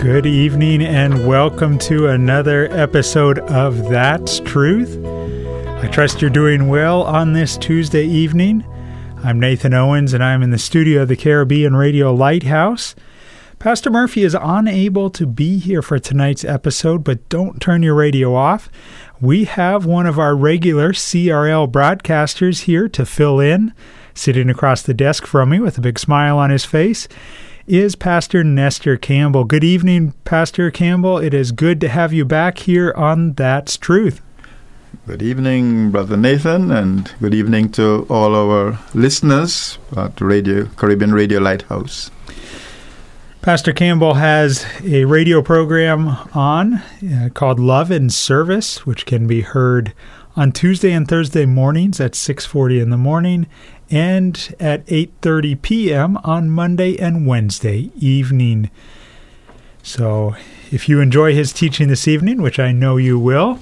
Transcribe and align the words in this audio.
Good 0.00 0.24
evening 0.24 0.80
and 0.82 1.26
welcome 1.26 1.76
to 1.80 2.08
another 2.08 2.72
episode 2.72 3.38
of 3.40 3.90
That's 3.90 4.40
Truth. 4.40 4.98
I 5.04 5.88
trust 5.92 6.22
you're 6.22 6.30
doing 6.30 6.68
well 6.68 7.02
on 7.02 7.34
this 7.34 7.58
Tuesday 7.58 8.06
evening. 8.06 8.64
I'm 9.22 9.38
Nathan 9.38 9.74
Owens 9.74 10.14
and 10.14 10.24
I'm 10.24 10.42
in 10.42 10.52
the 10.52 10.58
studio 10.58 11.02
of 11.02 11.08
the 11.08 11.16
Caribbean 11.16 11.76
Radio 11.76 12.14
Lighthouse. 12.14 12.94
Pastor 13.58 13.90
Murphy 13.90 14.22
is 14.22 14.34
unable 14.40 15.10
to 15.10 15.26
be 15.26 15.58
here 15.58 15.82
for 15.82 15.98
tonight's 15.98 16.46
episode, 16.46 17.04
but 17.04 17.28
don't 17.28 17.60
turn 17.60 17.82
your 17.82 17.94
radio 17.94 18.34
off. 18.34 18.70
We 19.20 19.44
have 19.44 19.84
one 19.84 20.06
of 20.06 20.18
our 20.18 20.34
regular 20.34 20.94
CRL 20.94 21.70
broadcasters 21.70 22.62
here 22.62 22.88
to 22.88 23.04
fill 23.04 23.38
in, 23.38 23.74
sitting 24.14 24.48
across 24.48 24.80
the 24.80 24.94
desk 24.94 25.26
from 25.26 25.50
me 25.50 25.60
with 25.60 25.76
a 25.76 25.82
big 25.82 25.98
smile 25.98 26.38
on 26.38 26.48
his 26.48 26.64
face 26.64 27.06
is 27.70 27.94
Pastor 27.94 28.42
Nestor 28.42 28.96
Campbell. 28.96 29.44
Good 29.44 29.62
evening, 29.62 30.12
Pastor 30.24 30.72
Campbell. 30.72 31.18
It 31.18 31.32
is 31.32 31.52
good 31.52 31.80
to 31.82 31.88
have 31.88 32.12
you 32.12 32.24
back 32.24 32.58
here 32.58 32.92
on 32.96 33.34
That's 33.34 33.76
Truth. 33.76 34.20
Good 35.06 35.22
evening, 35.22 35.92
Brother 35.92 36.16
Nathan, 36.16 36.72
and 36.72 37.12
good 37.20 37.32
evening 37.32 37.70
to 37.72 38.08
all 38.10 38.34
our 38.34 38.80
listeners 38.92 39.78
at 39.96 40.20
Radio 40.20 40.66
Caribbean 40.74 41.14
Radio 41.14 41.38
Lighthouse. 41.38 42.10
Pastor 43.40 43.72
Campbell 43.72 44.14
has 44.14 44.66
a 44.84 45.04
radio 45.04 45.40
program 45.40 46.08
on 46.34 46.74
uh, 46.74 47.28
called 47.32 47.60
Love 47.60 47.92
and 47.92 48.12
Service, 48.12 48.84
which 48.84 49.06
can 49.06 49.28
be 49.28 49.42
heard 49.42 49.94
on 50.34 50.50
Tuesday 50.50 50.90
and 50.90 51.06
Thursday 51.06 51.46
mornings 51.46 52.00
at 52.00 52.12
6:40 52.12 52.82
in 52.82 52.90
the 52.90 52.96
morning 52.96 53.46
and 53.90 54.54
at 54.60 54.86
8:30 54.86 55.60
p.m. 55.62 56.16
on 56.18 56.48
Monday 56.48 56.96
and 56.98 57.26
Wednesday 57.26 57.90
evening. 57.96 58.70
So, 59.82 60.36
if 60.70 60.88
you 60.88 61.00
enjoy 61.00 61.34
his 61.34 61.52
teaching 61.52 61.88
this 61.88 62.06
evening, 62.06 62.42
which 62.42 62.58
I 62.58 62.72
know 62.72 62.96
you 62.96 63.18
will, 63.18 63.58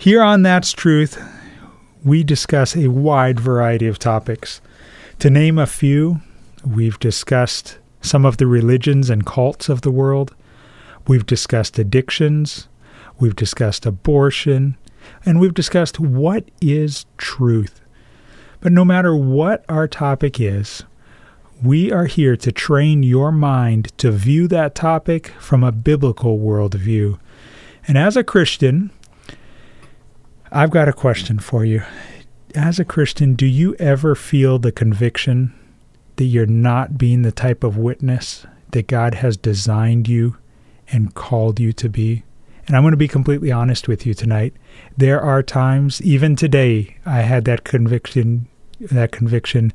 Here 0.00 0.22
on 0.22 0.42
That's 0.42 0.72
Truth, 0.72 1.20
we 2.04 2.22
discuss 2.22 2.76
a 2.76 2.88
wide 2.88 3.40
variety 3.40 3.86
of 3.86 3.98
topics. 3.98 4.60
To 5.20 5.30
name 5.30 5.58
a 5.58 5.66
few, 5.66 6.20
We've 6.64 6.98
discussed 6.98 7.78
some 8.00 8.24
of 8.24 8.36
the 8.36 8.46
religions 8.46 9.10
and 9.10 9.26
cults 9.26 9.68
of 9.68 9.82
the 9.82 9.90
world. 9.90 10.34
We've 11.06 11.26
discussed 11.26 11.78
addictions. 11.78 12.68
We've 13.18 13.36
discussed 13.36 13.86
abortion. 13.86 14.76
And 15.24 15.40
we've 15.40 15.54
discussed 15.54 15.98
what 15.98 16.50
is 16.60 17.06
truth. 17.16 17.80
But 18.60 18.72
no 18.72 18.84
matter 18.84 19.14
what 19.14 19.64
our 19.68 19.86
topic 19.86 20.40
is, 20.40 20.82
we 21.62 21.90
are 21.90 22.06
here 22.06 22.36
to 22.36 22.52
train 22.52 23.02
your 23.02 23.32
mind 23.32 23.96
to 23.98 24.10
view 24.10 24.48
that 24.48 24.74
topic 24.74 25.28
from 25.38 25.64
a 25.64 25.72
biblical 25.72 26.38
worldview. 26.38 27.18
And 27.86 27.96
as 27.98 28.16
a 28.16 28.24
Christian, 28.24 28.90
I've 30.52 30.70
got 30.70 30.88
a 30.88 30.92
question 30.92 31.38
for 31.38 31.64
you. 31.64 31.82
As 32.54 32.78
a 32.78 32.84
Christian, 32.84 33.34
do 33.34 33.46
you 33.46 33.74
ever 33.76 34.14
feel 34.14 34.58
the 34.58 34.72
conviction 34.72 35.52
that 36.18 36.24
you're 36.24 36.46
not 36.46 36.98
being 36.98 37.22
the 37.22 37.32
type 37.32 37.64
of 37.64 37.76
witness 37.76 38.46
that 38.72 38.86
God 38.86 39.14
has 39.14 39.36
designed 39.36 40.08
you 40.08 40.36
and 40.90 41.14
called 41.14 41.58
you 41.58 41.72
to 41.72 41.88
be. 41.88 42.24
And 42.66 42.76
I'm 42.76 42.82
going 42.82 42.92
to 42.92 42.98
be 42.98 43.08
completely 43.08 43.50
honest 43.50 43.88
with 43.88 44.04
you 44.04 44.12
tonight. 44.12 44.52
There 44.96 45.20
are 45.20 45.42
times, 45.42 46.02
even 46.02 46.36
today, 46.36 46.96
I 47.06 47.22
had 47.22 47.46
that 47.46 47.64
conviction, 47.64 48.46
that 48.78 49.10
conviction, 49.10 49.72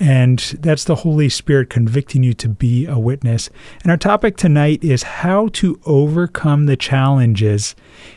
and 0.00 0.38
that's 0.60 0.84
the 0.84 0.96
Holy 0.96 1.28
Spirit 1.28 1.70
convicting 1.70 2.22
you 2.22 2.32
to 2.34 2.48
be 2.48 2.86
a 2.86 2.98
witness. 2.98 3.50
And 3.82 3.90
our 3.90 3.96
topic 3.96 4.36
tonight 4.36 4.82
is 4.82 5.02
how 5.02 5.48
to 5.48 5.78
overcome 5.84 6.66
the 6.66 6.76
challenges 6.76 7.76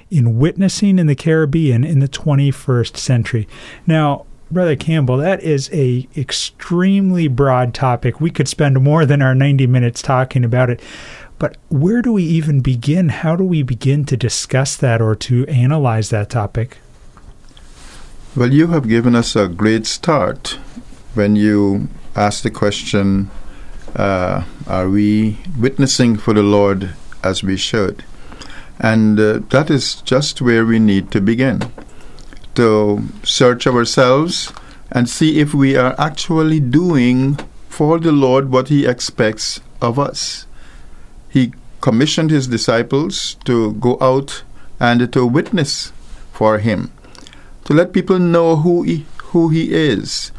in 0.10 0.40
witnessing 0.40 1.00
in 1.00 1.08
the 1.08 1.16
Caribbean 1.16 1.84
in 1.84 2.00
the 2.00 2.08
21st 2.08 2.98
century. 2.98 3.48
Now, 3.86 4.26
Brother 4.50 4.78
Campbell, 4.78 5.18
that 5.18 5.44
is 5.44 5.70
a 5.74 6.08
extremely 6.16 7.28
broad 7.28 7.74
topic. 7.74 8.22
We 8.22 8.32
could 8.32 8.48
spend 8.48 8.82
more 8.82 9.06
than 9.06 9.22
our 9.22 9.36
90 9.36 9.68
minutes 9.68 10.02
talking 10.02 10.46
about 10.46 10.70
it. 10.70 10.82
But 11.38 11.58
where 11.70 12.02
do 12.02 12.14
we 12.14 12.24
even 12.24 12.62
begin? 12.62 13.10
How 13.10 13.36
do 13.36 13.44
we 13.44 13.62
begin 13.62 14.06
to 14.06 14.16
discuss 14.16 14.78
that 14.78 15.02
or 15.02 15.16
to 15.16 15.46
analyze 15.48 16.10
that 16.12 16.30
topic? 16.30 16.78
Well, 18.36 18.54
you 18.54 18.68
have 18.68 18.88
given 18.88 19.16
us 19.16 19.36
a 19.36 19.50
great 19.50 19.86
start 19.86 20.58
when 21.14 21.36
you 21.36 21.90
asked 22.16 22.44
the 22.44 22.52
question 22.52 23.30
uh, 23.96 24.46
Are 24.66 24.90
we 24.90 25.40
witnessing 25.60 26.16
for 26.16 26.34
the 26.34 26.44
Lord 26.44 26.92
as 27.22 27.44
we 27.44 27.58
should? 27.58 28.06
And 28.80 29.20
uh, 29.20 29.40
that 29.50 29.70
is 29.70 29.96
just 29.96 30.42
where 30.42 30.66
we 30.66 30.80
need 30.80 31.12
to 31.12 31.20
begin 31.20 31.64
to 32.58 33.04
search 33.24 33.68
ourselves 33.68 34.52
and 34.92 35.08
see 35.08 35.40
if 35.40 35.54
we 35.54 35.78
are 35.78 35.94
actually 36.00 36.60
doing 36.60 37.36
for 37.70 38.00
the 38.00 38.12
Lord 38.12 38.50
what 38.50 38.70
He 38.70 38.86
expects 38.86 39.62
of 39.80 40.00
us. 40.00 40.48
He 41.30 41.54
commissioned 41.82 42.32
His 42.32 42.48
disciples 42.48 43.36
to 43.46 43.74
go 43.74 43.98
out 44.02 44.44
and 44.80 45.14
to 45.14 45.26
witness 45.26 45.94
for 46.32 46.58
Him, 46.58 46.92
to 47.66 47.74
let 47.74 47.94
people 47.94 48.18
know 48.18 48.56
who 48.56 48.82
He, 48.82 49.06
who 49.26 49.50
he 49.50 49.74
is 49.76 50.32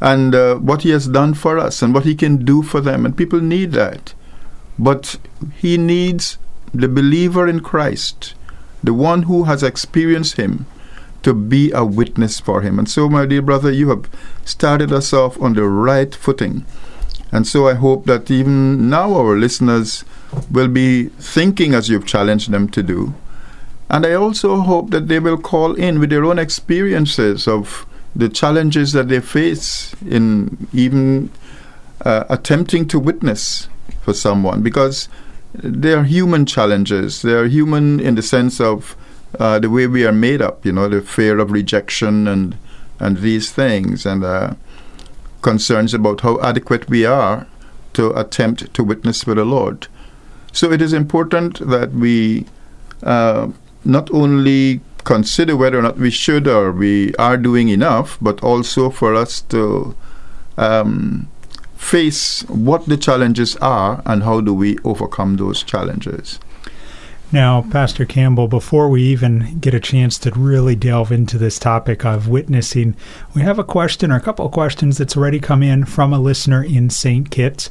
and 0.00 0.34
uh, 0.34 0.54
what 0.54 0.82
He 0.82 0.90
has 0.90 1.08
done 1.08 1.34
for 1.34 1.58
us 1.58 1.82
and 1.82 1.92
what 1.92 2.06
He 2.06 2.14
can 2.14 2.42
do 2.42 2.62
for 2.62 2.80
them. 2.80 3.04
And 3.04 3.14
people 3.14 3.40
need 3.40 3.72
that. 3.72 4.14
But 4.78 5.16
He 5.58 5.76
needs 5.76 6.38
the 6.72 6.88
believer 6.88 7.46
in 7.46 7.60
Christ, 7.60 8.32
the 8.82 8.94
one 8.94 9.24
who 9.24 9.44
has 9.44 9.62
experienced 9.62 10.36
Him 10.38 10.64
to 11.22 11.34
be 11.34 11.70
a 11.72 11.84
witness 11.84 12.40
for 12.40 12.62
him. 12.62 12.78
And 12.78 12.88
so, 12.88 13.08
my 13.08 13.26
dear 13.26 13.42
brother, 13.42 13.70
you 13.70 13.90
have 13.90 14.08
started 14.44 14.92
us 14.92 15.12
off 15.12 15.40
on 15.40 15.54
the 15.54 15.64
right 15.64 16.14
footing. 16.14 16.64
And 17.32 17.46
so 17.46 17.68
I 17.68 17.74
hope 17.74 18.06
that 18.06 18.30
even 18.30 18.90
now 18.90 19.14
our 19.14 19.36
listeners 19.36 20.04
will 20.50 20.68
be 20.68 21.06
thinking 21.18 21.74
as 21.74 21.88
you've 21.88 22.06
challenged 22.06 22.50
them 22.50 22.68
to 22.70 22.82
do. 22.82 23.14
And 23.88 24.06
I 24.06 24.14
also 24.14 24.60
hope 24.60 24.90
that 24.90 25.08
they 25.08 25.18
will 25.18 25.38
call 25.38 25.74
in 25.74 25.98
with 25.98 26.10
their 26.10 26.24
own 26.24 26.38
experiences 26.38 27.46
of 27.46 27.86
the 28.14 28.28
challenges 28.28 28.92
that 28.92 29.08
they 29.08 29.20
face 29.20 29.94
in 30.06 30.68
even 30.72 31.30
uh, 32.04 32.24
attempting 32.28 32.86
to 32.88 32.98
witness 32.98 33.68
for 34.02 34.14
someone 34.14 34.62
because 34.62 35.08
they 35.54 35.92
are 35.92 36.04
human 36.04 36.46
challenges. 36.46 37.22
They 37.22 37.32
are 37.32 37.46
human 37.46 38.00
in 38.00 38.14
the 38.14 38.22
sense 38.22 38.60
of 38.60 38.96
uh, 39.38 39.58
the 39.58 39.70
way 39.70 39.86
we 39.86 40.04
are 40.04 40.12
made 40.12 40.42
up, 40.42 40.64
you 40.64 40.72
know, 40.72 40.88
the 40.88 41.02
fear 41.02 41.38
of 41.38 41.50
rejection 41.50 42.26
and 42.26 42.56
and 42.98 43.18
these 43.18 43.50
things, 43.50 44.04
and 44.04 44.22
uh, 44.22 44.54
concerns 45.40 45.94
about 45.94 46.20
how 46.20 46.38
adequate 46.42 46.88
we 46.90 47.06
are 47.06 47.46
to 47.94 48.10
attempt 48.18 48.72
to 48.74 48.84
witness 48.84 49.24
for 49.24 49.34
the 49.34 49.44
Lord. 49.44 49.88
So 50.52 50.70
it 50.70 50.82
is 50.82 50.92
important 50.92 51.66
that 51.66 51.92
we 51.92 52.46
uh, 53.02 53.48
not 53.84 54.10
only 54.12 54.80
consider 55.04 55.56
whether 55.56 55.78
or 55.78 55.82
not 55.82 55.96
we 55.96 56.10
should 56.10 56.46
or 56.46 56.72
we 56.72 57.14
are 57.14 57.36
doing 57.36 57.68
enough, 57.68 58.18
but 58.20 58.42
also 58.42 58.90
for 58.90 59.14
us 59.14 59.40
to 59.42 59.96
um, 60.58 61.28
face 61.76 62.42
what 62.42 62.86
the 62.86 62.96
challenges 62.96 63.56
are 63.56 64.02
and 64.04 64.22
how 64.22 64.40
do 64.40 64.52
we 64.52 64.78
overcome 64.84 65.36
those 65.36 65.62
challenges. 65.62 66.38
Now, 67.32 67.62
Pastor 67.70 68.04
Campbell, 68.04 68.48
before 68.48 68.88
we 68.88 69.04
even 69.04 69.60
get 69.60 69.72
a 69.72 69.78
chance 69.78 70.18
to 70.18 70.32
really 70.32 70.74
delve 70.74 71.12
into 71.12 71.38
this 71.38 71.60
topic 71.60 72.04
of 72.04 72.26
witnessing, 72.26 72.96
we 73.34 73.42
have 73.42 73.56
a 73.56 73.64
question 73.64 74.10
or 74.10 74.16
a 74.16 74.20
couple 74.20 74.46
of 74.46 74.52
questions 74.52 74.98
that's 74.98 75.16
already 75.16 75.38
come 75.38 75.62
in 75.62 75.84
from 75.84 76.12
a 76.12 76.18
listener 76.18 76.64
in 76.64 76.90
St. 76.90 77.30
Kitts. 77.30 77.70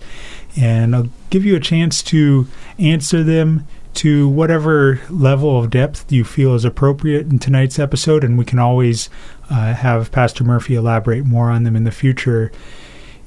And 0.55 0.95
I'll 0.95 1.09
give 1.29 1.43
you 1.43 1.57
a 1.57 1.59
chance 1.59 2.01
to 2.03 2.47
answer 2.77 3.21
them 3.21 3.67
to 3.95 4.29
whatever 4.29 5.01
level 5.09 5.59
of 5.59 5.69
depth 5.69 6.09
you 6.09 6.23
feel 6.23 6.55
is 6.55 6.63
appropriate 6.63 7.27
in 7.27 7.37
tonight's 7.37 7.79
episode. 7.79 8.23
And 8.23 8.37
we 8.37 8.45
can 8.45 8.59
always 8.59 9.09
uh, 9.49 9.73
have 9.73 10.09
Pastor 10.13 10.45
Murphy 10.45 10.75
elaborate 10.75 11.25
more 11.25 11.49
on 11.49 11.63
them 11.63 11.75
in 11.75 11.83
the 11.83 11.91
future 11.91 12.49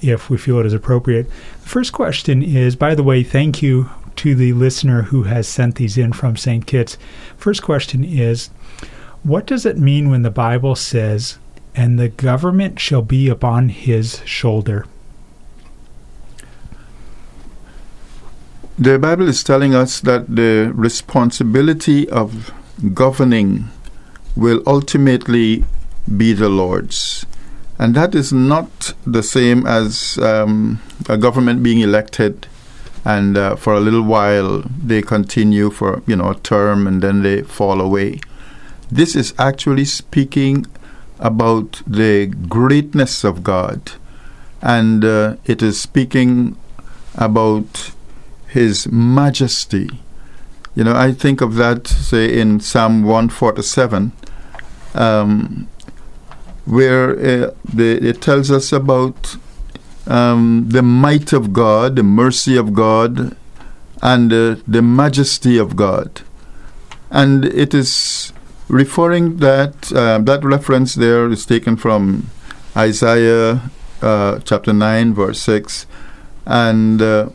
if 0.00 0.30
we 0.30 0.38
feel 0.38 0.58
it 0.58 0.66
is 0.66 0.72
appropriate. 0.72 1.28
The 1.62 1.68
first 1.68 1.92
question 1.92 2.42
is, 2.42 2.74
by 2.74 2.94
the 2.94 3.02
way, 3.02 3.22
thank 3.22 3.60
you 3.60 3.90
to 4.22 4.36
the 4.36 4.52
listener 4.52 5.02
who 5.02 5.24
has 5.24 5.48
sent 5.48 5.74
these 5.74 5.98
in 5.98 6.12
from 6.12 6.36
St. 6.36 6.64
Kitts. 6.64 6.96
First 7.36 7.60
question 7.60 8.04
is 8.04 8.50
What 9.24 9.46
does 9.46 9.66
it 9.66 9.78
mean 9.78 10.10
when 10.10 10.22
the 10.22 10.30
Bible 10.30 10.76
says, 10.76 11.38
and 11.74 11.98
the 11.98 12.08
government 12.08 12.78
shall 12.78 13.02
be 13.02 13.28
upon 13.28 13.70
his 13.70 14.22
shoulder? 14.24 14.86
The 18.78 18.96
Bible 18.96 19.26
is 19.26 19.42
telling 19.42 19.74
us 19.74 19.98
that 20.02 20.36
the 20.36 20.70
responsibility 20.72 22.08
of 22.08 22.52
governing 22.94 23.70
will 24.36 24.62
ultimately 24.68 25.64
be 26.16 26.32
the 26.32 26.48
Lord's. 26.48 27.26
And 27.76 27.96
that 27.96 28.14
is 28.14 28.32
not 28.32 28.94
the 29.04 29.24
same 29.24 29.66
as 29.66 30.16
um, 30.18 30.80
a 31.08 31.18
government 31.18 31.64
being 31.64 31.80
elected 31.80 32.46
and 33.04 33.36
uh, 33.36 33.56
for 33.56 33.74
a 33.74 33.80
little 33.80 34.02
while 34.02 34.62
they 34.84 35.02
continue 35.02 35.70
for 35.70 36.02
you 36.06 36.16
know 36.16 36.30
a 36.30 36.34
term 36.36 36.86
and 36.86 37.02
then 37.02 37.22
they 37.22 37.42
fall 37.42 37.80
away. 37.80 38.20
This 38.90 39.16
is 39.16 39.34
actually 39.38 39.86
speaking 39.86 40.66
about 41.18 41.82
the 41.86 42.26
greatness 42.26 43.24
of 43.24 43.42
God, 43.42 43.92
and 44.60 45.04
uh, 45.04 45.36
it 45.44 45.62
is 45.62 45.80
speaking 45.80 46.56
about 47.14 47.92
His 48.48 48.86
majesty. 48.88 49.88
You 50.74 50.84
know, 50.84 50.94
I 50.94 51.12
think 51.12 51.40
of 51.40 51.56
that, 51.56 51.86
say, 51.86 52.38
in 52.38 52.60
Psalm 52.60 53.02
147, 53.02 54.12
um, 54.94 55.68
where 56.64 57.10
uh, 57.10 57.50
the, 57.72 58.08
it 58.08 58.22
tells 58.22 58.50
us 58.50 58.72
about 58.72 59.36
um, 60.06 60.66
the 60.68 60.82
might 60.82 61.32
of 61.32 61.52
God, 61.52 61.96
the 61.96 62.02
mercy 62.02 62.56
of 62.56 62.72
God, 62.74 63.36
and 64.02 64.32
uh, 64.32 64.56
the 64.66 64.82
majesty 64.82 65.58
of 65.58 65.76
God. 65.76 66.22
And 67.10 67.44
it 67.44 67.74
is 67.74 68.32
referring 68.68 69.36
that 69.36 69.92
uh, 69.92 70.18
that 70.18 70.42
reference 70.44 70.94
there 70.94 71.28
is 71.30 71.44
taken 71.46 71.76
from 71.76 72.30
Isaiah 72.76 73.70
uh, 74.00 74.38
chapter 74.40 74.72
9, 74.72 75.14
verse 75.14 75.40
6. 75.40 75.86
And 76.46 77.00
uh, 77.00 77.28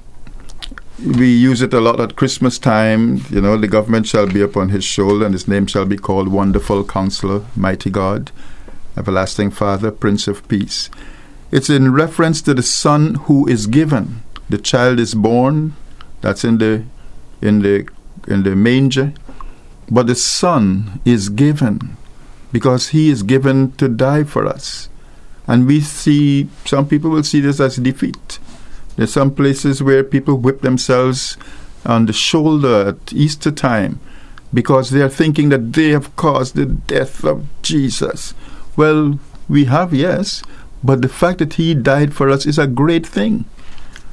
we 0.99 1.31
use 1.33 1.61
it 1.61 1.73
a 1.73 1.79
lot 1.79 1.99
at 1.99 2.15
Christmas 2.15 2.57
time. 2.59 3.21
You 3.29 3.39
know, 3.39 3.55
the 3.55 3.67
government 3.67 4.07
shall 4.07 4.27
be 4.27 4.41
upon 4.41 4.69
his 4.69 4.83
shoulder, 4.83 5.25
and 5.25 5.33
his 5.33 5.47
name 5.47 5.67
shall 5.67 5.85
be 5.85 5.97
called 5.97 6.27
Wonderful 6.27 6.83
Counselor, 6.83 7.45
Mighty 7.55 7.89
God, 7.89 8.31
Everlasting 8.97 9.51
Father, 9.51 9.91
Prince 9.91 10.27
of 10.27 10.45
Peace. 10.47 10.89
It's 11.51 11.69
in 11.69 11.93
reference 11.93 12.41
to 12.43 12.53
the 12.53 12.63
son 12.63 13.15
who 13.25 13.47
is 13.47 13.67
given. 13.67 14.23
The 14.49 14.57
child 14.57 14.99
is 14.99 15.13
born. 15.13 15.75
That's 16.21 16.43
in 16.43 16.57
the 16.57 16.83
in 17.41 17.61
the 17.61 17.87
in 18.27 18.43
the 18.43 18.55
manger. 18.55 19.13
But 19.89 20.07
the 20.07 20.15
son 20.15 20.99
is 21.05 21.29
given 21.29 21.95
because 22.51 22.89
he 22.89 23.09
is 23.09 23.23
given 23.23 23.71
to 23.73 23.87
die 23.87 24.23
for 24.23 24.45
us. 24.45 24.89
And 25.47 25.65
we 25.65 25.79
see 25.79 26.49
some 26.65 26.87
people 26.87 27.11
will 27.11 27.23
see 27.23 27.39
this 27.39 27.59
as 27.59 27.77
defeat. 27.77 28.39
There's 28.97 29.13
some 29.13 29.33
places 29.33 29.81
where 29.81 30.03
people 30.03 30.35
whip 30.35 30.61
themselves 30.61 31.37
on 31.85 32.05
the 32.05 32.13
shoulder 32.13 32.89
at 32.89 33.13
Easter 33.13 33.51
time 33.51 33.99
because 34.53 34.89
they 34.89 35.01
are 35.01 35.09
thinking 35.09 35.49
that 35.49 35.73
they 35.73 35.89
have 35.89 36.15
caused 36.15 36.55
the 36.55 36.65
death 36.65 37.23
of 37.23 37.45
Jesus. 37.61 38.33
Well, 38.75 39.19
we 39.47 39.65
have, 39.65 39.93
yes, 39.93 40.43
but 40.83 41.01
the 41.01 41.09
fact 41.09 41.39
that 41.39 41.53
He 41.53 41.73
died 41.73 42.13
for 42.13 42.29
us 42.29 42.45
is 42.45 42.57
a 42.57 42.67
great 42.67 43.05
thing. 43.05 43.45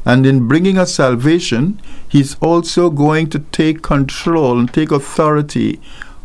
And 0.05 0.27
in 0.27 0.49
bringing 0.49 0.79
us 0.79 0.95
salvation, 0.95 1.81
He's 2.09 2.37
also 2.37 2.91
going 2.91 3.31
to 3.31 3.39
take 3.39 3.83
control 3.83 4.59
and 4.59 4.73
take 4.73 4.91
authority 4.91 5.81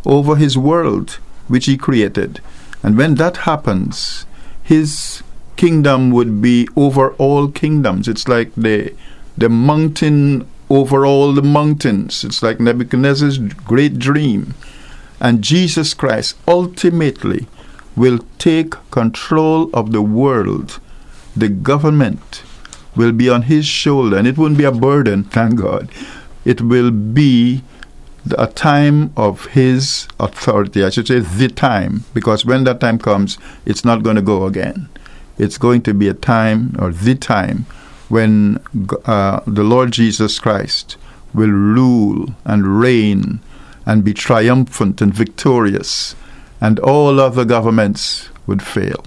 over 0.05 0.35
His 0.35 0.57
world, 0.57 1.19
which 1.47 1.65
He 1.65 1.77
created. 1.77 2.41
And 2.83 2.97
when 2.97 3.15
that 3.15 3.37
happens, 3.37 4.25
His 4.63 5.23
kingdom 5.55 6.11
would 6.11 6.41
be 6.41 6.67
over 6.75 7.11
all 7.13 7.49
kingdoms. 7.49 8.07
It's 8.07 8.27
like 8.27 8.53
the, 8.55 8.93
the 9.37 9.49
mountain 9.49 10.47
over 10.69 11.05
all 11.05 11.33
the 11.33 11.41
mountains. 11.41 12.23
It's 12.23 12.43
like 12.43 12.59
Nebuchadnezzar's 12.59 13.39
great 13.39 13.99
dream. 13.99 14.53
And 15.19 15.41
Jesus 15.41 15.93
Christ 15.93 16.37
ultimately 16.47 17.47
will 17.99 18.19
take 18.37 18.71
control 18.91 19.69
of 19.73 19.91
the 19.91 20.01
world. 20.01 20.79
The 21.35 21.49
government 21.49 22.43
will 22.95 23.11
be 23.11 23.29
on 23.29 23.43
his 23.43 23.65
shoulder, 23.65 24.17
and 24.17 24.25
it 24.25 24.37
won't 24.37 24.57
be 24.57 24.63
a 24.63 24.71
burden, 24.71 25.25
thank 25.25 25.59
God. 25.59 25.89
It 26.45 26.61
will 26.61 26.91
be 26.91 27.61
a 28.37 28.47
time 28.47 29.11
of 29.17 29.47
his 29.47 30.07
authority. 30.17 30.83
I 30.83 30.89
should 30.89 31.07
say 31.07 31.19
the 31.19 31.49
time, 31.49 32.05
because 32.13 32.45
when 32.45 32.63
that 32.63 32.79
time 32.79 32.99
comes, 32.99 33.37
it's 33.65 33.83
not 33.83 34.01
going 34.01 34.15
to 34.15 34.21
go 34.21 34.45
again. 34.45 34.87
It's 35.37 35.57
going 35.57 35.81
to 35.83 35.93
be 35.93 36.07
a 36.07 36.13
time 36.13 36.75
or 36.79 36.91
the 36.93 37.15
time 37.15 37.65
when 38.07 38.59
uh, 39.05 39.41
the 39.45 39.63
Lord 39.63 39.91
Jesus 39.91 40.39
Christ 40.39 40.95
will 41.33 41.51
rule 41.51 42.33
and 42.45 42.79
reign 42.79 43.41
and 43.85 44.05
be 44.05 44.13
triumphant 44.13 45.01
and 45.01 45.13
victorious 45.13 46.15
and 46.61 46.79
all 46.79 47.19
other 47.19 47.45
governments 47.45 48.29
would 48.47 48.61
fail. 48.61 49.05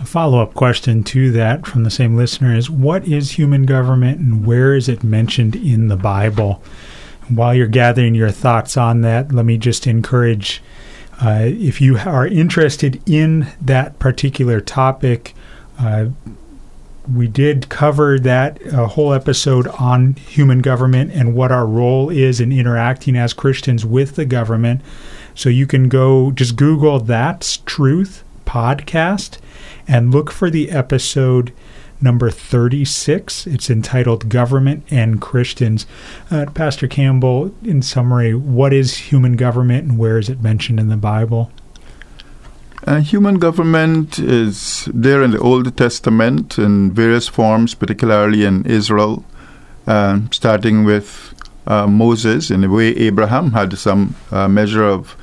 A 0.00 0.04
follow 0.04 0.40
up 0.40 0.54
question 0.54 1.04
to 1.04 1.30
that 1.32 1.66
from 1.66 1.84
the 1.84 1.90
same 1.90 2.16
listener 2.16 2.54
is 2.54 2.68
What 2.68 3.06
is 3.06 3.32
human 3.32 3.64
government 3.64 4.18
and 4.18 4.46
where 4.46 4.74
is 4.74 4.88
it 4.88 5.04
mentioned 5.04 5.56
in 5.56 5.88
the 5.88 5.96
Bible? 5.96 6.62
While 7.28 7.54
you're 7.54 7.66
gathering 7.66 8.14
your 8.14 8.30
thoughts 8.30 8.76
on 8.76 9.00
that, 9.00 9.32
let 9.32 9.46
me 9.46 9.56
just 9.56 9.86
encourage 9.86 10.62
uh, 11.22 11.42
if 11.44 11.80
you 11.80 11.98
are 11.98 12.26
interested 12.26 13.00
in 13.08 13.46
that 13.60 13.98
particular 13.98 14.60
topic, 14.60 15.34
uh, 15.78 16.06
we 17.12 17.28
did 17.28 17.68
cover 17.68 18.18
that 18.18 18.60
a 18.72 18.88
whole 18.88 19.12
episode 19.12 19.68
on 19.68 20.14
human 20.14 20.60
government 20.60 21.12
and 21.12 21.34
what 21.34 21.52
our 21.52 21.66
role 21.66 22.10
is 22.10 22.40
in 22.40 22.50
interacting 22.50 23.16
as 23.16 23.32
Christians 23.32 23.84
with 23.84 24.16
the 24.16 24.24
government. 24.24 24.80
So 25.34 25.48
you 25.48 25.66
can 25.66 25.88
go 25.88 26.30
just 26.30 26.56
Google 26.56 27.00
That's 27.00 27.58
Truth 27.58 28.22
podcast 28.46 29.38
and 29.88 30.12
look 30.12 30.30
for 30.30 30.48
the 30.48 30.70
episode 30.70 31.52
number 32.00 32.30
36. 32.30 33.46
It's 33.46 33.70
entitled 33.70 34.28
Government 34.28 34.84
and 34.90 35.20
Christians. 35.20 35.86
Uh, 36.30 36.46
Pastor 36.54 36.86
Campbell, 36.86 37.52
in 37.64 37.82
summary, 37.82 38.34
what 38.34 38.72
is 38.72 38.96
human 39.10 39.36
government 39.36 39.88
and 39.88 39.98
where 39.98 40.18
is 40.18 40.28
it 40.28 40.40
mentioned 40.40 40.78
in 40.78 40.88
the 40.88 40.96
Bible? 40.96 41.50
Uh, 42.86 43.00
human 43.00 43.38
government 43.38 44.18
is 44.18 44.88
there 44.92 45.22
in 45.22 45.30
the 45.30 45.38
Old 45.38 45.74
Testament 45.76 46.58
in 46.58 46.92
various 46.92 47.26
forms, 47.26 47.74
particularly 47.74 48.44
in 48.44 48.64
Israel, 48.66 49.24
uh, 49.86 50.20
starting 50.30 50.84
with 50.84 51.34
uh, 51.66 51.86
Moses, 51.86 52.50
in 52.50 52.60
the 52.60 52.68
way 52.68 52.88
Abraham 52.88 53.52
had 53.52 53.76
some 53.78 54.14
uh, 54.30 54.46
measure 54.48 54.84
of 54.84 55.16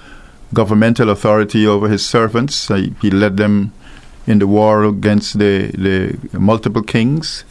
governmental 0.53 1.09
authority 1.09 1.65
over 1.65 1.87
his 1.89 2.05
servants. 2.05 2.69
Uh, 2.69 2.87
he 3.01 3.09
led 3.09 3.37
them 3.37 3.71
in 4.27 4.39
the 4.39 4.47
war 4.47 4.83
against 4.83 5.39
the, 5.39 5.71
the 5.77 6.39
multiple 6.39 6.83
kings, 6.83 7.43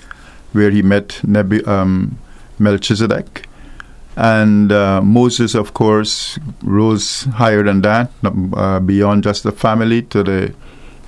where 0.53 0.71
he 0.71 0.83
met 0.83 1.21
Nebu, 1.25 1.67
um, 1.67 2.19
Melchizedek. 2.59 3.47
And 4.17 4.71
uh, 4.71 5.01
Moses, 5.01 5.55
of 5.55 5.73
course, 5.73 6.39
rose 6.63 7.25
higher 7.25 7.63
than 7.63 7.81
that, 7.83 8.11
uh, 8.25 8.81
beyond 8.81 9.25
just 9.25 9.45
the 9.45 9.53
family 9.53 10.03
to 10.03 10.23
the 10.23 10.55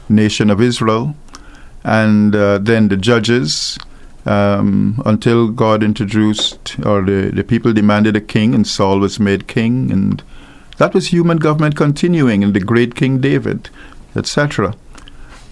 nation 0.08 0.50
of 0.50 0.60
Israel. 0.60 1.14
And 1.84 2.34
uh, 2.34 2.58
then 2.58 2.88
the 2.88 2.96
judges, 2.96 3.78
um, 4.24 5.02
until 5.04 5.48
God 5.48 5.82
introduced, 5.82 6.78
or 6.86 7.02
the, 7.02 7.30
the 7.34 7.44
people 7.44 7.72
demanded 7.72 8.16
a 8.16 8.20
king, 8.20 8.54
and 8.54 8.66
Saul 8.66 9.00
was 9.00 9.18
made 9.18 9.46
king, 9.46 9.90
and 9.90 10.22
That 10.82 10.94
was 10.94 11.12
human 11.12 11.36
government 11.36 11.76
continuing 11.76 12.42
in 12.42 12.54
the 12.54 12.58
great 12.58 12.96
King 12.96 13.20
David, 13.20 13.70
etc. 14.16 14.74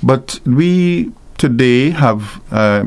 But 0.02 0.40
we 0.44 1.12
today 1.38 1.90
have 1.90 2.42
uh, 2.50 2.86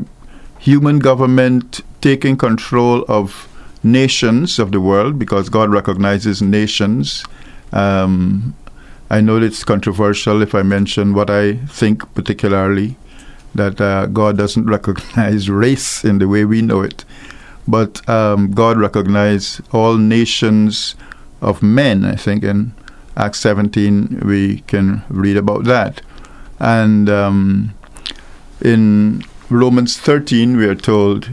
human 0.58 0.98
government 0.98 1.80
taking 2.02 2.36
control 2.36 3.06
of 3.08 3.48
nations 3.82 4.58
of 4.58 4.72
the 4.72 4.80
world 4.82 5.18
because 5.18 5.48
God 5.48 5.70
recognizes 5.70 6.42
nations. 6.42 7.24
Um, 7.72 8.54
I 9.08 9.22
know 9.22 9.38
it's 9.38 9.64
controversial 9.64 10.42
if 10.42 10.54
I 10.54 10.62
mention 10.62 11.14
what 11.14 11.30
I 11.30 11.54
think 11.54 12.14
particularly 12.14 12.98
that 13.54 13.80
uh, 13.80 14.04
God 14.04 14.36
doesn't 14.36 14.66
recognize 14.76 15.48
race 15.48 16.04
in 16.04 16.18
the 16.18 16.28
way 16.28 16.44
we 16.44 16.60
know 16.60 16.82
it, 16.82 17.06
but 17.66 18.06
um, 18.06 18.50
God 18.50 18.76
recognizes 18.76 19.62
all 19.72 19.96
nations 19.96 20.94
of 21.44 21.62
men. 21.62 22.04
I 22.04 22.16
think 22.16 22.42
in 22.42 22.72
Acts 23.16 23.40
17 23.40 24.22
we 24.24 24.60
can 24.66 25.02
read 25.08 25.36
about 25.36 25.64
that, 25.64 26.02
and 26.58 27.08
um, 27.08 27.74
in 28.60 29.24
Romans 29.50 29.98
13 29.98 30.56
we 30.56 30.66
are 30.66 30.74
told 30.74 31.30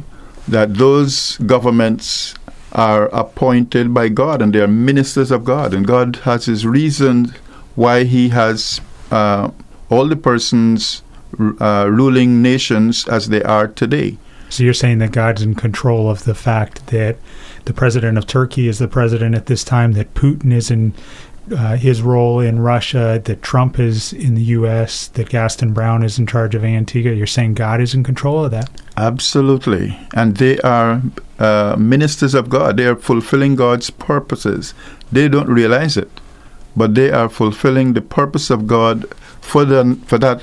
that 0.48 0.76
those 0.76 1.38
governments 1.38 2.36
are 2.74 3.08
appointed 3.08 3.94
by 3.94 4.10
God 4.10 4.42
and 4.42 4.54
they 4.54 4.62
are 4.62 4.68
ministers 4.68 5.32
of 5.32 5.44
God, 5.44 5.74
and 5.74 5.88
God 5.88 6.18
has 6.18 6.46
His 6.46 6.66
reasons 6.66 7.32
why 7.76 8.04
He 8.04 8.30
has 8.30 8.82
uh, 9.12 9.50
all 9.90 10.08
the 10.08 10.16
persons 10.16 11.02
uh, 11.60 11.88
ruling 11.90 12.42
nations 12.42 13.08
as 13.08 13.30
they 13.30 13.44
are 13.44 13.68
today. 13.68 14.18
So 14.50 14.64
you're 14.64 14.74
saying 14.74 14.98
that 15.00 15.12
God's 15.12 15.42
in 15.42 15.56
control 15.56 16.10
of 16.10 16.26
the 16.26 16.36
fact 16.36 16.88
that 16.88 17.18
the 17.66 17.74
president 17.74 18.18
of 18.18 18.28
Turkey 18.28 18.68
is 18.68 18.80
the 18.80 18.88
president 18.88 19.36
at 19.36 19.46
this 19.46 19.64
time, 19.64 19.94
that 19.94 20.14
Putin 20.14 20.54
is 20.54 20.72
in 20.72 20.94
uh, 21.52 21.76
his 21.76 22.02
role 22.02 22.40
in 22.40 22.60
Russia, 22.60 23.22
that 23.26 23.42
Trump 23.42 23.80
is 23.80 24.14
in 24.14 24.36
the 24.36 24.44
U.S., 24.44 25.08
that 25.10 25.30
Gaston 25.30 25.74
Brown 25.74 26.04
is 26.04 26.20
in 26.20 26.28
charge 26.28 26.56
of 26.56 26.64
Antigua. 26.64 27.14
You're 27.14 27.28
saying 27.28 27.56
God 27.56 27.82
is 27.82 27.94
in 27.94 28.04
control 28.04 28.46
of 28.46 28.52
that? 28.52 28.70
Absolutely. 28.98 29.98
And 30.14 30.38
they 30.38 30.60
are 30.60 31.02
uh, 31.40 31.76
ministers 31.78 32.34
of 32.34 32.50
God. 32.50 32.78
They 32.78 32.86
are 32.86 32.96
fulfilling 32.96 33.56
God's 33.56 33.90
purposes. 33.90 34.74
They 35.12 35.28
don't 35.28 35.50
realize 35.50 35.98
it, 35.98 36.12
but 36.76 36.96
they 36.96 37.12
are 37.12 37.28
fulfilling 37.28 37.94
the 37.94 38.02
purpose 38.02 38.50
of 38.50 38.68
God 38.68 39.12
for, 39.42 39.66
the, 39.66 40.00
for 40.06 40.18
that 40.20 40.42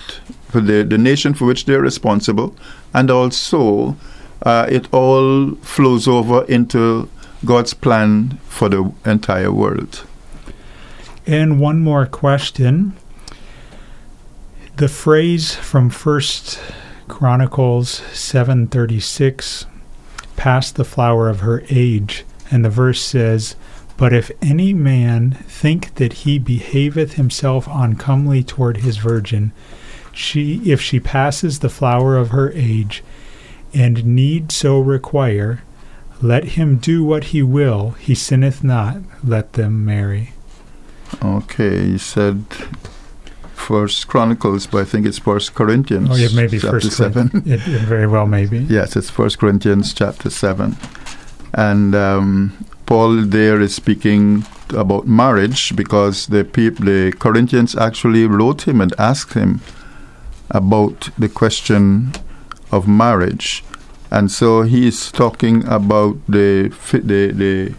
for 0.48 0.60
the, 0.60 0.82
the 0.82 0.98
nation 0.98 1.34
for 1.34 1.44
which 1.44 1.66
they're 1.66 1.80
responsible, 1.80 2.56
and 2.94 3.10
also 3.10 3.96
uh, 4.42 4.66
it 4.68 4.92
all 4.92 5.54
flows 5.56 6.06
over 6.06 6.44
into 6.44 7.08
God's 7.44 7.74
plan 7.74 8.38
for 8.44 8.68
the 8.68 8.92
entire 9.04 9.52
world. 9.52 10.04
And 11.26 11.60
one 11.60 11.80
more 11.80 12.06
question. 12.06 12.96
The 14.76 14.88
phrase 14.88 15.54
from 15.54 15.90
First 15.90 16.60
Chronicles 17.08 18.00
7:36 18.12 19.66
past 20.36 20.76
the 20.76 20.84
flower 20.84 21.28
of 21.28 21.40
her 21.40 21.64
age 21.68 22.24
and 22.50 22.64
the 22.64 22.70
verse 22.70 23.00
says 23.02 23.56
but 23.96 24.12
if 24.12 24.30
any 24.40 24.72
man 24.72 25.32
think 25.48 25.96
that 25.96 26.12
he 26.24 26.38
behaveth 26.38 27.14
himself 27.14 27.66
uncomely 27.68 28.44
toward 28.44 28.76
his 28.78 28.98
virgin 28.98 29.50
she 30.12 30.60
if 30.64 30.80
she 30.80 31.00
passes 31.00 31.58
the 31.58 31.68
flower 31.68 32.16
of 32.16 32.28
her 32.28 32.52
age 32.52 33.02
and 33.74 34.04
need 34.04 34.50
so 34.52 34.78
require 34.80 35.62
let 36.20 36.44
him 36.56 36.76
do 36.76 37.04
what 37.04 37.24
he 37.24 37.42
will 37.42 37.90
he 37.92 38.14
sinneth 38.14 38.64
not 38.64 38.96
let 39.22 39.52
them 39.54 39.84
marry 39.84 40.32
Okay, 41.22 41.86
you 41.86 41.98
said 41.98 42.44
First 43.54 44.08
Chronicles, 44.08 44.66
but 44.66 44.78
I 44.78 44.84
think 44.84 45.06
it's 45.06 45.18
First 45.18 45.54
Corinthians. 45.54 46.08
oh 46.10 46.16
yeah 46.16 46.28
maybe 46.34 46.58
chapter 46.58 46.80
first 46.80 46.96
seven. 46.96 47.30
it, 47.46 47.60
it 47.66 47.82
very 47.82 48.06
well 48.06 48.26
maybe 48.26 48.58
yes, 48.60 48.96
it's 48.96 49.10
First 49.10 49.38
Corinthians 49.38 49.92
chapter 49.94 50.30
seven, 50.30 50.76
and 51.54 51.94
um, 51.94 52.66
Paul 52.86 53.22
there 53.22 53.60
is 53.60 53.74
speaking 53.74 54.44
about 54.70 55.06
marriage 55.06 55.74
because 55.74 56.26
the 56.26 56.44
peop- 56.44 56.78
the 56.84 57.12
Corinthians 57.18 57.74
actually 57.76 58.26
wrote 58.26 58.68
him 58.68 58.80
and 58.80 58.92
asked 58.98 59.34
him 59.34 59.60
about 60.50 61.08
the 61.18 61.28
question 61.28 62.12
of 62.70 62.86
marriage, 62.88 63.64
and 64.10 64.30
so 64.30 64.62
he 64.62 64.86
is 64.88 65.10
talking 65.12 65.66
about 65.66 66.16
the 66.28 66.72
the, 66.92 67.32
the 67.32 67.74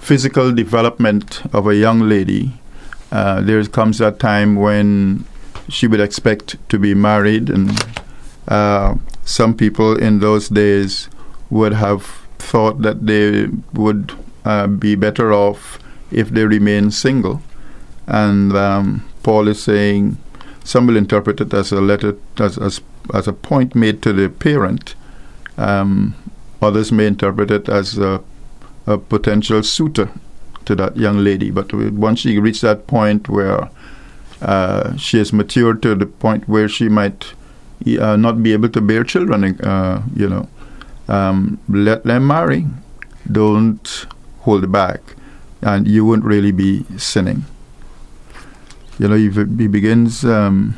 physical 0.00 0.52
development 0.52 1.42
of 1.52 1.66
a 1.66 1.74
young 1.74 2.00
lady. 2.08 2.52
Uh, 3.10 3.40
there 3.40 3.64
comes 3.64 4.00
a 4.00 4.10
time 4.10 4.56
when 4.56 5.24
she 5.68 5.86
would 5.86 6.00
expect 6.00 6.56
to 6.68 6.78
be 6.78 6.94
married, 6.94 7.48
and 7.48 7.70
uh, 8.48 8.94
some 9.24 9.54
people 9.54 9.96
in 9.96 10.20
those 10.20 10.48
days 10.48 11.08
would 11.50 11.72
have 11.72 12.04
thought 12.38 12.82
that 12.82 13.06
they 13.06 13.48
would 13.72 14.12
uh, 14.44 14.66
be 14.66 14.94
better 14.94 15.32
off 15.32 15.78
if 16.10 16.28
they 16.30 16.44
remain 16.44 16.90
single. 16.90 17.40
And 18.06 18.54
um, 18.54 19.04
Paul 19.22 19.48
is 19.48 19.62
saying 19.62 20.18
some 20.64 20.86
will 20.86 20.96
interpret 20.96 21.40
it 21.40 21.52
as 21.54 21.70
a 21.70 21.80
letter, 21.80 22.16
as, 22.38 22.58
as, 22.58 22.80
as 23.12 23.28
a 23.28 23.32
point 23.32 23.74
made 23.74 24.02
to 24.02 24.12
the 24.12 24.28
parent. 24.30 24.94
Um, 25.58 26.14
others 26.60 26.90
may 26.90 27.06
interpret 27.06 27.50
it 27.50 27.68
as 27.68 27.98
a, 27.98 28.22
a 28.86 28.98
potential 28.98 29.62
suitor 29.62 30.10
to 30.64 30.74
that 30.74 30.96
young 30.96 31.18
lady. 31.18 31.50
But 31.50 31.72
once 31.72 32.20
she 32.20 32.38
reaches 32.38 32.62
that 32.62 32.86
point 32.86 33.28
where 33.28 33.68
uh, 34.40 34.96
she 34.96 35.20
is 35.20 35.32
matured 35.32 35.82
to 35.82 35.94
the 35.94 36.06
point 36.06 36.48
where 36.48 36.68
she 36.68 36.88
might 36.88 37.34
uh, 38.00 38.16
not 38.16 38.42
be 38.42 38.54
able 38.54 38.70
to 38.70 38.80
bear 38.80 39.04
children, 39.04 39.60
uh, 39.60 40.02
you 40.16 40.28
know, 40.28 40.48
um, 41.08 41.58
let 41.68 42.04
them 42.04 42.26
marry. 42.26 42.66
Don't 43.30 44.06
hold 44.40 44.70
back, 44.72 45.00
and 45.60 45.86
you 45.86 46.04
won't 46.04 46.24
really 46.24 46.52
be 46.52 46.84
sinning. 46.96 47.44
You 48.98 49.08
know, 49.08 49.16
he, 49.16 49.28
he 49.30 49.66
begins 49.66 50.24
um, 50.24 50.76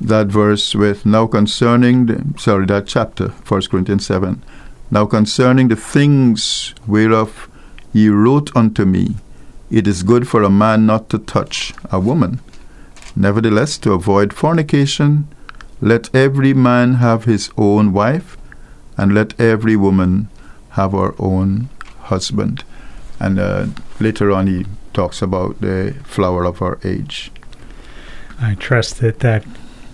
that 0.00 0.26
verse 0.26 0.74
with 0.74 1.06
now 1.06 1.26
concerning 1.26 2.06
the 2.06 2.24
sorry 2.38 2.66
that 2.66 2.86
chapter, 2.86 3.30
First 3.44 3.70
Corinthians 3.70 4.06
seven. 4.06 4.42
Now 4.90 5.06
concerning 5.06 5.68
the 5.68 5.76
things 5.76 6.74
whereof 6.86 7.48
ye 7.92 8.08
wrote 8.08 8.54
unto 8.56 8.84
me, 8.84 9.16
it 9.70 9.86
is 9.86 10.02
good 10.02 10.26
for 10.26 10.42
a 10.42 10.50
man 10.50 10.86
not 10.86 11.08
to 11.10 11.18
touch 11.18 11.74
a 11.90 12.00
woman. 12.00 12.40
Nevertheless, 13.14 13.78
to 13.78 13.92
avoid 13.92 14.32
fornication, 14.32 15.28
let 15.80 16.14
every 16.14 16.54
man 16.54 16.94
have 16.94 17.24
his 17.24 17.50
own 17.56 17.92
wife, 17.92 18.36
and 18.96 19.14
let 19.14 19.38
every 19.40 19.76
woman 19.76 20.28
have 20.70 20.92
her 20.92 21.14
own 21.18 21.68
husband. 22.02 22.64
And 23.20 23.38
uh, 23.38 23.66
later 24.00 24.30
on, 24.30 24.46
he 24.46 24.66
talks 24.98 25.22
about 25.22 25.60
the 25.60 25.94
flower 26.02 26.44
of 26.44 26.60
our 26.60 26.80
age. 26.82 27.30
I 28.40 28.56
trust 28.56 28.98
that 28.98 29.20
that 29.20 29.44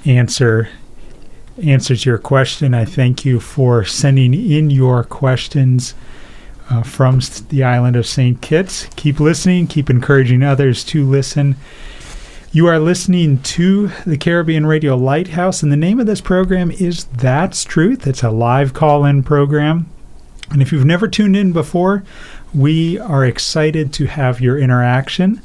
answer 0.06 0.70
answers 1.62 2.06
your 2.06 2.16
question. 2.16 2.72
I 2.72 2.86
thank 2.86 3.22
you 3.22 3.38
for 3.38 3.84
sending 3.84 4.32
in 4.32 4.70
your 4.70 5.04
questions 5.04 5.94
uh, 6.70 6.82
from 6.82 7.20
the 7.50 7.62
island 7.62 7.96
of 7.96 8.06
St. 8.06 8.40
Kitts. 8.40 8.86
Keep 8.96 9.20
listening, 9.20 9.66
keep 9.66 9.90
encouraging 9.90 10.42
others 10.42 10.82
to 10.84 11.04
listen. 11.04 11.56
You 12.50 12.66
are 12.68 12.78
listening 12.78 13.42
to 13.42 13.88
the 14.06 14.16
Caribbean 14.16 14.64
Radio 14.64 14.96
Lighthouse, 14.96 15.62
and 15.62 15.70
the 15.70 15.76
name 15.76 16.00
of 16.00 16.06
this 16.06 16.22
program 16.22 16.70
is 16.70 17.04
That's 17.04 17.62
Truth. 17.62 18.06
It's 18.06 18.22
a 18.22 18.30
live 18.30 18.72
call 18.72 19.04
in 19.04 19.22
program. 19.22 19.86
And 20.50 20.62
if 20.62 20.72
you've 20.72 20.84
never 20.86 21.08
tuned 21.08 21.36
in 21.36 21.52
before, 21.52 22.04
we 22.54 22.98
are 22.98 23.24
excited 23.24 23.92
to 23.94 24.06
have 24.06 24.40
your 24.40 24.58
interaction. 24.58 25.42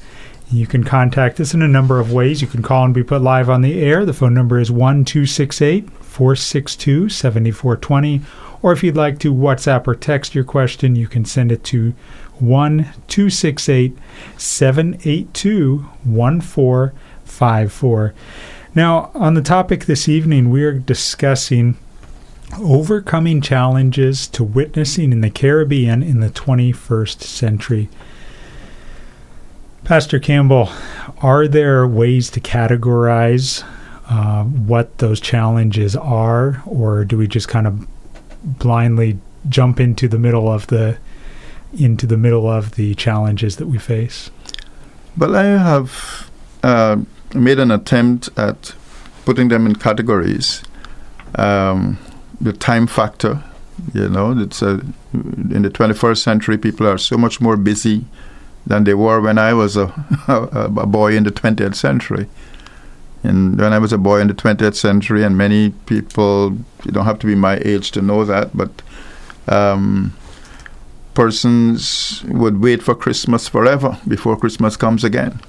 You 0.51 0.67
can 0.67 0.83
contact 0.83 1.39
us 1.39 1.53
in 1.53 1.61
a 1.61 1.67
number 1.67 1.99
of 1.99 2.11
ways. 2.11 2.41
You 2.41 2.47
can 2.47 2.63
call 2.63 2.85
and 2.85 2.93
be 2.93 3.03
put 3.03 3.21
live 3.21 3.49
on 3.49 3.61
the 3.61 3.81
air. 3.81 4.05
The 4.05 4.13
phone 4.13 4.33
number 4.33 4.59
is 4.59 4.71
1268 4.71 5.89
462 5.89 7.09
7420. 7.09 8.21
Or 8.61 8.73
if 8.73 8.83
you'd 8.83 8.97
like 8.97 9.19
to 9.19 9.33
WhatsApp 9.33 9.87
or 9.87 9.95
text 9.95 10.35
your 10.35 10.43
question, 10.43 10.95
you 10.95 11.07
can 11.07 11.23
send 11.23 11.51
it 11.51 11.63
to 11.65 11.93
1268 12.39 13.97
782 14.37 15.77
1454. 16.03 18.13
Now, 18.75 19.11
on 19.13 19.33
the 19.33 19.41
topic 19.41 19.85
this 19.85 20.07
evening, 20.07 20.49
we 20.49 20.63
are 20.63 20.73
discussing 20.73 21.77
overcoming 22.57 23.41
challenges 23.41 24.27
to 24.27 24.43
witnessing 24.43 25.11
in 25.11 25.21
the 25.21 25.29
Caribbean 25.29 26.01
in 26.01 26.19
the 26.19 26.29
21st 26.29 27.21
century. 27.21 27.89
Pastor 29.83 30.19
Campbell, 30.19 30.69
are 31.21 31.47
there 31.47 31.87
ways 31.87 32.29
to 32.31 32.39
categorize 32.39 33.63
uh, 34.09 34.43
what 34.43 34.97
those 34.97 35.19
challenges 35.19 35.95
are, 35.95 36.61
or 36.65 37.05
do 37.05 37.17
we 37.17 37.27
just 37.27 37.47
kind 37.47 37.67
of 37.67 37.87
blindly 38.43 39.19
jump 39.47 39.79
into 39.79 40.07
the 40.07 40.19
middle 40.19 40.51
of 40.51 40.67
the 40.67 40.97
into 41.77 42.07
the 42.07 42.17
middle 42.17 42.49
of 42.49 42.75
the 42.75 42.95
challenges 42.95 43.57
that 43.57 43.67
we 43.67 43.77
face? 43.77 44.31
Well, 45.15 45.35
I 45.35 45.43
have 45.43 46.29
uh, 46.63 46.97
made 47.33 47.59
an 47.59 47.69
attempt 47.69 48.29
at 48.37 48.73
putting 49.25 49.49
them 49.49 49.67
in 49.67 49.75
categories. 49.75 50.63
Um, 51.35 51.99
the 52.41 52.53
time 52.53 52.87
factor, 52.87 53.43
you 53.93 54.09
know, 54.09 54.37
it's 54.37 54.61
a, 54.61 54.81
in 55.13 55.61
the 55.61 55.69
21st 55.69 56.17
century, 56.17 56.57
people 56.57 56.87
are 56.87 56.97
so 56.97 57.17
much 57.17 57.41
more 57.41 57.57
busy 57.57 58.05
than 58.65 58.83
they 58.83 58.93
were 58.93 59.19
when 59.21 59.37
I 59.37 59.53
was 59.53 59.77
a, 59.77 59.93
a, 60.27 60.67
boy 60.85 61.15
in 61.15 61.23
the 61.23 61.31
20th 61.31 61.75
century. 61.75 62.27
And 63.23 63.59
when 63.59 63.73
I 63.73 63.79
was 63.79 63.91
a 63.91 63.97
boy 63.97 64.21
in 64.21 64.27
the 64.27 64.33
20th 64.33 64.75
century, 64.75 65.23
and 65.23 65.37
many 65.37 65.71
people, 65.85 66.57
you 66.85 66.91
don't 66.91 67.05
have 67.05 67.19
to 67.19 67.27
be 67.27 67.35
my 67.35 67.57
age 67.65 67.91
to 67.91 68.01
know 68.01 68.23
that, 68.25 68.55
but 68.55 68.71
um, 69.47 70.15
persons 71.13 72.23
would 72.25 72.61
wait 72.61 72.81
for 72.81 72.95
Christmas 72.95 73.47
forever 73.47 73.97
before 74.07 74.37
Christmas 74.37 74.77
comes 74.77 75.03
again. 75.03 75.41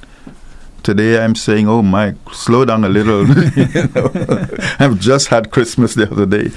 Today 0.83 1.23
I'm 1.23 1.35
saying, 1.35 1.69
oh 1.69 1.83
my, 1.83 2.15
slow 2.33 2.65
down 2.65 2.85
a 2.85 2.89
little. 2.89 3.27
I've 4.79 4.99
just 4.99 5.29
had 5.29 5.51
Christmas 5.51 5.95
the 5.95 6.11
other 6.11 6.27
day. 6.27 6.51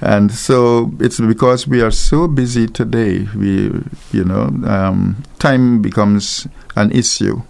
And 0.00 0.32
so 0.32 0.92
it's 0.98 1.20
because 1.20 1.68
we 1.68 1.82
are 1.82 1.90
so 1.90 2.26
busy 2.26 2.66
today, 2.66 3.28
we, 3.36 3.82
you 4.12 4.24
know, 4.24 4.44
um, 4.66 5.22
time 5.38 5.82
becomes 5.82 6.46
an 6.74 6.90
issue. 6.90 7.42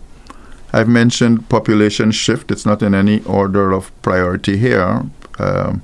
I've 0.73 0.89
mentioned 0.89 1.49
population 1.49 2.11
shift. 2.11 2.51
It's 2.51 2.67
not 2.67 2.83
in 2.83 2.95
any 2.95 3.23
order 3.25 3.73
of 3.73 3.91
priority 4.03 4.57
here, 4.57 5.05
uh, 5.39 5.77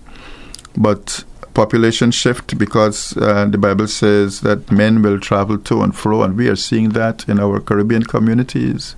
but 0.76 1.24
population 1.54 2.10
shift 2.10 2.58
because 2.58 3.16
uh, 3.16 3.46
the 3.46 3.58
Bible 3.58 3.88
says 3.88 4.40
that 4.40 4.70
men 4.70 5.02
will 5.02 5.18
travel 5.18 5.58
to 5.58 5.82
and 5.82 5.94
fro, 5.96 6.22
and 6.22 6.36
we 6.36 6.48
are 6.48 6.56
seeing 6.56 6.90
that 6.90 7.28
in 7.28 7.40
our 7.40 7.60
Caribbean 7.60 8.04
communities. 8.04 8.94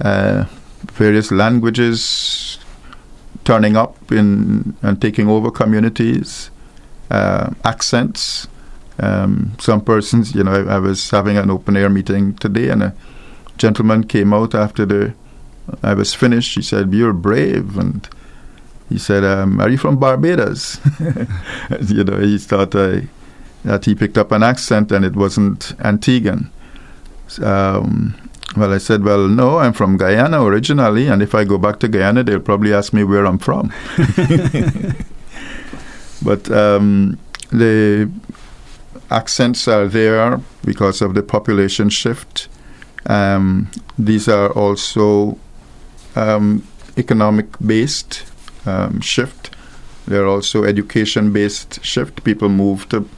Uh, 0.00 0.44
various 0.92 1.30
languages 1.30 2.58
turning 3.44 3.76
up 3.76 4.12
in 4.12 4.76
and 4.82 5.00
taking 5.00 5.28
over 5.28 5.50
communities, 5.50 6.50
uh, 7.10 7.50
accents. 7.64 8.46
Um, 9.00 9.52
some 9.58 9.80
persons, 9.80 10.34
you 10.34 10.44
know, 10.44 10.52
I, 10.52 10.74
I, 10.74 10.78
was 10.78 11.10
having 11.10 11.36
an 11.36 11.50
open 11.50 11.76
air 11.76 11.88
meeting 11.88 12.34
today, 12.34 12.68
and 12.68 12.82
a 12.82 12.94
gentleman 13.56 14.04
came 14.04 14.34
out 14.34 14.54
after 14.54 14.84
the 14.84 15.14
I 15.82 15.94
was 15.94 16.14
finished. 16.14 16.54
He 16.56 16.62
said, 16.62 16.92
"You're 16.92 17.12
brave," 17.12 17.78
and 17.78 18.08
he 18.88 18.98
said, 18.98 19.24
um, 19.24 19.60
"Are 19.60 19.68
you 19.68 19.78
from 19.78 19.96
Barbados?" 19.98 20.80
you 21.88 22.04
know, 22.04 22.18
he 22.18 22.38
thought 22.38 22.74
I, 22.74 23.08
that 23.64 23.84
he 23.84 23.94
picked 23.94 24.18
up 24.18 24.32
an 24.32 24.42
accent 24.42 24.92
and 24.92 25.04
it 25.04 25.16
wasn't 25.16 25.76
Antiguan. 25.78 26.50
Um, 27.42 28.27
well, 28.58 28.72
I 28.72 28.78
said, 28.78 29.04
"Well, 29.04 29.28
no, 29.28 29.58
I'm 29.58 29.72
from 29.72 29.96
Guyana 29.96 30.42
originally, 30.44 31.06
and 31.08 31.22
if 31.22 31.34
I 31.34 31.44
go 31.44 31.58
back 31.58 31.80
to 31.80 31.88
Guyana, 31.88 32.22
they'll 32.24 32.40
probably 32.40 32.74
ask 32.74 32.92
me 32.92 33.04
where 33.04 33.26
I'm 33.26 33.38
from." 33.38 33.72
but 36.22 36.50
um, 36.50 37.18
the 37.50 38.10
accents 39.10 39.68
are 39.68 39.86
there 39.86 40.40
because 40.64 41.00
of 41.02 41.14
the 41.14 41.22
population 41.22 41.88
shift. 41.88 42.48
Um, 43.06 43.70
these 43.98 44.28
are 44.28 44.50
also 44.50 45.38
um, 46.16 46.66
economic 46.96 47.46
based 47.64 48.24
um, 48.66 49.00
shift. 49.00 49.50
They're 50.06 50.26
also 50.26 50.64
education 50.64 51.32
based 51.32 51.84
shift. 51.84 52.24
People 52.24 52.48
move 52.48 52.88
to 52.90 53.08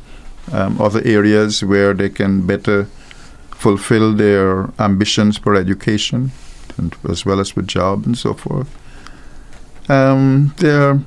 um, 0.53 0.81
other 0.81 1.03
areas 1.05 1.65
where 1.65 1.95
they 1.95 2.09
can 2.09 2.47
better 2.47 2.87
fulfill 3.61 4.15
their 4.15 4.71
ambitions 4.79 5.37
for 5.37 5.55
education, 5.55 6.33
and 6.79 6.97
as 7.09 7.27
well 7.27 7.41
as 7.41 7.55
with 7.55 7.69
job 7.69 8.07
and 8.07 8.17
so 8.17 8.33
forth. 8.33 8.69
Um, 9.91 10.55
there 10.59 10.83
are 10.83 11.01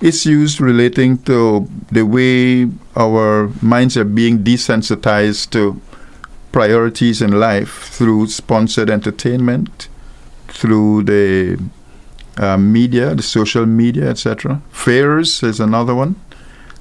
issues 0.00 0.60
relating 0.60 1.18
to 1.24 1.68
the 1.90 2.06
way 2.06 2.70
our 2.96 3.50
minds 3.60 3.96
are 3.96 4.04
being 4.04 4.38
desensitized 4.42 5.50
to 5.50 5.80
priorities 6.52 7.20
in 7.20 7.38
life 7.38 7.88
through 7.90 8.28
sponsored 8.28 8.88
entertainment, 8.88 9.88
through 10.48 11.02
the 11.04 11.58
uh, 12.38 12.56
media, 12.56 13.14
the 13.14 13.22
social 13.22 13.66
media, 13.66 14.08
etc. 14.08 14.62
Fairs 14.70 15.42
is 15.42 15.60
another 15.60 15.94
one. 15.94 16.16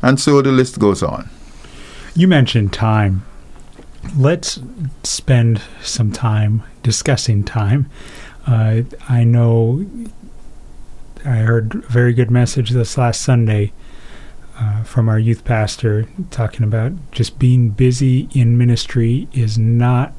And 0.01 0.19
so 0.19 0.41
the 0.41 0.51
list 0.51 0.79
goes 0.79 1.03
on. 1.03 1.29
You 2.15 2.27
mentioned 2.27 2.71
time. 2.71 3.23
Let's 4.17 4.59
spend 5.03 5.61
some 5.81 6.11
time 6.11 6.63
discussing 6.83 7.43
time. 7.43 7.89
Uh, 8.45 8.81
I 9.07 9.23
know 9.23 9.85
I 11.23 11.37
heard 11.37 11.75
a 11.75 11.87
very 11.87 12.13
good 12.13 12.31
message 12.31 12.71
this 12.71 12.97
last 12.97 13.21
Sunday 13.21 13.71
uh, 14.59 14.83
from 14.83 15.07
our 15.07 15.19
youth 15.19 15.45
pastor 15.45 16.07
talking 16.29 16.63
about 16.63 16.93
just 17.11 17.39
being 17.39 17.69
busy 17.69 18.27
in 18.33 18.57
ministry 18.57 19.27
is 19.33 19.57
not 19.57 20.13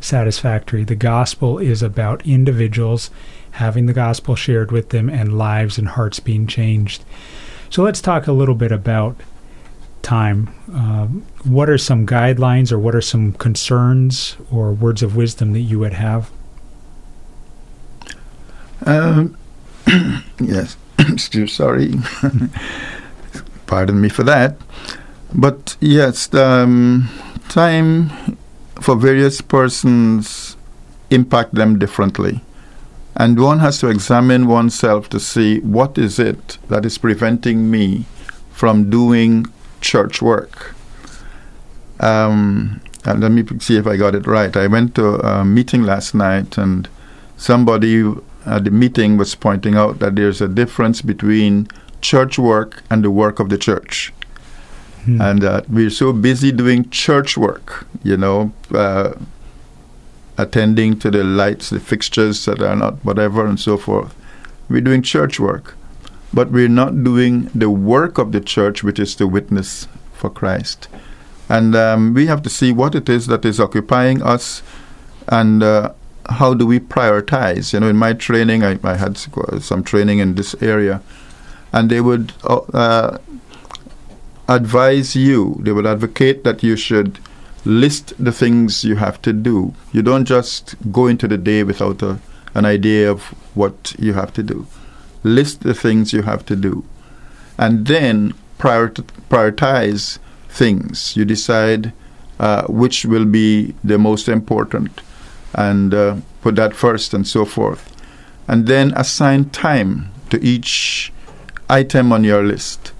satisfactory. 0.00 0.84
The 0.84 0.94
gospel 0.94 1.58
is 1.58 1.82
about 1.82 2.26
individuals 2.26 3.10
having 3.52 3.86
the 3.86 3.92
gospel 3.92 4.36
shared 4.36 4.70
with 4.72 4.90
them 4.90 5.08
and 5.08 5.36
lives 5.36 5.76
and 5.76 5.88
hearts 5.88 6.20
being 6.20 6.46
changed. 6.46 7.04
So 7.70 7.82
let's 7.82 8.00
talk 8.00 8.26
a 8.26 8.32
little 8.32 8.54
bit 8.54 8.72
about 8.72 9.16
time. 10.02 10.54
Um, 10.72 11.26
what 11.44 11.68
are 11.68 11.78
some 11.78 12.06
guidelines 12.06 12.72
or 12.72 12.78
what 12.78 12.94
are 12.94 13.00
some 13.00 13.32
concerns 13.32 14.36
or 14.50 14.72
words 14.72 15.02
of 15.02 15.14
wisdom 15.14 15.52
that 15.52 15.60
you 15.60 15.78
would 15.78 15.92
have? 15.92 16.30
Um, 18.86 19.36
yes, 20.40 20.76
still 21.16 21.46
sorry. 21.46 21.94
Pardon 23.66 24.00
me 24.00 24.08
for 24.08 24.22
that. 24.24 24.56
But 25.34 25.76
yes, 25.80 26.32
um, 26.34 27.08
time 27.48 28.38
for 28.80 28.96
various 28.96 29.40
persons 29.40 30.56
impact 31.10 31.54
them 31.54 31.78
differently. 31.78 32.40
And 33.16 33.38
one 33.40 33.60
has 33.60 33.78
to 33.78 33.88
examine 33.88 34.46
oneself 34.46 35.08
to 35.10 35.20
see 35.20 35.60
what 35.60 35.98
is 35.98 36.18
it 36.18 36.58
that 36.68 36.84
is 36.84 36.98
preventing 36.98 37.70
me 37.70 38.06
from 38.50 38.90
doing 38.90 39.46
church 39.80 40.20
work. 40.20 40.74
Um, 42.04 42.80
and 43.04 43.20
let 43.20 43.32
me 43.32 43.44
see 43.60 43.76
if 43.76 43.86
I 43.86 43.96
got 43.96 44.14
it 44.14 44.26
right. 44.26 44.54
I 44.56 44.66
went 44.66 44.94
to 44.96 45.16
a 45.26 45.44
meeting 45.44 45.82
last 45.82 46.14
night, 46.14 46.58
and 46.58 46.88
somebody 47.36 48.12
at 48.46 48.64
the 48.64 48.70
meeting 48.70 49.16
was 49.16 49.34
pointing 49.34 49.74
out 49.74 49.98
that 50.00 50.16
there's 50.16 50.40
a 50.40 50.48
difference 50.48 51.00
between 51.02 51.68
church 52.00 52.38
work 52.38 52.82
and 52.90 53.02
the 53.02 53.10
work 53.10 53.40
of 53.40 53.48
the 53.48 53.58
church. 53.58 54.12
Hmm. 55.04 55.20
And 55.20 55.44
uh, 55.44 55.62
we're 55.68 55.90
so 55.90 56.12
busy 56.12 56.52
doing 56.52 56.88
church 56.90 57.36
work, 57.36 57.86
you 58.02 58.16
know, 58.16 58.52
uh, 58.72 59.14
attending 60.36 60.98
to 60.98 61.10
the 61.10 61.24
lights, 61.24 61.70
the 61.70 61.80
fixtures 61.80 62.44
that 62.44 62.60
are 62.60 62.76
not 62.76 63.04
whatever, 63.04 63.46
and 63.46 63.58
so 63.58 63.76
forth. 63.76 64.14
We're 64.68 64.80
doing 64.80 65.02
church 65.02 65.38
work, 65.40 65.76
but 66.32 66.50
we're 66.50 66.68
not 66.68 67.04
doing 67.04 67.50
the 67.54 67.70
work 67.70 68.18
of 68.18 68.32
the 68.32 68.40
church, 68.40 68.82
which 68.82 68.98
is 68.98 69.14
to 69.16 69.26
witness 69.26 69.88
for 70.12 70.30
Christ. 70.30 70.88
And 71.54 71.76
um, 71.76 72.14
we 72.14 72.26
have 72.26 72.42
to 72.42 72.50
see 72.50 72.72
what 72.72 72.96
it 72.96 73.08
is 73.08 73.28
that 73.28 73.44
is 73.44 73.60
occupying 73.60 74.20
us 74.24 74.60
and 75.28 75.62
uh, 75.62 75.92
how 76.28 76.52
do 76.52 76.66
we 76.66 76.80
prioritize. 76.80 77.72
You 77.72 77.78
know, 77.78 77.88
in 77.88 77.96
my 77.96 78.12
training, 78.12 78.64
I, 78.64 78.76
I 78.82 78.96
had 78.96 79.16
some 79.16 79.84
training 79.84 80.18
in 80.18 80.34
this 80.34 80.56
area, 80.60 81.00
and 81.72 81.90
they 81.92 82.00
would 82.00 82.32
uh, 82.42 82.56
uh 82.82 83.18
advise 84.48 85.14
you, 85.14 85.60
they 85.60 85.70
would 85.70 85.86
advocate 85.86 86.42
that 86.42 86.64
you 86.64 86.74
should 86.76 87.20
list 87.64 88.12
the 88.18 88.32
things 88.32 88.82
you 88.82 88.96
have 88.96 89.22
to 89.22 89.32
do. 89.32 89.72
You 89.92 90.02
don't 90.02 90.24
just 90.24 90.74
go 90.90 91.06
into 91.06 91.28
the 91.28 91.38
day 91.38 91.62
without 91.62 92.02
a, 92.02 92.18
an 92.54 92.64
idea 92.64 93.08
of 93.08 93.22
what 93.54 93.94
you 93.96 94.14
have 94.14 94.32
to 94.32 94.42
do. 94.42 94.66
List 95.22 95.60
the 95.60 95.72
things 95.72 96.12
you 96.12 96.22
have 96.22 96.44
to 96.46 96.56
do. 96.56 96.84
And 97.56 97.86
then 97.86 98.34
prioritize 98.58 100.18
things. 100.54 101.16
You 101.16 101.24
decide 101.24 101.92
uh, 102.38 102.62
which 102.66 103.04
will 103.04 103.24
be 103.24 103.74
the 103.82 103.98
most 103.98 104.28
important 104.28 105.00
and 105.54 105.92
uh, 105.92 106.16
put 106.42 106.56
that 106.56 106.74
first 106.74 107.14
and 107.14 107.26
so 107.26 107.44
forth. 107.44 107.90
And 108.48 108.66
then 108.66 108.92
assign 108.96 109.50
time 109.50 110.10
to 110.30 110.42
each 110.44 111.12
item 111.68 112.12
on 112.12 112.24
your 112.24 112.42
list 112.42 112.92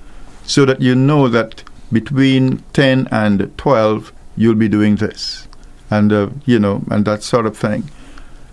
so 0.45 0.65
that 0.65 0.81
you 0.81 0.95
know 0.95 1.29
that 1.29 1.63
between 1.93 2.63
10 2.73 3.09
and 3.11 3.57
12 3.59 4.13
you'll 4.37 4.55
be 4.55 4.69
doing 4.69 4.97
this 4.97 5.47
and 5.91 6.13
uh, 6.13 6.29
you 6.47 6.59
know 6.59 6.83
and 6.91 7.05
that 7.05 7.23
sort 7.23 7.47
of 7.47 7.57
thing 7.57 7.85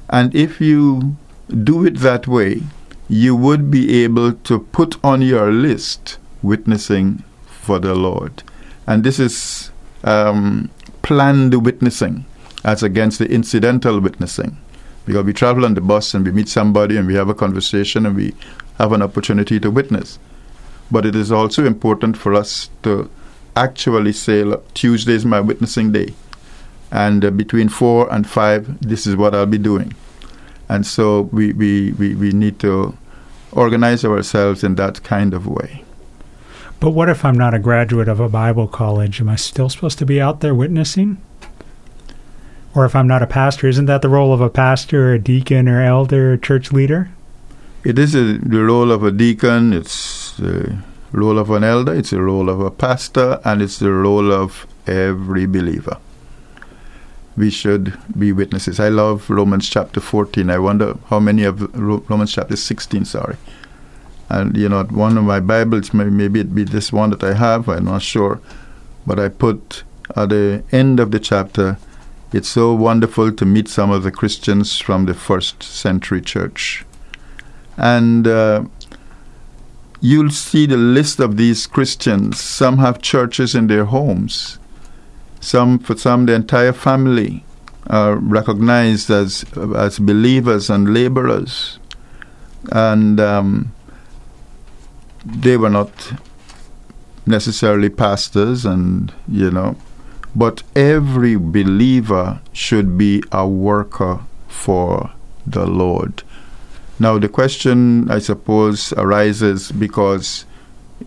and 0.10 0.36
if 0.36 0.60
you 0.62 1.16
do 1.64 1.86
it 1.86 1.98
that 2.00 2.28
way 2.28 2.62
you 3.08 3.36
would 3.36 3.72
be 3.72 4.04
able 4.04 4.34
to 4.34 4.60
put 4.60 5.04
on 5.04 5.22
your 5.22 5.52
list 5.52 6.18
witnessing 6.42 7.24
for 7.48 7.80
the 7.80 7.96
lord 7.96 8.44
and 8.88 9.04
this 9.04 9.20
is 9.20 9.72
um, 10.04 10.70
planned 11.02 11.66
witnessing 11.66 12.26
as 12.64 12.84
against 12.84 13.20
the 13.20 13.30
incidental 13.30 14.00
witnessing 14.00 14.58
Because 15.06 15.26
we 15.26 15.34
travel 15.34 15.66
on 15.66 15.74
the 15.74 15.82
bus 15.82 16.14
and 16.14 16.26
we 16.26 16.32
meet 16.32 16.48
somebody 16.48 16.96
and 16.96 17.08
we 17.08 17.16
have 17.16 17.30
a 17.30 17.34
conversation 17.34 18.06
and 18.06 18.16
we 18.16 18.36
have 18.78 18.92
an 18.92 19.02
opportunity 19.02 19.60
to 19.60 19.72
witness. 19.72 20.20
But 20.92 21.06
it 21.06 21.16
is 21.16 21.32
also 21.32 21.66
important 21.66 22.18
for 22.18 22.34
us 22.34 22.70
to 22.84 23.10
actually 23.56 24.14
say, 24.14 24.44
look, 24.44 24.72
Tuesday 24.74 25.14
is 25.14 25.26
my 25.26 25.40
witnessing 25.40 25.92
day. 25.92 26.14
And 26.92 27.26
uh, 27.26 27.32
between 27.32 27.70
four 27.70 28.12
and 28.14 28.30
five, 28.30 28.80
this 28.82 29.08
is 29.08 29.16
what 29.16 29.34
I'll 29.34 29.46
be 29.46 29.58
doing. 29.58 29.94
And 30.70 30.86
so 30.86 31.22
we, 31.34 31.54
we, 31.54 31.94
we, 31.94 32.16
we 32.16 32.32
need 32.32 32.60
to 32.60 32.96
organize 33.52 34.06
ourselves 34.06 34.64
in 34.64 34.76
that 34.76 35.04
kind 35.04 35.34
of 35.34 35.48
way. 35.48 35.81
But 36.82 36.92
what 36.92 37.10
if 37.10 37.24
I'm 37.24 37.38
not 37.38 37.54
a 37.54 37.60
graduate 37.60 38.08
of 38.08 38.20
a 38.20 38.28
Bible 38.28 38.68
college? 38.68 39.22
Am 39.22 39.30
I 39.30 39.36
still 39.36 39.70
supposed 39.70 40.00
to 40.00 40.06
be 40.06 40.20
out 40.20 40.40
there 40.40 40.56
witnessing? 40.56 41.22
Or 42.74 42.86
if 42.86 42.96
I'm 42.96 43.08
not 43.08 43.22
a 43.22 43.28
pastor, 43.28 43.68
isn't 43.68 43.86
that 43.86 44.02
the 44.02 44.10
role 44.10 44.34
of 44.34 44.42
a 44.42 44.50
pastor, 44.50 45.10
or 45.10 45.14
a 45.14 45.20
deacon, 45.20 45.70
or 45.70 45.80
elder, 45.80 46.34
or 46.34 46.38
church 46.38 46.72
leader? 46.72 47.12
It 47.84 48.00
is 48.00 48.16
a, 48.16 48.40
the 48.40 48.64
role 48.64 48.92
of 48.92 49.04
a 49.04 49.12
deacon, 49.12 49.74
it's 49.74 50.36
the 50.38 50.80
role 51.12 51.38
of 51.38 51.52
an 51.52 51.64
elder, 51.64 51.94
it's 51.94 52.10
the 52.10 52.22
role 52.22 52.50
of 52.50 52.60
a 52.60 52.72
pastor, 52.72 53.40
and 53.46 53.62
it's 53.62 53.78
the 53.78 53.92
role 53.92 54.32
of 54.32 54.66
every 54.88 55.46
believer. 55.46 55.98
We 57.38 57.52
should 57.52 57.96
be 58.18 58.32
witnesses. 58.32 58.80
I 58.80 58.90
love 58.90 59.30
Romans 59.30 59.70
chapter 59.70 60.00
14. 60.00 60.50
I 60.50 60.58
wonder 60.58 60.98
how 61.10 61.20
many 61.20 61.44
of 61.44 61.62
Romans 61.76 62.34
chapter 62.34 62.56
16, 62.56 63.06
sorry. 63.06 63.38
And, 64.32 64.56
you 64.56 64.70
know, 64.70 64.86
one 64.86 65.18
of 65.18 65.26
my 65.26 65.42
Bibles, 65.42 65.94
maybe 65.94 66.40
it 66.40 66.56
be 66.56 66.64
this 66.64 66.94
one 66.94 67.10
that 67.10 67.22
I 67.22 67.34
have, 67.34 67.68
I'm 67.68 67.84
not 67.84 68.02
sure. 68.02 68.40
But 69.06 69.20
I 69.20 69.28
put 69.28 69.84
at 70.16 70.30
the 70.30 70.64
end 70.72 71.02
of 71.02 71.12
the 71.12 71.20
chapter, 71.20 71.78
it's 72.32 72.48
so 72.48 72.74
wonderful 72.74 73.34
to 73.34 73.46
meet 73.46 73.68
some 73.68 73.92
of 73.92 74.04
the 74.04 74.12
Christians 74.12 74.80
from 74.80 75.06
the 75.06 75.14
first 75.14 75.62
century 75.62 76.22
church. 76.22 76.86
And 77.76 78.26
uh, 78.26 78.64
you'll 80.00 80.30
see 80.30 80.66
the 80.66 80.78
list 80.78 81.20
of 81.20 81.36
these 81.36 81.68
Christians. 81.68 82.40
Some 82.40 82.78
have 82.78 83.02
churches 83.02 83.54
in 83.54 83.68
their 83.68 83.84
homes. 83.84 84.60
Some, 85.42 85.78
for 85.78 85.98
some, 85.98 86.26
the 86.26 86.36
entire 86.36 86.72
family 86.72 87.44
are 87.88 88.16
recognized 88.16 89.10
as 89.10 89.44
as 89.76 90.00
believers 90.00 90.70
and 90.70 90.94
laborers, 90.94 91.80
and 92.72 93.20
um, 93.20 93.74
they 95.26 95.58
were 95.58 95.70
not 95.70 96.14
necessarily 97.26 97.90
pastors, 97.90 98.66
and 98.66 99.14
you 99.28 99.52
know, 99.52 99.76
but 100.36 100.64
every 100.76 101.36
believer 101.36 102.42
should 102.54 102.98
be 102.98 103.24
a 103.32 103.48
worker 103.48 104.20
for 104.48 105.12
the 105.46 105.66
Lord. 105.66 106.24
Now, 107.00 107.18
the 107.18 107.30
question, 107.30 108.10
I 108.12 108.20
suppose, 108.20 108.94
arises 108.94 109.72
because 109.72 110.46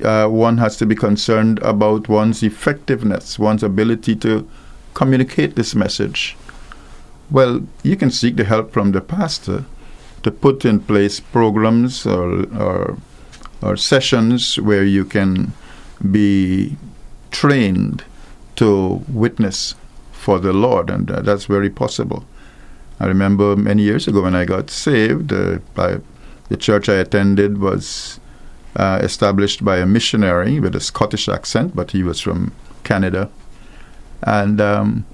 uh, 0.02 0.26
one 0.26 0.58
has 0.58 0.76
to 0.78 0.86
be 0.86 0.96
concerned 0.96 1.60
about 1.60 2.08
one's 2.08 2.42
effectiveness, 2.42 3.38
one's 3.38 3.62
ability 3.62 4.16
to 4.16 4.48
communicate 4.94 5.54
this 5.54 5.74
message. 5.74 6.36
Well, 7.30 7.60
you 7.82 7.96
can 7.96 8.10
seek 8.10 8.36
the 8.36 8.44
help 8.44 8.72
from 8.72 8.92
the 8.92 9.00
pastor 9.00 9.64
to 10.24 10.30
put 10.30 10.64
in 10.64 10.80
place 10.80 11.20
programs 11.20 12.06
or, 12.06 12.44
or, 12.56 12.96
or 13.62 13.76
sessions 13.76 14.58
where 14.58 14.84
you 14.84 15.04
can 15.04 15.52
be 16.10 16.76
trained 17.30 18.04
to 18.56 19.02
witness 19.08 19.74
for 20.12 20.38
the 20.38 20.52
Lord, 20.52 20.90
and 20.90 21.10
uh, 21.10 21.20
that's 21.20 21.46
very 21.46 21.70
possible. 21.70 22.24
I 23.00 23.06
remember 23.06 23.56
many 23.56 23.82
years 23.82 24.06
ago 24.06 24.22
when 24.22 24.34
I 24.34 24.44
got 24.44 24.70
saved, 24.70 25.32
uh, 25.32 25.58
I, 25.76 25.98
the 26.48 26.56
church 26.56 26.88
I 26.88 26.94
attended 26.94 27.58
was 27.58 28.20
uh, 28.76 29.00
established 29.02 29.64
by 29.64 29.78
a 29.78 29.86
missionary 29.86 30.60
with 30.60 30.74
a 30.74 30.80
Scottish 30.80 31.28
accent, 31.28 31.74
but 31.74 31.90
he 31.90 32.02
was 32.02 32.20
from 32.20 32.52
Canada. 32.84 33.30
And 34.22 34.60
um, 34.60 35.04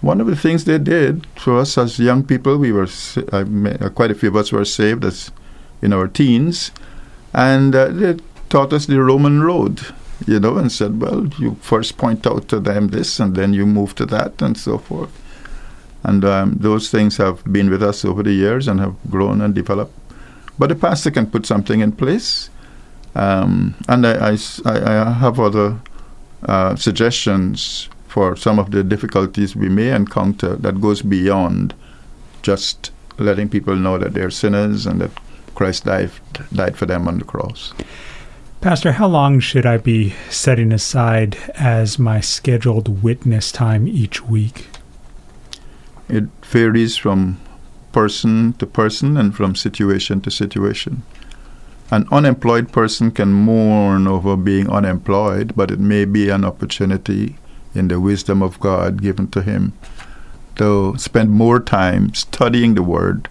one 0.00 0.20
of 0.20 0.26
the 0.26 0.36
things 0.36 0.64
they 0.64 0.78
did 0.78 1.26
for 1.36 1.58
us 1.58 1.78
as 1.78 1.98
young 1.98 2.22
people, 2.22 2.58
we 2.58 2.72
were 2.72 2.88
uh, 3.32 3.88
quite 3.94 4.10
a 4.10 4.14
few 4.14 4.28
of 4.28 4.36
us 4.36 4.52
were 4.52 4.64
saved 4.64 5.04
as 5.04 5.30
in 5.82 5.92
our 5.92 6.08
teens, 6.08 6.70
and 7.36 7.76
uh, 7.76 7.88
they 7.88 8.16
taught 8.48 8.72
us 8.72 8.86
the 8.86 9.00
Roman 9.00 9.42
road, 9.42 9.82
you 10.26 10.40
know, 10.40 10.56
and 10.56 10.72
said, 10.72 11.00
well, 11.00 11.26
you 11.38 11.56
first 11.60 11.98
point 11.98 12.26
out 12.26 12.48
to 12.48 12.58
them 12.58 12.88
this, 12.88 13.20
and 13.20 13.36
then 13.36 13.52
you 13.52 13.66
move 13.66 13.94
to 13.96 14.06
that, 14.06 14.40
and 14.40 14.56
so 14.56 14.78
forth. 14.78 15.10
And 16.02 16.24
um, 16.24 16.56
those 16.58 16.90
things 16.90 17.18
have 17.18 17.44
been 17.44 17.68
with 17.68 17.82
us 17.82 18.06
over 18.06 18.22
the 18.22 18.32
years 18.32 18.66
and 18.68 18.80
have 18.80 18.96
grown 19.10 19.42
and 19.42 19.54
developed. 19.54 19.92
But 20.58 20.70
the 20.70 20.76
pastor 20.76 21.10
can 21.10 21.30
put 21.30 21.44
something 21.44 21.80
in 21.80 21.92
place. 21.92 22.48
Um, 23.14 23.74
and 23.86 24.06
I, 24.06 24.36
I, 24.64 25.06
I, 25.06 25.12
have 25.12 25.38
other 25.38 25.78
uh, 26.44 26.76
suggestions 26.76 27.88
for 28.08 28.36
some 28.36 28.58
of 28.58 28.70
the 28.70 28.82
difficulties 28.82 29.56
we 29.56 29.68
may 29.68 29.90
encounter 29.90 30.56
that 30.56 30.80
goes 30.80 31.02
beyond 31.02 31.74
just 32.42 32.90
letting 33.18 33.48
people 33.48 33.74
know 33.74 33.98
that 33.98 34.12
they're 34.12 34.30
sinners 34.30 34.86
and 34.86 35.00
that 35.00 35.10
Christ 35.56 35.84
died, 35.86 36.10
died 36.52 36.76
for 36.76 36.86
them 36.86 37.08
on 37.08 37.18
the 37.18 37.24
cross. 37.24 37.74
Pastor, 38.60 38.92
how 38.92 39.08
long 39.08 39.40
should 39.40 39.66
I 39.66 39.78
be 39.78 40.14
setting 40.30 40.72
aside 40.72 41.36
as 41.56 41.98
my 41.98 42.20
scheduled 42.20 43.02
witness 43.02 43.50
time 43.50 43.88
each 43.88 44.22
week? 44.22 44.68
It 46.08 46.24
varies 46.44 46.96
from 46.96 47.40
person 47.92 48.52
to 48.54 48.66
person 48.66 49.16
and 49.16 49.34
from 49.34 49.56
situation 49.56 50.20
to 50.20 50.30
situation. 50.30 51.02
An 51.90 52.06
unemployed 52.12 52.72
person 52.72 53.10
can 53.10 53.32
mourn 53.32 54.06
over 54.06 54.36
being 54.36 54.68
unemployed, 54.68 55.54
but 55.56 55.70
it 55.70 55.80
may 55.80 56.04
be 56.04 56.28
an 56.28 56.44
opportunity 56.44 57.38
in 57.74 57.88
the 57.88 58.00
wisdom 58.00 58.42
of 58.42 58.60
God 58.60 59.00
given 59.00 59.28
to 59.28 59.42
him 59.42 59.72
to 60.56 60.94
spend 60.98 61.30
more 61.30 61.60
time 61.60 62.12
studying 62.14 62.74
the 62.74 62.82
Word 62.82 63.28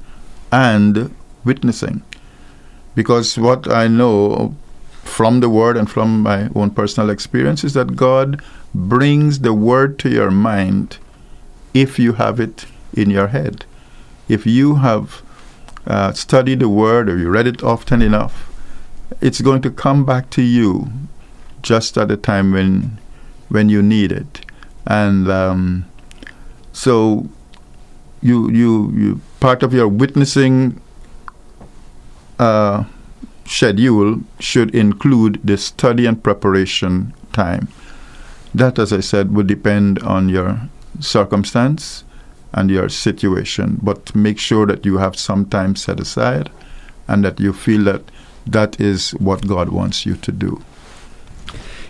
and 0.51 1.13
witnessing. 1.43 2.03
Because 2.95 3.37
what 3.37 3.69
I 3.69 3.87
know 3.87 4.55
from 5.03 5.39
the 5.39 5.49
Word 5.49 5.77
and 5.77 5.89
from 5.89 6.23
my 6.23 6.49
own 6.55 6.71
personal 6.71 7.09
experience 7.09 7.63
is 7.63 7.73
that 7.73 7.95
God 7.95 8.41
brings 8.73 9.39
the 9.39 9.53
Word 9.53 9.99
to 9.99 10.09
your 10.09 10.31
mind 10.31 10.97
if 11.73 11.99
you 11.99 12.13
have 12.13 12.39
it 12.39 12.65
in 12.93 13.09
your 13.09 13.27
head. 13.27 13.65
If 14.27 14.45
you 14.45 14.75
have 14.75 15.21
uh, 15.85 16.13
studied 16.13 16.59
the 16.59 16.69
Word 16.69 17.09
or 17.09 17.17
you 17.17 17.29
read 17.29 17.47
it 17.47 17.63
often 17.63 18.01
enough, 18.01 18.51
it's 19.21 19.41
going 19.41 19.61
to 19.61 19.69
come 19.69 20.05
back 20.05 20.29
to 20.31 20.41
you 20.41 20.89
just 21.61 21.97
at 21.97 22.07
the 22.07 22.17
time 22.17 22.51
when 22.51 22.99
when 23.49 23.69
you 23.69 23.81
need 23.81 24.11
it. 24.11 24.45
And 24.87 25.29
um, 25.29 25.85
so 26.73 27.27
you 28.21 28.49
you 28.51 28.91
you 28.91 29.21
part 29.39 29.63
of 29.63 29.73
your 29.73 29.87
witnessing 29.87 30.81
uh, 32.39 32.83
schedule 33.45 34.21
should 34.39 34.73
include 34.73 35.39
the 35.43 35.57
study 35.57 36.05
and 36.05 36.21
preparation 36.21 37.13
time. 37.33 37.67
That, 38.53 38.79
as 38.79 38.93
I 38.93 39.01
said, 39.01 39.35
would 39.35 39.47
depend 39.47 39.99
on 39.99 40.29
your 40.29 40.59
circumstance 40.99 42.03
and 42.53 42.69
your 42.69 42.89
situation, 42.89 43.79
but 43.81 44.15
make 44.15 44.39
sure 44.39 44.65
that 44.65 44.85
you 44.85 44.97
have 44.97 45.17
some 45.17 45.45
time 45.45 45.75
set 45.75 45.99
aside 45.99 46.49
and 47.07 47.23
that 47.25 47.39
you 47.39 47.51
feel 47.51 47.83
that 47.83 48.01
that 48.47 48.79
is 48.79 49.11
what 49.11 49.47
God 49.47 49.69
wants 49.69 50.05
you 50.05 50.15
to 50.15 50.31
do. 50.31 50.61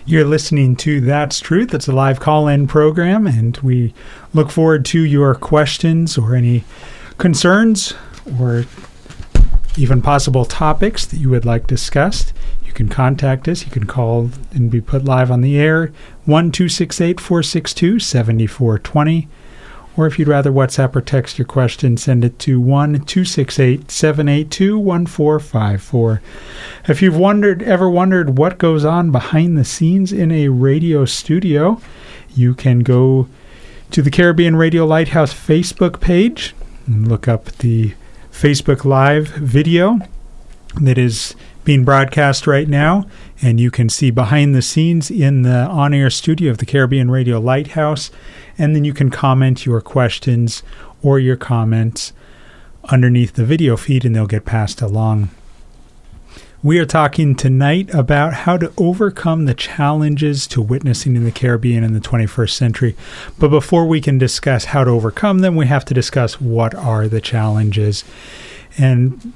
You're 0.04 0.24
listening 0.24 0.76
to 0.76 1.00
That's 1.00 1.40
Truth. 1.40 1.74
It's 1.74 1.88
a 1.88 1.92
live 1.92 2.20
call 2.20 2.48
in 2.48 2.66
program, 2.66 3.26
and 3.26 3.56
we 3.58 3.92
look 4.32 4.50
forward 4.50 4.84
to 4.86 5.00
your 5.00 5.34
questions 5.34 6.16
or 6.16 6.34
any 6.34 6.64
concerns 7.18 7.94
or 8.38 8.64
even 9.76 10.00
possible 10.00 10.44
topics 10.44 11.04
that 11.06 11.18
you 11.18 11.30
would 11.30 11.44
like 11.44 11.66
discussed. 11.66 12.32
You 12.64 12.72
can 12.72 12.88
contact 12.88 13.48
us. 13.48 13.64
You 13.64 13.70
can 13.70 13.86
call 13.86 14.30
and 14.52 14.70
be 14.70 14.80
put 14.80 15.04
live 15.04 15.30
on 15.30 15.40
the 15.40 15.58
air 15.58 15.92
1 16.24 16.52
462 16.52 17.98
7420. 17.98 19.28
Or 19.96 20.06
if 20.06 20.18
you'd 20.18 20.28
rather 20.28 20.52
WhatsApp 20.52 20.94
or 20.94 21.00
text 21.00 21.38
your 21.38 21.46
question, 21.46 21.96
send 21.96 22.22
it 22.24 22.38
to 22.40 22.60
1 22.60 23.04
268 23.04 23.90
782 23.90 24.78
1454. 24.78 26.20
If 26.88 27.00
you've 27.00 27.16
wondered, 27.16 27.62
ever 27.62 27.88
wondered 27.88 28.36
what 28.36 28.58
goes 28.58 28.84
on 28.84 29.10
behind 29.10 29.56
the 29.56 29.64
scenes 29.64 30.12
in 30.12 30.30
a 30.30 30.48
radio 30.48 31.06
studio, 31.06 31.80
you 32.34 32.54
can 32.54 32.80
go 32.80 33.28
to 33.90 34.02
the 34.02 34.10
Caribbean 34.10 34.56
Radio 34.56 34.84
Lighthouse 34.84 35.32
Facebook 35.32 36.00
page 36.00 36.54
and 36.86 37.08
look 37.08 37.26
up 37.26 37.46
the 37.58 37.94
Facebook 38.36 38.84
Live 38.84 39.28
video 39.28 39.98
that 40.78 40.98
is 40.98 41.34
being 41.64 41.86
broadcast 41.86 42.46
right 42.46 42.68
now, 42.68 43.06
and 43.40 43.58
you 43.58 43.70
can 43.70 43.88
see 43.88 44.10
behind 44.10 44.54
the 44.54 44.60
scenes 44.60 45.10
in 45.10 45.40
the 45.40 45.66
on 45.68 45.94
air 45.94 46.10
studio 46.10 46.50
of 46.50 46.58
the 46.58 46.66
Caribbean 46.66 47.10
Radio 47.10 47.40
Lighthouse 47.40 48.10
and 48.58 48.76
then 48.76 48.84
you 48.84 48.92
can 48.92 49.08
comment 49.08 49.64
your 49.64 49.80
questions 49.80 50.62
or 51.02 51.18
your 51.18 51.36
comments 51.36 52.12
underneath 52.84 53.32
the 53.32 53.44
video 53.44 53.74
feed 53.74 54.04
and 54.04 54.14
they'll 54.14 54.26
get 54.26 54.44
passed 54.44 54.82
along. 54.82 55.30
We 56.66 56.80
are 56.80 56.84
talking 56.84 57.36
tonight 57.36 57.94
about 57.94 58.34
how 58.34 58.56
to 58.56 58.72
overcome 58.76 59.44
the 59.44 59.54
challenges 59.54 60.48
to 60.48 60.60
witnessing 60.60 61.14
in 61.14 61.22
the 61.22 61.30
Caribbean 61.30 61.84
in 61.84 61.92
the 61.92 62.00
21st 62.00 62.50
century. 62.50 62.96
But 63.38 63.50
before 63.50 63.86
we 63.86 64.00
can 64.00 64.18
discuss 64.18 64.64
how 64.64 64.82
to 64.82 64.90
overcome 64.90 65.38
them, 65.38 65.54
we 65.54 65.66
have 65.66 65.84
to 65.84 65.94
discuss 65.94 66.40
what 66.40 66.74
are 66.74 67.06
the 67.06 67.20
challenges. 67.20 68.02
And 68.76 69.32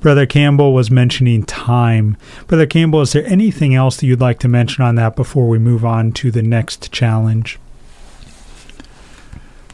Brother 0.00 0.24
Campbell 0.24 0.72
was 0.72 0.90
mentioning 0.90 1.44
time. 1.44 2.16
Brother 2.46 2.64
Campbell, 2.64 3.02
is 3.02 3.12
there 3.12 3.26
anything 3.26 3.74
else 3.74 3.98
that 3.98 4.06
you'd 4.06 4.22
like 4.22 4.38
to 4.38 4.48
mention 4.48 4.82
on 4.82 4.94
that 4.94 5.16
before 5.16 5.50
we 5.50 5.58
move 5.58 5.84
on 5.84 6.12
to 6.12 6.30
the 6.30 6.40
next 6.40 6.90
challenge? 6.90 7.58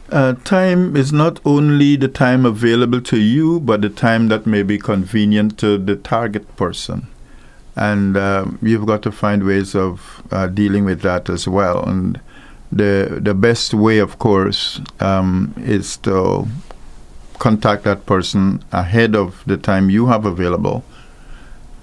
Uh, 0.09 0.33
time 0.45 0.95
is 0.95 1.11
not 1.11 1.39
only 1.43 1.97
the 1.97 2.07
time 2.07 2.45
available 2.45 3.01
to 3.01 3.19
you, 3.19 3.59
but 3.59 3.81
the 3.81 3.89
time 3.89 4.29
that 4.29 4.45
may 4.45 4.63
be 4.63 4.77
convenient 4.77 5.57
to 5.57 5.77
the 5.77 5.97
target 5.97 6.55
person. 6.55 7.07
And 7.75 8.15
uh, 8.15 8.45
you've 8.61 8.85
got 8.85 9.01
to 9.03 9.11
find 9.11 9.43
ways 9.43 9.75
of 9.75 10.23
uh, 10.31 10.47
dealing 10.47 10.85
with 10.85 11.01
that 11.01 11.29
as 11.29 11.45
well. 11.47 11.83
And 11.83 12.21
the 12.71 13.19
the 13.21 13.33
best 13.33 13.73
way, 13.73 13.99
of 13.99 14.17
course, 14.17 14.79
um, 15.01 15.53
is 15.57 15.97
to 15.97 16.47
contact 17.37 17.83
that 17.83 18.05
person 18.05 18.63
ahead 18.71 19.15
of 19.15 19.43
the 19.45 19.57
time 19.57 19.89
you 19.89 20.07
have 20.07 20.25
available. 20.25 20.83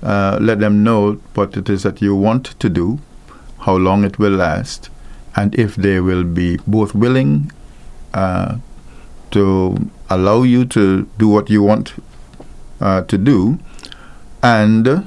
Uh, 0.02 0.38
let 0.40 0.60
them 0.60 0.82
know 0.82 1.12
what 1.34 1.56
it 1.56 1.68
is 1.68 1.82
that 1.82 2.02
you 2.02 2.16
want 2.16 2.58
to 2.58 2.68
do, 2.68 2.98
how 3.60 3.76
long 3.76 4.04
it 4.04 4.18
will 4.18 4.32
last, 4.32 4.90
and 5.37 5.54
if 5.54 5.76
they 5.76 6.00
will 6.00 6.24
be 6.24 6.58
both 6.66 6.94
willing 6.94 7.50
uh, 8.14 8.59
to 9.33 9.90
allow 10.09 10.42
you 10.42 10.64
to 10.64 11.03
do 11.18 11.29
what 11.29 11.50
you 11.50 11.62
want 11.62 11.92
uh, 12.81 13.03
to 13.03 13.18
do, 13.18 13.59
and 14.42 15.07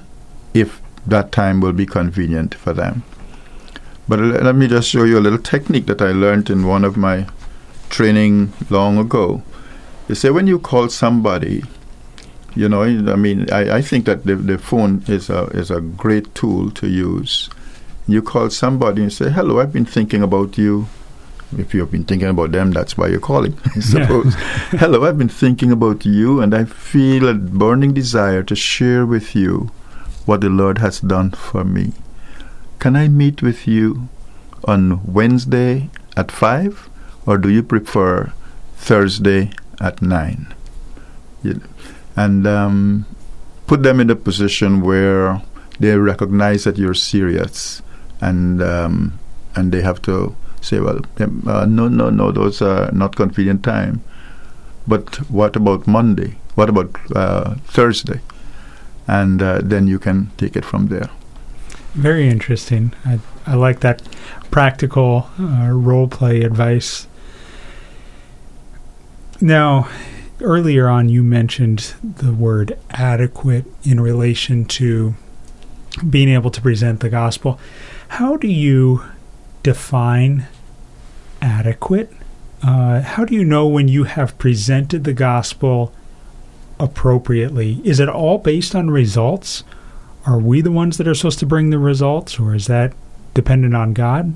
if 0.54 0.82
that 1.06 1.32
time 1.32 1.62
will 1.62 1.74
be 1.74 1.86
convenient 1.86 2.54
for 2.54 2.74
them. 2.74 3.04
But 4.08 4.20
let 4.20 4.56
me 4.56 4.68
just 4.68 4.90
show 4.90 5.04
you 5.04 5.18
a 5.18 5.22
little 5.22 5.40
technique 5.40 5.86
that 5.88 6.02
I 6.02 6.12
learned 6.12 6.50
in 6.50 6.66
one 6.66 6.86
of 6.86 6.98
my 6.98 7.28
training 7.90 8.54
long 8.70 8.98
ago. 8.98 9.44
You 10.08 10.16
say 10.16 10.30
when 10.30 10.48
you 10.48 10.60
call 10.60 10.90
somebody, 10.90 11.64
you 12.56 12.70
know, 12.70 12.84
I 12.84 13.16
mean, 13.16 13.52
I, 13.52 13.78
I 13.78 13.82
think 13.82 14.06
that 14.06 14.26
the, 14.26 14.36
the 14.36 14.58
phone 14.58 15.04
is 15.08 15.30
a 15.30 15.44
is 15.48 15.70
a 15.72 15.82
great 15.82 16.34
tool 16.36 16.72
to 16.72 16.88
use. 16.88 17.50
You 18.08 18.22
call 18.22 18.50
somebody 18.50 19.04
and 19.04 19.12
say, 19.12 19.30
"Hello, 19.30 19.60
I've 19.60 19.74
been 19.74 19.86
thinking 19.86 20.24
about 20.24 20.58
you 20.58 20.88
if 21.58 21.74
you've 21.74 21.92
been 21.92 22.04
thinking 22.04 22.28
about 22.28 22.52
them, 22.52 22.72
that's 22.72 22.98
why 22.98 23.08
you're 23.08 23.20
calling, 23.20 23.58
I 23.76 23.80
suppose. 23.80 24.36
Yeah. 24.36 24.80
Hello, 24.80 25.06
I've 25.06 25.18
been 25.18 25.30
thinking 25.30 25.72
about 25.72 26.06
you, 26.06 26.42
and 26.42 26.54
I 26.54 26.66
feel 26.66 27.30
a 27.30 27.34
burning 27.34 27.94
desire 27.94 28.44
to 28.44 28.56
share 28.56 29.06
with 29.06 29.36
you 29.36 29.72
what 30.26 30.42
the 30.42 30.50
Lord 30.50 30.80
has 30.80 31.00
done 31.00 31.32
for 31.32 31.64
me. 31.64 31.94
Can 32.80 32.96
I 32.96 33.08
meet 33.08 33.42
with 33.42 33.68
you 33.68 34.10
on 34.66 35.06
Wednesday 35.06 35.90
at 36.16 36.32
5, 36.32 36.90
or 37.26 37.38
do 37.38 37.50
you 37.50 37.64
prefer 37.64 38.34
Thursday 38.76 39.52
at 39.80 40.02
9? 40.02 40.54
And 42.16 42.48
um, 42.48 43.06
put 43.68 43.84
them 43.84 44.00
in 44.00 44.10
a 44.10 44.16
position 44.16 44.82
where 44.82 45.42
they 45.80 45.96
recognize 45.96 46.64
that 46.64 46.78
you're 46.78 46.94
serious 46.94 47.82
and 48.20 48.62
um, 48.62 49.20
and 49.56 49.72
they 49.72 49.82
have 49.82 50.02
to 50.04 50.36
say, 50.68 50.80
well, 50.80 51.00
uh, 51.20 51.66
no, 51.66 51.88
no, 51.88 52.10
no, 52.10 52.32
those 52.32 52.62
are 52.62 52.92
not 52.92 53.16
convenient 53.16 53.64
time. 53.64 54.02
But 54.88 55.16
what 55.30 55.56
about 55.56 55.88
Monday? 55.88 56.38
What 56.56 56.70
about 56.70 56.96
uh, 57.16 57.56
Thursday? 57.66 58.22
And 59.08 59.42
uh, 59.42 59.62
then 59.64 59.88
you 59.88 60.00
can 60.00 60.32
take 60.38 60.56
it 60.56 60.66
from 60.66 60.88
there. 60.88 61.10
Very 61.94 62.30
interesting. 62.30 62.94
I, 63.06 63.20
I 63.46 63.56
like 63.56 63.80
that 63.80 64.02
practical 64.52 65.30
uh, 65.40 65.70
role 65.72 66.08
play 66.08 66.42
advice. 66.42 67.08
Now, 69.42 69.90
earlier 70.42 70.88
on, 70.88 71.10
you 71.10 71.24
mentioned 71.24 71.96
the 72.04 72.34
word 72.34 72.78
adequate 72.92 73.66
in 73.84 74.00
relation 74.00 74.66
to 74.66 75.16
being 76.10 76.30
able 76.30 76.52
to 76.52 76.62
present 76.62 77.00
the 77.00 77.10
gospel. 77.10 77.60
How 78.10 78.38
do 78.38 78.48
you 78.48 79.04
define 79.64 80.48
adequate? 81.42 82.12
Uh, 82.64 83.02
how 83.02 83.24
do 83.24 83.36
you 83.36 83.44
know 83.44 83.68
when 83.68 83.88
you 83.88 84.06
have 84.06 84.38
presented 84.38 85.04
the 85.04 85.14
gospel 85.14 85.94
appropriately? 86.80 87.82
Is 87.84 88.00
it 88.00 88.10
all 88.10 88.38
based 88.38 88.76
on 88.76 88.90
results? 88.90 89.64
Are 90.26 90.40
we 90.40 90.62
the 90.62 90.72
ones 90.72 90.98
that 90.98 91.08
are 91.08 91.16
supposed 91.16 91.40
to 91.40 91.46
bring 91.46 91.70
the 91.70 91.80
results, 91.80 92.40
or 92.40 92.54
is 92.54 92.68
that 92.68 92.94
dependent 93.34 93.76
on 93.76 93.94
God? 93.94 94.34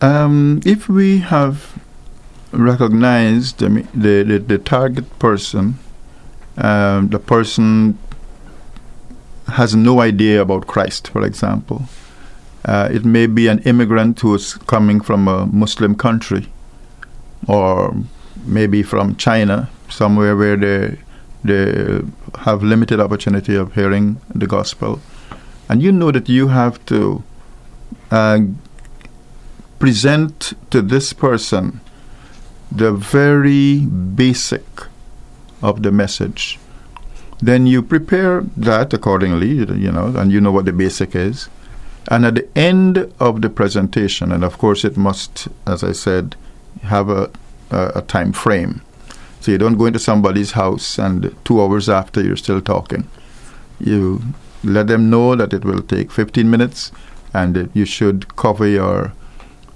Um, 0.00 0.60
if 0.64 0.88
we 0.88 1.18
have 1.18 1.78
recognized 2.52 3.58
the, 3.58 3.86
the, 3.94 4.22
the, 4.22 4.38
the 4.38 4.58
target 4.58 5.18
person, 5.18 5.78
um, 6.56 7.08
the 7.08 7.18
person 7.18 7.98
has 9.48 9.74
no 9.74 10.00
idea 10.00 10.40
about 10.40 10.66
Christ, 10.66 11.08
for 11.08 11.24
example, 11.24 11.84
uh, 12.64 12.88
it 12.90 13.04
may 13.04 13.26
be 13.26 13.48
an 13.48 13.58
immigrant 13.60 14.20
who 14.20 14.34
is 14.34 14.54
coming 14.54 15.00
from 15.00 15.28
a 15.28 15.46
Muslim 15.46 15.94
country, 15.94 16.48
or 17.46 17.94
maybe 18.46 18.82
from 18.82 19.16
China, 19.16 19.68
somewhere 19.88 20.36
where 20.36 20.56
they 20.56 20.98
they 21.44 22.00
have 22.38 22.62
limited 22.62 23.00
opportunity 23.00 23.54
of 23.54 23.74
hearing 23.74 24.18
the 24.34 24.46
gospel, 24.46 25.00
and 25.68 25.82
you 25.82 25.92
know 25.92 26.10
that 26.10 26.28
you 26.28 26.48
have 26.48 26.84
to 26.86 27.22
uh, 28.10 28.38
present 29.78 30.54
to 30.70 30.80
this 30.80 31.12
person 31.12 31.80
the 32.72 32.92
very 32.92 33.80
basic 33.80 34.64
of 35.62 35.82
the 35.82 35.92
message. 35.92 36.58
Then 37.42 37.66
you 37.66 37.82
prepare 37.82 38.40
that 38.56 38.94
accordingly, 38.94 39.52
you 39.52 39.92
know, 39.92 40.06
and 40.16 40.32
you 40.32 40.40
know 40.40 40.50
what 40.50 40.64
the 40.64 40.72
basic 40.72 41.14
is 41.14 41.50
and 42.08 42.26
at 42.26 42.34
the 42.34 42.58
end 42.58 43.12
of 43.18 43.42
the 43.42 43.50
presentation, 43.50 44.32
and 44.32 44.44
of 44.44 44.58
course 44.58 44.84
it 44.84 44.96
must, 44.96 45.48
as 45.66 45.82
I 45.82 45.92
said, 45.92 46.36
have 46.82 47.08
a, 47.08 47.30
a, 47.70 47.92
a 47.96 48.02
time 48.02 48.32
frame. 48.32 48.82
So 49.40 49.52
you 49.52 49.58
don't 49.58 49.78
go 49.78 49.86
into 49.86 49.98
somebody's 49.98 50.52
house 50.52 50.98
and 50.98 51.34
two 51.44 51.62
hours 51.62 51.88
after 51.88 52.22
you're 52.22 52.36
still 52.36 52.60
talking. 52.60 53.08
You 53.78 54.22
let 54.62 54.86
them 54.86 55.10
know 55.10 55.34
that 55.36 55.52
it 55.52 55.64
will 55.64 55.82
take 55.82 56.10
15 56.10 56.50
minutes 56.50 56.92
and 57.34 57.70
you 57.74 57.84
should 57.84 58.36
cover 58.36 58.66
your 58.66 59.12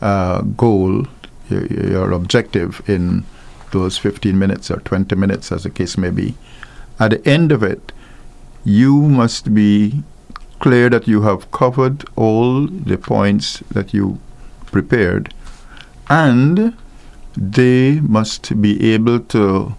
uh, 0.01 0.43
goal, 0.43 1.07
your, 1.51 1.67
your 1.67 2.13
objective 2.13 2.83
in 2.89 3.25
those 3.73 3.99
15 3.99 4.39
minutes 4.39 4.71
or 4.71 4.81
20 4.81 5.15
minutes, 5.17 5.53
as 5.53 5.65
the 5.65 5.71
case 5.71 5.99
may 5.99 6.11
be. 6.11 6.35
At 6.99 7.11
the 7.11 7.29
end 7.29 7.53
of 7.53 7.63
it, 7.63 7.93
you 8.65 9.03
must 9.03 9.55
be 9.55 10.03
clear 10.59 10.91
that 10.91 11.07
you 11.07 11.23
have 11.23 11.51
covered 11.51 12.05
all 12.17 12.67
the 12.67 12.99
points 12.99 13.61
that 13.71 13.95
you 13.95 14.19
prepared, 14.67 15.33
and 16.09 16.77
they 17.37 18.01
must 18.01 18.61
be 18.61 18.93
able 18.93 19.21
to 19.21 19.75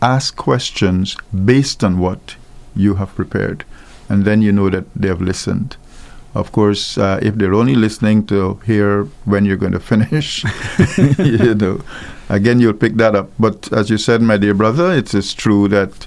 ask 0.00 0.36
questions 0.36 1.16
based 1.44 1.82
on 1.82 1.98
what 1.98 2.36
you 2.76 2.94
have 2.94 3.14
prepared. 3.14 3.64
And 4.08 4.24
then 4.24 4.42
you 4.42 4.52
know 4.52 4.68
that 4.68 4.84
they 4.94 5.08
have 5.08 5.22
listened. 5.22 5.76
Of 6.34 6.52
course, 6.52 6.98
uh, 6.98 7.20
if 7.22 7.36
they're 7.36 7.54
only 7.54 7.74
listening 7.74 8.26
to 8.26 8.60
hear 8.66 9.04
when 9.24 9.44
you're 9.44 9.56
going 9.56 9.72
to 9.80 9.80
finish, 9.80 10.44
you 11.18 11.54
know, 11.54 11.80
again, 12.28 12.60
you'll 12.60 12.74
pick 12.74 12.94
that 12.96 13.14
up. 13.14 13.30
But 13.38 13.72
as 13.72 13.88
you 13.90 13.98
said, 13.98 14.20
my 14.20 14.36
dear 14.36 14.54
brother, 14.54 14.92
it 14.92 15.14
is 15.14 15.32
true 15.32 15.68
that 15.68 16.06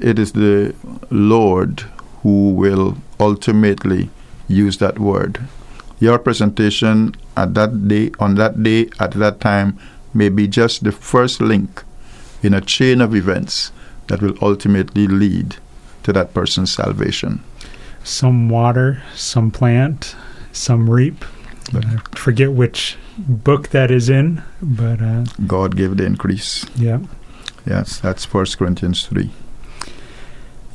it 0.00 0.18
is 0.18 0.32
the 0.32 0.74
Lord 1.10 1.84
who 2.22 2.50
will 2.50 2.96
ultimately 3.18 4.10
use 4.48 4.78
that 4.78 4.98
word. 4.98 5.40
Your 5.98 6.18
presentation 6.18 7.14
at 7.36 7.54
that 7.54 7.88
day, 7.88 8.10
on 8.18 8.34
that 8.36 8.62
day, 8.62 8.88
at 9.00 9.12
that 9.12 9.40
time, 9.40 9.78
may 10.12 10.28
be 10.28 10.46
just 10.46 10.84
the 10.84 10.92
first 10.92 11.40
link 11.40 11.82
in 12.42 12.54
a 12.54 12.60
chain 12.60 13.00
of 13.00 13.14
events 13.14 13.72
that 14.08 14.22
will 14.22 14.36
ultimately 14.40 15.06
lead 15.06 15.56
to 16.02 16.12
that 16.12 16.32
person's 16.32 16.72
salvation. 16.72 17.42
Some 18.04 18.48
water, 18.48 19.02
some 19.14 19.50
plant, 19.50 20.14
some 20.52 20.88
reap. 20.88 21.24
I 21.74 21.98
forget 22.14 22.52
which 22.52 22.96
book 23.18 23.70
that 23.70 23.90
is 23.90 24.08
in, 24.08 24.42
but 24.62 25.02
uh, 25.02 25.24
God 25.46 25.76
gave 25.76 25.96
the 25.96 26.04
increase. 26.04 26.64
Yeah. 26.76 27.00
Yes, 27.66 27.98
that's 27.98 28.24
First 28.24 28.58
Corinthians 28.58 29.06
three. 29.06 29.32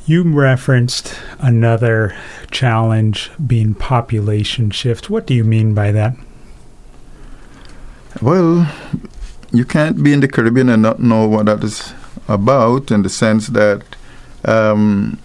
You 0.04 0.24
referenced 0.24 1.14
another 1.38 2.16
challenge 2.50 3.30
being 3.46 3.74
population 3.74 4.70
shift. 4.70 5.08
What 5.08 5.26
do 5.26 5.34
you 5.34 5.44
mean 5.44 5.74
by 5.74 5.92
that? 5.92 6.16
Well, 8.20 8.68
you 9.52 9.64
can't 9.64 10.02
be 10.02 10.12
in 10.12 10.20
the 10.20 10.28
Caribbean 10.28 10.68
and 10.68 10.82
not 10.82 10.98
know 10.98 11.28
what 11.28 11.46
that 11.46 11.62
is 11.62 11.94
about 12.26 12.90
in 12.90 13.02
the 13.02 13.08
sense 13.08 13.48
that 13.48 13.82
um, 14.44 15.18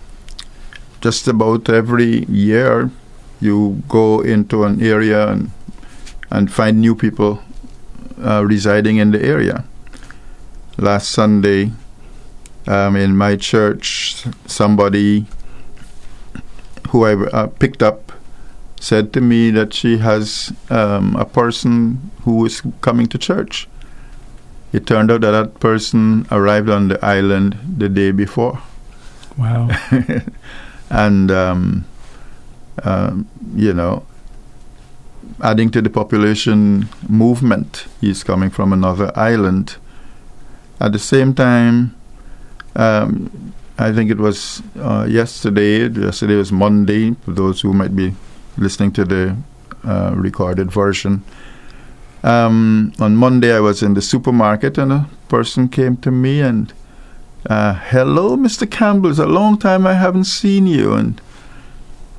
just 1.01 1.27
about 1.27 1.69
every 1.69 2.25
year 2.25 2.91
you 3.39 3.83
go 3.87 4.21
into 4.21 4.63
an 4.63 4.81
area 4.81 5.27
and, 5.27 5.51
and 6.29 6.51
find 6.51 6.81
new 6.81 6.95
people 6.95 7.41
uh, 8.23 8.43
residing 8.45 8.97
in 8.97 9.11
the 9.11 9.23
area. 9.23 9.63
Last 10.77 11.09
Sunday, 11.09 11.71
um, 12.67 12.95
in 12.95 13.15
my 13.15 13.35
church, 13.35 14.23
somebody 14.45 15.25
who 16.89 17.05
I 17.05 17.13
uh, 17.13 17.47
picked 17.47 17.83
up 17.83 18.11
said 18.79 19.11
to 19.13 19.21
me 19.21 19.51
that 19.51 19.73
she 19.73 19.97
has 19.97 20.53
um, 20.69 21.15
a 21.15 21.25
person 21.25 22.11
who 22.21 22.45
is 22.45 22.61
coming 22.81 23.07
to 23.07 23.17
church. 23.17 23.67
It 24.73 24.85
turned 24.85 25.11
out 25.11 25.21
that 25.21 25.31
that 25.31 25.59
person 25.59 26.27
arrived 26.29 26.69
on 26.69 26.89
the 26.89 27.03
island 27.03 27.57
the 27.77 27.89
day 27.89 28.11
before. 28.11 28.61
Wow. 29.37 29.69
and, 30.89 31.31
um, 31.31 31.85
um, 32.83 33.27
you 33.55 33.73
know, 33.73 34.05
adding 35.41 35.69
to 35.71 35.81
the 35.81 35.89
population 35.89 36.89
movement, 37.07 37.85
he's 38.01 38.23
coming 38.23 38.49
from 38.49 38.73
another 38.73 39.11
island. 39.15 39.77
At 40.79 40.91
the 40.91 40.99
same 40.99 41.33
time, 41.33 41.96
um, 42.75 43.53
I 43.79 43.91
think 43.93 44.09
it 44.09 44.17
was 44.17 44.63
uh, 44.79 45.05
yesterday. 45.09 45.87
Yesterday 45.87 46.35
was 46.35 46.51
Monday. 46.51 47.13
For 47.25 47.31
those 47.31 47.61
who 47.61 47.73
might 47.73 47.95
be 47.95 48.13
listening 48.57 48.91
to 48.93 49.05
the 49.05 49.37
uh, 49.83 50.13
recorded 50.15 50.71
version, 50.71 51.23
um, 52.23 52.93
on 52.99 53.15
Monday 53.15 53.55
I 53.55 53.59
was 53.59 53.83
in 53.83 53.93
the 53.93 54.01
supermarket 54.01 54.77
and 54.77 54.91
a 54.91 55.09
person 55.29 55.69
came 55.69 55.97
to 55.97 56.11
me 56.11 56.41
and, 56.41 56.73
uh, 57.47 57.73
"Hello, 57.73 58.35
Mr. 58.35 58.69
Campbell. 58.69 59.11
It's 59.11 59.19
a 59.19 59.27
long 59.27 59.57
time 59.57 59.85
I 59.85 59.93
haven't 59.93 60.25
seen 60.25 60.65
you." 60.65 60.93
And 60.93 61.21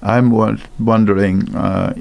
I'm 0.03 0.31
wondering, 0.79 1.55
uh, 1.55 1.93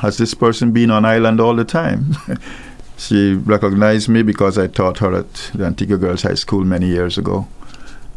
has 0.00 0.18
this 0.18 0.34
person 0.34 0.72
been 0.72 0.90
on 0.90 1.04
island 1.04 1.40
all 1.40 1.56
the 1.56 1.64
time? 1.64 2.16
she 2.98 3.32
recognized 3.34 4.08
me 4.08 4.22
because 4.22 4.58
I 4.58 4.66
taught 4.66 4.98
her 4.98 5.14
at 5.14 5.32
the 5.54 5.64
Antigua 5.64 5.96
Girls 5.96 6.22
High 6.22 6.34
School 6.34 6.64
many 6.64 6.86
years 6.86 7.16
ago. 7.16 7.48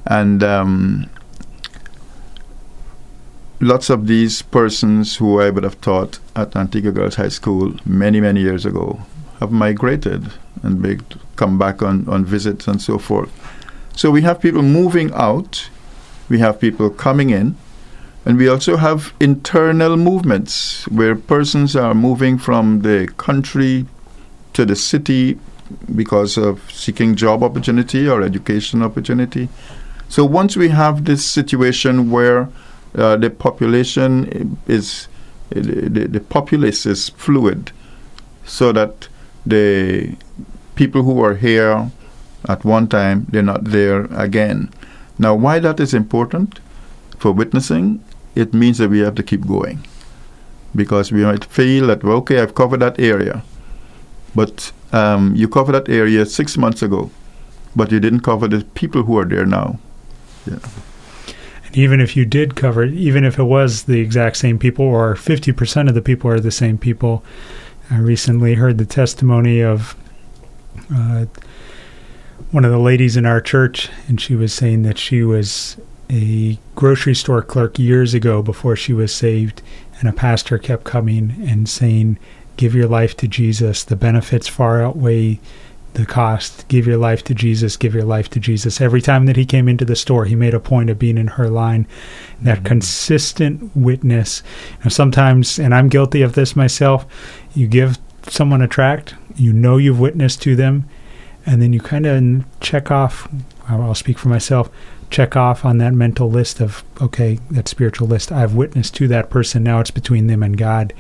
And 0.06 0.44
um, 0.44 1.10
lots 3.60 3.90
of 3.90 4.08
these 4.08 4.42
persons 4.42 5.18
who 5.18 5.40
I 5.40 5.50
would 5.50 5.64
have 5.64 5.80
taught 5.82 6.20
at 6.36 6.56
Antigua 6.56 6.92
Girls 6.92 7.16
High 7.16 7.30
School 7.30 7.74
many, 7.86 8.20
many 8.20 8.42
years 8.42 8.66
ago 8.66 9.02
have 9.40 9.52
migrated 9.52 10.32
and 10.62 10.82
make, 10.82 11.00
come 11.36 11.58
back 11.58 11.82
on, 11.82 12.08
on 12.08 12.26
visits 12.26 12.68
and 12.68 12.82
so 12.82 12.98
forth. 12.98 13.32
So 13.96 14.12
we 14.12 14.22
have 14.24 14.42
people 14.42 14.62
moving 14.62 15.12
out, 15.14 15.70
we 16.30 16.40
have 16.40 16.60
people 16.60 16.90
coming 16.90 17.30
in, 17.30 17.56
and 18.26 18.38
we 18.38 18.48
also 18.48 18.78
have 18.78 19.14
internal 19.20 19.98
movements 19.98 20.88
where 20.88 21.16
persons 21.16 21.76
are 21.76 21.94
moving 21.94 22.38
from 22.38 22.82
the 22.82 23.12
country 23.18 23.86
to 24.54 24.66
the 24.66 24.76
city 24.76 25.38
because 25.96 26.38
of 26.38 26.72
seeking 26.72 27.16
job 27.16 27.44
opportunity 27.44 28.08
or 28.08 28.22
education 28.22 28.82
opportunity. 28.82 29.50
So 30.14 30.24
once 30.24 30.56
we 30.56 30.70
have 30.70 31.06
this 31.06 31.26
situation 31.26 32.12
where 32.12 32.48
uh, 32.94 33.18
the 33.18 33.32
population 33.32 34.60
is 34.68 35.08
the, 35.50 36.08
the 36.08 36.20
populace 36.20 36.86
is 36.86 37.10
fluid, 37.10 37.72
so 38.46 38.72
that 38.74 39.08
the 39.44 40.16
people 40.76 41.02
who 41.02 41.24
are 41.24 41.34
here 41.34 41.90
at 42.48 42.64
one 42.64 42.88
time 42.88 43.26
they're 43.30 43.42
not 43.42 43.64
there 43.64 44.04
again. 44.14 44.70
Now, 45.18 45.34
why 45.34 45.58
that 45.58 45.80
is 45.80 45.96
important 45.96 46.60
for 47.18 47.32
witnessing? 47.32 48.04
It 48.36 48.54
means 48.54 48.78
that 48.78 48.92
we 48.92 49.00
have 49.00 49.16
to 49.16 49.24
keep 49.24 49.48
going 49.48 49.84
because 50.76 51.12
we 51.12 51.26
might 51.26 51.46
feel 51.46 51.88
that 51.88 52.04
well, 52.04 52.18
okay, 52.18 52.40
I've 52.40 52.54
covered 52.54 52.82
that 52.82 53.00
area, 53.00 53.42
but 54.36 54.72
um, 54.92 55.36
you 55.36 55.48
covered 55.48 55.72
that 55.72 55.90
area 55.90 56.28
six 56.28 56.56
months 56.56 56.84
ago, 56.84 57.10
but 57.76 57.92
you 57.92 58.00
didn't 58.00 58.22
cover 58.22 58.48
the 58.48 58.64
people 58.76 59.02
who 59.02 59.18
are 59.18 59.26
there 59.26 59.48
now. 59.48 59.80
Yeah. 60.46 60.60
And 61.66 61.78
even 61.78 62.00
if 62.00 62.16
you 62.16 62.26
did 62.26 62.56
cover 62.56 62.84
it, 62.84 62.94
even 62.94 63.24
if 63.24 63.40
it 63.40 63.44
was 63.44 63.84
the 63.84 64.00
exact 64.00 64.38
same 64.38 64.60
people 64.60 64.86
or 64.86 65.16
50% 65.16 65.88
of 65.88 65.96
the 65.96 66.02
people 66.02 66.30
are 66.30 66.40
the 66.40 66.52
same 66.52 66.78
people, 66.78 67.24
I 67.90 67.98
recently 67.98 68.56
heard 68.56 68.78
the 68.78 68.86
testimony 68.86 69.62
of 69.62 69.96
uh, 70.94 71.26
one 72.52 72.66
of 72.66 72.72
the 72.72 72.80
ladies 72.80 73.18
in 73.18 73.26
our 73.26 73.42
church, 73.42 73.90
and 74.08 74.20
she 74.20 74.36
was 74.36 74.54
saying 74.54 74.84
that 74.84 74.98
she 74.98 75.24
was 75.24 75.78
a 76.10 76.58
grocery 76.76 77.16
store 77.16 77.42
clerk 77.42 77.80
years 77.80 78.14
ago 78.14 78.42
before 78.42 78.76
she 78.76 78.94
was 78.94 79.14
saved, 79.14 79.62
and 80.00 80.08
a 80.08 80.14
pastor 80.14 80.58
kept 80.58 80.84
coming 80.84 81.36
and 81.48 81.68
saying, 81.68 82.18
Give 82.56 82.76
your 82.76 82.88
life 82.88 83.18
to 83.18 83.28
Jesus. 83.28 83.84
The 83.84 83.96
benefits 83.96 84.48
far 84.48 84.84
outweigh 84.84 85.40
the 85.94 86.06
cost. 86.06 86.68
Give 86.68 86.88
your 86.88 86.98
life 86.98 87.24
to 87.26 87.36
Jesus. 87.36 87.78
Give 87.78 87.94
your 87.94 88.04
life 88.04 88.30
to 88.32 88.40
Jesus. 88.40 88.82
Every 88.82 89.02
time 89.02 89.26
that 89.26 89.36
he 89.36 89.46
came 89.46 89.68
into 89.68 89.86
the 89.86 89.96
store, 89.96 90.26
he 90.26 90.36
made 90.36 90.54
a 90.54 90.60
point 90.60 90.90
of 90.90 91.00
being 91.00 91.18
in 91.18 91.28
her 91.28 91.50
line. 91.50 91.88
That 92.42 92.60
mm-hmm. 92.60 92.68
consistent 92.68 93.76
witness. 93.76 94.44
You 94.80 94.86
know, 94.86 94.90
sometimes, 94.90 95.60
and 95.60 95.74
I'm 95.74 95.90
guilty 95.90 96.22
of 96.22 96.34
this 96.34 96.56
myself, 96.56 97.06
you 97.54 97.68
give 97.68 98.00
someone 98.28 98.62
a 98.62 98.68
tract, 98.68 99.16
you 99.36 99.54
know 99.54 99.78
you've 99.78 100.00
witnessed 100.00 100.42
to 100.44 100.56
them, 100.56 100.90
and 101.46 101.62
then 101.62 101.74
you 101.74 101.80
kind 101.80 102.06
of 102.06 102.46
check 102.60 102.92
off. 102.92 103.28
I'll 103.68 103.96
speak 103.96 104.18
for 104.18 104.30
myself. 104.30 104.70
Check 105.10 105.36
off 105.36 105.64
on 105.64 105.78
that 105.78 105.94
mental 105.94 106.30
list 106.30 106.60
of 106.60 106.84
okay, 107.02 107.40
that 107.52 107.68
spiritual 107.68 108.08
list. 108.08 108.32
I've 108.32 108.56
witnessed 108.56 108.96
to 108.96 109.08
that 109.10 109.30
person. 109.30 109.64
Now 109.64 109.80
it's 109.80 109.92
between 109.92 110.28
them 110.28 110.42
and 110.42 110.58
God. 110.58 110.94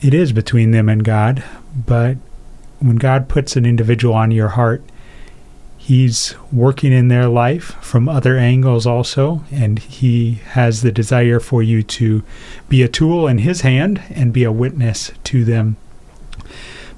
It 0.00 0.14
is 0.14 0.32
between 0.32 0.70
them 0.70 0.88
and 0.88 1.04
God, 1.04 1.44
but 1.74 2.16
when 2.82 2.96
God 2.96 3.28
puts 3.28 3.56
an 3.56 3.64
individual 3.64 4.14
on 4.14 4.30
your 4.30 4.48
heart, 4.48 4.82
He's 5.76 6.36
working 6.52 6.92
in 6.92 7.08
their 7.08 7.28
life 7.28 7.74
from 7.80 8.08
other 8.08 8.38
angles 8.38 8.86
also, 8.86 9.42
and 9.50 9.78
He 9.80 10.34
has 10.50 10.82
the 10.82 10.92
desire 10.92 11.40
for 11.40 11.62
you 11.62 11.82
to 11.82 12.22
be 12.68 12.82
a 12.82 12.88
tool 12.88 13.26
in 13.26 13.38
His 13.38 13.62
hand 13.62 14.00
and 14.10 14.32
be 14.32 14.44
a 14.44 14.52
witness 14.52 15.10
to 15.24 15.44
them. 15.44 15.76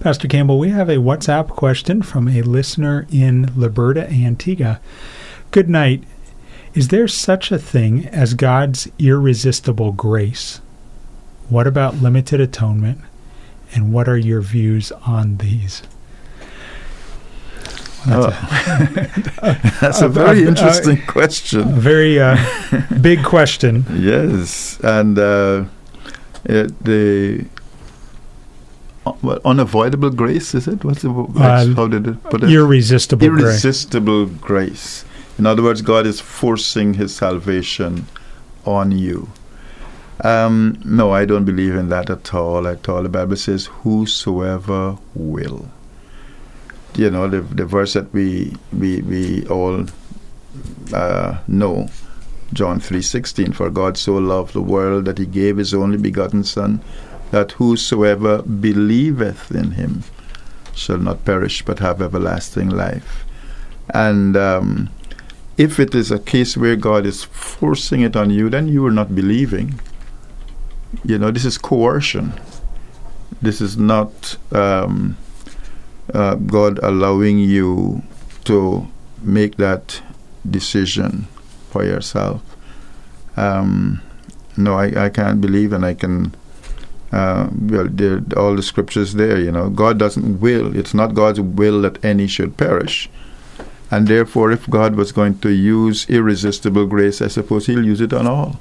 Pastor 0.00 0.28
Campbell, 0.28 0.58
we 0.58 0.68
have 0.68 0.90
a 0.90 0.96
WhatsApp 0.96 1.48
question 1.48 2.02
from 2.02 2.28
a 2.28 2.42
listener 2.42 3.06
in 3.10 3.46
Liberta, 3.56 4.10
Antigua. 4.10 4.80
Good 5.50 5.70
night. 5.70 6.04
Is 6.74 6.88
there 6.88 7.08
such 7.08 7.50
a 7.50 7.58
thing 7.58 8.06
as 8.08 8.34
God's 8.34 8.88
irresistible 8.98 9.92
grace? 9.92 10.60
What 11.48 11.66
about 11.66 12.02
limited 12.02 12.40
atonement? 12.40 13.00
And 13.74 13.92
what 13.92 14.08
are 14.08 14.16
your 14.16 14.40
views 14.40 14.92
on 15.06 15.36
these? 15.38 15.82
That's, 18.06 18.26
oh. 18.26 19.38
a, 19.42 19.60
that's 19.80 20.00
a, 20.02 20.08
very 20.08 20.44
interesting 20.44 21.00
question. 21.06 21.60
A 21.60 21.64
very 21.64 22.20
uh, 22.20 22.36
big 23.00 23.24
question. 23.24 23.84
Yes, 23.94 24.78
and 24.80 25.18
uh, 25.18 25.64
it, 26.44 26.84
the 26.84 27.46
uh, 29.06 29.38
unavoidable 29.44 30.10
grace 30.10 30.54
is 30.54 30.68
it? 30.68 30.84
What's 30.84 31.02
the 31.02 31.10
uh, 31.10 31.74
how 31.74 31.88
did 31.88 32.06
it 32.06 32.22
put 32.24 32.42
it? 32.42 32.50
Irresistible, 32.50 33.26
irresistible 33.26 34.26
grace. 34.26 34.40
grace. 34.40 35.04
In 35.38 35.46
other 35.46 35.62
words, 35.62 35.80
God 35.80 36.06
is 36.06 36.20
forcing 36.20 36.94
His 36.94 37.14
salvation 37.14 38.06
on 38.66 38.92
you. 38.92 39.30
Um, 40.22 40.80
no, 40.84 41.12
I 41.12 41.24
don't 41.24 41.44
believe 41.44 41.74
in 41.74 41.88
that 41.88 42.08
at 42.08 42.32
all. 42.34 42.68
At 42.68 42.88
all, 42.88 43.02
the 43.02 43.08
Bible 43.08 43.36
says, 43.36 43.66
"Whosoever 43.66 44.96
will." 45.14 45.68
You 46.94 47.10
know 47.10 47.26
the 47.28 47.40
the 47.40 47.66
verse 47.66 47.94
that 47.94 48.12
we 48.12 48.54
we 48.72 49.02
we 49.02 49.46
all 49.48 49.86
uh, 50.92 51.38
know, 51.48 51.88
John 52.52 52.78
three 52.78 53.02
sixteen. 53.02 53.52
For 53.52 53.70
God 53.70 53.98
so 53.98 54.14
loved 54.14 54.52
the 54.52 54.62
world 54.62 55.04
that 55.06 55.18
He 55.18 55.26
gave 55.26 55.56
His 55.56 55.74
only 55.74 55.98
begotten 55.98 56.44
Son, 56.44 56.80
that 57.32 57.52
whosoever 57.52 58.42
believeth 58.42 59.50
in 59.50 59.72
Him 59.72 60.04
shall 60.72 60.98
not 60.98 61.24
perish 61.24 61.64
but 61.64 61.80
have 61.80 62.00
everlasting 62.00 62.68
life. 62.68 63.24
And 63.90 64.36
um, 64.36 64.90
if 65.56 65.80
it 65.80 65.94
is 65.94 66.10
a 66.10 66.18
case 66.18 66.56
where 66.56 66.76
God 66.76 67.04
is 67.04 67.24
forcing 67.24 68.00
it 68.00 68.16
on 68.16 68.30
you, 68.30 68.48
then 68.48 68.68
you 68.68 68.86
are 68.86 68.92
not 68.92 69.14
believing 69.14 69.80
you 71.04 71.18
know, 71.18 71.30
this 71.30 71.44
is 71.44 71.58
coercion. 71.58 72.32
This 73.42 73.60
is 73.60 73.76
not 73.76 74.36
um, 74.52 75.16
uh, 76.12 76.34
God 76.36 76.78
allowing 76.82 77.38
you 77.38 78.02
to 78.44 78.86
make 79.22 79.56
that 79.56 80.02
decision 80.48 81.26
for 81.70 81.84
yourself. 81.84 82.42
Um, 83.36 84.00
no, 84.56 84.74
I, 84.74 85.06
I 85.06 85.08
can't 85.10 85.40
believe, 85.40 85.72
and 85.72 85.84
I 85.84 85.94
can 85.94 86.32
Uh, 87.14 87.46
well, 87.70 87.86
there, 87.86 88.18
all 88.36 88.56
the 88.56 88.62
scriptures 88.62 89.14
there, 89.14 89.38
you 89.38 89.52
know, 89.52 89.70
God 89.70 89.98
doesn't 90.02 90.40
will. 90.42 90.74
It's 90.74 90.94
not 90.94 91.14
God's 91.14 91.38
will 91.38 91.82
that 91.82 92.04
any 92.04 92.26
should 92.26 92.56
perish. 92.56 93.08
And 93.88 94.08
therefore, 94.08 94.50
if 94.50 94.66
God 94.66 94.96
was 94.96 95.12
going 95.12 95.38
to 95.46 95.50
use 95.50 96.10
irresistible 96.10 96.86
grace, 96.90 97.22
I 97.22 97.30
suppose 97.30 97.66
He'll 97.70 97.86
use 97.86 98.02
it 98.02 98.12
on 98.12 98.26
all. 98.26 98.58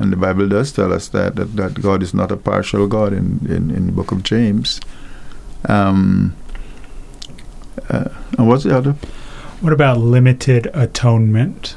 And 0.00 0.10
the 0.10 0.16
Bible 0.16 0.48
does 0.48 0.72
tell 0.72 0.92
us 0.92 1.08
that 1.08 1.36
that, 1.36 1.56
that 1.56 1.74
God 1.82 2.02
is 2.02 2.14
not 2.14 2.32
a 2.32 2.36
partial 2.36 2.86
God 2.86 3.12
in, 3.12 3.40
in, 3.46 3.70
in 3.70 3.86
the 3.86 3.92
book 3.92 4.10
of 4.12 4.22
James. 4.22 4.80
Um, 5.68 6.34
uh, 7.88 8.08
and 8.38 8.48
what's 8.48 8.64
the 8.64 8.76
other? 8.76 8.92
What 9.60 9.74
about 9.74 9.98
limited 9.98 10.70
atonement? 10.72 11.76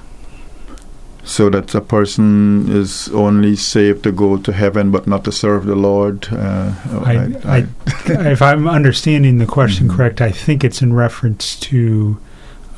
So 1.26 1.50
that 1.50 1.76
a 1.76 1.82
person 1.82 2.70
is 2.70 3.10
only 3.10 3.56
saved 3.58 4.04
to 4.04 4.12
go 4.12 4.38
to 4.38 4.52
heaven, 4.54 4.92
but 4.92 5.06
not 5.06 5.26
to 5.26 5.32
serve 5.32 5.66
the 5.66 5.76
Lord. 5.76 6.28
Uh, 6.32 6.74
I, 7.04 7.14
I, 7.44 7.58
I, 7.58 7.68
if 8.32 8.42
I'm 8.42 8.68
understanding 8.68 9.38
the 9.38 9.46
question 9.46 9.88
mm-hmm. 9.88 9.98
correct, 9.98 10.22
I 10.22 10.32
think 10.32 10.64
it's 10.64 10.82
in 10.82 10.94
reference 10.94 11.58
to, 11.62 12.20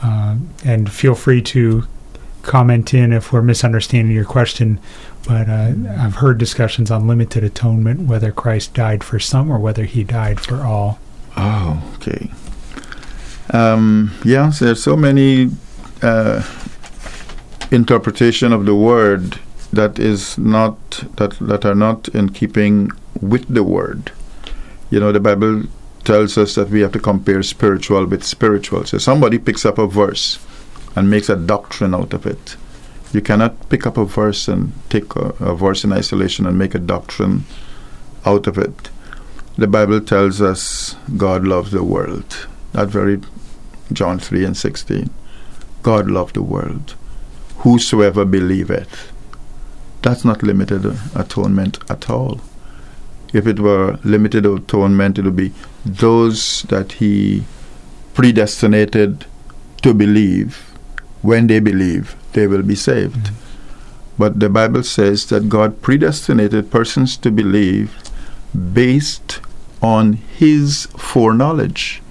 uh, 0.02 0.38
and 0.64 0.91
feel 0.91 1.16
free 1.16 1.41
to 1.43 1.88
comment 2.46 2.93
in 2.93 3.12
if 3.12 3.34
we're 3.34 3.41
misunderstanding 3.41 4.16
your 4.16 4.26
question. 4.26 4.80
But 5.28 5.49
uh, 5.49 5.73
I've 5.97 6.15
heard 6.15 6.38
discussions 6.38 6.91
on 6.91 7.07
limited 7.07 7.43
atonement, 7.43 8.01
whether 8.01 8.32
Christ 8.32 8.73
died 8.73 9.03
for 9.03 9.19
some 9.19 9.49
or 9.49 9.57
whether 9.57 9.86
he 9.86 10.03
died 10.03 10.39
for 10.39 10.63
all. 10.63 10.99
Oh, 11.36 11.84
okay. 11.95 12.32
Um, 13.51 14.11
yeah, 14.23 14.51
there's 14.59 14.84
so 14.84 14.95
many 14.95 15.49
uh, 16.01 16.43
interpretation 17.71 18.53
of 18.53 18.65
the 18.65 18.76
word 18.76 19.39
that 19.73 19.99
is 19.99 20.38
not 20.38 20.78
that 21.17 21.38
that 21.39 21.65
are 21.65 21.76
not 21.76 22.07
in 22.09 22.30
keeping 22.30 22.91
with 23.21 23.47
the 23.47 23.63
word. 23.63 24.11
You 24.89 24.99
know, 24.99 25.11
the 25.11 25.19
Bible 25.19 25.63
tells 26.03 26.38
us 26.38 26.55
that 26.55 26.69
we 26.69 26.82
have 26.82 26.91
to 26.93 26.99
compare 26.99 27.41
spiritual 27.43 28.05
with 28.05 28.23
spiritual. 28.23 28.86
So 28.86 28.97
somebody 28.97 29.39
picks 29.39 29.65
up 29.65 29.78
a 29.78 29.88
verse 29.88 30.39
and 30.95 31.09
makes 31.09 31.30
a 31.30 31.36
doctrine 31.36 31.93
out 31.93 32.13
of 32.13 32.26
it. 32.26 32.55
You 33.16 33.22
cannot 33.22 33.70
pick 33.70 33.88
up 33.88 33.95
a 33.95 34.03
verse 34.03 34.49
and 34.49 34.74
take 34.89 35.16
a, 35.16 35.28
a 35.39 35.55
verse 35.55 35.86
in 35.86 35.93
isolation 35.93 36.45
and 36.45 36.57
make 36.57 36.76
a 36.76 36.80
doctrine 36.80 37.45
out 38.26 38.45
of 38.45 38.57
it. 38.57 38.89
The 39.57 39.68
Bible 39.68 40.01
tells 40.01 40.41
us 40.41 40.97
God 41.16 41.45
loves 41.45 41.72
the 41.72 41.82
world. 41.82 42.45
That 42.74 42.89
very 42.89 43.22
John 43.93 44.20
3 44.20 44.43
and 44.43 44.57
16. 44.57 45.09
God 45.82 46.11
loved 46.11 46.36
the 46.36 46.41
world. 46.41 46.95
Whosoever 47.59 48.26
believeth. 48.26 49.13
That's 50.01 50.26
not 50.26 50.43
limited 50.43 50.86
atonement 51.16 51.80
at 51.89 52.09
all. 52.09 52.41
If 53.32 53.47
it 53.47 53.61
were 53.61 53.97
limited 54.03 54.45
atonement, 54.45 55.20
it 55.20 55.24
would 55.24 55.38
be 55.38 55.53
those 55.86 56.63
that 56.63 56.91
He 56.91 57.45
predestinated 58.13 59.26
to 59.84 59.93
believe. 59.93 60.57
When 61.22 61.47
they 61.47 61.61
believe, 61.61 62.18
they 62.36 62.48
will 62.48 62.64
be 62.64 62.76
saved. 62.76 63.16
Mm-hmm. 63.16 63.46
But 64.18 64.40
the 64.40 64.50
Bible 64.50 64.84
says 64.84 65.26
that 65.28 65.50
God 65.50 65.82
predestinated 65.82 66.72
persons 66.72 67.18
to 67.18 67.32
believe 67.32 67.98
based 68.74 69.40
on 69.82 70.14
His 70.14 70.88
foreknowledge. 70.98 72.02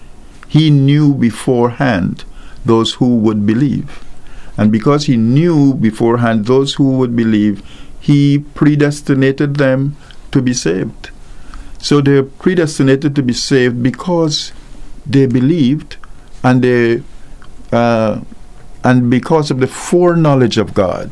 He 0.49 0.71
knew 0.71 1.15
beforehand 1.15 2.25
those 2.65 2.95
who 2.95 3.17
would 3.17 3.47
believe. 3.47 4.05
And 4.57 4.71
because 4.71 5.07
He 5.07 5.17
knew 5.17 5.75
beforehand 5.75 6.47
those 6.47 6.75
who 6.75 6.97
would 6.99 7.17
believe, 7.17 7.63
He 8.01 8.39
predestinated 8.39 9.57
them 9.57 9.97
to 10.33 10.43
be 10.43 10.53
saved. 10.53 11.11
So 11.79 12.01
they're 12.01 12.23
predestinated 12.23 13.15
to 13.17 13.23
be 13.23 13.33
saved 13.35 13.83
because 13.83 14.53
they 15.07 15.27
believed 15.27 15.97
and 16.43 16.63
they 16.63 17.03
uh, 17.73 18.21
and 18.85 19.11
because 19.11 19.51
of 19.51 19.59
the 19.61 19.67
foreknowledge 19.67 20.59
of 20.59 20.75
God, 20.75 21.11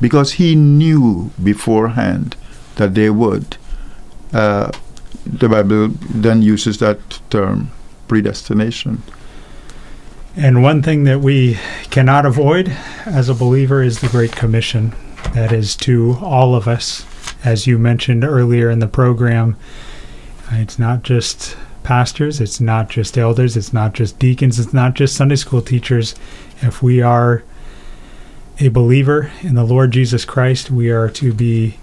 because 0.00 0.34
He 0.34 0.54
knew 0.54 1.30
beforehand 1.42 2.36
that 2.76 2.94
they 2.94 3.10
would. 3.10 3.56
Uh, 4.32 4.70
the 5.26 5.48
Bible 5.48 5.88
then 5.88 6.42
uses 6.42 6.78
that 6.78 7.20
term, 7.30 7.70
predestination. 8.06 9.02
And 10.36 10.62
one 10.62 10.82
thing 10.82 11.04
that 11.04 11.20
we 11.20 11.58
cannot 11.90 12.24
avoid 12.24 12.68
as 13.04 13.28
a 13.28 13.34
believer 13.34 13.82
is 13.82 14.00
the 14.00 14.08
Great 14.08 14.32
Commission. 14.32 14.94
That 15.34 15.52
is 15.52 15.76
to 15.76 16.16
all 16.20 16.54
of 16.54 16.68
us, 16.68 17.04
as 17.44 17.66
you 17.66 17.78
mentioned 17.78 18.24
earlier 18.24 18.70
in 18.70 18.78
the 18.78 18.86
program. 18.86 19.56
It's 20.52 20.78
not 20.78 21.02
just 21.02 21.56
pastors, 21.82 22.40
it's 22.40 22.60
not 22.60 22.88
just 22.88 23.18
elders, 23.18 23.56
it's 23.56 23.72
not 23.72 23.92
just 23.92 24.18
deacons, 24.18 24.58
it's 24.58 24.72
not 24.72 24.94
just 24.94 25.16
Sunday 25.16 25.36
school 25.36 25.62
teachers. 25.62 26.14
If 26.62 26.82
we 26.82 27.00
are 27.00 27.42
a 28.58 28.68
believer 28.68 29.30
in 29.42 29.54
the 29.54 29.64
Lord 29.64 29.90
Jesus 29.92 30.24
Christ, 30.24 30.70
we 30.70 30.90
are 30.90 31.08
to 31.10 31.32
be 31.32 31.76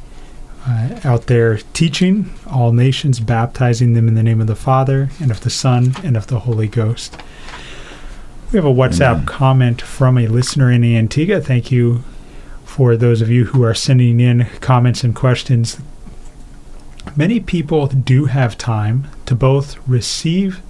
uh, 0.68 1.00
out 1.04 1.28
there 1.28 1.58
teaching 1.74 2.32
all 2.46 2.72
nations, 2.72 3.20
baptizing 3.20 3.94
them 3.94 4.08
in 4.08 4.16
the 4.16 4.24
name 4.24 4.42
of 4.42 4.48
the 4.48 4.56
Father, 4.56 5.10
and 5.20 5.32
of 5.32 5.42
the 5.42 5.50
Son, 5.50 5.96
and 6.04 6.16
of 6.16 6.28
the 6.28 6.42
Holy 6.42 6.68
Ghost. 6.68 7.18
We 8.52 8.58
have 8.58 8.66
a 8.66 8.74
WhatsApp 8.74 9.14
Amen. 9.14 9.26
comment 9.26 9.82
from 9.82 10.18
a 10.18 10.28
listener 10.28 10.72
in 10.72 10.84
Antigua. 10.84 11.42
Thank 11.42 11.72
you 11.72 12.04
for 12.66 12.96
those 12.96 13.22
of 13.22 13.30
you 13.30 13.46
who 13.46 13.64
are 13.64 13.74
sending 13.74 14.20
in 14.20 14.46
comments 14.62 15.04
and 15.04 15.16
questions. 15.16 15.80
Many 17.16 17.40
people 17.40 17.88
do 17.88 18.26
have 18.26 18.58
time 18.58 19.08
to 19.26 19.36
both 19.36 19.78
receive 19.88 20.62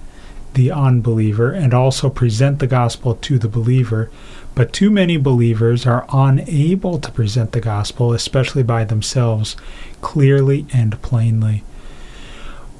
the 0.58 0.72
unbeliever 0.72 1.52
and 1.52 1.72
also 1.72 2.10
present 2.10 2.58
the 2.58 2.66
gospel 2.66 3.14
to 3.14 3.38
the 3.38 3.48
believer. 3.48 4.10
But 4.56 4.72
too 4.72 4.90
many 4.90 5.16
believers 5.16 5.86
are 5.86 6.04
unable 6.12 6.98
to 6.98 7.12
present 7.12 7.52
the 7.52 7.60
gospel, 7.60 8.12
especially 8.12 8.64
by 8.64 8.82
themselves, 8.82 9.56
clearly 10.00 10.66
and 10.72 11.00
plainly. 11.00 11.62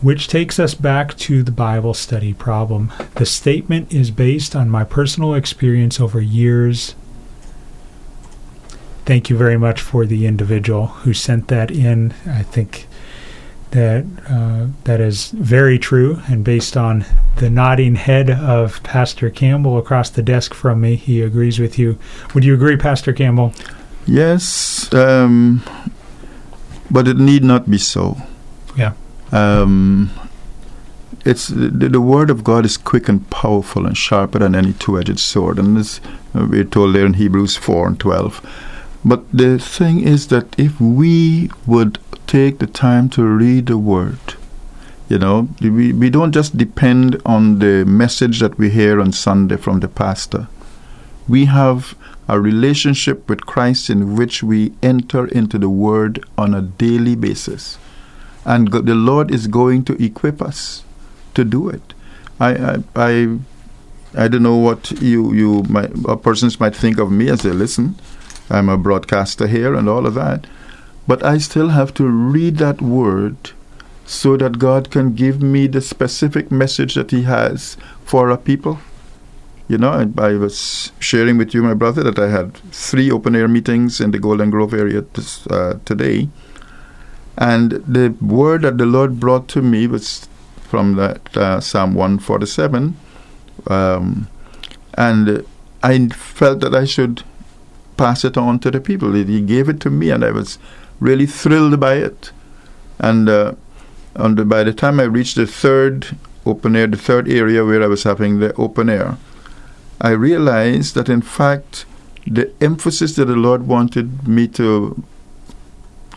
Which 0.00 0.26
takes 0.26 0.58
us 0.58 0.74
back 0.74 1.16
to 1.18 1.44
the 1.44 1.52
Bible 1.52 1.94
study 1.94 2.34
problem. 2.34 2.92
The 3.14 3.24
statement 3.24 3.94
is 3.94 4.10
based 4.10 4.56
on 4.56 4.68
my 4.68 4.82
personal 4.82 5.34
experience 5.34 6.00
over 6.00 6.20
years. 6.20 6.96
Thank 9.06 9.30
you 9.30 9.36
very 9.36 9.56
much 9.56 9.80
for 9.80 10.04
the 10.04 10.26
individual 10.26 10.88
who 10.88 11.14
sent 11.14 11.46
that 11.46 11.70
in. 11.70 12.12
I 12.26 12.42
think 12.42 12.87
that 13.70 14.04
uh, 14.28 14.66
that 14.84 15.00
is 15.00 15.30
very 15.30 15.78
true, 15.78 16.20
and 16.28 16.44
based 16.44 16.76
on 16.76 17.04
the 17.36 17.50
nodding 17.50 17.96
head 17.96 18.30
of 18.30 18.82
Pastor 18.82 19.30
Campbell 19.30 19.78
across 19.78 20.10
the 20.10 20.22
desk 20.22 20.54
from 20.54 20.80
me, 20.80 20.96
he 20.96 21.22
agrees 21.22 21.58
with 21.58 21.78
you. 21.78 21.98
Would 22.34 22.44
you 22.44 22.54
agree, 22.54 22.76
Pastor 22.76 23.12
Campbell? 23.12 23.52
Yes, 24.06 24.92
um, 24.94 25.62
but 26.90 27.06
it 27.06 27.18
need 27.18 27.44
not 27.44 27.70
be 27.70 27.78
so. 27.78 28.16
Yeah. 28.76 28.94
Um, 29.32 30.10
it's 31.24 31.48
the, 31.48 31.68
the, 31.68 32.00
word 32.00 32.30
of 32.30 32.42
God 32.42 32.64
is 32.64 32.78
quick 32.78 33.08
and 33.08 33.28
powerful 33.28 33.86
and 33.86 33.96
sharper 33.96 34.38
than 34.38 34.54
any 34.54 34.72
two-edged 34.72 35.18
sword, 35.18 35.58
and 35.58 35.76
this 35.76 36.00
uh, 36.34 36.46
we're 36.48 36.64
told 36.64 36.94
there 36.94 37.04
in 37.04 37.14
Hebrews 37.14 37.56
four 37.56 37.86
and 37.86 38.00
twelve. 38.00 38.40
But 39.04 39.30
the 39.32 39.58
thing 39.58 40.00
is 40.00 40.28
that 40.28 40.58
if 40.58 40.80
we 40.80 41.50
would 41.66 41.98
take 42.28 42.58
the 42.58 42.66
time 42.66 43.08
to 43.08 43.24
read 43.24 43.66
the 43.66 43.78
Word. 43.78 44.34
You 45.08 45.18
know, 45.18 45.48
we, 45.62 45.92
we 45.94 46.10
don't 46.10 46.32
just 46.32 46.56
depend 46.58 47.20
on 47.24 47.58
the 47.58 47.84
message 47.86 48.40
that 48.40 48.58
we 48.58 48.68
hear 48.68 49.00
on 49.00 49.12
Sunday 49.12 49.56
from 49.56 49.80
the 49.80 49.88
pastor. 49.88 50.46
We 51.26 51.46
have 51.46 51.96
a 52.28 52.38
relationship 52.38 53.26
with 53.28 53.46
Christ 53.46 53.88
in 53.88 54.14
which 54.14 54.42
we 54.42 54.74
enter 54.82 55.26
into 55.26 55.58
the 55.58 55.70
Word 55.70 56.22
on 56.36 56.52
a 56.52 56.60
daily 56.60 57.16
basis. 57.16 57.78
And 58.44 58.70
the 58.70 58.94
Lord 58.94 59.30
is 59.30 59.46
going 59.46 59.84
to 59.86 60.02
equip 60.02 60.42
us 60.42 60.84
to 61.34 61.44
do 61.44 61.70
it. 61.70 61.94
I, 62.38 62.50
I, 62.54 62.76
I, 62.94 63.38
I 64.16 64.28
don't 64.28 64.42
know 64.42 64.56
what 64.56 64.90
you, 65.00 65.32
you 65.32 65.62
might, 65.64 65.90
persons 66.22 66.60
might 66.60 66.76
think 66.76 66.98
of 66.98 67.10
me 67.10 67.30
as 67.30 67.40
they 67.40 67.50
listen. 67.50 67.96
I'm 68.50 68.68
a 68.68 68.76
broadcaster 68.76 69.46
here 69.46 69.74
and 69.74 69.88
all 69.88 70.06
of 70.06 70.14
that. 70.14 70.46
But 71.08 71.24
I 71.24 71.38
still 71.38 71.70
have 71.70 71.94
to 71.94 72.06
read 72.06 72.58
that 72.58 72.82
word 72.82 73.52
so 74.04 74.36
that 74.36 74.58
God 74.58 74.90
can 74.90 75.14
give 75.14 75.42
me 75.42 75.66
the 75.66 75.80
specific 75.80 76.50
message 76.50 76.94
that 76.94 77.10
He 77.10 77.22
has 77.22 77.78
for 78.04 78.30
our 78.30 78.36
people. 78.36 78.78
You 79.68 79.78
know, 79.78 79.90
I, 79.90 80.22
I 80.22 80.34
was 80.34 80.92
sharing 80.98 81.38
with 81.38 81.54
you, 81.54 81.62
my 81.62 81.74
brother, 81.74 82.02
that 82.02 82.18
I 82.18 82.28
had 82.28 82.54
three 82.72 83.10
open 83.10 83.34
air 83.34 83.48
meetings 83.48 84.00
in 84.00 84.10
the 84.10 84.18
Golden 84.18 84.50
Grove 84.50 84.72
area 84.74 85.00
this, 85.14 85.46
uh, 85.46 85.78
today. 85.86 86.28
And 87.38 87.72
the 87.72 88.14
word 88.20 88.62
that 88.62 88.78
the 88.78 88.86
Lord 88.86 89.18
brought 89.18 89.48
to 89.48 89.62
me 89.62 89.86
was 89.86 90.28
from 90.60 90.96
that 90.96 91.36
uh, 91.36 91.60
Psalm 91.60 91.94
147. 91.94 92.96
Um, 93.66 94.28
and 94.94 95.46
I 95.82 96.08
felt 96.08 96.60
that 96.60 96.74
I 96.74 96.84
should 96.84 97.22
pass 97.96 98.24
it 98.24 98.36
on 98.36 98.58
to 98.60 98.70
the 98.70 98.80
people. 98.80 99.12
He 99.12 99.40
gave 99.40 99.68
it 99.68 99.80
to 99.80 99.90
me, 99.90 100.10
and 100.10 100.24
I 100.24 100.30
was 100.30 100.58
really 101.00 101.26
thrilled 101.26 101.78
by 101.80 101.94
it. 101.94 102.32
And 102.98 103.28
uh, 103.28 103.54
the, 104.14 104.44
by 104.44 104.64
the 104.64 104.72
time 104.72 105.00
I 105.00 105.04
reached 105.04 105.36
the 105.36 105.46
third 105.46 106.16
open 106.44 106.74
air, 106.76 106.86
the 106.86 106.96
third 106.96 107.28
area 107.28 107.64
where 107.64 107.82
I 107.82 107.86
was 107.86 108.02
having 108.02 108.40
the 108.40 108.54
open 108.54 108.88
air, 108.88 109.16
I 110.00 110.10
realized 110.10 110.94
that 110.94 111.08
in 111.08 111.22
fact 111.22 111.84
the 112.26 112.52
emphasis 112.60 113.16
that 113.16 113.26
the 113.26 113.36
Lord 113.36 113.66
wanted 113.66 114.28
me 114.28 114.48
to 114.48 115.02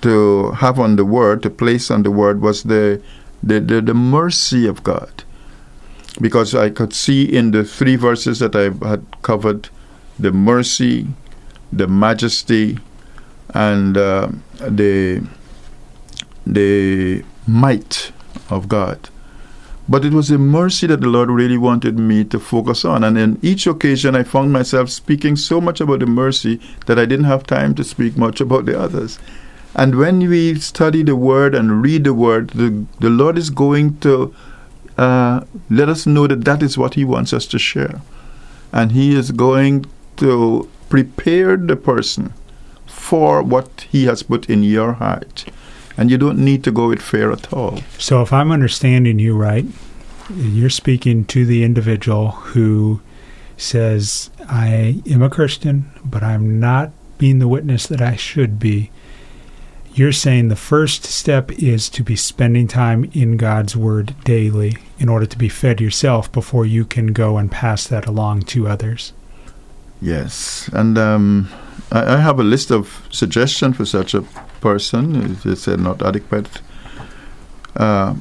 to 0.02 0.52
have 0.54 0.80
on 0.80 0.96
the 0.96 1.06
word, 1.06 1.44
to 1.44 1.50
place 1.50 1.92
on 1.92 2.02
the 2.02 2.12
word, 2.12 2.42
was 2.42 2.64
the 2.64 3.02
the, 3.44 3.60
the, 3.60 3.82
the 3.82 3.94
mercy 3.94 4.68
of 4.68 4.84
God. 4.84 5.24
Because 6.20 6.54
I 6.54 6.70
could 6.70 6.94
see 6.94 7.24
in 7.24 7.52
the 7.52 7.64
three 7.64 7.96
verses 7.96 8.40
that 8.40 8.56
I 8.56 8.88
had 8.88 9.06
covered 9.22 9.70
the 10.20 10.32
mercy, 10.32 11.08
the 11.72 11.88
majesty, 11.88 12.78
and 13.54 13.98
uh, 13.98 14.30
the 14.60 15.26
the 16.46 17.24
might 17.48 18.12
of 18.50 18.68
God. 18.68 19.10
But 19.90 20.06
it 20.06 20.14
was 20.14 20.30
the 20.30 20.38
mercy 20.38 20.88
that 20.88 21.02
the 21.02 21.08
Lord 21.08 21.30
really 21.30 21.58
wanted 21.58 22.00
me 22.00 22.24
to 22.26 22.40
focus 22.40 22.86
on. 22.86 23.04
And 23.04 23.18
in 23.18 23.40
each 23.42 23.68
occasion, 23.68 24.16
I 24.16 24.24
found 24.24 24.54
myself 24.54 24.90
speaking 24.90 25.36
so 25.36 25.60
much 25.60 25.82
about 25.82 26.00
the 26.00 26.06
mercy 26.06 26.62
that 26.86 26.98
I 26.98 27.06
didn't 27.06 27.26
have 27.26 27.46
time 27.46 27.76
to 27.76 27.84
speak 27.84 28.16
much 28.16 28.40
about 28.40 28.66
the 28.66 28.80
others. 28.80 29.20
And 29.76 29.98
when 29.98 30.20
we 30.20 30.56
study 30.56 31.04
the 31.04 31.16
Word 31.16 31.56
and 31.56 31.82
read 31.82 32.04
the 32.04 32.14
Word, 32.14 32.52
the, 32.52 32.86
the 33.00 33.10
Lord 33.10 33.38
is 33.38 33.50
going 33.50 33.98
to 34.00 34.34
uh, 34.98 35.44
let 35.70 35.90
us 35.90 36.06
know 36.06 36.28
that 36.28 36.46
that 36.46 36.62
is 36.62 36.78
what 36.78 36.94
He 36.94 37.04
wants 37.04 37.34
us 37.34 37.46
to 37.48 37.60
share. 37.60 38.02
And 38.72 38.92
He 38.92 39.16
is 39.16 39.32
going 39.32 39.86
to 40.18 40.70
prepare 40.90 41.58
the 41.58 41.76
person 41.76 42.34
for 43.12 43.44
what 43.44 43.88
He 43.92 44.06
has 44.06 44.24
put 44.24 44.50
in 44.50 44.64
your 44.64 44.94
heart. 44.94 45.44
And 45.98 46.10
you 46.10 46.18
don't 46.18 46.38
need 46.38 46.64
to 46.64 46.72
go 46.72 46.88
with 46.88 47.02
fear 47.02 47.30
at 47.30 47.52
all. 47.52 47.82
So, 47.98 48.22
if 48.22 48.32
I'm 48.32 48.54
understanding 48.54 49.20
you 49.20 49.36
right, 49.36 49.66
you're 50.34 50.70
speaking 50.70 51.26
to 51.26 51.46
the 51.46 51.66
individual 51.66 52.32
who 52.54 53.02
says, 53.58 54.30
I 54.48 55.04
am 55.10 55.22
a 55.22 55.30
Christian, 55.30 55.92
but 56.06 56.24
I'm 56.24 56.58
not 56.58 56.92
being 57.18 57.40
the 57.40 57.50
witness 57.50 57.86
that 57.88 58.02
I 58.02 58.16
should 58.16 58.60
be. 58.60 58.92
You're 59.94 60.14
saying 60.14 60.48
the 60.48 60.56
first 60.56 61.04
step 61.04 61.52
is 61.52 61.90
to 61.90 62.04
be 62.04 62.16
spending 62.16 62.70
time 62.70 63.12
in 63.12 63.36
God's 63.36 63.76
Word 63.76 64.16
daily 64.24 64.78
in 65.00 65.10
order 65.10 65.26
to 65.26 65.38
be 65.38 65.50
fed 65.50 65.82
yourself 65.82 66.32
before 66.32 66.66
you 66.66 66.86
can 66.86 67.08
go 67.08 67.38
and 67.38 67.52
pass 67.52 67.86
that 67.88 68.06
along 68.06 68.44
to 68.54 68.70
others. 68.70 69.12
Yes. 70.02 70.70
And 70.72 70.98
um, 70.98 71.50
I, 71.92 72.16
I 72.16 72.18
have 72.18 72.40
a 72.40 72.44
list 72.44 72.72
of 72.72 73.08
suggestions 73.12 73.78
for 73.78 73.86
such 73.86 74.14
a 74.14 74.22
person. 74.62 75.38
It's 75.44 75.68
uh, 75.68 75.76
not 75.76 76.02
adequate. 76.02 76.62
Uh, 77.76 78.16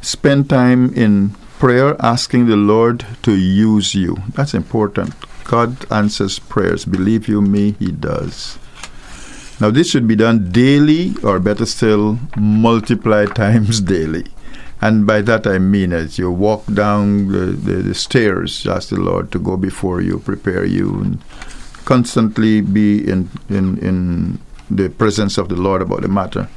spend 0.00 0.48
time 0.48 0.92
in 0.94 1.30
prayer, 1.58 1.96
asking 2.00 2.46
the 2.46 2.56
Lord 2.56 3.06
to 3.22 3.36
use 3.36 3.94
you. 3.94 4.16
That's 4.34 4.54
important. 4.54 5.14
God 5.44 5.90
answers 5.92 6.38
prayers. 6.38 6.84
Believe 6.84 7.28
you 7.28 7.42
me, 7.42 7.72
He 7.78 7.90
does. 7.90 8.58
Now, 9.60 9.70
this 9.70 9.90
should 9.90 10.08
be 10.08 10.16
done 10.16 10.50
daily, 10.52 11.14
or 11.22 11.38
better 11.38 11.66
still, 11.66 12.18
multiply 12.36 13.26
times 13.44 13.80
daily. 13.80 14.26
And 14.80 15.06
by 15.06 15.20
that 15.22 15.46
I 15.46 15.58
mean 15.58 15.92
as 15.92 16.18
you 16.18 16.30
walk 16.30 16.64
down 16.72 17.28
the, 17.28 17.46
the, 17.52 17.82
the 17.82 17.94
stairs, 17.94 18.66
ask 18.66 18.88
the 18.88 18.98
Lord 18.98 19.30
to 19.32 19.38
go 19.38 19.58
before 19.58 20.00
you, 20.00 20.18
prepare 20.20 20.64
you, 20.64 21.00
and 21.00 21.18
constantly 21.90 22.60
be 22.60 22.98
in, 23.10 23.28
in, 23.48 23.76
in 23.78 24.38
the 24.70 24.88
presence 24.90 25.36
of 25.38 25.48
the 25.48 25.56
Lord 25.56 25.82
about 25.82 26.02
the 26.02 26.08
matter. 26.08 26.48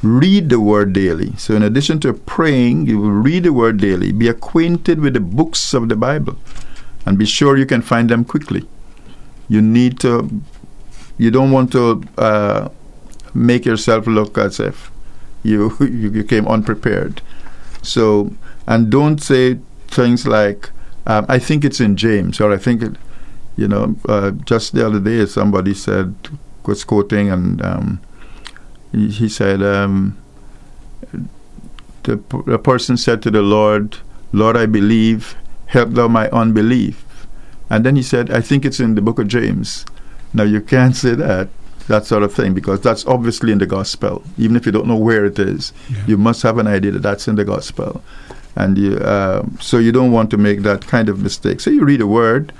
Read 0.00 0.48
the 0.48 0.60
Word 0.60 0.92
daily. 0.92 1.34
So, 1.36 1.56
in 1.56 1.62
addition 1.64 1.98
to 2.00 2.12
praying, 2.12 2.86
you 2.86 3.00
will 3.00 3.10
read 3.10 3.42
the 3.42 3.52
Word 3.52 3.78
daily. 3.78 4.12
Be 4.12 4.28
acquainted 4.28 5.00
with 5.00 5.14
the 5.14 5.20
books 5.20 5.74
of 5.74 5.88
the 5.88 5.96
Bible, 5.96 6.36
and 7.04 7.18
be 7.18 7.26
sure 7.26 7.56
you 7.56 7.66
can 7.66 7.82
find 7.82 8.08
them 8.08 8.24
quickly. 8.24 8.68
You 9.48 9.60
need 9.60 9.98
to. 10.00 10.30
You 11.18 11.32
don't 11.32 11.50
want 11.50 11.72
to 11.72 12.04
uh, 12.16 12.68
make 13.32 13.64
yourself 13.64 14.06
look 14.06 14.38
as 14.38 14.60
if 14.60 14.92
you 15.42 15.76
you 15.80 16.22
came 16.22 16.46
unprepared. 16.46 17.22
So, 17.82 18.32
and 18.68 18.88
don't 18.90 19.20
say 19.20 19.58
things 19.88 20.28
like, 20.28 20.70
um, 21.06 21.26
"I 21.28 21.40
think 21.40 21.64
it's 21.64 21.80
in 21.80 21.96
James," 21.96 22.40
or 22.40 22.52
"I 22.52 22.58
think 22.58 22.82
it." 22.82 22.94
You 23.56 23.68
know, 23.68 23.96
uh, 24.08 24.32
just 24.32 24.74
the 24.74 24.84
other 24.86 25.00
day, 25.00 25.26
somebody 25.26 25.74
said 25.74 26.14
was 26.66 26.84
quoting, 26.84 27.30
and 27.30 27.62
um, 27.62 28.00
he, 28.92 29.08
he, 29.08 29.28
said, 29.28 29.62
um, 29.62 30.16
the, 32.04 32.16
the 32.46 32.58
person 32.58 32.96
said 32.96 33.22
to 33.22 33.30
the 33.30 33.42
Lord, 33.42 33.98
Lord, 34.32 34.56
I 34.56 34.66
believe, 34.66 35.36
help 35.66 35.90
thou 35.90 36.08
my 36.08 36.28
unbelief. 36.30 37.26
And 37.70 37.84
then 37.84 37.96
he 37.96 38.02
said, 38.02 38.30
I 38.30 38.40
think 38.40 38.64
it's 38.64 38.80
in 38.80 38.94
the 38.94 39.02
book 39.02 39.18
of 39.18 39.28
James. 39.28 39.86
Now, 40.32 40.44
you 40.44 40.60
can't 40.60 40.96
say 40.96 41.14
that, 41.14 41.48
that 41.88 42.06
sort 42.06 42.22
of 42.22 42.34
thing, 42.34 42.54
because 42.54 42.80
that's 42.80 43.06
obviously 43.06 43.52
in 43.52 43.58
the 43.58 43.66
gospel. 43.66 44.22
Even 44.36 44.56
if 44.56 44.66
you 44.66 44.72
don't 44.72 44.86
know 44.86 44.96
where 44.96 45.24
it 45.24 45.38
is, 45.38 45.72
yeah. 45.90 46.04
you 46.06 46.16
must 46.16 46.42
have 46.42 46.58
an 46.58 46.66
idea 46.66 46.90
that 46.92 47.02
that's 47.02 47.28
in 47.28 47.36
the 47.36 47.44
gospel. 47.44 48.02
And 48.56 48.78
you, 48.78 48.96
uh, 48.98 49.44
so 49.60 49.78
you 49.78 49.92
don't 49.92 50.12
want 50.12 50.30
to 50.30 50.36
make 50.36 50.62
that 50.62 50.86
kind 50.86 51.08
of 51.08 51.20
mistake. 51.20 51.60
So 51.60 51.70
you 51.70 51.84
read 51.84 52.00
a 52.00 52.06
word, 52.06 52.52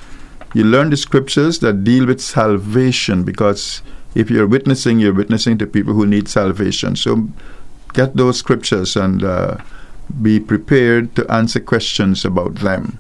you 0.55 0.65
learn 0.65 0.91
the 0.91 0.97
scriptures 0.97 1.59
that 1.59 1.85
deal 1.85 2.07
with 2.07 2.21
salvation, 2.21 3.25
because 3.25 3.83
if 4.15 4.31
you're 4.31 4.47
witnessing, 4.47 5.01
you're 5.01 5.13
witnessing 5.13 5.59
to 5.59 5.67
people 5.67 5.93
who 5.93 6.07
need 6.07 6.29
salvation. 6.29 6.97
So 6.97 7.29
get 7.93 8.17
those 8.17 8.39
scriptures 8.39 8.97
and 8.97 9.23
uh, 9.23 9.57
be 10.23 10.39
prepared 10.41 11.15
to 11.17 11.31
answer 11.31 11.61
questions 11.61 12.25
about 12.25 12.57
them. 12.57 12.99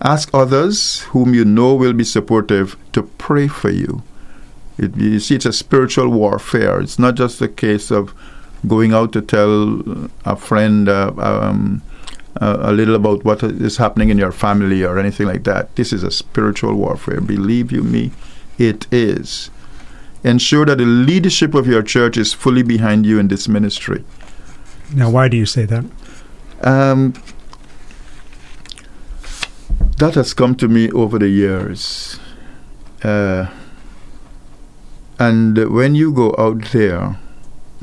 Ask 0.00 0.28
others 0.34 1.02
whom 1.12 1.32
you 1.34 1.44
know 1.44 1.74
will 1.74 1.92
be 1.92 2.04
supportive 2.04 2.76
to 2.92 3.04
pray 3.18 3.48
for 3.48 3.70
you. 3.70 4.02
It, 4.76 4.96
you 4.96 5.20
see, 5.20 5.36
it's 5.36 5.46
a 5.46 5.52
spiritual 5.52 6.08
warfare. 6.08 6.80
It's 6.80 6.98
not 6.98 7.14
just 7.14 7.40
a 7.40 7.48
case 7.48 7.92
of 7.92 8.12
going 8.66 8.92
out 8.92 9.12
to 9.12 9.22
tell 9.22 9.82
a 10.24 10.34
friend 10.34 10.88
uh, 10.88 11.12
um, 11.18 11.82
uh, 12.40 12.58
a 12.60 12.72
little 12.72 12.94
about 12.94 13.24
what 13.24 13.42
is 13.42 13.76
happening 13.76 14.08
in 14.08 14.18
your 14.18 14.32
family 14.32 14.84
or 14.84 14.98
anything 14.98 15.26
like 15.26 15.44
that. 15.44 15.74
This 15.76 15.92
is 15.92 16.02
a 16.02 16.10
spiritual 16.10 16.74
warfare. 16.74 17.20
Believe 17.20 17.70
you 17.72 17.82
me, 17.82 18.12
it 18.58 18.86
is 18.92 19.50
ensure 20.24 20.64
that 20.64 20.78
the 20.78 20.86
leadership 20.86 21.54
of 21.54 21.66
your 21.66 21.82
church 21.82 22.16
is 22.16 22.32
fully 22.32 22.62
behind 22.62 23.06
you 23.06 23.18
in 23.18 23.28
this 23.28 23.46
ministry. 23.46 24.04
Now, 24.92 25.10
why 25.10 25.28
do 25.28 25.36
you 25.36 25.46
say 25.46 25.66
that? 25.66 25.84
Um, 26.62 27.12
that 29.98 30.14
has 30.14 30.32
come 30.34 30.54
to 30.56 30.66
me 30.66 30.90
over 30.92 31.18
the 31.18 31.28
years. 31.28 32.18
Uh, 33.02 33.48
and 35.18 35.72
when 35.72 35.94
you 35.94 36.12
go 36.12 36.34
out 36.38 36.72
there, 36.72 37.18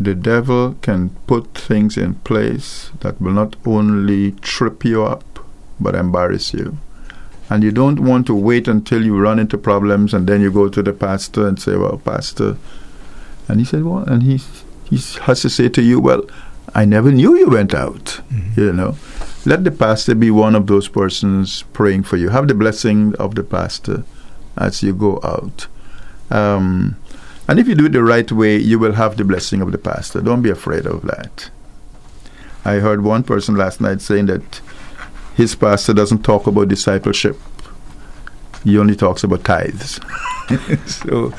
the 0.03 0.15
devil 0.15 0.75
can 0.81 1.09
put 1.27 1.53
things 1.53 1.97
in 1.97 2.15
place 2.15 2.91
that 3.01 3.21
will 3.21 3.33
not 3.33 3.55
only 3.65 4.31
trip 4.31 4.83
you 4.85 5.03
up, 5.03 5.39
but 5.79 5.95
embarrass 5.95 6.53
you 6.53 6.77
and 7.51 7.65
you 7.65 7.71
don't 7.71 7.99
want 7.99 8.25
to 8.27 8.33
wait 8.33 8.69
until 8.69 9.03
you 9.03 9.19
run 9.19 9.37
into 9.37 9.57
problems 9.57 10.13
and 10.13 10.25
then 10.25 10.39
you 10.39 10.49
go 10.49 10.69
to 10.69 10.81
the 10.81 10.93
pastor 10.93 11.45
and 11.45 11.59
say, 11.61 11.75
"Well, 11.75 11.97
pastor," 11.97 12.55
and 13.49 13.59
he 13.59 13.65
said, 13.65 13.83
"Well," 13.83 14.05
and 14.05 14.23
he 14.23 14.39
he 14.89 14.95
has 15.23 15.41
to 15.41 15.49
say 15.49 15.67
to 15.67 15.81
you, 15.81 15.99
"Well, 15.99 16.23
I 16.73 16.85
never 16.85 17.11
knew 17.11 17.35
you 17.35 17.49
went 17.49 17.73
out." 17.73 18.21
Mm-hmm. 18.31 18.61
You 18.61 18.71
know, 18.71 18.95
let 19.45 19.65
the 19.65 19.71
pastor 19.71 20.15
be 20.15 20.31
one 20.31 20.55
of 20.55 20.67
those 20.67 20.87
persons 20.87 21.65
praying 21.73 22.03
for 22.03 22.15
you. 22.15 22.29
Have 22.29 22.47
the 22.47 22.53
blessing 22.53 23.15
of 23.15 23.35
the 23.35 23.43
pastor 23.43 24.05
as 24.55 24.81
you 24.81 24.93
go 24.93 25.19
out. 25.21 25.67
Um, 26.31 26.95
and 27.51 27.59
if 27.59 27.67
you 27.67 27.75
do 27.75 27.87
it 27.87 27.91
the 27.91 28.01
right 28.01 28.31
way, 28.31 28.55
you 28.55 28.79
will 28.79 28.93
have 28.93 29.17
the 29.17 29.25
blessing 29.25 29.61
of 29.61 29.73
the 29.73 29.77
pastor. 29.77 30.21
Don't 30.21 30.41
be 30.41 30.49
afraid 30.49 30.85
of 30.85 31.01
that. 31.01 31.51
I 32.63 32.75
heard 32.75 33.03
one 33.03 33.23
person 33.23 33.55
last 33.55 33.81
night 33.81 33.99
saying 33.99 34.27
that 34.27 34.61
his 35.35 35.53
pastor 35.53 35.93
doesn't 35.93 36.23
talk 36.23 36.47
about 36.47 36.69
discipleship. 36.69 37.37
He 38.63 38.77
only 38.77 38.95
talks 38.95 39.25
about 39.25 39.43
tithes. 39.43 39.99
so, 40.85 41.33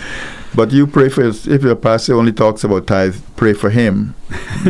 but 0.54 0.70
you 0.70 0.86
pray 0.86 1.08
for 1.08 1.22
if 1.22 1.46
your 1.46 1.76
pastor 1.76 2.14
only 2.14 2.32
talks 2.32 2.62
about 2.62 2.86
tithes, 2.86 3.18
pray 3.36 3.54
for 3.54 3.70
him. 3.70 4.14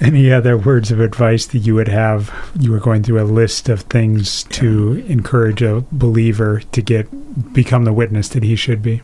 Any 0.04 0.32
other 0.32 0.58
words 0.58 0.92
of 0.92 1.00
advice 1.00 1.46
that 1.48 1.60
you 1.60 1.76
would 1.76 1.88
have? 1.88 2.34
You 2.60 2.72
were 2.72 2.80
going 2.80 3.04
through 3.04 3.22
a 3.22 3.26
list 3.26 3.70
of 3.70 3.82
things 3.82 4.44
to 4.46 5.04
encourage 5.08 5.62
a 5.62 5.86
believer 5.92 6.62
to 6.72 6.82
get 6.82 7.54
become 7.54 7.86
the 7.86 7.94
witness 7.94 8.30
that 8.30 8.44
he 8.44 8.56
should 8.56 8.84
be. 8.84 9.02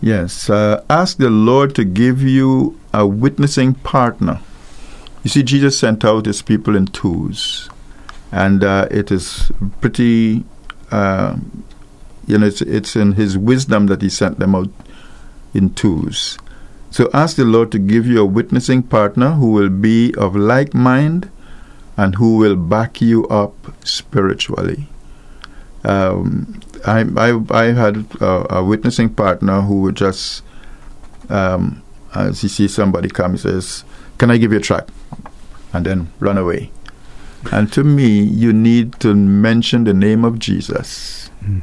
Yes, 0.00 0.48
uh, 0.48 0.82
ask 0.88 1.18
the 1.18 1.28
Lord 1.28 1.74
to 1.74 1.84
give 1.84 2.22
you 2.22 2.80
a 2.94 3.06
witnessing 3.06 3.74
partner 3.74 4.40
you 5.22 5.28
see, 5.28 5.42
Jesus 5.42 5.78
sent 5.78 6.04
out 6.04 6.24
his 6.24 6.40
people 6.40 6.74
in 6.74 6.86
twos, 6.86 7.68
and 8.32 8.64
uh, 8.64 8.88
it 8.90 9.10
is 9.10 9.52
pretty, 9.80 10.44
uh, 10.90 11.36
you 12.26 12.38
know, 12.38 12.46
it's, 12.46 12.62
it's 12.62 12.96
in 12.96 13.12
his 13.12 13.36
wisdom 13.36 13.86
that 13.88 14.00
he 14.00 14.08
sent 14.08 14.38
them 14.38 14.54
out 14.54 14.70
in 15.52 15.74
twos. 15.74 16.38
So 16.90 17.08
ask 17.14 17.36
the 17.36 17.44
Lord 17.44 17.70
to 17.72 17.78
give 17.78 18.06
you 18.06 18.20
a 18.20 18.26
witnessing 18.26 18.82
partner 18.82 19.32
who 19.32 19.52
will 19.52 19.68
be 19.68 20.14
of 20.16 20.34
like 20.34 20.74
mind 20.74 21.30
and 21.96 22.16
who 22.16 22.36
will 22.36 22.56
back 22.56 23.00
you 23.00 23.28
up 23.28 23.54
spiritually. 23.86 24.88
Um, 25.84 26.60
I, 26.86 27.04
I, 27.16 27.40
I 27.50 27.64
had 27.72 28.06
a, 28.20 28.56
a, 28.56 28.64
witnessing 28.64 29.10
partner 29.14 29.62
who 29.62 29.82
would 29.82 29.96
just, 29.96 30.42
um, 31.28 31.82
as 32.14 32.42
he 32.42 32.48
sees 32.48 32.74
somebody 32.74 33.08
come, 33.08 33.32
he 33.32 33.38
says, 33.38 33.84
Can 34.18 34.30
I 34.30 34.36
give 34.36 34.52
you 34.52 34.58
a 34.58 34.62
track? 34.62 34.88
And 35.72 35.86
then 35.86 36.12
run 36.18 36.36
away. 36.36 36.70
And 37.52 37.72
to 37.72 37.84
me, 37.84 38.20
you 38.22 38.52
need 38.52 39.00
to 39.00 39.14
mention 39.14 39.84
the 39.84 39.94
name 39.94 40.24
of 40.24 40.38
Jesus. 40.38 41.30
Mm. 41.42 41.62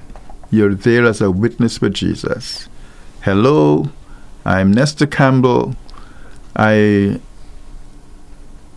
You're 0.50 0.74
there 0.74 1.06
as 1.06 1.22
a 1.22 1.30
witness 1.30 1.78
for 1.78 1.90
Jesus. 1.90 2.70
Hello, 3.22 3.92
I'm 4.48 4.72
Nestor 4.72 5.08
Campbell. 5.08 5.76
I 6.56 7.20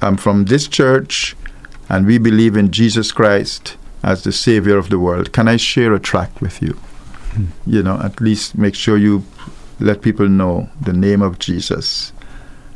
am 0.02 0.16
from 0.16 0.46
this 0.46 0.66
church, 0.66 1.36
and 1.88 2.06
we 2.06 2.18
believe 2.18 2.56
in 2.56 2.72
Jesus 2.72 3.12
Christ 3.12 3.76
as 4.02 4.24
the 4.24 4.32
Savior 4.32 4.76
of 4.78 4.90
the 4.90 4.98
world. 4.98 5.32
Can 5.32 5.46
I 5.46 5.56
share 5.56 5.94
a 5.94 6.00
tract 6.00 6.40
with 6.40 6.60
you? 6.60 6.72
Mm. 7.34 7.46
You 7.66 7.84
know, 7.84 8.00
at 8.00 8.20
least 8.20 8.58
make 8.58 8.74
sure 8.74 8.96
you 8.96 9.24
let 9.78 10.02
people 10.02 10.28
know 10.28 10.68
the 10.80 10.92
name 10.92 11.22
of 11.22 11.38
Jesus. 11.38 12.12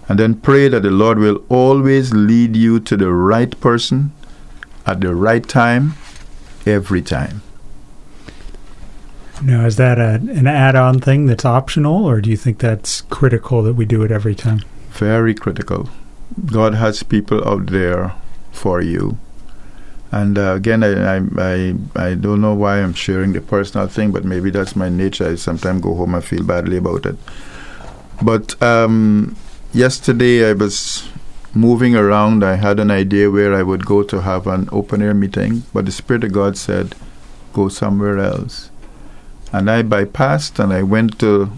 And 0.08 0.16
then 0.16 0.36
pray 0.36 0.68
that 0.68 0.84
the 0.84 0.92
Lord 0.92 1.18
will 1.18 1.42
always 1.48 2.14
lead 2.14 2.54
you 2.54 2.78
to 2.78 2.96
the 2.96 3.10
right 3.10 3.58
person 3.60 4.12
at 4.86 5.00
the 5.00 5.16
right 5.16 5.44
time, 5.48 5.94
every 6.64 7.02
time. 7.02 7.42
Now, 9.42 9.66
is 9.66 9.76
that 9.76 9.98
a, 9.98 10.14
an 10.14 10.46
add 10.46 10.76
on 10.76 11.00
thing 11.00 11.26
that's 11.26 11.44
optional, 11.44 12.04
or 12.04 12.20
do 12.20 12.30
you 12.30 12.36
think 12.36 12.58
that's 12.58 13.00
critical 13.02 13.62
that 13.62 13.74
we 13.74 13.84
do 13.84 14.02
it 14.02 14.10
every 14.10 14.34
time? 14.34 14.60
Very 14.90 15.34
critical. 15.34 15.88
God 16.46 16.74
has 16.74 17.02
people 17.02 17.46
out 17.46 17.66
there 17.66 18.14
for 18.52 18.80
you. 18.80 19.18
And 20.12 20.38
uh, 20.38 20.54
again, 20.54 20.84
I, 20.84 21.16
I, 21.42 21.74
I, 21.96 22.14
don't 22.14 22.40
know 22.40 22.54
why 22.54 22.80
I'm 22.80 22.94
sharing 22.94 23.32
the 23.32 23.40
personal 23.40 23.88
thing, 23.88 24.12
but 24.12 24.24
maybe 24.24 24.50
that's 24.50 24.76
my 24.76 24.88
nature. 24.88 25.28
I 25.28 25.34
sometimes 25.34 25.82
go 25.82 25.94
home 25.94 26.14
and 26.14 26.24
feel 26.24 26.44
badly 26.44 26.76
about 26.76 27.04
it. 27.04 27.16
But 28.22 28.62
um, 28.62 29.36
yesterday 29.72 30.48
I 30.48 30.52
was 30.52 31.08
moving 31.52 31.96
around. 31.96 32.44
I 32.44 32.54
had 32.54 32.78
an 32.78 32.92
idea 32.92 33.28
where 33.28 33.54
I 33.54 33.64
would 33.64 33.86
go 33.86 34.04
to 34.04 34.20
have 34.20 34.46
an 34.46 34.68
open 34.70 35.02
air 35.02 35.14
meeting, 35.14 35.64
but 35.72 35.86
the 35.86 35.92
Spirit 35.92 36.22
of 36.22 36.32
God 36.32 36.56
said, 36.56 36.94
go 37.52 37.68
somewhere 37.68 38.18
else. 38.18 38.70
And 39.54 39.70
I 39.70 39.84
bypassed 39.84 40.58
and 40.58 40.72
I 40.72 40.82
went 40.82 41.20
to 41.20 41.52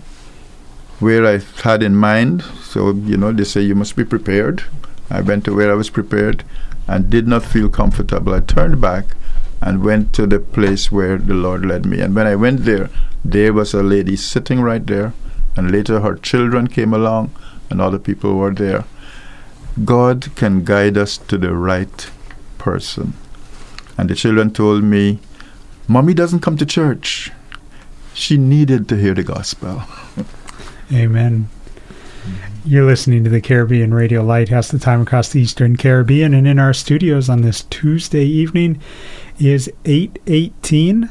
where 1.01 1.25
I 1.27 1.41
had 1.63 1.83
in 1.83 1.97
mind. 1.97 2.43
So, 2.63 2.93
you 2.93 3.17
know, 3.17 3.33
they 3.33 3.45
say 3.45 3.63
you 3.63 3.75
must 3.75 3.97
be 3.97 4.05
prepared. 4.05 4.65
I 5.09 5.23
went 5.23 5.47
to 5.47 5.55
where 5.55 5.73
I 5.73 5.77
was 5.77 5.89
prepared 5.89 6.45
and 6.87 7.09
did 7.09 7.27
not 7.27 7.43
feel 7.43 7.71
comfortable. 7.71 8.35
I 8.35 8.41
turned 8.41 8.83
back 8.83 9.17
and 9.63 9.83
went 9.83 10.13
to 10.13 10.27
the 10.27 10.41
place 10.41 10.93
where 10.93 11.17
the 11.17 11.33
Lord 11.33 11.65
led 11.65 11.87
me. 11.87 12.01
And 12.01 12.15
when 12.15 12.27
I 12.27 12.37
went 12.37 12.67
there, 12.67 12.91
there 13.25 13.55
was 13.55 13.73
a 13.73 13.83
lady 13.83 14.15
sitting 14.15 14.61
right 14.61 14.87
there, 14.87 15.15
and 15.57 15.71
later 15.71 16.01
her 16.01 16.17
children 16.17 16.67
came 16.67 16.93
along, 16.93 17.31
and 17.71 17.81
other 17.81 17.99
people 17.99 18.37
were 18.37 18.53
there. 18.53 18.85
God 19.87 20.37
can 20.37 20.65
guide 20.65 20.99
us 20.99 21.17
to 21.17 21.39
the 21.39 21.55
right 21.55 22.11
person. 22.59 23.15
And 23.97 24.11
the 24.11 24.15
children 24.15 24.53
told 24.53 24.85
me, 24.85 25.19
Mommy 25.89 26.13
doesn't 26.13 26.41
come 26.41 26.59
to 26.59 26.67
church. 26.67 27.33
She 28.17 28.39
needed 28.39 28.89
to 28.89 28.97
hear 28.97 29.13
the 29.13 29.23
gospel. 29.23 29.83
Amen. 30.91 31.51
You're 32.65 32.87
listening 32.87 33.25
to 33.25 33.31
the 33.31 33.43
Caribbean 33.43 33.93
Radio 33.93 34.25
Lighthouse, 34.25 34.69
the 34.69 34.79
time 34.79 35.03
across 35.03 35.29
the 35.29 35.41
Eastern 35.43 35.77
Caribbean, 35.77 36.33
and 36.33 36.49
in 36.49 36.59
our 36.59 36.73
studios 36.73 37.29
on 37.29 37.43
this 37.43 37.65
Tuesday 37.65 38.25
evening 38.25 38.81
is 39.39 39.71
818. 39.85 41.11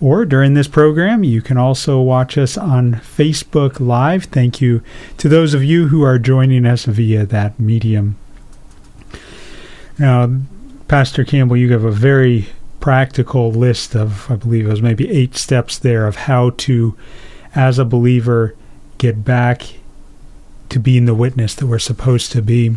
Or 0.00 0.24
during 0.24 0.54
this 0.54 0.66
program, 0.66 1.24
you 1.24 1.42
can 1.42 1.58
also 1.58 2.00
watch 2.00 2.38
us 2.38 2.56
on 2.56 2.94
Facebook 2.94 3.80
Live. 3.80 4.24
Thank 4.24 4.62
you 4.62 4.82
to 5.18 5.28
those 5.28 5.54
of 5.54 5.62
you 5.62 5.88
who 5.88 6.02
are 6.02 6.18
joining 6.18 6.64
us 6.64 6.86
via 6.86 7.26
that 7.26 7.60
medium. 7.60 8.16
Now, 9.98 10.38
Pastor 10.88 11.24
Campbell, 11.24 11.56
you 11.56 11.72
have 11.72 11.84
a 11.84 11.90
very 11.90 12.48
practical 12.80 13.50
list 13.50 13.94
of, 13.94 14.30
I 14.30 14.36
believe 14.36 14.66
it 14.66 14.70
was 14.70 14.82
maybe 14.82 15.10
eight 15.10 15.36
steps 15.36 15.78
there 15.78 16.06
of 16.06 16.16
how 16.16 16.50
to, 16.50 16.96
as 17.54 17.78
a 17.78 17.84
believer, 17.84 18.54
get 18.98 19.24
back 19.24 19.74
to 20.68 20.78
being 20.78 21.06
the 21.06 21.14
witness 21.14 21.54
that 21.54 21.66
we're 21.66 21.78
supposed 21.78 22.32
to 22.32 22.42
be. 22.42 22.74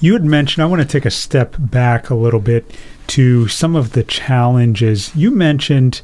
You 0.00 0.14
had 0.14 0.24
mentioned, 0.24 0.62
I 0.62 0.66
want 0.66 0.82
to 0.82 0.88
take 0.88 1.04
a 1.04 1.10
step 1.10 1.56
back 1.58 2.10
a 2.10 2.14
little 2.14 2.40
bit 2.40 2.76
to 3.08 3.48
some 3.48 3.76
of 3.76 3.92
the 3.92 4.02
challenges. 4.02 5.14
You 5.14 5.30
mentioned 5.30 6.00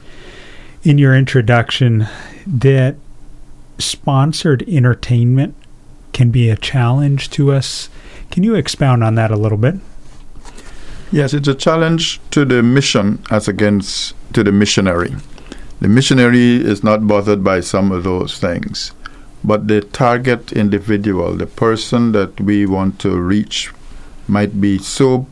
in 0.83 0.99
your 0.99 1.15
introduction 1.15 2.07
that 2.47 2.97
sponsored 3.79 4.63
entertainment 4.69 5.55
can 6.13 6.31
be 6.31 6.51
a 6.51 6.57
challenge 6.57 7.31
to 7.31 7.53
us. 7.53 7.89
Can 8.31 8.43
you 8.43 8.55
expound 8.55 9.03
on 9.03 9.15
that 9.17 9.31
a 9.31 9.37
little 9.37 9.59
bit? 9.59 9.77
Yes, 11.13 11.35
it's 11.35 11.49
a 11.49 11.57
challenge 11.57 12.21
to 12.31 12.45
the 12.45 12.63
mission 12.63 13.21
as 13.33 13.49
against 13.49 14.15
to 14.33 14.45
the 14.45 14.53
missionary. 14.53 15.17
The 15.81 15.89
missionary 15.89 16.55
is 16.65 16.85
not 16.85 17.09
bothered 17.09 17.43
by 17.43 17.61
some 17.61 17.91
of 17.91 18.05
those 18.05 18.39
things, 18.39 18.93
but 19.43 19.67
the 19.67 19.81
target 19.81 20.53
individual, 20.53 21.35
the 21.35 21.49
person 21.49 22.13
that 22.13 22.41
we 22.41 22.65
want 22.65 23.01
to 23.01 23.21
reach, 23.21 23.73
might 24.29 24.61
be 24.61 24.79
so 24.79 25.27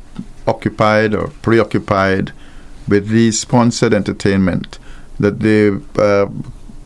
occupied 0.49 1.14
or 1.14 1.29
preoccupied 1.43 2.33
with 2.89 3.11
the 3.11 3.31
sponsored 3.31 3.95
entertainment 3.95 4.81
that 5.20 5.39
they, 5.39 5.68
uh, 6.03 6.26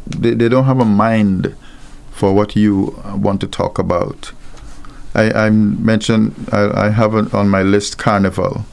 they, 0.07 0.35
they 0.35 0.51
don't 0.51 0.67
have 0.67 0.81
a 0.81 0.85
mind 0.85 1.57
for 2.11 2.35
what 2.35 2.57
you 2.57 3.03
want 3.15 3.41
to 3.41 3.47
talk 3.47 3.79
about. 3.79 4.33
I, 5.15 5.31
I 5.47 5.51
mentioned 5.51 6.35
I, 6.53 6.89
I 6.89 6.91
have 6.91 7.35
on 7.35 7.49
my 7.49 7.63
list 7.63 7.97
Carnival. 7.97 8.67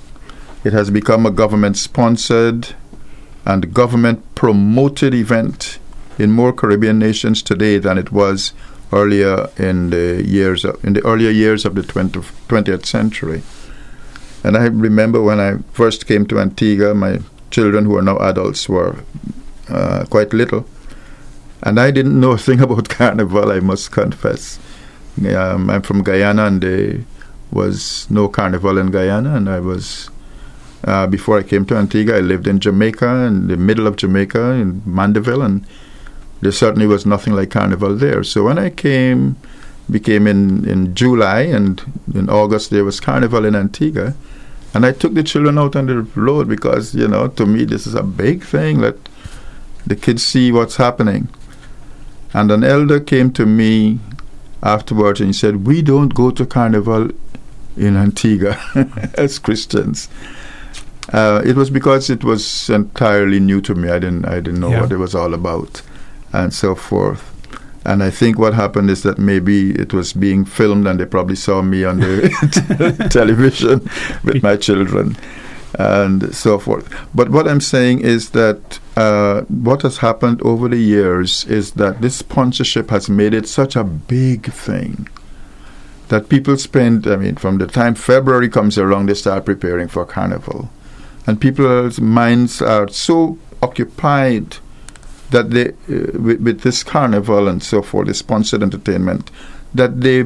It 0.64 0.74
has 0.74 0.90
become 0.90 1.26
a 1.26 1.32
government 1.32 1.78
sponsored 1.78 2.76
and 3.46 3.74
government 3.74 4.36
promoted 4.36 5.14
event 5.14 5.80
in 6.18 6.32
more 6.32 6.52
Caribbean 6.52 7.00
nations 7.00 7.42
today 7.42 7.78
than 7.78 7.98
it 7.98 8.12
was 8.12 8.52
earlier 8.92 9.50
in 9.58 9.90
the 9.90 10.22
years 10.26 10.66
of, 10.66 10.84
in 10.84 10.94
the 10.94 11.06
earlier 11.06 11.30
years 11.30 11.64
of 11.64 11.76
the 11.76 11.84
20, 11.84 12.20
20th 12.20 12.86
century. 12.86 13.42
And 14.44 14.58
I 14.58 14.66
remember 14.66 15.22
when 15.22 15.40
I 15.40 15.58
first 15.72 16.08
came 16.08 16.26
to 16.28 16.40
Antigua, 16.40 16.94
my 16.94 17.20
children 17.52 17.86
who 17.86 17.98
are 17.98 18.02
now 18.02 18.18
adults 18.20 18.68
were 18.68 18.98
uh, 19.70 20.06
quite 20.10 20.34
little, 20.34 20.66
and 21.64 21.80
I 21.80 21.92
didn't 21.92 22.20
know 22.20 22.32
a 22.32 22.38
thing 22.38 22.60
about 22.62 22.90
carnival. 22.90 23.52
I 23.52 23.60
must 23.60 23.92
confess. 23.92 24.60
Um, 25.36 25.70
I'm 25.70 25.82
from 25.82 26.04
Guyana, 26.04 26.46
and 26.46 26.62
there 26.62 27.06
was 27.52 28.10
no 28.10 28.28
carnival 28.28 28.78
in 28.78 28.92
Guyana, 28.92 29.36
and 29.36 29.50
I 29.50 29.60
was 29.60 30.10
uh, 30.84 31.08
before 31.08 31.38
I 31.38 31.44
came 31.44 31.66
to 31.66 31.76
Antigua, 31.76 32.18
I 32.18 32.20
lived 32.22 32.48
in 32.48 32.60
Jamaica, 32.60 33.08
in 33.26 33.48
the 33.48 33.58
middle 33.58 33.88
of 33.88 33.98
Jamaica, 33.98 34.52
in 34.52 34.82
Mandeville, 34.86 35.42
and 35.42 35.66
there 36.42 36.52
certainly 36.52 36.88
was 36.88 37.06
nothing 37.06 37.34
like 37.34 37.52
Carnival 37.52 37.96
there. 37.96 38.24
So 38.24 38.44
when 38.44 38.58
I 38.58 38.70
came, 38.70 39.36
became 39.90 40.26
in, 40.26 40.68
in 40.68 40.96
July, 40.96 41.42
and 41.42 41.82
in 42.14 42.30
August 42.30 42.70
there 42.70 42.86
was 42.86 43.00
Carnival 43.00 43.46
in 43.46 43.56
Antigua, 43.56 44.14
and 44.74 44.86
I 44.86 44.92
took 44.92 45.16
the 45.16 45.24
children 45.24 45.58
out 45.58 45.76
on 45.76 45.88
the 45.88 46.02
road 46.02 46.48
because, 46.48 46.94
you 46.94 47.08
know, 47.08 47.28
to 47.28 47.46
me 47.46 47.66
this 47.66 47.88
is 47.88 47.96
a 47.96 48.04
big 48.04 48.44
thing. 48.44 48.80
Let 48.80 48.96
the 49.86 49.96
kids 49.96 50.24
see 50.24 50.52
what's 50.52 50.76
happening. 50.76 51.28
And 52.34 52.52
an 52.52 52.64
elder 52.64 53.00
came 53.00 53.34
to 53.34 53.46
me 53.46 54.00
afterwards 54.62 55.20
and 55.20 55.30
he 55.30 55.34
said, 55.34 55.66
We 55.66 55.82
don't 55.82 56.14
go 56.14 56.30
to 56.32 56.46
Carnival 56.46 57.10
in 57.76 57.98
Antigua 57.98 58.60
as 59.16 59.40
Christians. 59.40 60.08
Uh, 61.12 61.42
it 61.46 61.56
was 61.56 61.70
because 61.70 62.10
it 62.10 62.24
was 62.24 62.70
entirely 62.70 63.40
new 63.40 63.62
to 63.62 63.76
me. 63.76 63.90
I 63.90 64.00
didn't 64.00 64.26
I 64.26 64.40
didn't 64.40 64.60
know 64.60 64.70
yeah. 64.70 64.82
what 64.82 64.92
it 64.92 64.98
was 64.98 65.16
all 65.16 65.34
about, 65.34 65.82
and 66.34 66.54
so 66.54 66.76
forth. 66.76 67.26
And 67.86 68.04
I 68.04 68.10
think 68.10 68.38
what 68.38 68.54
happened 68.54 68.90
is 68.90 69.04
that 69.04 69.18
maybe 69.18 69.72
it 69.72 69.94
was 69.94 70.14
being 70.14 70.46
filmed 70.46 70.86
and 70.86 71.00
they 71.00 71.06
probably 71.06 71.36
saw 71.38 71.62
me 71.62 71.84
on 71.86 72.00
the 72.02 73.08
television 73.12 73.90
with 74.24 74.44
my 74.44 74.58
children 74.58 75.18
and 75.78 76.34
so 76.36 76.60
forth. 76.60 76.90
But 77.14 77.30
what 77.30 77.48
I'm 77.48 77.62
saying 77.62 78.02
is 78.02 78.32
that 78.32 78.80
uh, 78.96 79.42
what 79.44 79.84
has 79.84 79.98
happened 79.98 80.42
over 80.42 80.68
the 80.68 80.78
years 80.78 81.46
is 81.46 81.72
that 81.72 82.02
this 82.02 82.18
sponsorship 82.18 82.90
has 82.90 83.10
made 83.10 83.34
it 83.34 83.48
such 83.48 83.76
a 83.76 83.84
big 83.84 84.52
thing 84.52 85.08
that 86.10 86.28
people 86.28 86.58
spend, 86.58 87.08
I 87.08 87.16
mean, 87.16 87.36
from 87.36 87.60
the 87.60 87.68
time 87.68 87.96
February 87.96 88.50
comes 88.50 88.78
around, 88.78 89.08
they 89.08 89.14
start 89.14 89.46
preparing 89.46 89.88
for 89.88 90.06
Carnival. 90.06 90.70
And 91.30 91.40
people's 91.40 92.02
minds 92.02 92.60
are 92.60 92.88
so 92.88 93.38
occupied 93.62 94.58
that 95.30 95.52
they, 95.52 95.68
uh, 95.70 96.18
with, 96.20 96.42
with, 96.42 96.62
this 96.62 96.82
Carnival 96.82 97.48
and 97.48 97.62
so 97.62 97.84
forth, 97.84 98.08
the 98.08 98.16
sponsored 98.16 98.64
entertainment, 98.64 99.30
that 99.76 100.02
they 100.02 100.24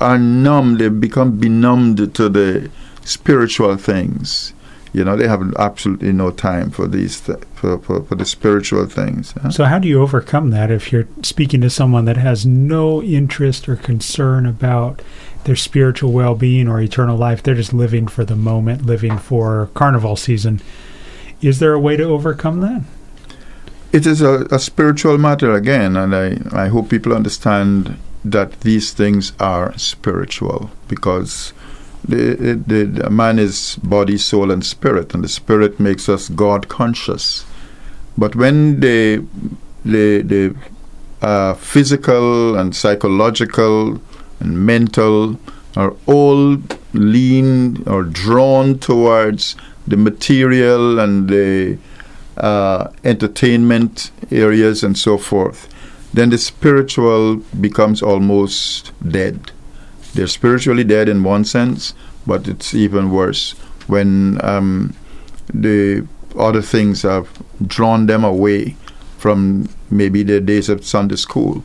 are 0.00 0.18
numb, 0.18 0.78
they 0.78 0.88
become 0.88 1.38
benumbed 1.38 2.16
to 2.16 2.28
the 2.28 2.68
spiritual 3.04 3.76
things 3.76 4.52
you 4.92 5.04
know 5.04 5.16
they 5.16 5.28
have 5.28 5.54
absolutely 5.54 6.12
no 6.12 6.30
time 6.30 6.70
for 6.70 6.86
these 6.88 7.20
th- 7.20 7.38
for, 7.54 7.78
for, 7.78 8.02
for, 8.02 8.14
the 8.16 8.24
spiritual 8.24 8.86
things 8.86 9.32
huh? 9.40 9.50
so 9.50 9.64
how 9.64 9.78
do 9.78 9.88
you 9.88 10.02
overcome 10.02 10.50
that 10.50 10.70
if 10.70 10.92
you're 10.92 11.06
speaking 11.22 11.60
to 11.60 11.70
someone 11.70 12.04
that 12.06 12.16
has 12.16 12.44
no 12.44 13.02
interest 13.02 13.68
or 13.68 13.76
concern 13.76 14.46
about 14.46 15.00
their 15.44 15.56
spiritual 15.56 16.12
well-being 16.12 16.68
or 16.68 16.80
eternal 16.80 17.16
life 17.16 17.42
they're 17.42 17.54
just 17.54 17.72
living 17.72 18.06
for 18.06 18.24
the 18.24 18.36
moment 18.36 18.84
living 18.84 19.18
for 19.18 19.70
carnival 19.74 20.16
season 20.16 20.60
is 21.40 21.58
there 21.58 21.72
a 21.72 21.80
way 21.80 21.96
to 21.96 22.04
overcome 22.04 22.60
that 22.60 22.82
it 23.92 24.06
is 24.06 24.20
a, 24.20 24.46
a 24.50 24.58
spiritual 24.58 25.18
matter 25.18 25.52
again 25.52 25.96
and 25.96 26.14
I, 26.14 26.38
I 26.52 26.68
hope 26.68 26.90
people 26.90 27.12
understand 27.12 27.98
that 28.24 28.60
these 28.60 28.92
things 28.92 29.32
are 29.40 29.76
spiritual 29.78 30.70
because 30.88 31.52
the, 32.06 32.54
the, 32.66 32.84
the, 32.84 33.10
man 33.10 33.38
is 33.38 33.76
body, 33.76 34.16
soul, 34.16 34.50
and 34.50 34.64
spirit, 34.64 35.14
and 35.14 35.22
the 35.22 35.28
spirit 35.28 35.78
makes 35.78 36.08
us 36.08 36.28
God 36.28 36.68
conscious. 36.68 37.44
But 38.16 38.34
when 38.34 38.80
the 38.80 39.26
the, 39.84 40.22
the 40.22 40.56
uh, 41.22 41.54
physical 41.54 42.56
and 42.56 42.74
psychological 42.74 44.00
and 44.40 44.66
mental 44.66 45.38
are 45.76 45.94
all 46.06 46.56
lean 46.92 47.86
or 47.86 48.02
drawn 48.02 48.78
towards 48.78 49.56
the 49.86 49.96
material 49.96 50.98
and 50.98 51.28
the 51.28 51.78
uh, 52.36 52.90
entertainment 53.04 54.10
areas 54.30 54.82
and 54.82 54.96
so 54.96 55.18
forth, 55.18 55.68
then 56.12 56.30
the 56.30 56.38
spiritual 56.38 57.36
becomes 57.60 58.02
almost 58.02 58.92
dead. 59.08 59.52
They're 60.14 60.26
spiritually 60.26 60.84
dead 60.84 61.08
in 61.08 61.22
one 61.22 61.44
sense, 61.44 61.94
but 62.26 62.48
it's 62.48 62.74
even 62.74 63.10
worse 63.10 63.52
when 63.86 64.42
um, 64.44 64.94
the 65.52 66.06
other 66.38 66.62
things 66.62 67.02
have 67.02 67.28
drawn 67.66 68.06
them 68.06 68.24
away 68.24 68.76
from 69.18 69.68
maybe 69.90 70.22
the 70.22 70.40
days 70.40 70.68
of 70.68 70.84
Sunday 70.84 71.16
school. 71.16 71.62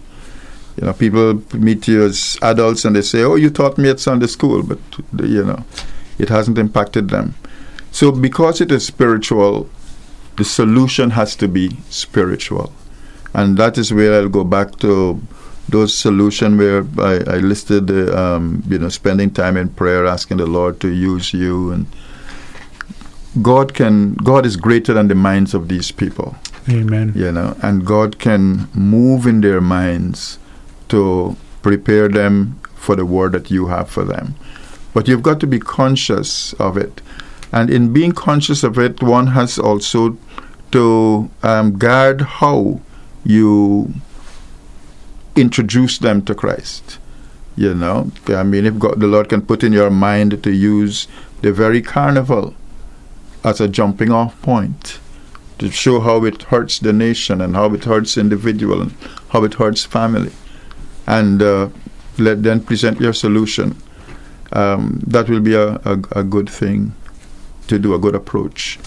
You 0.77 0.87
know, 0.87 0.93
people 0.93 1.41
meet 1.53 1.87
you 1.87 2.03
as 2.03 2.37
adults 2.41 2.83
and 2.83 2.95
they 2.95 3.01
say, 3.01 3.23
"Oh, 3.23 3.35
you 3.35 3.49
taught 3.49 3.77
me 3.77 3.89
at 3.89 3.99
Sunday 3.99 4.27
school," 4.27 4.61
but 4.61 4.79
you 5.23 5.43
know, 5.43 5.63
it 6.19 6.29
hasn't 6.29 6.57
impacted 6.57 7.09
them. 7.09 7.35
So, 7.91 8.11
because 8.11 8.59
it 8.59 8.71
is 8.71 8.85
spiritual, 8.85 9.69
the 10.35 10.43
solution 10.43 11.11
has 11.11 11.35
to 11.37 11.47
be 11.47 11.77
spiritual, 11.89 12.73
and 13.33 13.57
that 13.57 13.77
is 13.77 13.93
where 13.93 14.13
I'll 14.19 14.27
go 14.27 14.43
back 14.43 14.77
to 14.79 15.21
those 15.69 15.97
solution 15.97 16.57
where 16.57 16.85
I, 16.99 17.23
I 17.27 17.37
listed, 17.37 17.89
uh, 17.89 18.35
um, 18.35 18.61
you 18.67 18.77
know, 18.77 18.89
spending 18.89 19.31
time 19.31 19.57
in 19.57 19.69
prayer, 19.69 20.05
asking 20.05 20.37
the 20.37 20.45
Lord 20.45 20.79
to 20.81 20.89
use 20.89 21.33
you, 21.33 21.71
and 21.71 21.87
God 23.41 23.73
can. 23.73 24.15
God 24.15 24.45
is 24.45 24.57
greater 24.57 24.93
than 24.93 25.07
the 25.07 25.15
minds 25.15 25.53
of 25.53 25.69
these 25.69 25.89
people. 25.89 26.35
Amen. 26.69 27.13
You 27.15 27.31
know, 27.31 27.55
and 27.61 27.85
God 27.85 28.19
can 28.19 28.67
move 28.73 29.25
in 29.25 29.39
their 29.39 29.61
minds 29.61 30.37
to 30.89 31.35
prepare 31.61 32.07
them 32.07 32.59
for 32.75 32.95
the 32.95 33.05
word 33.05 33.31
that 33.31 33.49
you 33.49 33.67
have 33.67 33.89
for 33.89 34.03
them. 34.03 34.35
But 34.93 35.07
you've 35.07 35.23
got 35.23 35.39
to 35.41 35.47
be 35.47 35.59
conscious 35.59 36.53
of 36.53 36.77
it, 36.77 37.01
and 37.51 37.69
in 37.69 37.93
being 37.93 38.11
conscious 38.11 38.63
of 38.63 38.77
it, 38.79 39.01
one 39.01 39.27
has 39.27 39.59
also 39.59 40.17
to 40.71 41.29
um, 41.43 41.77
guard 41.77 42.21
how 42.21 42.81
you 43.23 43.93
introduce 45.35 45.97
them 45.97 46.23
to 46.25 46.35
Christ. 46.35 46.97
You 47.55 47.73
know, 47.73 48.11
I 48.27 48.43
mean, 48.43 48.65
if 48.65 48.77
God, 48.77 48.99
the 48.99 49.07
Lord 49.07 49.29
can 49.29 49.41
put 49.41 49.63
in 49.63 49.71
your 49.71 49.89
mind 49.89 50.43
to 50.43 50.51
use 50.51 51.07
the 51.41 51.53
very 51.53 51.81
carnival 51.81 52.53
as 53.43 53.61
a 53.61 53.67
jumping 53.67 54.11
off 54.11 54.41
point 54.41 54.99
to 55.59 55.71
show 55.71 56.01
how 56.01 56.25
it 56.25 56.43
hurts 56.43 56.79
the 56.79 56.91
nation 56.91 57.39
and 57.39 57.55
how 57.55 57.73
it 57.73 57.85
hurts 57.85 58.17
individual 58.17 58.81
and 58.81 58.91
how 59.29 59.43
it 59.43 59.53
hurts 59.53 59.85
family, 59.85 60.31
and 61.07 61.41
uh, 61.41 61.69
let 62.17 62.43
then 62.43 62.61
present 62.61 62.99
your 62.99 63.13
solution. 63.13 63.75
Um, 64.51 65.01
that 65.07 65.29
will 65.29 65.41
be 65.41 65.55
a, 65.55 65.75
a, 65.85 65.99
a 66.11 66.23
good 66.23 66.49
thing 66.49 66.93
to 67.67 67.79
do, 67.79 67.93
a 67.93 67.99
good 67.99 68.15
approach 68.15 68.79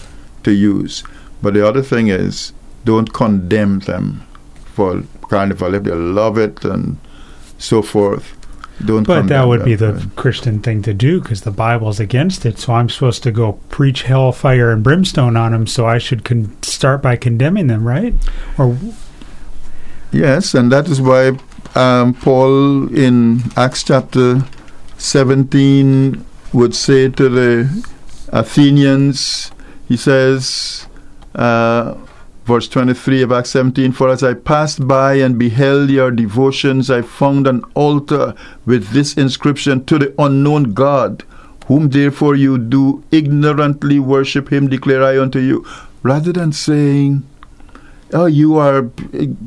to 0.43 0.51
use. 0.51 1.03
But 1.41 1.53
the 1.53 1.67
other 1.67 1.81
thing 1.81 2.07
is, 2.07 2.53
don't 2.85 3.13
condemn 3.13 3.79
them 3.79 4.25
for 4.73 5.03
carnival 5.21 5.75
if 5.75 5.83
they 5.83 5.91
love 5.91 6.37
it 6.37 6.63
and 6.65 6.97
so 7.57 7.81
forth. 7.81 8.35
Don't 8.83 9.03
but 9.05 9.27
that 9.27 9.45
would 9.45 9.65
be 9.65 9.75
the. 9.75 10.09
Christian 10.15 10.61
thing 10.61 10.81
to 10.83 10.93
do 10.93 11.19
because 11.19 11.41
the 11.41 11.51
Bible's 11.51 11.99
against 11.99 12.45
it. 12.45 12.57
So 12.59 12.73
I'm 12.73 12.87
supposed 12.89 13.23
to 13.23 13.31
go 13.31 13.53
preach 13.67 14.03
hellfire 14.03 14.71
and 14.71 14.81
brimstone 14.81 15.35
on 15.35 15.51
them. 15.51 15.67
So 15.67 15.85
I 15.85 15.97
should 15.97 16.23
con- 16.23 16.55
start 16.61 17.01
by 17.01 17.17
condemning 17.17 17.67
them, 17.67 17.85
right? 17.85 18.13
Or 18.57 18.77
yes, 20.13 20.53
and 20.53 20.71
that 20.71 20.87
is 20.87 21.01
why 21.01 21.37
um, 21.75 22.13
Paul 22.13 22.93
in 22.95 23.41
Acts 23.55 23.83
chapter 23.83 24.43
17 24.97 26.25
would 26.53 26.75
say 26.75 27.09
to 27.09 27.29
the 27.29 27.87
Athenians, 28.31 29.51
he 29.87 29.97
says. 29.97 30.87
Uh, 31.35 31.95
Verse 32.49 32.67
23 32.67 33.21
of 33.21 33.31
Acts 33.31 33.51
17 33.51 33.91
For 33.91 34.09
as 34.09 34.23
I 34.23 34.33
passed 34.33 34.87
by 34.87 35.13
and 35.13 35.37
beheld 35.37 35.91
your 35.91 36.09
devotions, 36.09 36.89
I 36.89 37.03
found 37.03 37.45
an 37.45 37.63
altar 37.75 38.33
with 38.65 38.89
this 38.89 39.13
inscription 39.13 39.85
to 39.85 39.99
the 39.99 40.15
unknown 40.17 40.73
God, 40.73 41.23
whom 41.67 41.89
therefore 41.89 42.33
you 42.35 42.57
do 42.57 43.03
ignorantly 43.11 43.99
worship 43.99 44.51
him, 44.51 44.67
declare 44.67 45.03
I 45.03 45.21
unto 45.21 45.37
you. 45.37 45.63
Rather 46.01 46.33
than 46.33 46.51
saying, 46.51 47.21
Oh, 48.11 48.25
you 48.25 48.57
are 48.57 48.89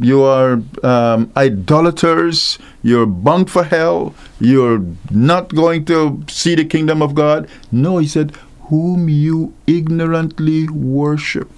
you 0.01 0.23
are 0.23 0.63
um, 0.85 1.33
idolaters. 1.37 2.59
You're 2.83 3.07
bound 3.07 3.51
for 3.51 3.65
hell. 3.65 4.15
You're 4.39 4.85
not 5.11 5.55
going 5.55 5.85
to 5.87 6.25
see 6.29 6.55
the 6.55 6.65
kingdom 6.65 7.03
of 7.03 7.15
God. 7.15 7.49
No, 7.73 7.99
he 7.99 8.07
said, 8.07 8.37
whom 8.73 9.09
you 9.09 9.53
ignorantly 9.67 10.69
worship. 10.69 11.51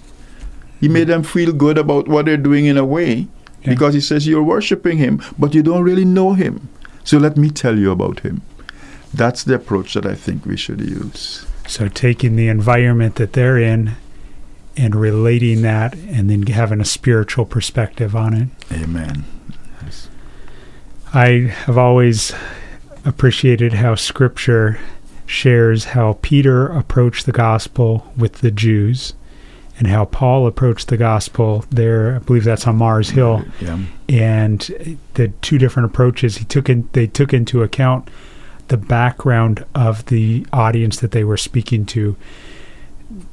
He 0.80 0.88
made 0.88 1.08
them 1.08 1.22
feel 1.22 1.52
good 1.52 1.78
about 1.78 2.08
what 2.08 2.26
they're 2.26 2.36
doing 2.36 2.66
in 2.66 2.76
a 2.76 2.84
way 2.84 3.28
yeah. 3.62 3.70
because 3.70 3.94
he 3.94 4.00
says 4.00 4.26
you're 4.26 4.42
worshiping 4.42 4.98
him, 4.98 5.22
but 5.38 5.54
you 5.54 5.62
don't 5.62 5.82
really 5.82 6.04
know 6.04 6.34
him. 6.34 6.68
So 7.04 7.18
let 7.18 7.36
me 7.36 7.50
tell 7.50 7.78
you 7.78 7.90
about 7.90 8.20
him. 8.20 8.42
That's 9.12 9.44
the 9.44 9.54
approach 9.54 9.94
that 9.94 10.06
I 10.06 10.14
think 10.14 10.44
we 10.44 10.56
should 10.56 10.80
use. 10.80 11.46
So 11.68 11.88
taking 11.88 12.36
the 12.36 12.48
environment 12.48 13.16
that 13.16 13.32
they're 13.32 13.58
in 13.58 13.96
and 14.76 14.94
relating 14.94 15.62
that 15.62 15.94
and 15.94 16.28
then 16.28 16.42
having 16.46 16.80
a 16.80 16.84
spiritual 16.84 17.44
perspective 17.44 18.16
on 18.16 18.34
it. 18.34 18.48
Amen. 18.72 19.24
Yes. 19.82 20.08
I 21.12 21.52
have 21.64 21.78
always 21.78 22.32
appreciated 23.04 23.74
how 23.74 23.94
scripture 23.94 24.80
shares 25.26 25.84
how 25.86 26.18
Peter 26.22 26.66
approached 26.66 27.26
the 27.26 27.32
gospel 27.32 28.10
with 28.16 28.34
the 28.40 28.50
Jews 28.50 29.14
and 29.78 29.88
how 29.88 30.04
Paul 30.04 30.46
approached 30.46 30.88
the 30.88 30.96
gospel 30.96 31.64
there. 31.70 32.16
I 32.16 32.18
believe 32.20 32.44
that's 32.44 32.66
on 32.66 32.76
Mars 32.76 33.10
Hill. 33.10 33.44
Yeah. 33.60 33.78
And 34.08 34.60
the 35.14 35.28
two 35.40 35.58
different 35.58 35.86
approaches 35.90 36.36
he 36.36 36.44
took 36.44 36.68
in, 36.68 36.88
they 36.92 37.06
took 37.06 37.32
into 37.32 37.62
account 37.62 38.08
the 38.68 38.76
background 38.76 39.64
of 39.74 40.06
the 40.06 40.46
audience 40.52 41.00
that 41.00 41.10
they 41.10 41.24
were 41.24 41.36
speaking 41.36 41.86
to. 41.86 42.16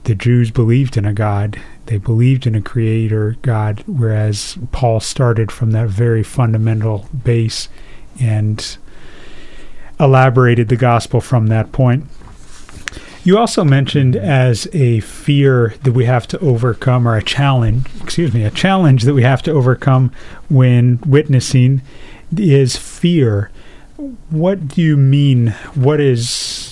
The 0.03 0.15
Jews 0.15 0.51
believed 0.51 0.97
in 0.97 1.05
a 1.05 1.13
God. 1.13 1.61
They 1.85 1.97
believed 1.97 2.47
in 2.47 2.55
a 2.55 2.61
creator 2.61 3.37
God, 3.41 3.83
whereas 3.85 4.57
Paul 4.71 4.99
started 4.99 5.51
from 5.51 5.71
that 5.71 5.89
very 5.89 6.23
fundamental 6.23 7.07
base 7.23 7.69
and 8.19 8.77
elaborated 9.99 10.69
the 10.69 10.75
gospel 10.75 11.21
from 11.21 11.47
that 11.47 11.71
point. 11.71 12.05
You 13.23 13.37
also 13.37 13.63
mentioned 13.63 14.15
as 14.15 14.67
a 14.73 15.01
fear 15.01 15.75
that 15.83 15.91
we 15.91 16.05
have 16.05 16.25
to 16.29 16.39
overcome, 16.39 17.07
or 17.07 17.15
a 17.15 17.23
challenge, 17.23 17.85
excuse 18.01 18.33
me, 18.33 18.43
a 18.43 18.49
challenge 18.49 19.03
that 19.03 19.13
we 19.13 19.21
have 19.21 19.43
to 19.43 19.51
overcome 19.51 20.11
when 20.49 20.99
witnessing 21.05 21.83
is 22.35 22.75
fear. 22.77 23.51
What 24.31 24.69
do 24.69 24.81
you 24.81 24.97
mean? 24.97 25.49
What 25.75 26.01
is, 26.01 26.70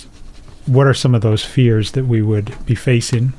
what 0.70 0.88
are 0.88 0.94
some 0.94 1.16
of 1.16 1.22
those 1.22 1.44
fears 1.44 1.92
that 1.92 2.06
we 2.06 2.22
would 2.22 2.54
be 2.66 2.76
facing? 2.76 3.34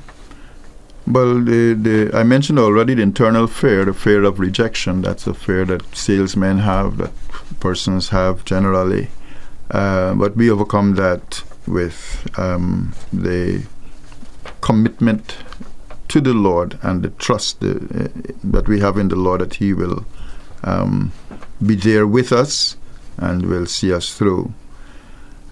Well, 1.07 1.39
the, 1.39 1.73
the, 1.73 2.11
I 2.13 2.23
mentioned 2.23 2.59
already 2.59 2.93
the 2.93 3.01
internal 3.01 3.47
fear, 3.47 3.85
the 3.85 3.93
fear 3.93 4.23
of 4.23 4.39
rejection. 4.39 5.01
That's 5.01 5.25
a 5.25 5.33
fear 5.33 5.65
that 5.65 5.95
salesmen 5.95 6.59
have, 6.59 6.97
that 6.97 7.11
persons 7.59 8.09
have 8.09 8.45
generally. 8.45 9.07
Uh, 9.71 10.13
but 10.13 10.35
we 10.35 10.51
overcome 10.51 10.95
that 10.95 11.43
with 11.65 12.29
um, 12.37 12.93
the 13.11 13.63
commitment 14.59 15.37
to 16.09 16.19
the 16.19 16.33
Lord 16.33 16.77
and 16.81 17.01
the 17.01 17.09
trust 17.09 17.63
uh, 17.63 17.75
that 18.43 18.67
we 18.67 18.81
have 18.81 18.97
in 18.97 19.07
the 19.07 19.15
Lord 19.15 19.41
that 19.41 19.55
He 19.55 19.73
will 19.73 20.05
um, 20.63 21.13
be 21.65 21.75
there 21.75 22.05
with 22.05 22.31
us 22.31 22.75
and 23.17 23.45
will 23.45 23.65
see 23.65 23.93
us 23.93 24.13
through. 24.13 24.53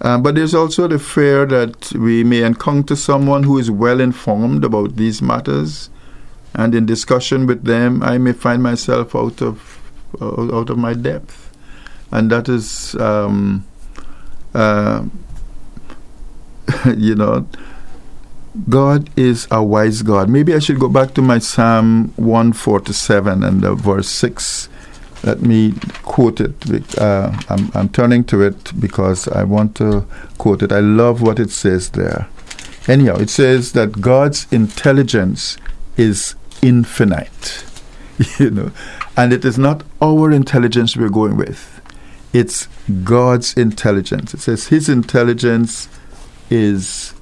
Uh, 0.00 0.16
but 0.18 0.34
there's 0.34 0.54
also 0.54 0.88
the 0.88 0.98
fear 0.98 1.44
that 1.44 1.92
we 1.92 2.24
may 2.24 2.42
encounter 2.42 2.96
someone 2.96 3.42
who 3.42 3.58
is 3.58 3.70
well 3.70 4.00
informed 4.00 4.64
about 4.64 4.96
these 4.96 5.20
matters, 5.20 5.90
and 6.54 6.74
in 6.74 6.86
discussion 6.86 7.46
with 7.46 7.64
them, 7.64 8.02
I 8.02 8.16
may 8.16 8.32
find 8.32 8.62
myself 8.62 9.14
out 9.14 9.42
of 9.42 9.78
uh, 10.20 10.56
out 10.56 10.70
of 10.70 10.78
my 10.78 10.94
depth, 10.94 11.54
and 12.10 12.30
that 12.30 12.48
is, 12.48 12.94
um, 12.96 13.64
uh, 14.54 15.04
you 16.96 17.14
know, 17.14 17.46
God 18.68 19.10
is 19.18 19.46
a 19.50 19.62
wise 19.62 20.00
God. 20.00 20.30
Maybe 20.30 20.54
I 20.54 20.60
should 20.60 20.80
go 20.80 20.88
back 20.88 21.14
to 21.14 21.22
my 21.22 21.38
Psalm 21.38 22.12
147 22.16 23.44
and 23.44 23.64
uh, 23.64 23.74
verse 23.74 24.08
6 24.08 24.68
let 25.22 25.42
me 25.42 25.74
quote 26.02 26.40
it. 26.40 26.98
Uh, 26.98 27.32
I'm, 27.48 27.70
I'm 27.74 27.88
turning 27.90 28.24
to 28.24 28.42
it 28.42 28.78
because 28.80 29.28
I 29.28 29.44
want 29.44 29.76
to 29.76 30.06
quote 30.38 30.62
it. 30.62 30.72
I 30.72 30.80
love 30.80 31.20
what 31.20 31.38
it 31.38 31.50
says 31.50 31.90
there. 31.90 32.28
Anyhow, 32.88 33.16
it 33.16 33.30
says 33.30 33.72
that 33.72 34.00
God's 34.00 34.50
intelligence 34.50 35.58
is 35.96 36.34
infinite, 36.62 37.64
you 38.38 38.50
know, 38.50 38.72
and 39.16 39.32
it 39.32 39.44
is 39.44 39.58
not 39.58 39.82
our 40.00 40.32
intelligence 40.32 40.96
we're 40.96 41.10
going 41.10 41.36
with. 41.36 41.80
It's 42.32 42.68
God's 43.04 43.54
intelligence. 43.54 44.32
It 44.34 44.40
says 44.40 44.68
His 44.68 44.88
intelligence 44.88 45.88
is 46.48 47.12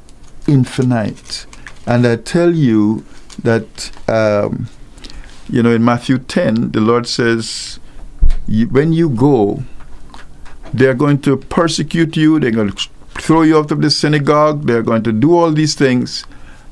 infinite, 0.46 1.46
and 1.86 2.07
I 2.07 2.16
tell 2.16 2.55
you 2.55 3.05
that, 3.42 3.90
um, 4.09 4.68
you 5.49 5.62
know, 5.62 5.72
in 5.72 5.84
Matthew 5.84 6.18
10, 6.18 6.72
the 6.72 6.80
Lord 6.80 7.07
says, 7.07 7.80
you, 8.49 8.66
when 8.68 8.92
you 8.92 9.11
go, 9.11 9.62
they're 10.72 10.94
going 10.94 11.20
to 11.22 11.36
persecute 11.36 12.16
you, 12.16 12.40
they're 12.40 12.51
going 12.51 12.72
to 12.72 12.88
throw 13.11 13.42
you 13.42 13.59
out 13.59 13.70
of 13.70 13.82
the 13.82 13.90
synagogue, 13.90 14.66
they're 14.66 14.82
going 14.82 15.03
to 15.03 15.12
do 15.12 15.36
all 15.36 15.53
these 15.53 15.74
things 15.74 16.24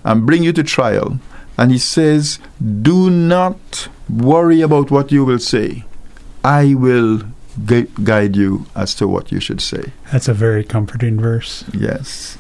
and 0.04 0.26
bring 0.26 0.42
you 0.42 0.52
to 0.52 0.62
trial. 0.62 1.18
And 1.58 1.70
he 1.70 1.78
says, 1.78 2.38
Do 2.82 3.10
not 3.10 3.88
worry 4.08 4.60
about 4.60 4.90
what 4.90 5.12
you 5.12 5.24
will 5.24 5.38
say. 5.38 5.84
I 6.44 6.74
will 6.74 7.22
gu- 7.64 7.88
guide 8.04 8.36
you 8.36 8.66
as 8.74 8.94
to 8.96 9.08
what 9.08 9.32
you 9.32 9.40
should 9.40 9.60
say. 9.60 9.92
That's 10.12 10.28
a 10.28 10.34
very 10.34 10.64
comforting 10.64 11.18
verse. 11.20 11.64
Yes. 11.72 12.38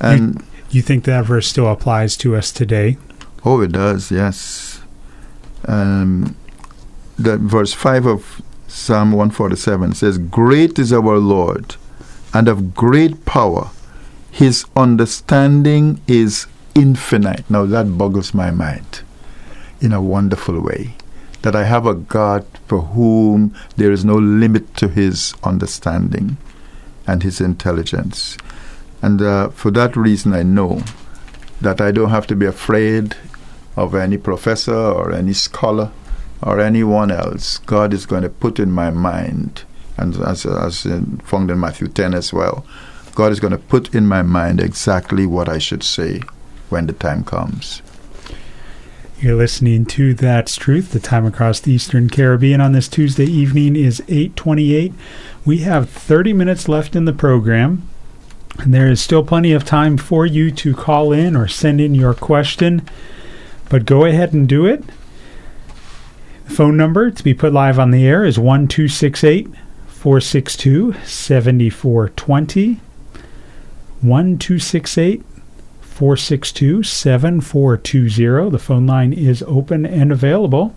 And 0.00 0.36
you, 0.36 0.46
you 0.70 0.82
think 0.82 1.04
that 1.04 1.24
verse 1.24 1.48
still 1.48 1.68
applies 1.68 2.16
to 2.18 2.36
us 2.36 2.52
today? 2.52 2.98
Oh, 3.44 3.60
it 3.60 3.72
does, 3.72 4.10
yes. 4.10 4.80
Um, 5.66 6.36
the 7.18 7.38
verse 7.38 7.72
5 7.72 8.06
of 8.06 8.42
Psalm 8.76 9.12
147 9.12 9.94
says, 9.94 10.18
Great 10.18 10.78
is 10.78 10.92
our 10.92 11.16
Lord, 11.18 11.76
and 12.34 12.46
of 12.46 12.74
great 12.74 13.24
power. 13.24 13.70
His 14.30 14.66
understanding 14.76 16.02
is 16.06 16.46
infinite. 16.74 17.48
Now 17.50 17.64
that 17.64 17.96
boggles 17.96 18.34
my 18.34 18.50
mind 18.50 19.00
in 19.80 19.94
a 19.94 20.02
wonderful 20.02 20.60
way. 20.60 20.94
That 21.40 21.56
I 21.56 21.64
have 21.64 21.86
a 21.86 21.94
God 21.94 22.44
for 22.68 22.82
whom 22.82 23.56
there 23.76 23.90
is 23.90 24.04
no 24.04 24.16
limit 24.16 24.76
to 24.76 24.88
his 24.88 25.32
understanding 25.42 26.36
and 27.06 27.22
his 27.22 27.40
intelligence. 27.40 28.36
And 29.00 29.22
uh, 29.22 29.48
for 29.48 29.70
that 29.70 29.96
reason, 29.96 30.34
I 30.34 30.42
know 30.42 30.82
that 31.62 31.80
I 31.80 31.92
don't 31.92 32.10
have 32.10 32.26
to 32.26 32.36
be 32.36 32.46
afraid 32.46 33.16
of 33.74 33.94
any 33.94 34.18
professor 34.18 34.76
or 34.76 35.12
any 35.12 35.32
scholar 35.32 35.92
or 36.42 36.60
anyone 36.60 37.10
else, 37.10 37.58
God 37.58 37.92
is 37.94 38.06
going 38.06 38.22
to 38.22 38.28
put 38.28 38.58
in 38.58 38.70
my 38.70 38.90
mind, 38.90 39.64
and 39.96 40.16
as, 40.16 40.44
as 40.44 40.86
found 41.24 41.50
in 41.50 41.60
Matthew 41.60 41.88
10 41.88 42.14
as 42.14 42.32
well, 42.32 42.66
God 43.14 43.32
is 43.32 43.40
going 43.40 43.52
to 43.52 43.58
put 43.58 43.94
in 43.94 44.06
my 44.06 44.22
mind 44.22 44.60
exactly 44.60 45.26
what 45.26 45.48
I 45.48 45.58
should 45.58 45.82
say 45.82 46.20
when 46.68 46.86
the 46.86 46.92
time 46.92 47.24
comes. 47.24 47.82
You're 49.18 49.36
listening 49.36 49.86
to 49.86 50.12
That's 50.12 50.56
Truth. 50.56 50.92
The 50.92 51.00
time 51.00 51.24
across 51.24 51.58
the 51.58 51.72
Eastern 51.72 52.10
Caribbean 52.10 52.60
on 52.60 52.72
this 52.72 52.86
Tuesday 52.86 53.24
evening 53.24 53.74
is 53.74 54.02
8:28. 54.08 54.92
We 55.46 55.58
have 55.58 55.88
30 55.88 56.34
minutes 56.34 56.68
left 56.68 56.94
in 56.94 57.06
the 57.06 57.14
program, 57.14 57.88
and 58.58 58.74
there 58.74 58.90
is 58.90 59.00
still 59.00 59.22
plenty 59.22 59.52
of 59.52 59.64
time 59.64 59.96
for 59.96 60.26
you 60.26 60.50
to 60.50 60.74
call 60.74 61.12
in 61.12 61.34
or 61.34 61.48
send 61.48 61.80
in 61.80 61.94
your 61.94 62.12
question. 62.12 62.82
But 63.70 63.86
go 63.86 64.04
ahead 64.04 64.34
and 64.34 64.46
do 64.46 64.66
it. 64.66 64.84
The 66.46 66.54
phone 66.54 66.76
number 66.76 67.10
to 67.10 67.24
be 67.24 67.34
put 67.34 67.52
live 67.52 67.78
on 67.78 67.90
the 67.90 68.06
air 68.06 68.24
is 68.24 68.38
1268 68.38 69.48
462 69.88 70.94
7420. 71.04 72.80
1268 74.00 75.22
462 75.80 76.82
7420. 76.82 78.50
The 78.50 78.58
phone 78.58 78.86
line 78.86 79.12
is 79.12 79.42
open 79.42 79.84
and 79.84 80.12
available. 80.12 80.74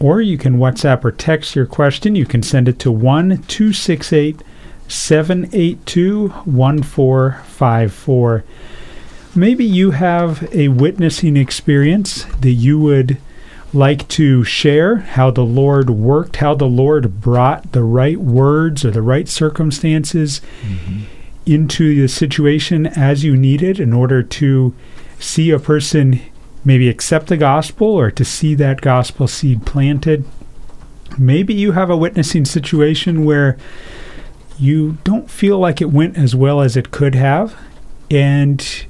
Or 0.00 0.20
you 0.20 0.38
can 0.38 0.58
WhatsApp 0.58 1.04
or 1.04 1.12
text 1.12 1.54
your 1.54 1.66
question. 1.66 2.16
You 2.16 2.26
can 2.26 2.42
send 2.42 2.68
it 2.68 2.78
to 2.80 2.90
1268 2.90 4.42
782 4.88 6.28
1454. 6.28 8.44
Maybe 9.34 9.64
you 9.64 9.92
have 9.92 10.54
a 10.54 10.68
witnessing 10.68 11.36
experience 11.36 12.24
that 12.40 12.52
you 12.52 12.78
would 12.78 13.18
like 13.72 14.06
to 14.08 14.44
share 14.44 14.96
how 14.96 15.30
the 15.30 15.44
Lord 15.44 15.90
worked, 15.90 16.36
how 16.36 16.54
the 16.54 16.66
Lord 16.66 17.20
brought 17.20 17.72
the 17.72 17.82
right 17.82 18.18
words 18.18 18.84
or 18.84 18.90
the 18.90 19.02
right 19.02 19.28
circumstances 19.28 20.40
mm-hmm. 20.62 21.02
into 21.46 22.00
the 22.00 22.08
situation 22.08 22.86
as 22.86 23.24
you 23.24 23.36
needed 23.36 23.80
in 23.80 23.92
order 23.92 24.22
to 24.22 24.74
see 25.18 25.50
a 25.50 25.58
person 25.58 26.20
maybe 26.64 26.88
accept 26.88 27.28
the 27.28 27.36
gospel 27.36 27.88
or 27.88 28.10
to 28.10 28.24
see 28.24 28.54
that 28.54 28.80
gospel 28.80 29.26
seed 29.26 29.64
planted. 29.64 30.24
Maybe 31.18 31.54
you 31.54 31.72
have 31.72 31.90
a 31.90 31.96
witnessing 31.96 32.44
situation 32.44 33.24
where 33.24 33.56
you 34.58 34.98
don't 35.04 35.30
feel 35.30 35.58
like 35.58 35.80
it 35.80 35.90
went 35.90 36.16
as 36.16 36.34
well 36.34 36.60
as 36.60 36.76
it 36.76 36.90
could 36.90 37.14
have, 37.14 37.56
and 38.10 38.86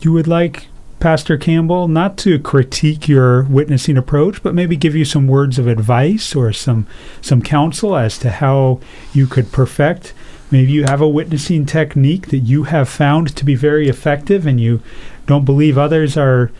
you 0.00 0.12
would 0.12 0.26
like 0.26 0.66
Pastor 1.02 1.36
Campbell, 1.36 1.88
not 1.88 2.16
to 2.18 2.38
critique 2.38 3.08
your 3.08 3.42
witnessing 3.42 3.98
approach, 3.98 4.40
but 4.40 4.54
maybe 4.54 4.76
give 4.76 4.94
you 4.94 5.04
some 5.04 5.26
words 5.26 5.58
of 5.58 5.66
advice 5.66 6.32
or 6.36 6.52
some 6.52 6.86
some 7.20 7.42
counsel 7.42 7.96
as 7.96 8.16
to 8.18 8.30
how 8.30 8.78
you 9.12 9.26
could 9.26 9.50
perfect. 9.50 10.14
Maybe 10.52 10.70
you 10.70 10.84
have 10.84 11.00
a 11.00 11.08
witnessing 11.08 11.66
technique 11.66 12.28
that 12.28 12.38
you 12.38 12.64
have 12.64 12.88
found 12.88 13.34
to 13.34 13.44
be 13.44 13.56
very 13.56 13.88
effective, 13.88 14.46
and 14.46 14.60
you 14.60 14.80
don't 15.26 15.44
believe 15.44 15.76
others 15.76 16.16
are 16.16 16.52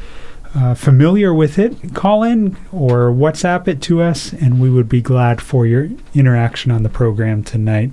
uh, 0.56 0.74
familiar 0.74 1.32
with 1.32 1.56
it. 1.56 1.94
Call 1.94 2.24
in 2.24 2.56
or 2.72 3.12
WhatsApp 3.12 3.68
it 3.68 3.80
to 3.82 4.02
us, 4.02 4.32
and 4.32 4.58
we 4.60 4.68
would 4.68 4.88
be 4.88 5.00
glad 5.00 5.40
for 5.40 5.66
your 5.66 5.88
interaction 6.14 6.72
on 6.72 6.82
the 6.82 6.88
program 6.88 7.44
tonight. 7.44 7.92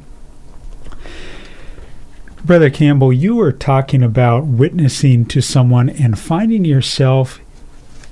Brother 2.44 2.70
Campbell, 2.70 3.12
you 3.12 3.36
were 3.36 3.52
talking 3.52 4.02
about 4.02 4.46
witnessing 4.46 5.26
to 5.26 5.42
someone 5.42 5.90
and 5.90 6.18
finding 6.18 6.64
yourself 6.64 7.40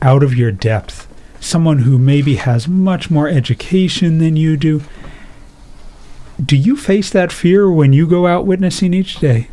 out 0.02 0.22
of 0.22 0.36
your 0.36 0.52
depth. 0.52 1.08
Someone 1.40 1.80
who 1.80 1.98
maybe 1.98 2.36
has 2.36 2.68
much 2.68 3.10
more 3.10 3.28
education 3.28 4.18
than 4.18 4.36
you 4.36 4.58
do. 4.58 4.84
Do 6.44 6.56
you 6.56 6.76
face 6.76 7.10
that 7.12 7.32
fear 7.32 7.70
when 7.72 7.94
you 7.94 8.06
go 8.06 8.28
out 8.28 8.46
witnessing 8.46 8.94
each 8.94 9.20
day? 9.20 9.50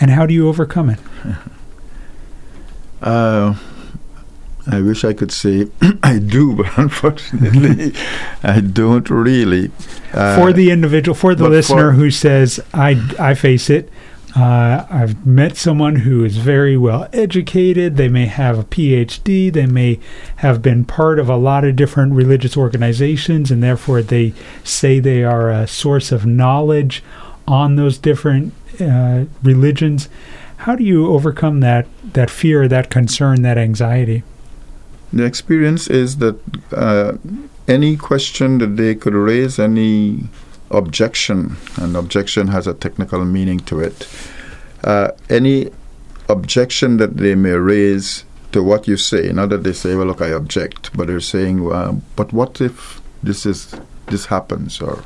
And 0.00 0.10
how 0.10 0.26
do 0.26 0.34
you 0.34 0.48
overcome 0.48 0.90
it? 0.90 1.00
Uh, 3.02 3.54
I 4.66 4.80
wish 4.80 5.04
I 5.04 5.12
could 5.12 5.32
say 5.32 5.68
I 6.02 6.18
do, 6.18 6.54
but 6.56 6.66
unfortunately, 6.78 7.92
I 8.42 8.60
don't 8.60 9.08
really. 9.10 9.70
Uh, 10.12 10.36
for 10.36 10.52
the 10.52 10.70
individual, 10.70 11.14
for 11.14 11.34
the 11.34 11.48
listener 11.48 11.90
for 11.90 11.96
who 11.96 12.10
says, 12.10 12.60
I, 12.74 13.00
I 13.18 13.34
face 13.34 13.70
it, 13.70 13.88
Uh, 14.36 14.86
I've 14.88 15.26
met 15.26 15.56
someone 15.56 15.96
who 16.06 16.24
is 16.24 16.36
very 16.36 16.76
well 16.76 17.08
educated. 17.12 17.96
They 17.96 18.08
may 18.08 18.26
have 18.26 18.60
a 18.60 18.64
PhD. 18.64 19.52
They 19.52 19.66
may 19.66 19.98
have 20.36 20.62
been 20.62 20.84
part 20.84 21.18
of 21.18 21.28
a 21.28 21.36
lot 21.36 21.64
of 21.64 21.74
different 21.74 22.12
religious 22.12 22.56
organizations, 22.56 23.50
and 23.50 23.60
therefore 23.60 24.02
they 24.02 24.32
say 24.62 25.00
they 25.00 25.24
are 25.24 25.50
a 25.50 25.66
source 25.66 26.12
of 26.12 26.26
knowledge 26.26 27.02
on 27.48 27.74
those 27.74 27.98
different 27.98 28.52
uh, 28.80 29.24
religions. 29.42 30.08
How 30.58 30.76
do 30.76 30.84
you 30.84 31.08
overcome 31.08 31.58
that 31.60 31.86
that 32.12 32.30
fear, 32.30 32.68
that 32.68 32.88
concern, 32.88 33.42
that 33.42 33.58
anxiety? 33.58 34.22
The 35.12 35.24
experience 35.24 35.88
is 35.88 36.18
that 36.18 36.38
uh, 36.72 37.14
any 37.66 37.96
question 37.96 38.58
that 38.58 38.76
they 38.76 38.94
could 38.94 39.14
raise, 39.14 39.58
any 39.58 40.24
objection, 40.70 41.56
and 41.76 41.96
objection 41.96 42.48
has 42.48 42.66
a 42.66 42.74
technical 42.74 43.24
meaning 43.24 43.58
to 43.60 43.80
it. 43.80 44.08
Uh, 44.84 45.10
any 45.28 45.70
objection 46.28 46.96
that 46.98 47.16
they 47.16 47.34
may 47.34 47.52
raise 47.52 48.24
to 48.52 48.62
what 48.62 48.86
you 48.88 48.96
say, 48.96 49.32
not 49.32 49.48
that 49.50 49.62
they 49.64 49.72
say, 49.72 49.94
"Well, 49.94 50.06
look, 50.06 50.20
I 50.20 50.28
object," 50.28 50.90
but 50.96 51.06
they're 51.06 51.20
saying, 51.20 51.68
"But 52.16 52.32
what 52.32 52.60
if 52.60 53.00
this 53.22 53.46
is 53.46 53.74
this 54.06 54.26
happens?" 54.26 54.80
or 54.80 55.04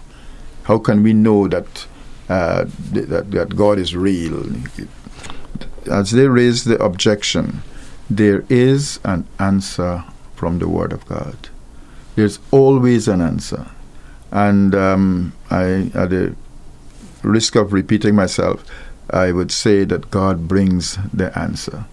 "How 0.65 0.79
can 0.79 1.03
we 1.03 1.13
know 1.13 1.49
that 1.49 1.87
uh, 2.29 2.65
that, 2.93 3.31
that 3.31 3.57
God 3.57 3.79
is 3.79 3.97
real?" 3.97 4.47
As 5.91 6.11
they 6.13 6.29
raise 6.29 6.65
the 6.65 6.83
objection, 6.83 7.63
there 8.11 8.45
is 8.49 9.01
an 9.05 9.27
answer 9.39 10.05
from 10.35 10.59
the 10.59 10.69
Word 10.69 10.93
of 10.93 11.07
God. 11.07 11.37
There's 12.17 12.39
always 12.51 13.09
an 13.09 13.21
answer. 13.21 13.67
And 14.31 14.75
um, 14.75 15.33
I, 15.51 15.91
at 15.95 16.11
the 16.11 16.35
risk 17.23 17.57
of 17.57 17.73
repeating 17.73 18.15
myself, 18.15 18.65
I 19.11 19.33
would 19.33 19.51
say 19.51 19.85
that 19.85 20.11
God 20.11 20.49
brings 20.49 20.99
the 21.13 21.37
answer. 21.39 21.87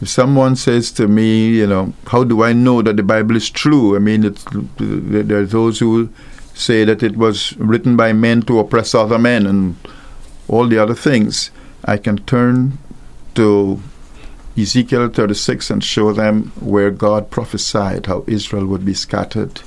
If 0.00 0.08
someone 0.08 0.56
says 0.56 0.90
to 0.92 1.06
me, 1.06 1.48
you 1.48 1.66
know, 1.66 1.94
how 2.08 2.24
do 2.24 2.42
I 2.42 2.52
know 2.52 2.82
that 2.82 2.96
the 2.96 3.02
Bible 3.02 3.36
is 3.36 3.48
true? 3.48 3.94
I 3.94 4.00
mean, 4.00 4.34
there 4.78 5.38
are 5.38 5.46
those 5.46 5.78
who 5.78 6.08
say 6.54 6.84
that 6.84 7.02
it 7.02 7.16
was 7.16 7.56
written 7.56 7.96
by 7.96 8.12
men 8.12 8.42
to 8.42 8.58
oppress 8.58 8.94
other 8.94 9.18
men 9.18 9.46
and 9.46 9.76
all 10.48 10.66
the 10.66 10.78
other 10.78 10.94
things. 10.94 11.50
I 11.84 11.96
can 11.96 12.18
turn 12.18 12.78
to 13.34 13.80
Ezekiel 14.56 15.08
36 15.08 15.70
and 15.70 15.82
show 15.82 16.12
them 16.12 16.52
where 16.60 16.90
God 16.90 17.30
prophesied 17.30 18.06
how 18.06 18.24
Israel 18.26 18.66
would 18.66 18.84
be 18.84 18.94
scattered 18.94 19.62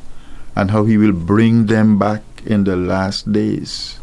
and 0.56 0.72
how 0.72 0.86
he 0.86 0.98
will 0.98 1.12
bring 1.12 1.66
them 1.66 1.98
back 1.98 2.22
in 2.46 2.64
the 2.64 2.76
last 2.76 3.32
days 3.32 4.00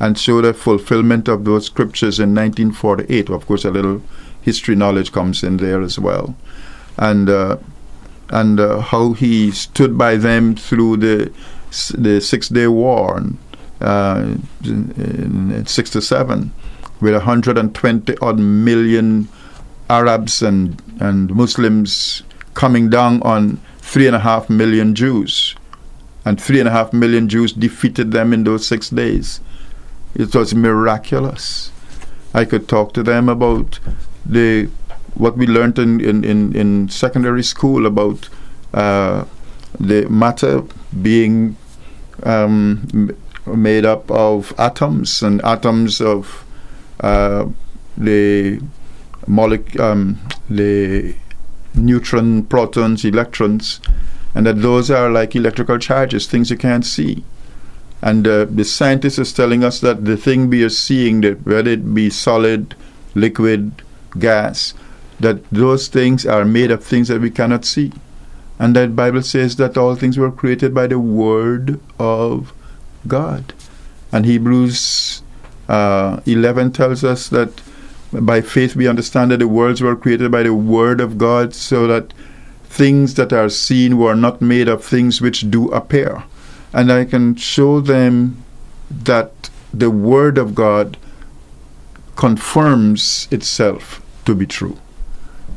and 0.00 0.18
show 0.18 0.40
the 0.40 0.54
fulfillment 0.54 1.28
of 1.28 1.44
those 1.44 1.66
scriptures 1.66 2.18
in 2.18 2.34
1948. 2.34 3.30
Of 3.30 3.46
course, 3.46 3.64
a 3.64 3.70
little 3.70 4.02
history 4.42 4.74
knowledge 4.74 5.12
comes 5.12 5.42
in 5.42 5.56
there 5.58 5.82
as 5.82 5.98
well. 5.98 6.36
And 6.96 7.28
uh, 7.28 7.58
and 8.30 8.60
uh, 8.60 8.80
how 8.80 9.12
he 9.12 9.50
stood 9.50 9.96
by 9.96 10.16
them 10.16 10.54
through 10.54 10.98
the 10.98 11.32
the 11.96 12.20
Six 12.20 12.48
Day 12.48 12.66
War 12.66 13.22
uh, 13.80 14.34
in, 14.64 15.50
in 15.52 15.66
67 15.66 16.52
with 17.00 17.14
120 17.14 18.16
odd 18.20 18.38
million 18.38 19.28
Arabs 19.88 20.42
and, 20.42 20.80
and 21.00 21.34
Muslims 21.34 22.22
coming 22.54 22.90
down 22.90 23.22
on 23.22 23.60
three 23.78 24.06
and 24.06 24.16
a 24.16 24.20
half 24.20 24.50
million 24.50 24.94
Jews. 24.94 25.54
And 26.24 26.40
three 26.40 26.60
and 26.60 26.68
a 26.68 26.72
half 26.72 26.92
million 26.92 27.28
Jews 27.28 27.52
defeated 27.52 28.12
them 28.12 28.32
in 28.32 28.44
those 28.44 28.66
six 28.66 28.90
days. 28.90 29.40
It 30.14 30.34
was 30.34 30.54
miraculous. 30.54 31.70
I 32.34 32.44
could 32.44 32.68
talk 32.68 32.92
to 32.94 33.02
them 33.02 33.28
about 33.28 33.78
the 34.26 34.68
what 35.14 35.36
we 35.36 35.46
learned 35.46 35.78
in, 35.78 36.00
in, 36.00 36.24
in, 36.24 36.54
in 36.54 36.88
secondary 36.88 37.42
school 37.42 37.86
about 37.86 38.28
uh, 38.74 39.24
the 39.80 40.08
matter 40.08 40.62
being 41.02 41.56
um, 42.22 43.16
made 43.46 43.84
up 43.84 44.08
of 44.10 44.52
atoms 44.58 45.22
and 45.22 45.42
atoms 45.44 46.00
of 46.00 46.44
uh, 47.00 47.46
the 47.96 48.60
molecule, 49.28 49.84
um, 49.84 50.18
the 50.48 51.14
neutron, 51.74 52.44
protons, 52.44 53.04
electrons, 53.04 53.80
and 54.34 54.46
that 54.46 54.62
those 54.62 54.90
are 54.90 55.10
like 55.10 55.36
electrical 55.36 55.78
charges, 55.78 56.26
things 56.26 56.50
you 56.50 56.56
can't 56.56 56.84
see. 56.84 57.24
And 58.00 58.26
uh, 58.26 58.46
the 58.46 58.64
scientist 58.64 59.18
is 59.18 59.32
telling 59.32 59.64
us 59.64 59.80
that 59.80 60.04
the 60.04 60.16
thing 60.16 60.48
we 60.48 60.62
are 60.62 60.70
seeing, 60.70 61.20
that 61.22 61.44
whether 61.44 61.70
it 61.70 61.94
be 61.94 62.10
solid, 62.10 62.74
liquid, 63.14 63.82
gas, 64.18 64.74
that 65.20 65.48
those 65.50 65.88
things 65.88 66.24
are 66.24 66.44
made 66.44 66.70
of 66.70 66.84
things 66.84 67.08
that 67.08 67.20
we 67.20 67.30
cannot 67.30 67.64
see. 67.64 67.92
And 68.58 68.74
that 68.76 68.96
Bible 68.96 69.22
says 69.22 69.56
that 69.56 69.76
all 69.76 69.94
things 69.94 70.18
were 70.18 70.30
created 70.30 70.74
by 70.74 70.86
the 70.86 70.98
word 70.98 71.80
of 71.98 72.52
God. 73.06 73.52
And 74.12 74.24
Hebrews 74.24 75.22
uh, 75.68 76.20
11 76.24 76.72
tells 76.72 77.04
us 77.04 77.28
that 77.28 77.60
by 78.12 78.40
faith 78.40 78.74
we 78.74 78.88
understand 78.88 79.30
that 79.30 79.38
the 79.38 79.48
worlds 79.48 79.82
were 79.82 79.96
created 79.96 80.30
by 80.30 80.42
the 80.42 80.54
word 80.54 81.00
of 81.00 81.18
God, 81.18 81.54
so 81.54 81.86
that 81.86 82.12
things 82.64 83.14
that 83.14 83.32
are 83.32 83.48
seen 83.48 83.98
were 83.98 84.14
not 84.14 84.40
made 84.40 84.68
of 84.68 84.84
things 84.84 85.20
which 85.20 85.50
do 85.50 85.68
appear. 85.70 86.22
And 86.72 86.92
I 86.92 87.04
can 87.04 87.34
show 87.34 87.80
them 87.80 88.42
that 88.90 89.50
the 89.72 89.90
word 89.90 90.38
of 90.38 90.54
God 90.54 90.96
confirms 92.16 93.28
itself 93.30 94.02
to 94.24 94.34
be 94.34 94.46
true. 94.46 94.78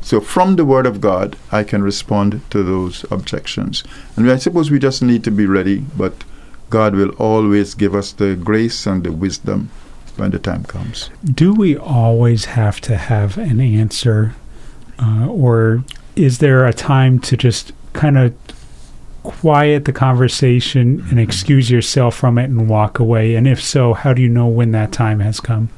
So 0.00 0.20
from 0.20 0.56
the 0.56 0.64
word 0.64 0.86
of 0.86 1.00
God, 1.00 1.36
I 1.50 1.64
can 1.64 1.82
respond 1.82 2.40
to 2.50 2.62
those 2.62 3.04
objections. 3.10 3.84
And 4.16 4.30
I 4.30 4.36
suppose 4.36 4.70
we 4.70 4.78
just 4.78 5.02
need 5.02 5.22
to 5.24 5.30
be 5.30 5.46
ready, 5.46 5.84
but 5.96 6.24
God 6.70 6.94
will 6.94 7.10
always 7.10 7.74
give 7.74 7.94
us 7.94 8.12
the 8.12 8.34
grace 8.34 8.86
and 8.86 9.04
the 9.04 9.12
wisdom 9.12 9.70
when 10.16 10.30
the 10.30 10.38
time 10.38 10.64
comes. 10.64 11.10
Do 11.24 11.54
we 11.54 11.76
always 11.76 12.46
have 12.46 12.80
to 12.82 12.96
have 12.96 13.38
an 13.38 13.60
answer, 13.60 14.34
uh, 14.98 15.26
or 15.26 15.84
is 16.16 16.38
there 16.38 16.66
a 16.66 16.72
time 16.72 17.18
to 17.20 17.36
just 17.36 17.72
kind 17.92 18.18
of 18.18 18.34
quiet 19.22 19.84
the 19.84 19.92
conversation 19.92 21.04
and 21.10 21.20
excuse 21.20 21.70
yourself 21.70 22.14
from 22.14 22.38
it 22.38 22.44
and 22.44 22.68
walk 22.68 22.98
away? 22.98 23.34
And 23.34 23.46
if 23.46 23.62
so, 23.62 23.94
how 23.94 24.12
do 24.12 24.22
you 24.22 24.28
know 24.28 24.48
when 24.48 24.72
that 24.72 24.92
time 24.92 25.20
has 25.20 25.40
come? 25.40 25.70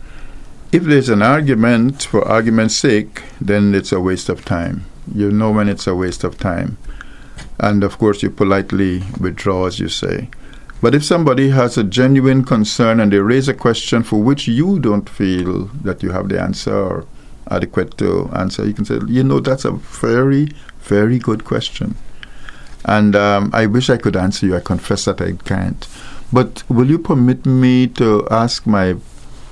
If 0.72 0.82
there's 0.82 1.09
an 1.09 1.22
argument 1.22 2.03
for 2.05 2.26
argument's 2.26 2.74
sake, 2.74 3.22
then 3.41 3.74
it's 3.74 3.93
a 3.93 4.01
waste 4.01 4.28
of 4.28 4.45
time. 4.45 4.85
You 5.14 5.30
know 5.30 5.53
when 5.53 5.68
it's 5.68 5.87
a 5.87 5.95
waste 5.95 6.24
of 6.24 6.39
time. 6.39 6.78
And 7.61 7.85
of 7.85 7.99
course, 7.99 8.22
you 8.22 8.30
politely 8.30 9.05
withdraw, 9.20 9.66
as 9.66 9.78
you 9.78 9.89
say. 9.89 10.28
But 10.85 10.95
if 10.95 11.03
somebody 11.03 11.49
has 11.49 11.78
a 11.78 11.82
genuine 11.82 12.45
concern 12.45 13.01
and 13.01 13.11
they 13.11 13.18
raise 13.18 13.49
a 13.49 13.55
question 13.55 14.03
for 14.03 14.22
which 14.22 14.47
you 14.47 14.78
don't 14.78 15.09
feel 15.09 15.70
that 15.82 16.03
you 16.03 16.11
have 16.11 16.28
the 16.28 16.39
answer 16.39 16.76
or 16.76 17.07
adequate 17.51 17.97
to 17.97 18.28
answer, 18.35 18.66
you 18.66 18.74
can 18.74 18.85
say, 18.85 18.99
you 19.09 19.24
know, 19.24 19.41
that's 19.41 19.64
a 19.64 19.70
very, 19.70 20.51
very 20.80 21.18
good 21.18 21.47
question. 21.47 21.97
And 22.85 23.16
um, 23.16 23.51
I 23.55 23.64
wish 23.64 23.89
I 23.89 23.97
could 23.97 24.14
answer 24.14 24.45
you. 24.45 24.57
I 24.57 24.61
confess 24.61 25.07
that 25.07 25.22
I 25.22 25.32
can't. 25.32 25.89
But 26.30 26.64
will 26.68 26.91
you 26.91 26.99
permit 26.99 27.47
me 27.47 27.87
to 27.87 28.28
ask 28.30 28.66
my 28.66 28.97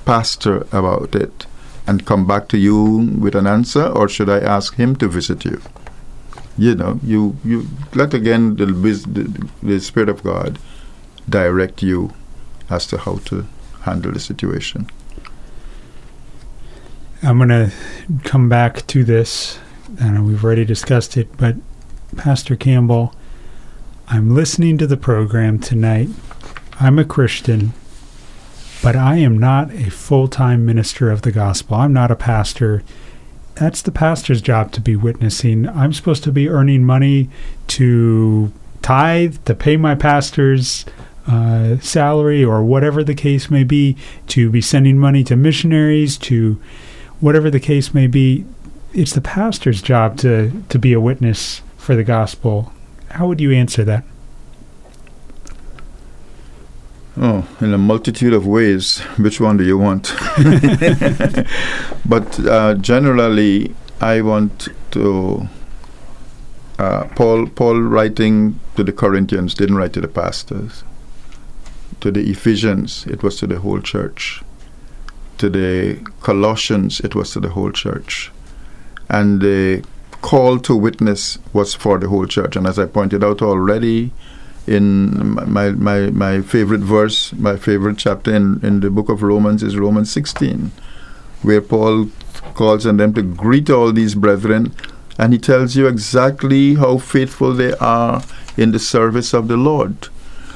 pastor 0.05 0.67
about 0.71 1.15
it 1.15 1.47
and 1.87 2.05
come 2.05 2.27
back 2.27 2.49
to 2.49 2.59
you 2.59 3.09
with 3.19 3.35
an 3.35 3.47
answer, 3.47 3.87
or 3.87 4.07
should 4.07 4.29
I 4.29 4.41
ask 4.41 4.75
him 4.75 4.97
to 4.97 5.09
visit 5.09 5.47
you? 5.47 5.63
You 6.59 6.75
know, 6.75 7.01
you, 7.03 7.39
you 7.43 7.69
let 7.95 8.13
again 8.13 8.57
the, 8.57 8.67
the, 8.67 9.49
the 9.63 9.81
Spirit 9.81 10.11
of 10.11 10.23
God 10.23 10.59
direct 11.29 11.83
you 11.83 12.13
as 12.71 12.87
to 12.89 12.99
how 12.99 13.17
to 13.27 13.47
handle 13.83 14.13
the 14.13 14.21
situation. 14.21 14.89
I'm 17.23 17.39
going 17.39 17.51
to 17.51 17.73
come 18.25 18.49
back 18.49 18.87
to 18.89 19.05
this. 19.05 19.59
I 20.01 20.09
know 20.09 20.23
we've 20.23 20.43
already 20.43 20.65
discussed 20.65 21.17
it, 21.17 21.37
but 21.37 21.57
Pastor 22.17 22.57
Campbell, 22.57 23.15
I'm 24.09 24.35
listening 24.35 24.77
to 24.79 24.87
the 24.87 24.97
program 24.97 25.59
tonight. 25.59 26.09
I'm 26.81 26.99
a 26.99 27.05
Christian, 27.05 27.75
but 28.83 28.97
I 28.97 29.17
am 29.19 29.39
not 29.39 29.73
a 29.73 29.91
full 29.91 30.27
time 30.27 30.67
minister 30.67 31.11
of 31.11 31.23
the 31.23 31.31
gospel. 31.31 31.77
I'm 31.77 31.93
not 31.93 32.11
a 32.11 32.17
pastor. 32.17 32.83
That's 33.55 33.83
the 33.83 33.93
pastor's 33.93 34.43
job 34.43 34.73
to 34.73 34.81
be 34.81 34.97
witnessing. 34.97 35.69
I'm 35.69 35.93
supposed 35.93 36.25
to 36.25 36.33
be 36.33 36.49
earning 36.49 36.85
money 36.85 37.31
to 37.69 38.53
tithe, 38.81 39.37
to 39.45 39.55
pay 39.55 39.77
my 39.77 39.95
pastors, 39.95 40.85
uh, 41.27 41.79
salary 41.79 42.45
or 42.45 42.65
whatever 42.65 43.05
the 43.05 43.15
case 43.15 43.51
may 43.51 43.65
be, 43.65 43.97
to 44.29 44.51
be 44.51 44.61
sending 44.61 44.99
money 44.99 45.23
to 45.25 45.37
missionaries, 45.37 46.17
to 46.19 46.61
whatever 47.21 47.51
the 47.51 47.61
case 47.61 47.95
may 47.95 48.07
be. 48.07 48.45
It's 48.93 49.15
the 49.15 49.21
pastor's 49.21 49.81
job 49.81 50.19
to, 50.19 50.65
to 50.69 50.79
be 50.79 50.93
a 50.93 51.01
witness 51.01 51.63
for 51.77 51.95
the 51.95 52.05
gospel. 52.05 52.73
How 53.11 53.27
would 53.27 53.41
you 53.41 53.53
answer 53.53 53.85
that? 53.85 54.05
Oh, 57.17 57.47
in 57.61 57.75
a 57.75 57.79
multitude 57.79 58.33
of 58.33 58.47
ways. 58.47 59.01
Which 59.19 59.41
one 59.41 59.59
do 59.59 59.65
you 59.65 59.77
want? 59.77 60.15
but 62.07 62.47
uh, 62.47 62.75
generally, 62.75 63.75
I 64.01 64.23
want 64.23 64.69
to. 64.93 65.49
Uh, 66.79 67.05
Paul, 67.15 67.47
Paul, 67.49 67.81
writing 67.81 68.59
to 68.77 68.83
the 68.83 68.93
Corinthians, 68.93 69.55
didn't 69.55 69.77
write 69.77 69.93
to 69.93 70.01
the 70.01 70.09
pastors. 70.09 70.85
To 72.03 72.11
the 72.11 72.29
Ephesians, 72.29 73.07
it 73.07 73.23
was 73.23 73.37
to 73.39 73.47
the 73.47 73.61
whole 73.61 73.81
church. 73.81 74.43
To 75.39 75.49
the 75.49 76.01
Colossians, 76.21 76.99
it 76.99 77.15
was 77.15 77.31
to 77.33 77.41
the 77.41 77.51
whole 77.51 77.71
church. 77.71 78.33
And 79.09 79.41
the 79.41 79.85
call 80.21 80.59
to 80.59 80.75
witness 80.75 81.39
was 81.53 81.75
for 81.75 81.99
the 81.99 82.09
whole 82.09 82.27
church. 82.27 82.57
And 82.57 82.67
as 82.67 82.77
I 82.77 82.87
pointed 82.87 83.23
out 83.23 83.41
already, 83.41 84.11
in 84.67 85.35
my, 85.53 85.71
my, 85.71 86.11
my 86.11 86.43
favorite 86.43 86.81
verse, 86.81 87.33
my 87.35 87.57
favorite 87.57 87.99
chapter 87.99 88.35
in, 88.35 88.59
in 88.65 88.81
the 88.81 88.91
book 88.91 89.09
of 89.09 89.23
Romans 89.23 89.63
is 89.63 89.77
Romans 89.77 90.11
16, 90.11 90.73
where 91.43 91.61
Paul 91.61 92.09
calls 92.55 92.85
on 92.85 92.97
them 92.97 93.15
to 93.15 93.23
greet 93.23 93.71
all 93.71 93.93
these 93.93 94.17
brethren, 94.17 94.75
and 95.19 95.33
he 95.33 95.39
tells 95.39 95.77
you 95.77 95.87
exactly 95.87 96.75
how 96.75 96.99
faithful 96.99 97.53
they 97.53 97.75
are 97.75 98.25
in 98.57 98.73
the 98.73 98.81
service 98.81 99.33
of 99.33 99.47
the 99.47 99.57
Lord. 99.57 100.09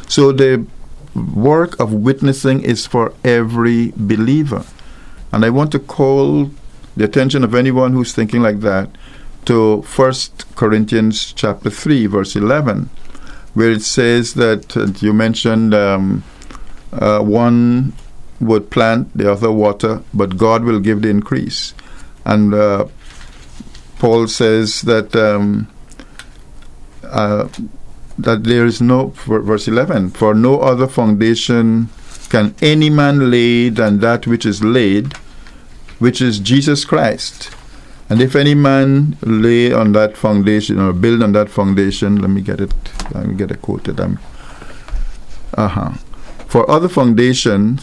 So 0.08 0.32
the 0.32 0.66
work 1.34 1.78
of 1.80 1.92
witnessing 1.92 2.62
is 2.62 2.86
for 2.86 3.12
every 3.24 3.92
believer. 3.96 4.64
And 5.32 5.44
I 5.44 5.50
want 5.50 5.72
to 5.72 5.78
call 5.78 6.50
the 6.96 7.04
attention 7.04 7.44
of 7.44 7.54
anyone 7.54 7.92
who's 7.92 8.12
thinking 8.12 8.42
like 8.42 8.60
that 8.60 8.88
to 9.46 9.82
1 9.82 10.12
Corinthians 10.54 11.32
chapter 11.32 11.70
3 11.70 12.06
verse 12.06 12.34
11 12.34 12.90
where 13.54 13.70
it 13.70 13.82
says 13.82 14.34
that 14.34 14.76
uh, 14.76 14.86
you 15.00 15.12
mentioned 15.12 15.72
um, 15.72 16.22
uh, 16.92 17.20
one 17.20 17.94
would 18.38 18.70
plant, 18.70 19.16
the 19.16 19.32
other 19.32 19.50
water, 19.50 20.02
but 20.12 20.36
God 20.36 20.62
will 20.64 20.78
give 20.78 21.00
the 21.00 21.08
increase. 21.08 21.72
And 22.26 22.52
uh, 22.52 22.86
Paul 23.98 24.28
says 24.28 24.82
that 24.82 25.16
um, 25.16 25.68
uh, 27.02 27.48
that 28.18 28.44
there 28.44 28.64
is 28.64 28.80
no 28.80 29.08
verse 29.26 29.68
eleven 29.68 30.10
for 30.10 30.34
no 30.34 30.60
other 30.60 30.86
foundation 30.86 31.88
can 32.28 32.54
any 32.60 32.90
man 32.90 33.30
lay 33.30 33.68
than 33.68 34.00
that 34.00 34.26
which 34.26 34.44
is 34.44 34.62
laid, 34.62 35.12
which 35.98 36.20
is 36.20 36.38
Jesus 36.38 36.84
Christ. 36.84 37.50
And 38.08 38.20
if 38.20 38.36
any 38.36 38.54
man 38.54 39.16
lay 39.22 39.72
on 39.72 39.92
that 39.92 40.16
foundation 40.16 40.78
or 40.78 40.92
build 40.92 41.22
on 41.22 41.32
that 41.32 41.50
foundation, 41.50 42.20
let 42.20 42.30
me 42.30 42.40
get 42.40 42.60
it, 42.60 42.72
let 43.12 43.26
me 43.26 43.34
get 43.34 43.50
it 43.50 43.62
quoted. 43.62 44.00
Um, 44.00 44.18
uh-huh. 45.54 45.92
For 46.46 46.68
other 46.70 46.88
foundation 46.88 47.80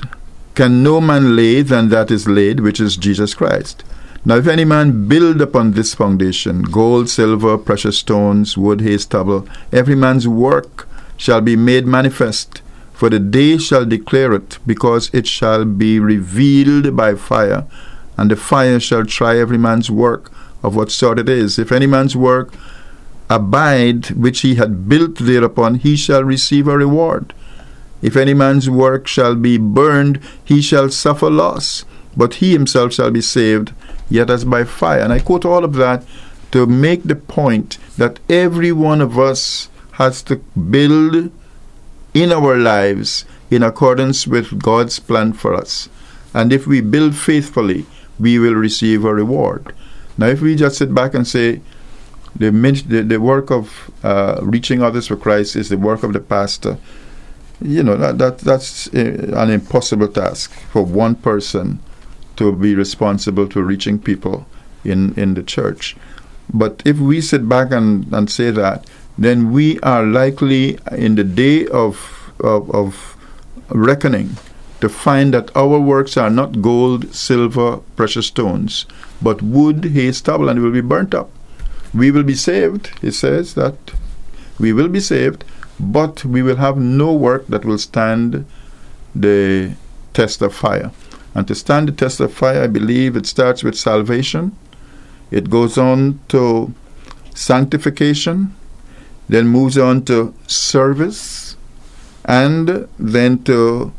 can 0.55 0.83
no 0.83 1.01
man 1.01 1.35
lay 1.35 1.61
than 1.61 1.89
that 1.89 2.11
is 2.11 2.27
laid, 2.27 2.59
which 2.61 2.79
is 2.79 2.95
Jesus 2.95 3.33
Christ. 3.33 3.83
Now, 4.25 4.35
if 4.37 4.47
any 4.47 4.63
man 4.63 5.07
build 5.07 5.41
upon 5.41 5.71
this 5.71 5.93
foundation 5.93 6.61
gold, 6.61 7.09
silver, 7.09 7.57
precious 7.57 7.97
stones, 7.97 8.57
wood, 8.57 8.81
hay, 8.81 8.97
stubble, 8.97 9.47
every 9.71 9.95
man's 9.95 10.27
work 10.27 10.87
shall 11.17 11.41
be 11.41 11.55
made 11.55 11.85
manifest, 11.85 12.61
for 12.93 13.09
the 13.09 13.19
day 13.19 13.57
shall 13.57 13.85
declare 13.85 14.31
it, 14.33 14.59
because 14.65 15.09
it 15.13 15.27
shall 15.27 15.65
be 15.65 15.99
revealed 15.99 16.95
by 16.95 17.15
fire 17.15 17.65
and 18.17 18.31
the 18.31 18.35
fire 18.35 18.79
shall 18.79 19.05
try 19.05 19.37
every 19.37 19.57
man's 19.57 19.89
work 19.89 20.31
of 20.61 20.75
what 20.75 20.91
sort 20.91 21.19
it 21.19 21.29
is. 21.29 21.59
If 21.59 21.71
any 21.71 21.87
man's 21.87 22.15
work 22.15 22.53
abide 23.29 24.11
which 24.11 24.41
he 24.41 24.55
had 24.55 24.87
built 24.87 25.15
thereupon, 25.15 25.75
he 25.75 25.95
shall 25.95 26.23
receive 26.23 26.67
a 26.67 26.77
reward. 26.77 27.33
If 28.01 28.15
any 28.15 28.33
man's 28.33 28.69
work 28.69 29.07
shall 29.07 29.35
be 29.35 29.57
burned, 29.57 30.19
he 30.43 30.61
shall 30.61 30.89
suffer 30.89 31.29
loss, 31.29 31.85
but 32.15 32.35
he 32.35 32.51
himself 32.51 32.93
shall 32.93 33.11
be 33.11 33.21
saved, 33.21 33.73
yet 34.13 34.29
as 34.29 34.45
by 34.45 34.63
fire. 34.63 34.99
And 34.99 35.11
I 35.11 35.17
quote 35.17 35.43
all 35.43 35.63
of 35.63 35.73
that 35.73 36.05
to 36.51 36.67
make 36.67 37.03
the 37.03 37.15
point 37.15 37.79
that 37.97 38.19
every 38.29 38.71
one 38.71 39.01
of 39.01 39.17
us 39.17 39.69
has 39.93 40.21
to 40.23 40.35
build 40.35 41.31
in 42.13 42.31
our 42.31 42.55
lives 42.55 43.25
in 43.49 43.63
accordance 43.63 44.27
with 44.27 44.61
God's 44.61 44.99
plan 44.99 45.33
for 45.33 45.55
us. 45.55 45.89
And 46.31 46.53
if 46.53 46.67
we 46.67 46.79
build 46.79 47.15
faithfully, 47.15 47.87
we 48.19 48.37
will 48.37 48.53
receive 48.53 49.03
a 49.03 49.13
reward. 49.13 49.73
Now, 50.15 50.27
if 50.27 50.41
we 50.41 50.55
just 50.55 50.77
sit 50.77 50.93
back 50.93 51.15
and 51.15 51.27
say, 51.27 51.61
the, 52.35 52.51
the, 52.87 53.01
the 53.01 53.19
work 53.19 53.49
of 53.49 53.91
uh, 54.03 54.39
reaching 54.43 54.83
others 54.83 55.07
for 55.07 55.15
Christ 55.15 55.55
is 55.55 55.69
the 55.69 55.77
work 55.77 56.03
of 56.03 56.13
the 56.13 56.19
pastor, 56.19 56.77
you 57.61 57.81
know, 57.81 57.97
that, 57.97 58.19
that 58.19 58.37
that's 58.39 58.87
an 58.87 59.49
impossible 59.49 60.07
task 60.07 60.51
for 60.71 60.83
one 60.83 61.15
person 61.15 61.79
to 62.37 62.51
be 62.51 62.75
responsible 62.75 63.47
to 63.47 63.61
reaching 63.63 63.99
people 63.99 64.45
in, 64.83 65.13
in 65.15 65.33
the 65.33 65.43
church. 65.43 65.95
But 66.53 66.81
if 66.85 66.99
we 66.99 67.21
sit 67.21 67.47
back 67.47 67.71
and, 67.71 68.11
and 68.13 68.29
say 68.29 68.51
that, 68.51 68.85
then 69.17 69.51
we 69.51 69.79
are 69.81 70.03
likely 70.03 70.77
in 70.91 71.15
the 71.15 71.23
day 71.23 71.67
of, 71.67 72.33
of, 72.39 72.69
of 72.71 73.15
reckoning 73.69 74.37
to 74.81 74.89
find 74.89 75.33
that 75.33 75.55
our 75.55 75.79
works 75.79 76.17
are 76.17 76.29
not 76.29 76.61
gold, 76.61 77.13
silver, 77.13 77.77
precious 77.95 78.27
stones, 78.27 78.85
but 79.21 79.41
wood, 79.41 79.85
hay, 79.85 80.11
stubble, 80.11 80.49
and 80.49 80.61
will 80.61 80.71
be 80.71 80.81
burnt 80.81 81.13
up. 81.13 81.29
We 81.93 82.11
will 82.11 82.23
be 82.23 82.35
saved, 82.35 82.91
it 83.01 83.13
says 83.13 83.53
that 83.53 83.75
we 84.59 84.73
will 84.73 84.89
be 84.89 84.99
saved, 84.99 85.45
but 85.79 86.25
we 86.25 86.41
will 86.41 86.57
have 86.57 86.77
no 86.77 87.13
work 87.13 87.47
that 87.47 87.65
will 87.65 87.77
stand 87.77 88.45
the 89.15 89.73
test 90.13 90.41
of 90.41 90.53
fire. 90.53 90.91
And 91.35 91.47
to 91.47 91.55
stand 91.55 91.87
the 91.87 91.91
test 91.91 92.19
of 92.19 92.33
fire, 92.33 92.63
I 92.63 92.67
believe 92.67 93.15
it 93.15 93.25
starts 93.25 93.63
with 93.63 93.75
salvation, 93.75 94.55
it 95.31 95.49
goes 95.49 95.77
on 95.77 96.19
to 96.29 96.73
sanctification, 97.33 98.53
then 99.27 99.47
moves 99.47 99.77
on 99.77 100.05
to 100.05 100.33
service, 100.47 101.55
and 102.25 102.87
then 102.99 103.43
to 103.43 103.91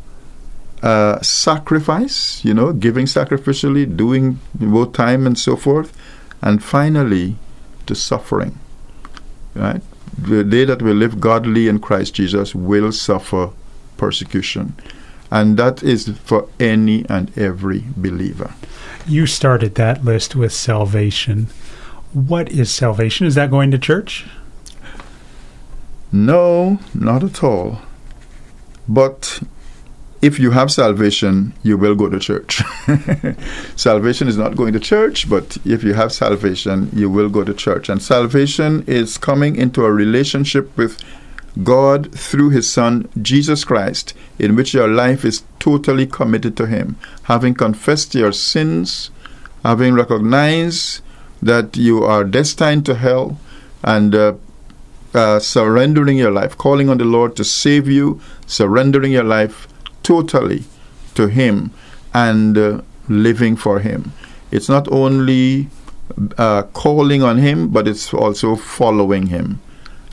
uh, 0.82 1.20
sacrifice, 1.22 2.45
you 2.45 2.55
know, 2.55 2.72
giving 2.72 3.07
sacrificially, 3.07 3.97
doing 3.97 4.39
both 4.55 4.93
time 4.93 5.26
and 5.26 5.39
so 5.39 5.57
forth, 5.57 5.97
and 6.41 6.62
finally 6.62 7.37
to 7.87 7.95
suffering. 7.95 8.59
Right? 9.55 9.82
The 10.16 10.45
day 10.45 10.64
that 10.64 10.82
we 10.82 10.93
live 10.93 11.20
godly 11.20 11.68
in 11.68 11.80
Christ 11.80 12.14
Jesus 12.14 12.55
will 12.55 12.93
suffer 12.93 13.51
persecution. 13.97 14.76
And 15.35 15.57
that 15.57 15.82
is 15.82 16.09
for 16.22 16.49
any 16.61 17.05
and 17.09 17.37
every 17.37 17.82
believer. 17.97 18.55
You 19.05 19.26
started 19.26 19.74
that 19.74 20.05
list 20.05 20.37
with 20.37 20.53
salvation. 20.53 21.49
What 22.12 22.53
is 22.53 22.70
salvation? 22.70 23.26
Is 23.26 23.35
that 23.35 23.51
going 23.51 23.72
to 23.72 23.78
church? 23.78 24.26
No, 26.12 26.78
not 26.95 27.24
at 27.24 27.43
all. 27.43 27.80
But 28.88 29.41
if 30.22 30.38
you 30.38 30.53
have 30.53 30.71
salvation, 30.71 31.53
you 31.64 31.76
will 31.79 31.96
go 31.96 32.08
to 32.08 32.21
church. 32.21 32.63
salvation 33.76 34.29
is 34.29 34.38
not 34.38 34.54
going 34.54 34.72
to 34.75 34.80
church, 34.80 35.29
but 35.29 35.58
if 35.64 35.83
you 35.83 35.95
have 35.95 36.13
salvation, 36.13 36.91
you 36.92 37.11
will 37.11 37.29
go 37.29 37.42
to 37.42 37.53
church. 37.53 37.88
And 37.88 38.00
salvation 38.00 38.84
is 38.87 39.18
coming 39.18 39.57
into 39.57 39.84
a 39.84 39.91
relationship 39.91 40.76
with 40.76 41.03
God 41.63 42.13
through 42.14 42.51
His 42.51 42.71
Son, 42.71 43.09
Jesus 43.21 43.64
Christ, 43.64 44.14
in 44.39 44.57
which 44.57 44.75
your 44.75 44.89
life 44.89 45.25
is 45.25 45.45
totally 45.59 46.07
committed 46.07 46.57
to 46.57 46.67
Him. 46.67 46.97
Having 47.25 47.55
confessed 47.55 48.14
your 48.14 48.33
sins, 48.33 49.11
having 49.63 49.95
recognized 49.95 51.01
that 51.41 51.76
you 51.76 52.03
are 52.05 52.25
destined 52.25 52.85
to 52.87 52.95
hell, 52.95 53.39
and 53.83 54.14
uh, 54.14 54.35
uh, 55.14 55.39
surrendering 55.39 56.18
your 56.18 56.33
life, 56.33 56.59
calling 56.59 56.89
on 56.89 56.99
the 56.99 57.05
Lord 57.05 57.37
to 57.37 57.45
save 57.45 57.87
you, 57.87 58.21
surrendering 58.47 59.13
your 59.13 59.25
life 59.25 59.68
totally 60.03 60.64
to 61.14 61.29
Him 61.29 61.71
and 62.13 62.59
uh, 62.59 62.83
living 63.09 63.57
for 63.57 63.79
Him. 63.81 64.13
It's 64.51 64.68
not 64.68 64.91
only 64.91 65.68
uh, 66.37 66.64
calling 66.72 67.22
on 67.22 67.39
Him, 67.39 67.68
but 67.68 67.87
it's 67.87 68.13
also 68.13 68.57
following 68.57 69.26
Him. 69.26 69.61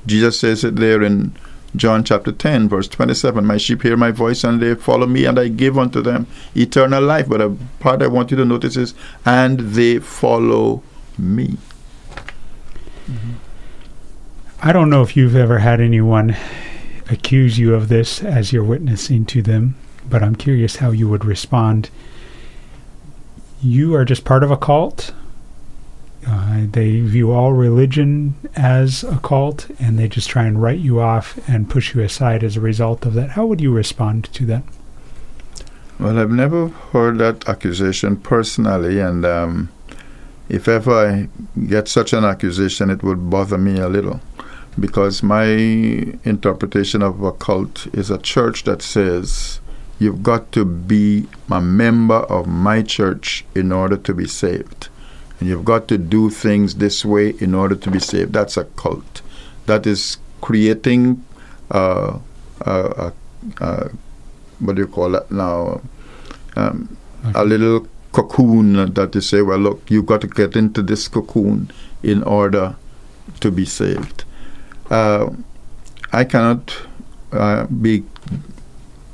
Jesus 0.06 0.40
says 0.40 0.64
it 0.64 0.76
there 0.78 1.04
in 1.04 1.34
John 1.76 2.04
chapter 2.04 2.32
10, 2.32 2.68
verse 2.68 2.88
27 2.88 3.46
My 3.46 3.58
sheep 3.58 3.84
hear 3.84 3.96
my 3.96 4.12
voice 4.12 4.44
and 4.44 4.62
they 4.62 4.76
follow 4.76 5.08
me, 5.08 5.26
and 5.26 5.40
I 5.40 5.48
give 5.48 5.78
unto 5.78 6.02
them 6.02 6.28
eternal 6.56 7.04
life. 7.04 7.30
But 7.30 7.42
a 7.42 7.56
part 7.80 8.02
I 8.02 8.08
want 8.08 8.32
you 8.32 8.38
to 8.38 8.46
notice 8.46 8.76
is, 8.76 8.94
and 9.26 9.60
they 9.60 10.00
follow 10.00 10.84
me. 11.18 11.58
Mm-hmm. 13.08 13.34
I 14.62 14.74
don't 14.74 14.90
know 14.90 15.02
if 15.02 15.18
you've 15.18 15.36
ever 15.36 15.60
had 15.60 15.82
anyone 15.82 16.36
accuse 17.10 17.58
you 17.58 17.74
of 17.74 17.88
this 17.88 18.24
as 18.24 18.54
you're 18.54 18.64
witnessing 18.64 19.26
to 19.26 19.42
them, 19.42 19.76
but 20.10 20.22
I'm 20.22 20.36
curious 20.36 20.78
how 20.78 20.92
you 20.92 21.10
would 21.10 21.26
respond. 21.26 21.90
You 23.62 23.96
are 23.96 24.06
just 24.06 24.24
part 24.24 24.44
of 24.44 24.52
a 24.52 24.58
cult. 24.58 25.14
Uh, 26.26 26.66
they 26.72 27.00
view 27.00 27.32
all 27.32 27.54
religion 27.54 28.36
as 28.56 29.04
a 29.04 29.18
cult, 29.20 29.70
and 29.80 29.98
they 29.98 30.08
just 30.08 30.30
try 30.30 30.46
and 30.46 30.62
write 30.62 30.80
you 30.80 31.00
off 31.00 31.40
and 31.50 31.70
push 31.70 31.96
you 31.96 32.02
aside 32.02 32.44
as 32.44 32.56
a 32.56 32.62
result 32.62 33.06
of 33.06 33.14
that. 33.14 33.32
How 33.32 33.46
would 33.46 33.62
you 33.62 33.74
respond 33.74 34.26
to 34.34 34.46
that? 34.46 34.64
Well, 36.00 36.18
I've 36.18 36.32
never 36.32 36.68
heard 36.68 37.18
that 37.20 37.48
accusation 37.48 38.18
personally, 38.18 39.00
and 39.00 39.26
um, 39.26 39.70
if 40.50 40.68
ever 40.68 40.92
I 40.92 41.30
get 41.68 41.88
such 41.88 42.14
an 42.14 42.26
accusation, 42.26 42.90
it 42.90 43.04
would 43.04 43.30
bother 43.30 43.58
me 43.58 43.80
a 43.80 43.90
little 43.90 44.20
because 44.80 45.22
my 45.22 45.46
interpretation 46.24 47.02
of 47.02 47.22
a 47.22 47.32
cult 47.32 47.88
is 47.94 48.10
a 48.10 48.18
church 48.18 48.64
that 48.64 48.82
says 48.82 49.60
you've 50.00 50.24
got 50.24 50.52
to 50.52 50.66
be 50.66 51.28
a 51.50 51.62
member 51.62 52.16
of 52.16 52.48
my 52.48 52.82
church 52.82 53.46
in 53.54 53.72
order 53.72 53.98
to 53.98 54.14
be 54.14 54.28
saved. 54.28 54.90
And 55.42 55.50
you've 55.50 55.66
got 55.66 55.90
to 55.90 55.98
do 55.98 56.30
things 56.30 56.76
this 56.76 57.04
way 57.04 57.32
in 57.42 57.54
order 57.54 57.76
to 57.76 57.92
be 57.92 58.00
saved. 58.00 58.32
That's 58.32 58.56
a 58.56 58.64
cult. 58.64 59.22
That 59.66 59.86
is 59.86 60.18
creating 60.40 61.26
uh, 61.72 62.20
what 64.60 64.76
do 64.76 64.82
you 64.82 64.88
call 64.88 65.10
that 65.12 65.32
now? 65.32 65.82
Um. 66.56 66.98
A 67.36 67.46
little 67.46 67.88
cocoon 68.14 68.94
that 68.94 69.14
you 69.14 69.22
say, 69.22 69.44
well, 69.44 69.60
look, 69.60 69.92
you've 69.92 70.08
got 70.08 70.22
to 70.22 70.28
get 70.28 70.56
into 70.56 70.82
this 70.82 71.08
cocoon 71.08 71.70
in 72.02 72.24
order 72.24 72.76
to 73.42 73.52
be 73.52 73.64
saved. 73.64 74.24
Uh, 74.90 75.30
I 76.12 76.24
cannot 76.24 76.76
uh, 77.32 77.68
be 77.68 78.04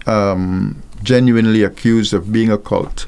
um, 0.06 0.82
genuinely 1.04 1.64
accused 1.64 2.14
of 2.14 2.32
being 2.32 2.50
a 2.50 2.58
cult 2.58 3.08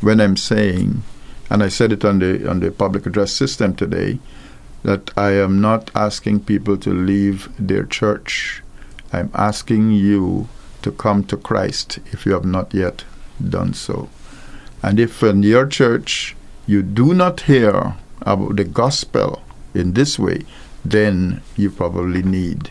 when 0.00 0.20
I'm 0.20 0.36
saying, 0.36 1.02
and 1.50 1.62
I 1.62 1.68
said 1.68 1.92
it 1.92 2.04
on 2.04 2.18
the 2.18 2.48
on 2.48 2.60
the 2.60 2.70
public 2.70 3.06
address 3.06 3.32
system 3.32 3.74
today, 3.74 4.18
that 4.82 5.10
I 5.16 5.32
am 5.32 5.60
not 5.60 5.90
asking 5.94 6.40
people 6.40 6.76
to 6.78 6.90
leave 6.90 7.48
their 7.58 7.84
church. 7.84 8.62
I'm 9.12 9.30
asking 9.34 9.92
you 9.92 10.48
to 10.82 10.92
come 10.92 11.24
to 11.24 11.36
Christ 11.36 11.98
if 12.12 12.26
you 12.26 12.32
have 12.32 12.44
not 12.44 12.72
yet 12.74 13.04
done 13.42 13.74
so. 13.74 14.08
And 14.82 15.00
if 15.00 15.22
in 15.22 15.42
your 15.42 15.66
church 15.66 16.36
you 16.66 16.82
do 16.82 17.14
not 17.14 17.42
hear 17.42 17.96
about 18.22 18.56
the 18.56 18.64
gospel 18.64 19.42
in 19.74 19.94
this 19.94 20.18
way, 20.18 20.42
then 20.84 21.42
you 21.56 21.70
probably 21.70 22.22
need 22.22 22.70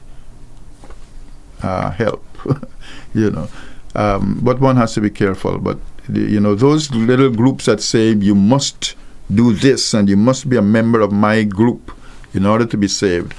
uh, 1.62 1.92
help. 1.92 2.24
you 3.14 3.32
know, 3.32 3.50
um, 3.96 4.40
but 4.42 4.60
one 4.60 4.78
has 4.78 4.94
to 4.94 5.02
be 5.02 5.10
careful. 5.10 5.58
But 5.58 5.80
you 6.12 6.40
know, 6.40 6.56
those 6.56 6.92
little 6.92 7.30
groups 7.30 7.66
that 7.66 7.82
say 7.82 8.14
you 8.14 8.36
must 8.36 8.96
do 9.34 9.54
this 9.54 9.94
and 9.94 10.08
you 10.08 10.18
must 10.18 10.50
be 10.50 10.58
a 10.58 10.62
member 10.62 11.02
of 11.02 11.12
my 11.12 11.44
group 11.44 11.92
in 12.34 12.46
order 12.46 12.66
to 12.66 12.78
be 12.78 12.88
saved, 12.88 13.34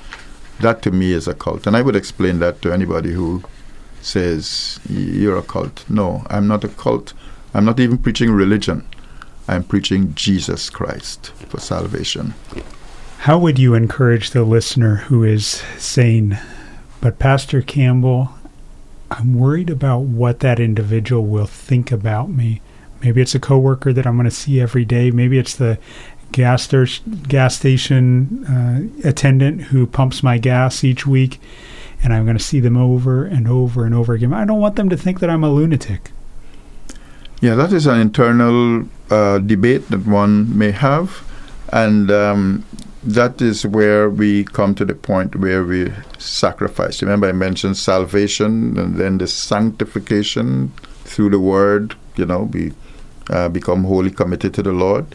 that 0.61 0.83
to 0.83 0.91
me 0.91 1.13
is 1.13 1.29
a 1.29 1.35
cult. 1.35 1.67
And 1.67 1.77
I 1.77 1.83
would 1.83 1.97
explain 1.97 2.39
that 2.41 2.63
to 2.63 2.73
anybody 2.73 3.13
who 3.13 3.43
says 4.01 4.81
you're 4.89 5.37
a 5.37 5.43
cult. 5.43 5.85
No, 5.89 6.25
I'm 6.29 6.49
not 6.49 6.65
a 6.65 6.69
cult. 6.69 7.13
I'm 7.55 7.65
not 7.65 7.81
even 7.81 7.99
preaching 7.99 8.31
religion. 8.31 8.87
I'm 9.49 9.65
preaching 9.65 10.15
Jesus 10.15 10.71
Christ 10.71 11.33
for 11.49 11.61
salvation. 11.61 12.35
How 13.19 13.39
would 13.39 13.59
you 13.59 13.75
encourage 13.75 14.31
the 14.31 14.45
listener 14.45 14.97
who 14.97 15.25
is 15.25 15.63
saying, 15.79 16.37
but 17.01 17.19
Pastor 17.19 17.63
Campbell, 17.63 18.31
I'm 19.11 19.39
worried 19.39 19.71
about 19.71 20.01
what 20.01 20.41
that 20.41 20.59
individual 20.59 21.25
will 21.25 21.47
think 21.47 21.93
about 21.93 22.29
me? 22.29 22.61
Maybe 23.03 23.21
it's 23.21 23.35
a 23.35 23.41
coworker 23.41 23.93
that 23.93 24.07
I'm 24.07 24.17
going 24.17 24.25
to 24.25 24.31
see 24.31 24.61
every 24.61 24.85
day. 24.85 25.11
Maybe 25.11 25.39
it's 25.39 25.55
the 25.55 25.79
gas, 26.33 26.69
gas 27.29 27.57
station 27.57 28.45
uh, 28.47 29.09
attendant 29.09 29.63
who 29.65 29.87
pumps 29.87 30.23
my 30.23 30.39
gas 30.39 30.83
each 30.83 31.07
week, 31.07 31.41
and 32.03 32.13
I'm 32.13 32.25
going 32.25 32.39
to 32.39 32.43
see 32.43 32.61
them 32.61 32.77
over 32.77 33.25
and 33.25 33.47
over 33.47 33.85
and 33.85 33.95
over 33.95 34.15
again. 34.15 34.33
I 34.33 34.45
don't 34.45 34.61
want 34.61 34.77
them 34.77 34.89
to 34.89 34.97
think 34.97 35.21
that 35.21 35.31
I'm 35.31 35.45
a 35.45 35.51
lunatic. 35.51 36.11
Yeah, 37.41 37.55
that 37.55 37.73
is 37.73 37.87
an 37.87 38.01
internal 38.01 38.89
uh, 39.11 39.39
debate 39.39 39.89
that 39.89 40.07
one 40.07 40.57
may 40.57 40.71
have. 40.71 41.23
And 41.73 42.11
um, 42.11 42.65
that 43.07 43.41
is 43.41 43.65
where 43.65 44.11
we 44.11 44.43
come 44.45 44.75
to 44.75 44.85
the 44.85 44.95
point 44.95 45.37
where 45.37 45.63
we 45.65 45.93
sacrifice. 46.19 47.01
Remember, 47.03 47.29
I 47.29 47.33
mentioned 47.33 47.77
salvation 47.77 48.77
and 48.77 48.97
then 48.97 49.19
the 49.19 49.29
sanctification 49.29 50.73
through 51.05 51.31
the 51.31 51.39
word, 51.39 51.95
you 52.17 52.27
know, 52.27 52.51
we 52.53 52.73
uh, 53.31 53.49
become 53.49 53.85
wholly 53.85 54.11
committed 54.11 54.55
to 54.55 54.63
the 54.63 54.73
Lord. 54.73 55.07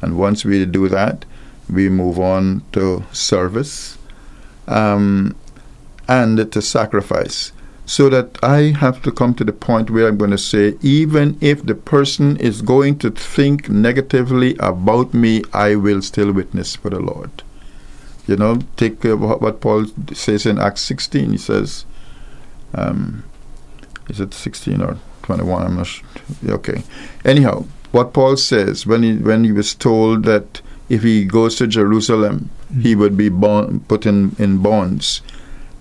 And 0.00 0.16
once 0.16 0.44
we 0.44 0.64
do 0.64 0.88
that, 0.88 1.24
we 1.68 1.88
move 1.88 2.20
on 2.20 2.62
to 2.72 3.04
service 3.12 3.98
um, 4.68 5.34
and 6.06 6.52
to 6.52 6.62
sacrifice. 6.62 7.50
So 7.90 8.08
that 8.08 8.38
I 8.40 8.70
have 8.78 9.02
to 9.02 9.10
come 9.10 9.34
to 9.34 9.42
the 9.42 9.52
point 9.52 9.90
where 9.90 10.06
I'm 10.06 10.16
going 10.16 10.30
to 10.30 10.38
say, 10.38 10.76
even 10.80 11.36
if 11.40 11.66
the 11.66 11.74
person 11.74 12.36
is 12.36 12.62
going 12.62 13.00
to 13.00 13.10
think 13.10 13.68
negatively 13.68 14.54
about 14.60 15.12
me, 15.12 15.42
I 15.52 15.74
will 15.74 16.00
still 16.00 16.32
witness 16.32 16.76
for 16.76 16.88
the 16.88 17.00
Lord. 17.00 17.42
You 18.28 18.36
know, 18.36 18.60
take 18.76 19.04
uh, 19.04 19.16
what 19.16 19.60
Paul 19.60 19.86
says 20.12 20.46
in 20.46 20.60
Acts 20.60 20.82
16. 20.82 21.32
He 21.32 21.36
says, 21.36 21.84
um, 22.74 23.24
is 24.08 24.20
it 24.20 24.34
16 24.34 24.80
or 24.80 24.96
21? 25.24 25.66
I'm 25.66 25.76
not 25.78 25.88
sure. 25.88 26.06
Okay. 26.48 26.84
Anyhow, 27.24 27.64
what 27.90 28.12
Paul 28.12 28.36
says 28.36 28.86
when 28.86 29.02
he 29.02 29.16
when 29.16 29.42
he 29.42 29.50
was 29.50 29.74
told 29.74 30.22
that 30.26 30.62
if 30.88 31.02
he 31.02 31.24
goes 31.24 31.56
to 31.56 31.66
Jerusalem, 31.66 32.50
mm-hmm. 32.70 32.82
he 32.82 32.94
would 32.94 33.16
be 33.16 33.30
bond, 33.30 33.88
put 33.88 34.06
in, 34.06 34.36
in 34.38 34.58
bonds. 34.58 35.22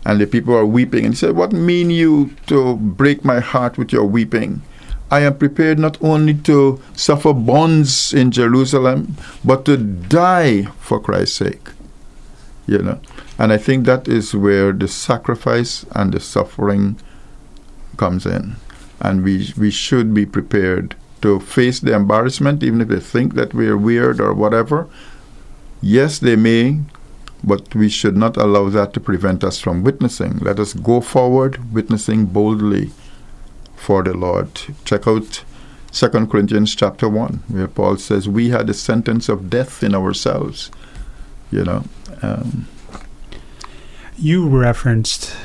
And 0.10 0.20
the 0.20 0.26
people 0.26 0.56
are 0.56 0.66
weeping. 0.66 1.06
And 1.06 1.14
he 1.14 1.18
said, 1.18 1.36
What 1.36 1.54
mean 1.54 1.92
you 1.92 2.34
to 2.48 2.76
break 2.78 3.24
my 3.24 3.40
heart 3.40 3.78
with 3.78 3.94
your 3.94 4.06
weeping? 4.06 4.64
I 5.12 5.20
am 5.22 5.38
prepared 5.38 5.78
not 5.78 6.02
only 6.02 6.34
to 6.50 6.82
suffer 6.96 7.34
bonds 7.34 8.14
in 8.14 8.32
Jerusalem, 8.32 9.18
but 9.46 9.66
to 9.66 9.78
die 9.78 10.64
for 10.80 11.00
Christ's 11.00 11.38
sake 11.38 11.70
you 12.70 12.78
know. 12.80 13.00
And 13.38 13.52
I 13.52 13.58
think 13.58 13.86
that 13.86 14.08
is 14.08 14.36
where 14.36 14.72
the 14.72 14.88
sacrifice 14.88 15.86
and 15.96 16.14
the 16.14 16.20
suffering 16.20 16.98
comes 17.98 18.26
in. 18.26 18.56
And 19.02 19.24
we 19.24 19.54
we 19.58 19.72
should 19.72 20.14
be 20.14 20.26
prepared 20.26 20.96
to 21.22 21.40
face 21.40 21.80
the 21.80 21.94
embarrassment, 21.94 22.64
even 22.64 22.82
if 22.82 22.90
they 22.90 23.00
think 23.00 23.34
that 23.36 23.54
we're 23.54 23.78
weird 23.78 24.22
or 24.22 24.34
whatever. 24.34 24.88
Yes, 25.82 26.20
they 26.20 26.36
may, 26.36 26.82
but 27.44 27.74
we 27.74 27.90
should 27.90 28.18
not 28.18 28.38
allow 28.38 28.70
that 28.70 28.94
to 28.94 29.00
prevent 29.00 29.44
us 29.44 29.60
from 29.60 29.84
witnessing. 29.84 30.38
Let 30.40 30.60
us 30.60 30.74
go 30.74 31.02
forward, 31.02 31.74
witnessing 31.74 32.26
boldly 32.26 32.92
for 33.76 34.04
the 34.04 34.14
Lord. 34.14 34.50
Check 34.86 35.08
out 35.08 35.44
2 35.92 36.10
Corinthians 36.28 36.76
chapter 36.76 37.10
1, 37.10 37.44
where 37.48 37.68
Paul 37.68 37.98
says, 37.98 38.28
We 38.28 38.50
had 38.50 38.70
a 38.70 38.74
sentence 38.74 39.30
of 39.30 39.50
death 39.50 39.84
in 39.84 39.96
ourselves. 39.96 40.70
You 41.52 41.64
know, 41.64 41.84
um, 42.22 42.68
you 44.18 44.48
referenced 44.48 45.36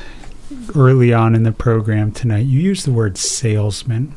early 0.74 1.12
on 1.12 1.34
in 1.34 1.44
the 1.44 1.52
program 1.52 2.12
tonight, 2.12 2.46
you 2.46 2.60
used 2.60 2.86
the 2.86 2.92
word 2.92 3.16
salesman. 3.16 4.14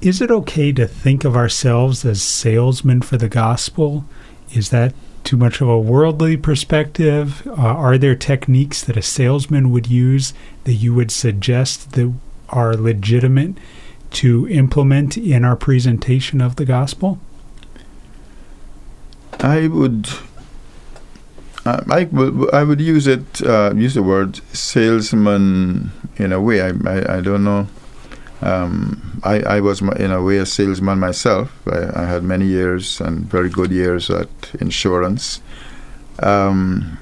Is 0.00 0.20
it 0.20 0.30
okay 0.30 0.72
to 0.72 0.86
think 0.86 1.24
of 1.24 1.36
ourselves 1.36 2.04
as 2.04 2.22
salesmen 2.22 3.02
for 3.02 3.16
the 3.16 3.28
gospel? 3.28 4.04
Is 4.52 4.70
that 4.70 4.94
too 5.24 5.36
much 5.36 5.60
of 5.60 5.68
a 5.68 5.78
worldly 5.78 6.36
perspective? 6.36 7.46
Uh, 7.46 7.54
are 7.54 7.98
there 7.98 8.14
techniques 8.14 8.82
that 8.82 8.96
a 8.96 9.02
salesman 9.02 9.70
would 9.70 9.86
use 9.88 10.32
that 10.64 10.74
you 10.74 10.94
would 10.94 11.10
suggest 11.10 11.92
that 11.92 12.12
are 12.48 12.74
legitimate 12.74 13.54
to 14.10 14.48
implement 14.48 15.16
in 15.16 15.44
our 15.44 15.56
presentation 15.56 16.40
of 16.40 16.56
the 16.56 16.64
gospel? 16.64 17.18
I 19.38 19.68
would 19.68 20.08
I, 21.66 22.04
would, 22.10 22.54
I 22.54 22.64
would 22.64 22.80
use 22.80 23.06
it, 23.06 23.42
uh, 23.42 23.72
use 23.74 23.94
the 23.94 24.02
word 24.02 24.40
salesman 24.54 25.92
in 26.16 26.32
a 26.32 26.40
way. 26.40 26.62
I, 26.62 26.68
I, 26.68 27.18
I 27.18 27.20
don't 27.20 27.44
know. 27.44 27.68
Um, 28.42 29.20
I, 29.22 29.40
I 29.40 29.60
was, 29.60 29.82
in 29.82 30.10
a 30.10 30.22
way, 30.22 30.38
a 30.38 30.46
salesman 30.46 30.98
myself. 30.98 31.52
I, 31.68 32.02
I, 32.02 32.06
had 32.06 32.22
many 32.22 32.46
years 32.46 33.00
and 33.00 33.26
very 33.26 33.50
good 33.50 33.70
years 33.70 34.08
at 34.08 34.28
insurance. 34.60 35.42
Um, 36.22 36.98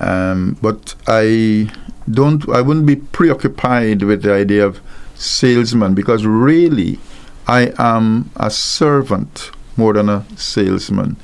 um, 0.00 0.56
but 0.62 0.94
I 1.06 1.70
don't, 2.10 2.48
I 2.48 2.62
wouldn't 2.62 2.86
be 2.86 2.96
preoccupied 2.96 4.02
with 4.02 4.22
the 4.22 4.32
idea 4.32 4.66
of 4.66 4.80
salesman 5.14 5.94
because 5.94 6.24
really 6.24 6.98
I 7.46 7.72
am 7.78 8.30
a 8.36 8.50
servant 8.50 9.50
more 9.76 9.92
than 9.92 10.08
a 10.08 10.24
salesman. 10.36 11.16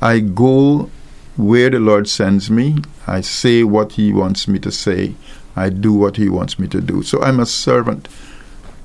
I 0.00 0.20
go 0.20 0.90
where 1.36 1.70
the 1.70 1.80
Lord 1.80 2.08
sends 2.08 2.50
me, 2.50 2.76
I 3.06 3.20
say 3.20 3.64
what 3.64 3.92
He 3.92 4.12
wants 4.12 4.46
me 4.46 4.58
to 4.60 4.70
say. 4.70 5.14
I 5.56 5.70
do 5.70 5.92
what 5.92 6.16
He 6.16 6.28
wants 6.28 6.58
me 6.58 6.68
to 6.68 6.80
do. 6.80 7.02
So 7.02 7.22
I'm 7.22 7.40
a 7.40 7.46
servant. 7.46 8.08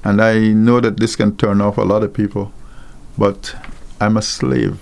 And 0.03 0.21
I 0.21 0.49
know 0.49 0.80
that 0.80 0.97
this 0.97 1.15
can 1.15 1.35
turn 1.35 1.61
off 1.61 1.77
a 1.77 1.84
lot 1.84 2.03
of 2.03 2.13
people, 2.13 2.53
but 3.17 3.55
I'm 3.99 4.17
a 4.17 4.21
slave. 4.21 4.80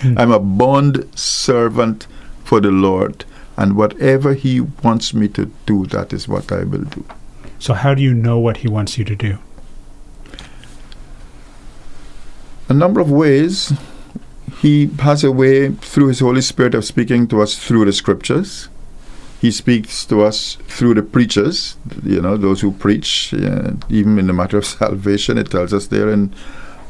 Hmm. 0.00 0.18
I'm 0.18 0.30
a 0.30 0.38
bond 0.38 1.08
servant 1.18 2.06
for 2.44 2.60
the 2.60 2.70
Lord. 2.70 3.24
And 3.56 3.76
whatever 3.76 4.34
He 4.34 4.60
wants 4.60 5.14
me 5.14 5.28
to 5.28 5.50
do, 5.66 5.86
that 5.86 6.12
is 6.12 6.28
what 6.28 6.50
I 6.50 6.64
will 6.64 6.84
do. 6.84 7.04
So, 7.58 7.74
how 7.74 7.94
do 7.94 8.02
you 8.02 8.12
know 8.12 8.38
what 8.38 8.58
He 8.58 8.68
wants 8.68 8.98
you 8.98 9.04
to 9.04 9.16
do? 9.16 9.38
A 12.68 12.74
number 12.74 13.00
of 13.00 13.10
ways. 13.10 13.72
He 14.58 14.86
has 15.00 15.22
a 15.22 15.30
way 15.30 15.70
through 15.70 16.08
His 16.08 16.20
Holy 16.20 16.40
Spirit 16.40 16.74
of 16.74 16.84
speaking 16.84 17.28
to 17.28 17.42
us 17.42 17.56
through 17.56 17.84
the 17.84 17.92
Scriptures. 17.92 18.68
He 19.44 19.50
speaks 19.50 20.06
to 20.06 20.22
us 20.22 20.56
through 20.68 20.94
the 20.94 21.02
preachers, 21.02 21.76
you 22.02 22.22
know, 22.22 22.38
those 22.38 22.62
who 22.62 22.72
preach. 22.72 23.34
Uh, 23.34 23.72
even 23.90 24.18
in 24.18 24.26
the 24.26 24.32
matter 24.32 24.56
of 24.56 24.64
salvation, 24.80 25.36
it 25.36 25.50
tells 25.50 25.74
us 25.74 25.88
there 25.88 26.08
in 26.08 26.30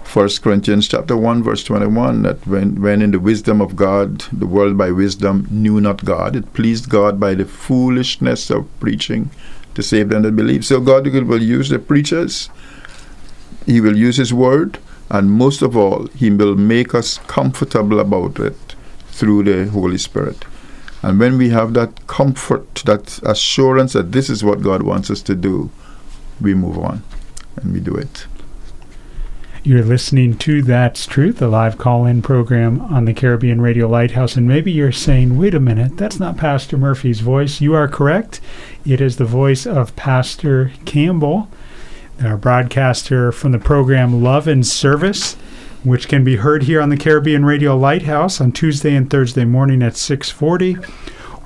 First 0.05 0.41
Corinthians 0.41 0.87
chapter 0.87 1.17
one, 1.17 1.43
verse 1.43 1.65
twenty-one, 1.65 2.23
that 2.23 2.47
when, 2.47 2.81
when 2.81 3.03
in 3.03 3.11
the 3.11 3.19
wisdom 3.19 3.61
of 3.61 3.75
God, 3.75 4.21
the 4.33 4.47
world 4.47 4.79
by 4.79 4.93
wisdom 4.93 5.49
knew 5.51 5.81
not 5.81 6.05
God, 6.05 6.37
it 6.37 6.53
pleased 6.53 6.89
God 6.89 7.19
by 7.19 7.35
the 7.35 7.45
foolishness 7.45 8.51
of 8.51 8.69
preaching 8.79 9.31
to 9.75 9.83
save 9.83 10.11
them 10.11 10.23
that 10.23 10.37
believe. 10.37 10.65
So 10.65 10.81
God 10.81 11.09
will 11.09 11.43
use 11.43 11.71
the 11.71 11.81
preachers. 11.81 12.51
He 13.67 13.81
will 13.81 13.97
use 13.97 14.19
His 14.19 14.33
word, 14.33 14.79
and 15.11 15.33
most 15.33 15.61
of 15.61 15.77
all, 15.77 16.07
He 16.15 16.31
will 16.31 16.55
make 16.55 16.95
us 16.95 17.19
comfortable 17.27 17.99
about 17.99 18.39
it 18.39 18.77
through 19.09 19.43
the 19.43 19.69
Holy 19.73 19.99
Spirit. 19.99 20.45
And 21.05 21.21
when 21.21 21.37
we 21.37 21.51
have 21.51 21.75
that 21.75 22.07
comfort, 22.07 22.77
that 22.87 23.19
assurance 23.25 23.93
that 23.93 24.13
this 24.13 24.31
is 24.31 24.43
what 24.43 24.63
God 24.63 24.83
wants 24.83 25.11
us 25.11 25.21
to 25.23 25.35
do, 25.35 25.71
we 26.41 26.55
move 26.55 26.79
on 26.79 27.03
and 27.57 27.75
we 27.75 27.81
do 27.81 27.95
it. 27.95 28.27
You're 29.63 29.85
listening 29.85 30.39
to 30.39 30.63
That's 30.63 31.07
Truth, 31.07 31.43
a 31.43 31.47
live 31.47 31.77
call 31.77 32.07
in 32.07 32.23
program 32.23 32.81
on 32.81 33.05
the 33.05 33.13
Caribbean 33.13 33.61
Radio 33.61 33.87
Lighthouse. 33.87 34.35
And 34.35 34.49
maybe 34.49 34.73
you're 34.73 34.93
saying, 34.93 35.37
wait 35.37 35.55
a 35.55 35.61
minute, 35.61 35.99
that's 35.99 36.19
not 36.19 36.39
Pastor 36.39 36.79
Murphy's 36.79 37.21
voice. 37.21 37.61
You 37.61 37.75
are 37.75 37.87
correct. 37.87 38.41
It 38.87 39.03
is 39.03 39.19
the 39.19 39.27
voice 39.27 39.67
of 39.67 39.95
Pastor 39.97 40.73
Campbell, 40.87 41.51
our 42.23 42.39
broadcaster 42.39 43.31
from 43.31 43.53
the 43.53 43.59
program 43.59 44.23
Love 44.23 44.49
and 44.49 44.67
Service 44.67 45.37
which 45.85 46.09
can 46.09 46.25
be 46.25 46.37
heard 46.37 46.65
here 46.65 46.81
on 46.81 46.89
the 46.89 46.97
Caribbean 46.97 47.45
Radio 47.45 47.77
Lighthouse 47.77 48.41
on 48.41 48.51
Tuesday 48.51 48.97
and 48.97 49.09
Thursday 49.09 49.45
morning 49.45 49.83
at 49.83 49.93
6:40 49.93 50.83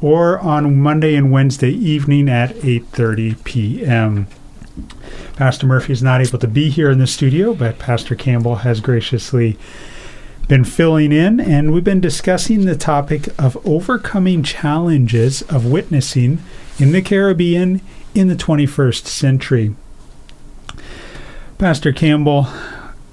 or 0.00 0.38
on 0.38 0.80
Monday 0.80 1.16
and 1.16 1.32
Wednesday 1.32 1.72
evening 1.72 2.28
at 2.28 2.54
8:30 2.56 3.42
p.m. 3.44 4.28
Pastor 5.36 5.66
Murphy 5.66 5.92
is 5.92 6.02
not 6.02 6.20
able 6.20 6.38
to 6.38 6.48
be 6.48 6.70
here 6.70 6.90
in 6.90 6.98
the 6.98 7.06
studio, 7.06 7.52
but 7.52 7.78
Pastor 7.78 8.14
Campbell 8.14 8.56
has 8.56 8.80
graciously 8.80 9.58
been 10.46 10.64
filling 10.64 11.12
in, 11.12 11.40
and 11.40 11.72
we've 11.72 11.84
been 11.84 12.00
discussing 12.00 12.64
the 12.64 12.76
topic 12.76 13.28
of 13.38 13.58
overcoming 13.66 14.42
challenges 14.42 15.42
of 15.42 15.66
witnessing 15.66 16.38
in 16.78 16.92
the 16.92 17.02
Caribbean 17.02 17.80
in 18.14 18.28
the 18.28 18.34
21st 18.34 19.06
century. 19.06 19.74
Pastor 21.58 21.92
Campbell, 21.92 22.46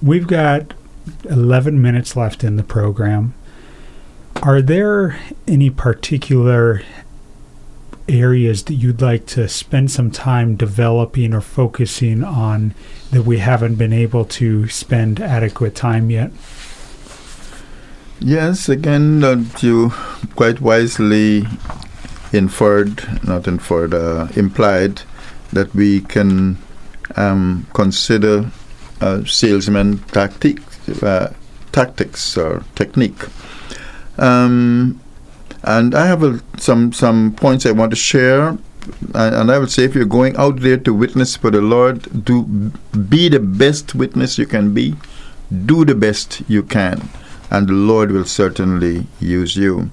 we've 0.01 0.27
got 0.27 0.73
11 1.29 1.81
minutes 1.81 2.15
left 2.15 2.43
in 2.43 2.55
the 2.55 2.63
program. 2.63 3.33
Are 4.41 4.61
there 4.61 5.19
any 5.47 5.69
particular 5.69 6.81
areas 8.07 8.63
that 8.65 8.75
you'd 8.75 9.01
like 9.01 9.25
to 9.25 9.47
spend 9.47 9.91
some 9.91 10.11
time 10.11 10.55
developing 10.55 11.33
or 11.33 11.41
focusing 11.41 12.23
on 12.23 12.75
that 13.11 13.23
we 13.23 13.39
haven't 13.39 13.75
been 13.75 13.93
able 13.93 14.25
to 14.25 14.67
spend 14.67 15.19
adequate 15.19 15.75
time 15.75 16.09
yet? 16.09 16.31
Yes, 18.19 18.69
again, 18.69 19.49
you 19.59 19.89
quite 20.35 20.61
wisely 20.61 21.43
inferred, 22.31 23.23
not 23.23 23.47
inferred, 23.47 23.93
uh, 23.93 24.27
implied 24.35 25.01
that 25.51 25.73
we 25.73 26.01
can 26.01 26.57
um, 27.15 27.67
consider 27.73 28.51
uh, 29.01 29.23
salesman 29.25 29.99
tactics 29.99 30.74
uh, 31.03 31.33
tactics 31.71 32.37
or 32.37 32.63
technique. 32.75 33.25
Um, 34.17 34.99
and 35.63 35.95
I 35.95 36.05
have 36.05 36.23
a, 36.23 36.39
some 36.57 36.93
some 36.93 37.33
points 37.33 37.65
I 37.65 37.71
want 37.71 37.91
to 37.91 37.95
share, 37.95 38.57
and, 39.13 39.51
I 39.51 39.57
would 39.57 39.71
say 39.71 39.83
if 39.83 39.95
you're 39.95 40.05
going 40.05 40.37
out 40.37 40.59
there 40.61 40.77
to 40.77 40.93
witness 40.93 41.35
for 41.35 41.51
the 41.51 41.61
Lord, 41.61 42.23
do 42.23 42.43
be 43.09 43.29
the 43.29 43.39
best 43.39 43.95
witness 43.95 44.37
you 44.37 44.45
can 44.45 44.73
be, 44.73 44.95
do 45.65 45.83
the 45.83 45.95
best 45.95 46.43
you 46.47 46.61
can, 46.63 47.09
and 47.49 47.67
the 47.67 47.73
Lord 47.73 48.11
will 48.11 48.25
certainly 48.25 49.07
use 49.19 49.57
you. 49.57 49.89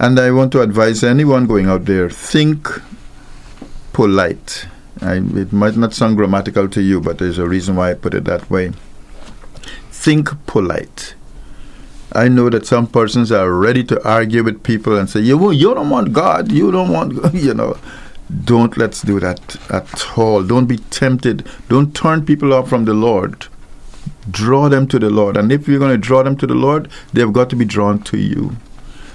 And 0.00 0.18
I 0.18 0.30
want 0.30 0.52
to 0.52 0.62
advise 0.62 1.04
anyone 1.04 1.46
going 1.46 1.66
out 1.66 1.84
there: 1.84 2.08
think 2.08 2.66
polite. 3.92 4.66
I, 5.00 5.16
it 5.16 5.52
might 5.52 5.76
not 5.76 5.92
sound 5.92 6.16
grammatical 6.16 6.68
to 6.70 6.82
you, 6.82 7.00
but 7.00 7.18
there's 7.18 7.38
a 7.38 7.46
reason 7.46 7.76
why 7.76 7.90
I 7.90 7.94
put 7.94 8.14
it 8.14 8.24
that 8.24 8.50
way 8.50 8.72
think 9.98 10.30
polite. 10.46 11.14
I 12.12 12.28
know 12.28 12.48
that 12.50 12.66
some 12.66 12.86
persons 12.86 13.30
are 13.32 13.52
ready 13.52 13.84
to 13.84 14.08
argue 14.08 14.42
with 14.44 14.62
people 14.62 14.96
and 14.96 15.10
say, 15.10 15.20
you, 15.20 15.50
you 15.50 15.74
don't 15.74 15.90
want 15.90 16.12
God, 16.12 16.50
you 16.52 16.70
don't 16.70 16.90
want, 16.90 17.34
you 17.34 17.52
know. 17.52 17.76
Don't 18.44 18.76
let's 18.76 19.02
do 19.02 19.18
that 19.20 19.56
at 19.70 20.18
all. 20.18 20.42
Don't 20.42 20.66
be 20.66 20.76
tempted. 20.76 21.46
Don't 21.68 21.94
turn 21.96 22.26
people 22.26 22.52
off 22.52 22.68
from 22.68 22.84
the 22.84 22.92
Lord. 22.92 23.46
Draw 24.30 24.68
them 24.68 24.86
to 24.88 24.98
the 24.98 25.08
Lord. 25.08 25.36
And 25.36 25.50
if 25.50 25.66
you're 25.66 25.78
going 25.78 25.98
to 25.98 26.06
draw 26.08 26.22
them 26.22 26.36
to 26.36 26.46
the 26.46 26.54
Lord, 26.54 26.90
they've 27.14 27.32
got 27.32 27.48
to 27.50 27.56
be 27.56 27.64
drawn 27.64 28.02
to 28.02 28.18
you. 28.18 28.56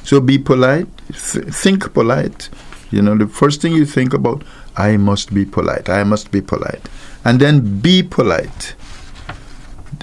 So 0.04 0.20
be 0.20 0.40
polite. 0.40 0.88
Th- 1.10 1.46
think 1.46 1.94
polite. 1.94 2.50
You 2.90 3.04
know, 3.04 3.16
the 3.16 3.28
first 3.28 3.62
thing 3.62 3.74
you 3.74 3.86
think 3.86 4.14
about, 4.14 4.44
I 4.76 4.98
must 4.98 5.34
be 5.34 5.46
polite. 5.46 5.90
I 5.90 6.04
must 6.04 6.32
be 6.32 6.42
polite. 6.42 6.90
And 7.24 7.40
then 7.40 7.80
be 7.82 8.02
polite. 8.02 8.74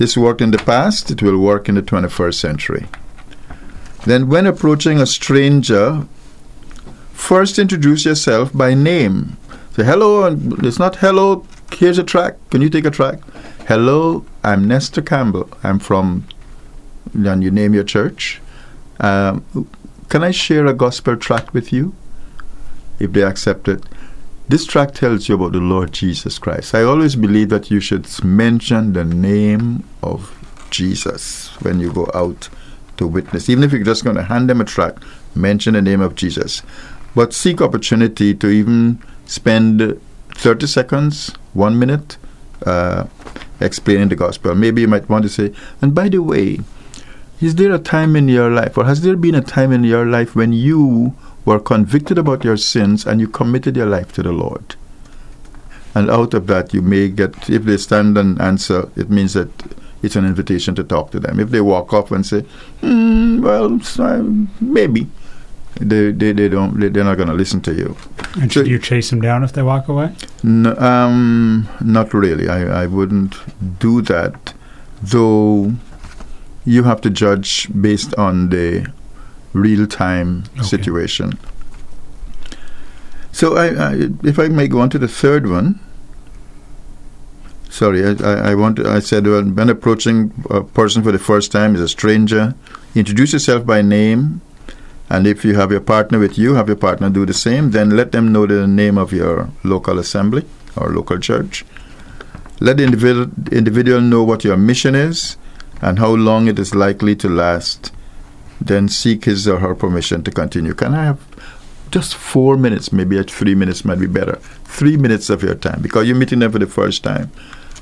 This 0.01 0.17
worked 0.17 0.41
in 0.41 0.51
the 0.51 0.57
past, 0.57 1.11
it 1.11 1.23
will 1.23 1.37
work 1.37 1.69
in 1.69 1.75
the 1.75 1.83
21st 1.83 2.33
century. 2.33 2.87
Then, 4.07 4.31
when 4.31 4.47
approaching 4.47 4.99
a 4.99 5.05
stranger, 5.05 6.07
first 7.13 7.59
introduce 7.59 8.07
yourself 8.07 8.51
by 8.55 8.73
name. 8.73 9.37
Say, 9.77 9.85
hello, 9.85 10.25
and 10.25 10.65
it's 10.65 10.79
not 10.79 10.97
hello, 10.97 11.45
here's 11.75 11.99
a 11.99 12.03
track, 12.03 12.37
can 12.49 12.63
you 12.63 12.71
take 12.71 12.87
a 12.87 12.91
track? 12.91 13.19
Hello, 13.69 14.25
I'm 14.43 14.67
Nestor 14.67 15.03
Campbell. 15.03 15.51
I'm 15.63 15.79
from, 15.79 16.25
and 17.13 17.43
you 17.43 17.51
name 17.51 17.75
your 17.75 17.85
church. 17.85 18.41
Um, 19.01 19.45
can 20.09 20.25
I 20.25 20.31
share 20.31 20.65
a 20.65 20.73
gospel 20.73 21.15
tract 21.15 21.53
with 21.53 21.75
you? 21.75 21.95
If 22.99 23.13
they 23.13 23.23
accept 23.23 23.69
it, 23.69 23.85
this 24.51 24.67
track 24.67 24.95
tells 24.95 25.29
you 25.29 25.37
about 25.37 25.53
the 25.53 25.61
Lord 25.61 25.93
Jesus 25.93 26.37
Christ. 26.37 26.75
I 26.75 26.83
always 26.83 27.15
believe 27.15 27.51
that 27.51 27.71
you 27.71 27.79
should 27.79 28.09
mention 28.25 28.95
the 28.95 29.05
name 29.05 29.85
of 30.03 30.37
Jesus 30.71 31.49
when 31.63 31.79
you 31.79 31.93
go 31.93 32.11
out 32.15 32.49
to 32.97 33.07
witness. 33.07 33.49
Even 33.49 33.63
if 33.63 33.73
you're 33.73 33.85
just 33.85 34.03
going 34.03 34.17
to 34.17 34.25
hand 34.25 34.51
them 34.51 34.61
a 34.61 34.65
tract, 34.65 35.05
mention 35.37 35.75
the 35.75 35.83
name 35.83 36.01
of 36.01 36.17
Jesus. 36.17 36.63
But 37.15 37.33
seek 37.33 37.61
opportunity 37.61 38.35
to 38.35 38.49
even 38.49 39.01
spend 39.25 40.01
30 40.35 40.67
seconds, 40.67 41.29
one 41.53 41.79
minute, 41.79 42.17
uh, 42.67 43.07
explaining 43.61 44.09
the 44.09 44.17
gospel. 44.17 44.57
Maybe 44.57 44.81
you 44.81 44.89
might 44.89 45.09
want 45.09 45.23
to 45.23 45.29
say, 45.29 45.55
and 45.81 45.95
by 45.95 46.09
the 46.09 46.25
way, 46.25 46.59
is 47.41 47.55
there 47.55 47.73
a 47.73 47.79
time 47.79 48.17
in 48.17 48.27
your 48.29 48.51
life, 48.51 48.77
or 48.77 48.85
has 48.85 49.03
there 49.03 49.17
been 49.17 49.37
a 49.37 49.43
time 49.43 49.71
in 49.71 49.85
your 49.85 50.07
life 50.07 50.35
when 50.35 50.53
you 50.53 51.15
were 51.45 51.61
convicted 51.61 52.19
about 52.19 52.45
your 52.45 52.57
sins 52.57 53.07
and 53.07 53.21
you 53.21 53.29
committed 53.29 53.77
your 53.77 53.87
life 53.87 54.13
to 54.13 54.23
the 54.23 54.33
Lord. 54.33 54.77
And 55.95 56.11
out 56.11 56.35
of 56.35 56.47
that, 56.47 56.73
you 56.73 56.83
may 56.83 57.09
get, 57.09 57.51
if 57.51 57.65
they 57.65 57.77
stand 57.77 58.17
and 58.17 58.41
answer, 58.41 58.91
it 58.97 59.11
means 59.11 59.35
that 59.35 59.51
it's 60.03 60.17
an 60.17 60.25
invitation 60.25 60.75
to 60.77 60.85
talk 60.85 61.11
to 61.11 61.21
them. 61.21 61.41
If 61.41 61.51
they 61.51 61.61
walk 61.61 61.93
off 61.93 62.11
and 62.11 62.25
say, 62.25 62.45
mm, 62.81 63.41
well, 63.43 64.41
maybe, 64.61 65.09
they, 65.81 66.13
they, 66.13 66.33
they 66.33 66.49
don't, 66.49 66.79
they, 66.79 66.89
they're 66.89 67.05
not 67.05 67.17
going 67.17 67.29
to 67.29 67.35
listen 67.35 67.61
to 67.63 67.75
you. 67.75 67.97
And 68.41 68.53
should 68.53 68.67
so, 68.67 68.71
you 68.71 68.79
chase 68.79 69.11
them 69.11 69.21
down 69.21 69.43
if 69.43 69.53
they 69.53 69.63
walk 69.63 69.89
away? 69.89 70.15
No, 70.43 70.75
um, 70.77 71.69
not 71.81 72.15
really. 72.15 72.49
I, 72.49 72.85
I 72.85 72.87
wouldn't 72.87 73.35
do 73.81 74.01
that, 74.03 74.55
though 75.03 75.73
you 76.65 76.85
have 76.85 77.01
to 77.01 77.11
judge 77.11 77.69
based 77.81 78.15
on 78.15 78.51
the 78.51 78.91
real 79.53 79.87
time 79.87 80.45
okay. 80.55 80.63
situation. 80.63 81.39
So, 83.33 83.57
I, 83.57 83.93
I, 83.93 84.09
if 84.25 84.39
I 84.39 84.49
may 84.49 84.69
go 84.69 84.81
on 84.81 84.91
to 84.91 84.99
the 84.99 85.09
third 85.09 85.49
one. 85.49 85.81
Sorry, 87.69 88.05
I, 88.05 88.51
I, 88.51 88.55
want. 88.57 88.77
To, 88.77 88.91
I 88.91 88.99
said 88.99 89.29
when 89.29 89.71
approaching 89.71 90.33
a 90.51 90.61
person 90.61 91.05
for 91.05 91.13
the 91.13 91.21
first 91.21 91.53
time 91.53 91.77
is 91.77 91.81
a 91.81 91.89
stranger, 91.89 92.55
introduce 92.97 93.33
yourself 93.33 93.65
by 93.65 93.81
name, 93.81 94.41
and 95.09 95.25
if 95.25 95.45
you 95.45 95.55
have 95.55 95.71
your 95.71 95.81
partner 95.81 96.19
with 96.19 96.37
you, 96.37 96.55
have 96.55 96.67
your 96.67 96.77
partner 96.77 97.09
do 97.11 97.25
the 97.25 97.33
same. 97.33 97.71
Then 97.71 97.91
let 97.91 98.11
them 98.11 98.33
know 98.33 98.45
the 98.45 98.67
name 98.67 98.99
of 98.99 99.13
your 99.13 99.51
local 99.63 100.01
assembly 100.01 100.45
or 100.77 100.91
local 100.91 101.19
church. 101.19 101.65
Let 102.59 102.79
the 102.79 102.85
individual, 102.85 103.31
individual 103.53 104.01
know 104.01 104.25
what 104.25 104.43
your 104.43 104.57
mission 104.57 104.97
is 104.97 105.37
and 105.81 105.99
how 105.99 106.11
long 106.11 106.49
it 106.49 106.59
is 106.59 106.75
likely 106.75 107.15
to 107.17 107.29
last 107.29 107.93
then 108.61 108.89
seek 108.89 109.25
his 109.25 109.49
or 109.49 109.59
her 109.59 109.75
permission 109.75 110.23
to 110.25 110.31
continue. 110.31 110.75
Can 110.75 110.95
I 110.95 111.05
have 111.05 111.21
just 111.91 112.15
four 112.15 112.57
minutes, 112.57 112.93
maybe 112.93 113.19
at 113.19 113.31
three 113.31 113.55
minutes 113.55 113.85
might 113.85 113.99
be 113.99 114.07
better. 114.07 114.37
Three 114.65 114.97
minutes 114.97 115.31
of 115.31 115.43
your 115.43 115.55
time 115.57 115.83
because 115.83 116.07
you're 116.07 116.17
meeting 116.17 116.39
them 116.39 116.53
for 116.53 116.59
the 116.59 116.67
first 116.67 117.03
time 117.03 117.31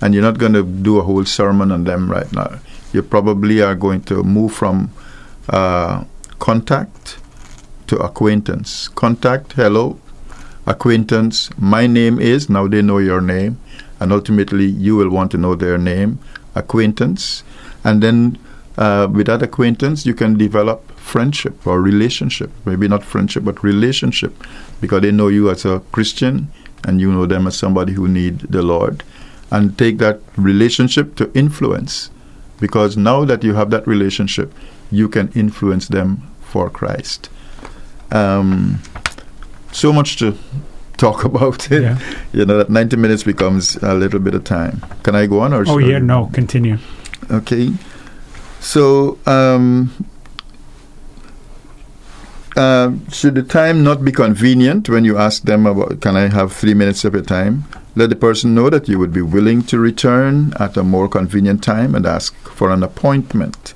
and 0.00 0.14
you're 0.14 0.22
not 0.22 0.38
going 0.38 0.54
to 0.54 0.62
do 0.62 0.98
a 0.98 1.02
whole 1.02 1.24
sermon 1.24 1.72
on 1.72 1.84
them 1.84 2.10
right 2.10 2.30
now. 2.32 2.58
You 2.92 3.02
probably 3.02 3.60
are 3.60 3.74
going 3.74 4.02
to 4.04 4.22
move 4.22 4.52
from 4.54 4.90
uh, 5.48 6.04
contact 6.38 7.18
to 7.88 7.96
acquaintance. 7.98 8.88
Contact, 8.88 9.52
hello, 9.52 9.98
acquaintance, 10.66 11.50
my 11.58 11.86
name 11.86 12.18
is, 12.18 12.48
now 12.48 12.66
they 12.66 12.82
know 12.82 12.98
your 12.98 13.20
name, 13.20 13.58
and 14.00 14.12
ultimately 14.12 14.66
you 14.66 14.96
will 14.96 15.10
want 15.10 15.30
to 15.32 15.38
know 15.38 15.54
their 15.54 15.78
name, 15.78 16.18
acquaintance, 16.54 17.42
and 17.84 18.02
then 18.02 18.38
uh, 18.78 19.08
with 19.10 19.26
that 19.26 19.42
acquaintance, 19.42 20.06
you 20.06 20.14
can 20.14 20.38
develop 20.38 20.92
friendship 20.92 21.66
or 21.66 21.82
relationship. 21.82 22.50
Maybe 22.64 22.86
not 22.86 23.02
friendship, 23.02 23.44
but 23.44 23.62
relationship, 23.64 24.32
because 24.80 25.02
they 25.02 25.10
know 25.10 25.26
you 25.26 25.50
as 25.50 25.64
a 25.64 25.80
Christian 25.90 26.48
and 26.84 27.00
you 27.00 27.10
know 27.10 27.26
them 27.26 27.48
as 27.48 27.56
somebody 27.56 27.94
who 27.94 28.06
need 28.06 28.38
the 28.40 28.62
Lord, 28.62 29.02
and 29.50 29.76
take 29.76 29.98
that 29.98 30.20
relationship 30.36 31.16
to 31.16 31.28
influence, 31.34 32.10
because 32.60 32.96
now 32.96 33.24
that 33.24 33.42
you 33.42 33.54
have 33.54 33.70
that 33.70 33.84
relationship, 33.84 34.54
you 34.92 35.08
can 35.08 35.28
influence 35.34 35.88
them 35.88 36.22
for 36.40 36.70
Christ. 36.70 37.28
Um, 38.12 38.78
so 39.72 39.92
much 39.92 40.16
to 40.18 40.38
talk 40.98 41.24
about 41.30 41.72
it. 41.72 41.82
Yeah. 41.82 41.98
You 42.32 42.46
know 42.46 42.58
that 42.58 42.70
ninety 42.70 42.96
minutes 42.96 43.24
becomes 43.24 43.74
a 43.82 43.94
little 43.94 44.20
bit 44.20 44.34
of 44.34 44.44
time. 44.44 44.84
Can 45.02 45.16
I 45.16 45.26
go 45.26 45.40
on 45.40 45.52
or? 45.52 45.64
Oh 45.66 45.78
yeah, 45.78 45.98
no, 45.98 46.30
continue. 46.32 46.78
Okay. 47.28 47.72
So, 48.68 49.16
um, 49.24 50.04
uh, 52.54 52.92
should 53.10 53.34
the 53.34 53.42
time 53.42 53.82
not 53.82 54.04
be 54.04 54.12
convenient 54.12 54.90
when 54.90 55.06
you 55.06 55.16
ask 55.16 55.44
them 55.44 55.64
about, 55.64 56.02
can 56.02 56.18
I 56.18 56.28
have 56.28 56.52
three 56.52 56.74
minutes 56.74 57.02
of 57.06 57.14
your 57.14 57.22
time? 57.22 57.64
Let 57.96 58.10
the 58.10 58.16
person 58.16 58.54
know 58.54 58.68
that 58.68 58.86
you 58.86 58.98
would 58.98 59.10
be 59.10 59.22
willing 59.22 59.62
to 59.62 59.78
return 59.78 60.52
at 60.60 60.76
a 60.76 60.84
more 60.84 61.08
convenient 61.08 61.62
time 61.62 61.94
and 61.94 62.04
ask 62.04 62.34
for 62.50 62.70
an 62.70 62.82
appointment. 62.82 63.72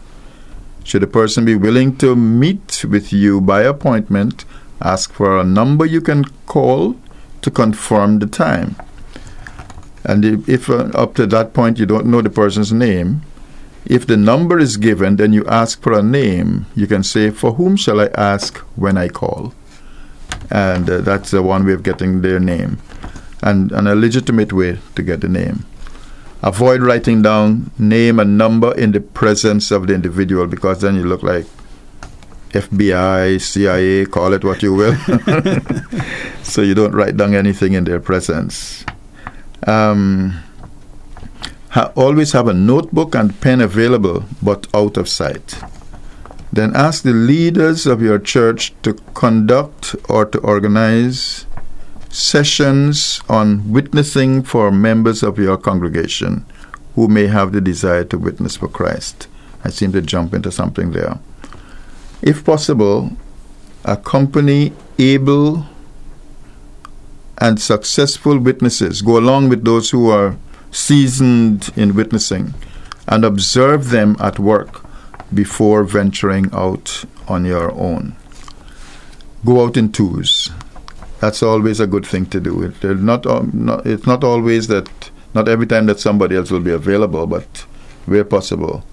Should 0.85 1.01
the 1.01 1.07
person 1.07 1.47
be 1.47 1.57
willing 1.57 1.97
to 1.97 2.15
meet 2.15 2.85
with 2.85 3.15
you 3.15 3.41
by 3.41 3.63
appointment, 3.63 4.45
ask 4.83 5.11
for 5.11 5.39
a 5.39 5.43
number 5.43 5.87
you 5.87 6.03
can 6.03 6.25
call 6.45 6.97
to 7.41 7.51
confirm 7.51 8.19
the 8.19 8.27
time. 8.27 8.77
And 10.05 10.23
if, 10.23 10.49
if 10.51 10.69
uh, 10.69 10.91
up 10.93 11.15
to 11.15 11.27
that 11.29 11.55
point 11.55 11.79
you 11.79 11.87
don't 11.87 12.05
know 12.05 12.21
the 12.21 12.29
person's 12.29 12.75
name, 12.75 13.23
if 13.85 14.07
the 14.07 14.17
number 14.17 14.59
is 14.59 14.77
given, 14.77 15.17
then 15.17 15.33
you 15.33 15.45
ask 15.47 15.83
for 15.83 15.93
a 15.93 16.03
name. 16.03 16.67
You 16.75 16.87
can 16.87 17.03
say, 17.03 17.31
For 17.31 17.55
whom 17.55 17.77
shall 17.77 18.01
I 18.01 18.07
ask 18.15 18.59
when 18.77 18.97
I 18.97 19.09
call? 19.09 19.55
And 20.51 20.89
uh, 20.89 20.99
that's 20.99 21.31
the 21.31 21.43
one 21.43 21.67
way 21.67 21.73
of 21.73 21.83
getting 21.83 22.23
their 22.23 22.39
name, 22.39 22.79
and, 23.43 23.73
and 23.73 23.89
a 23.89 23.95
legitimate 23.95 24.53
way 24.53 24.79
to 24.95 25.03
get 25.03 25.21
the 25.21 25.29
name. 25.29 25.65
Avoid 26.43 26.83
writing 26.83 27.23
down 27.23 27.71
name 27.79 28.19
and 28.19 28.37
number 28.37 28.75
in 28.75 28.93
the 28.93 29.01
presence 29.01 29.71
of 29.71 29.87
the 29.87 29.95
individual 29.95 30.49
because 30.49 30.81
then 30.81 30.97
you 30.97 31.05
look 31.05 31.23
like 31.23 31.47
FBI, 32.51 33.41
CIA, 33.41 34.07
call 34.07 34.33
it 34.33 34.45
what 34.45 34.63
you 34.63 34.75
will. 34.75 34.95
so 36.43 36.61
you 36.61 36.75
don't 36.75 36.93
write 36.93 37.17
down 37.17 37.35
anything 37.35 37.75
in 37.75 37.85
their 37.85 38.01
presence. 38.01 38.85
Um, 39.67 40.43
ha- 41.73 41.93
always 41.97 42.33
have 42.33 42.49
a 42.49 42.55
notebook 42.55 43.15
and 43.15 43.41
pen 43.41 43.61
available, 43.61 44.25
but 44.43 44.67
out 44.75 44.97
of 44.97 45.09
sight. 45.09 45.57
Then 46.53 46.77
ask 46.77 47.03
the 47.03 47.15
leaders 47.15 47.87
of 47.87 48.03
your 48.03 48.19
church 48.19 48.75
to 48.83 48.93
conduct 49.15 49.97
or 50.09 50.27
to 50.27 50.39
organize 50.41 51.47
sessions 52.11 53.23
on 53.27 53.73
witnessing 53.73 54.43
for 54.43 54.71
members 54.71 55.23
of 55.23 55.39
your 55.39 55.57
congregation 55.57 56.45
who 56.95 57.09
may 57.09 57.27
have 57.27 57.53
the 57.53 57.61
desire 57.61 58.05
to 58.05 58.19
witness 58.19 58.57
for 58.57 58.69
Christ. 58.69 59.29
I 59.65 59.71
seem 59.71 59.93
to 59.93 60.03
jump 60.03 60.35
into 60.35 60.53
something 60.53 60.93
there. 60.93 61.19
If 62.21 62.45
possible, 62.45 63.13
accompany 63.87 64.75
able 64.99 65.65
and 67.39 67.59
successful 67.59 68.39
witnesses. 68.39 69.01
Go 69.01 69.17
along 69.17 69.49
with 69.49 69.65
those 69.65 69.89
who 69.89 70.11
are 70.11 70.37
seasoned 70.73 71.71
in 71.77 71.95
witnessing 71.95 72.55
and 73.07 73.25
observe 73.25 73.91
them 73.91 74.17
at 74.19 74.39
work 74.39 74.85
before 75.33 75.85
venturing 75.85 76.51
out 76.53 77.05
on 77.29 77.45
your 77.45 77.71
own. 77.73 78.17
Go 79.45 79.65
out 79.65 79.77
in 79.77 79.93
twos. 79.93 80.51
That's 81.21 81.43
always 81.43 81.79
a 81.79 81.87
good 81.87 82.07
thing 82.07 82.27
to 82.27 82.41
do. 82.41 82.63
It, 82.63 82.83
not, 82.83 83.27
um, 83.27 83.51
not, 83.55 83.87
it's 83.87 84.07
not 84.07 84.25
always 84.25 84.67
that, 84.69 85.11
not 85.35 85.49
every 85.49 85.67
time 85.67 85.87
that 85.87 86.01
somebody 86.01 86.37
else 86.37 86.51
will 86.51 86.61
be 86.61 86.73
available, 86.73 87.27
but 87.27 87.67
where 88.07 88.25
possible, 88.25 88.85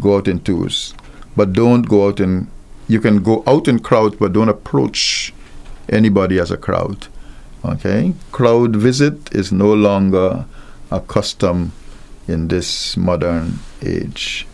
go 0.00 0.16
out 0.16 0.28
in 0.28 0.40
twos. 0.40 0.94
But 1.34 1.52
don't 1.52 1.82
go 1.82 2.08
out 2.08 2.20
in, 2.20 2.48
you 2.88 3.00
can 3.00 3.22
go 3.22 3.42
out 3.46 3.68
in 3.68 3.80
crowds, 3.80 4.16
but 4.16 4.32
don't 4.32 4.48
approach 4.48 5.34
anybody 5.88 6.38
as 6.38 6.50
a 6.50 6.56
crowd. 6.56 7.08
Okay? 7.64 8.14
Crowd 8.32 8.76
visit 8.76 9.34
is 9.34 9.50
no 9.50 9.72
longer 9.72 10.44
a 10.90 11.00
custom 11.00 11.72
in 12.28 12.48
this 12.48 12.96
modern 12.96 13.58
age. 13.82 14.46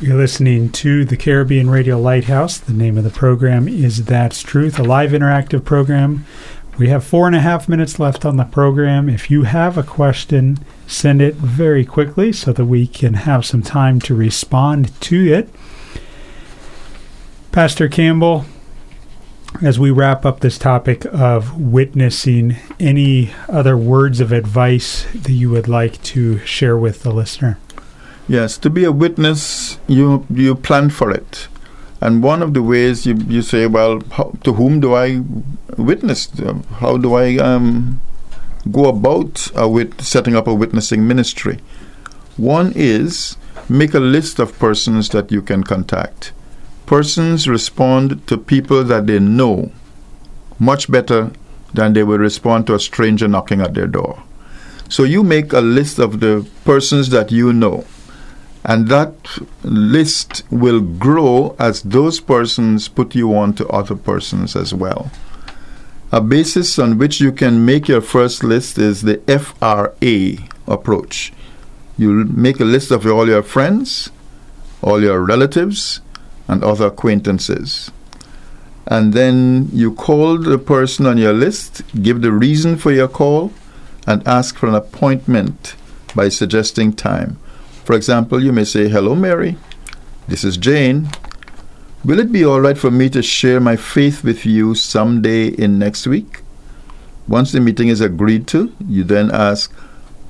You're 0.00 0.16
listening 0.16 0.70
to 0.72 1.04
the 1.04 1.16
Caribbean 1.16 1.70
Radio 1.70 1.96
Lighthouse. 1.96 2.58
The 2.58 2.72
name 2.72 2.98
of 2.98 3.04
the 3.04 3.10
program 3.10 3.68
is 3.68 4.06
That's 4.06 4.42
Truth, 4.42 4.78
a 4.78 4.82
live 4.82 5.12
interactive 5.12 5.64
program. 5.64 6.26
We 6.76 6.88
have 6.88 7.04
four 7.04 7.28
and 7.28 7.36
a 7.36 7.40
half 7.40 7.68
minutes 7.68 8.00
left 8.00 8.24
on 8.24 8.36
the 8.36 8.44
program. 8.44 9.08
If 9.08 9.30
you 9.30 9.44
have 9.44 9.78
a 9.78 9.82
question, 9.84 10.58
send 10.88 11.22
it 11.22 11.34
very 11.34 11.84
quickly 11.84 12.32
so 12.32 12.52
that 12.52 12.64
we 12.64 12.86
can 12.88 13.14
have 13.14 13.46
some 13.46 13.62
time 13.62 14.00
to 14.00 14.14
respond 14.14 15.00
to 15.02 15.32
it. 15.32 15.48
Pastor 17.52 17.88
Campbell, 17.88 18.46
as 19.60 19.78
we 19.78 19.90
wrap 19.90 20.24
up 20.24 20.40
this 20.40 20.58
topic 20.58 21.04
of 21.12 21.60
witnessing, 21.60 22.56
any 22.80 23.32
other 23.48 23.76
words 23.76 24.20
of 24.20 24.32
advice 24.32 25.06
that 25.14 25.32
you 25.32 25.50
would 25.50 25.68
like 25.68 26.02
to 26.02 26.38
share 26.46 26.76
with 26.76 27.02
the 27.02 27.12
listener? 27.12 27.58
Yes, 28.28 28.56
to 28.58 28.70
be 28.70 28.84
a 28.84 28.92
witness, 28.92 29.78
you 29.88 30.26
you 30.30 30.54
plan 30.54 30.90
for 30.90 31.10
it, 31.10 31.48
and 32.00 32.22
one 32.22 32.42
of 32.42 32.54
the 32.54 32.62
ways 32.62 33.04
you 33.04 33.16
you 33.28 33.42
say, 33.42 33.66
well, 33.66 34.00
how, 34.12 34.32
to 34.44 34.54
whom 34.54 34.80
do 34.80 34.94
I 34.94 35.22
witness? 35.76 36.30
How 36.78 36.96
do 36.96 37.14
I 37.14 37.36
um, 37.36 38.00
go 38.70 38.86
about 38.88 39.48
a 39.54 39.68
wit- 39.68 40.00
setting 40.00 40.36
up 40.36 40.46
a 40.46 40.54
witnessing 40.54 41.06
ministry? 41.06 41.58
One 42.36 42.72
is 42.74 43.36
make 43.68 43.94
a 43.94 44.00
list 44.00 44.38
of 44.38 44.58
persons 44.58 45.08
that 45.10 45.30
you 45.30 45.42
can 45.42 45.64
contact. 45.64 46.32
Persons 46.92 47.48
respond 47.48 48.26
to 48.26 48.36
people 48.36 48.84
that 48.84 49.06
they 49.06 49.18
know 49.18 49.72
much 50.58 50.90
better 50.90 51.30
than 51.72 51.94
they 51.94 52.02
will 52.02 52.18
respond 52.18 52.66
to 52.66 52.74
a 52.74 52.78
stranger 52.78 53.26
knocking 53.26 53.62
at 53.62 53.72
their 53.72 53.86
door. 53.86 54.22
So 54.90 55.04
you 55.04 55.22
make 55.22 55.54
a 55.54 55.62
list 55.62 55.98
of 55.98 56.20
the 56.20 56.46
persons 56.66 57.08
that 57.08 57.32
you 57.32 57.50
know 57.54 57.86
and 58.62 58.88
that 58.88 59.14
list 59.62 60.42
will 60.50 60.82
grow 60.82 61.56
as 61.58 61.80
those 61.80 62.20
persons 62.20 62.88
put 62.88 63.14
you 63.14 63.34
on 63.34 63.54
to 63.54 63.66
other 63.68 63.96
persons 63.96 64.54
as 64.54 64.74
well. 64.74 65.10
A 66.12 66.20
basis 66.20 66.78
on 66.78 66.98
which 66.98 67.22
you 67.22 67.32
can 67.32 67.64
make 67.64 67.88
your 67.88 68.02
first 68.02 68.44
list 68.44 68.76
is 68.76 69.00
the 69.00 69.16
FRA 69.40 70.46
approach. 70.70 71.32
You 71.96 72.24
make 72.26 72.60
a 72.60 72.66
list 72.66 72.90
of 72.90 73.06
all 73.06 73.28
your 73.28 73.42
friends, 73.42 74.10
all 74.82 75.02
your 75.02 75.24
relatives, 75.24 76.01
and 76.48 76.62
other 76.62 76.86
acquaintances. 76.86 77.90
And 78.86 79.12
then 79.12 79.68
you 79.72 79.94
call 79.94 80.38
the 80.38 80.58
person 80.58 81.06
on 81.06 81.18
your 81.18 81.32
list, 81.32 81.82
give 82.02 82.20
the 82.20 82.32
reason 82.32 82.76
for 82.76 82.92
your 82.92 83.08
call, 83.08 83.52
and 84.06 84.26
ask 84.26 84.56
for 84.56 84.66
an 84.66 84.74
appointment 84.74 85.76
by 86.14 86.28
suggesting 86.28 86.92
time. 86.92 87.38
For 87.84 87.94
example, 87.94 88.42
you 88.42 88.52
may 88.52 88.64
say, 88.64 88.88
Hello, 88.88 89.14
Mary. 89.14 89.56
This 90.28 90.44
is 90.44 90.56
Jane. 90.56 91.08
Will 92.04 92.18
it 92.18 92.32
be 92.32 92.44
all 92.44 92.60
right 92.60 92.76
for 92.76 92.90
me 92.90 93.08
to 93.10 93.22
share 93.22 93.60
my 93.60 93.76
faith 93.76 94.24
with 94.24 94.44
you 94.44 94.74
someday 94.74 95.48
in 95.48 95.78
next 95.78 96.06
week? 96.06 96.42
Once 97.28 97.52
the 97.52 97.60
meeting 97.60 97.88
is 97.88 98.00
agreed 98.00 98.46
to, 98.48 98.74
you 98.88 99.04
then 99.04 99.30
ask, 99.30 99.72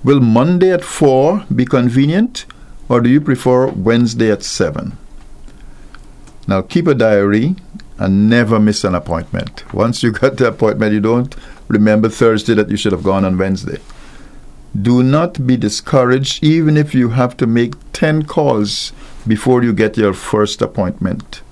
Will 0.04 0.20
Monday 0.20 0.70
at 0.70 0.84
4 0.84 1.46
be 1.54 1.64
convenient, 1.64 2.44
or 2.88 3.00
do 3.00 3.08
you 3.08 3.20
prefer 3.20 3.68
Wednesday 3.68 4.30
at 4.30 4.42
7? 4.42 4.98
Now, 6.46 6.62
keep 6.62 6.86
a 6.86 6.94
diary 6.94 7.56
and 7.98 8.28
never 8.28 8.58
miss 8.58 8.84
an 8.84 8.94
appointment. 8.94 9.72
Once 9.72 10.02
you 10.02 10.10
got 10.10 10.36
the 10.36 10.48
appointment, 10.48 10.92
you 10.92 11.00
don't 11.00 11.34
remember 11.68 12.08
Thursday 12.08 12.54
that 12.54 12.70
you 12.70 12.76
should 12.76 12.92
have 12.92 13.04
gone 13.04 13.24
on 13.24 13.38
Wednesday. 13.38 13.78
Do 14.80 15.02
not 15.02 15.46
be 15.46 15.56
discouraged 15.56 16.42
even 16.42 16.76
if 16.76 16.94
you 16.94 17.10
have 17.10 17.36
to 17.36 17.46
make 17.46 17.74
10 17.92 18.24
calls 18.24 18.92
before 19.26 19.62
you 19.62 19.72
get 19.72 19.96
your 19.96 20.14
first 20.14 20.62
appointment. 20.62 21.42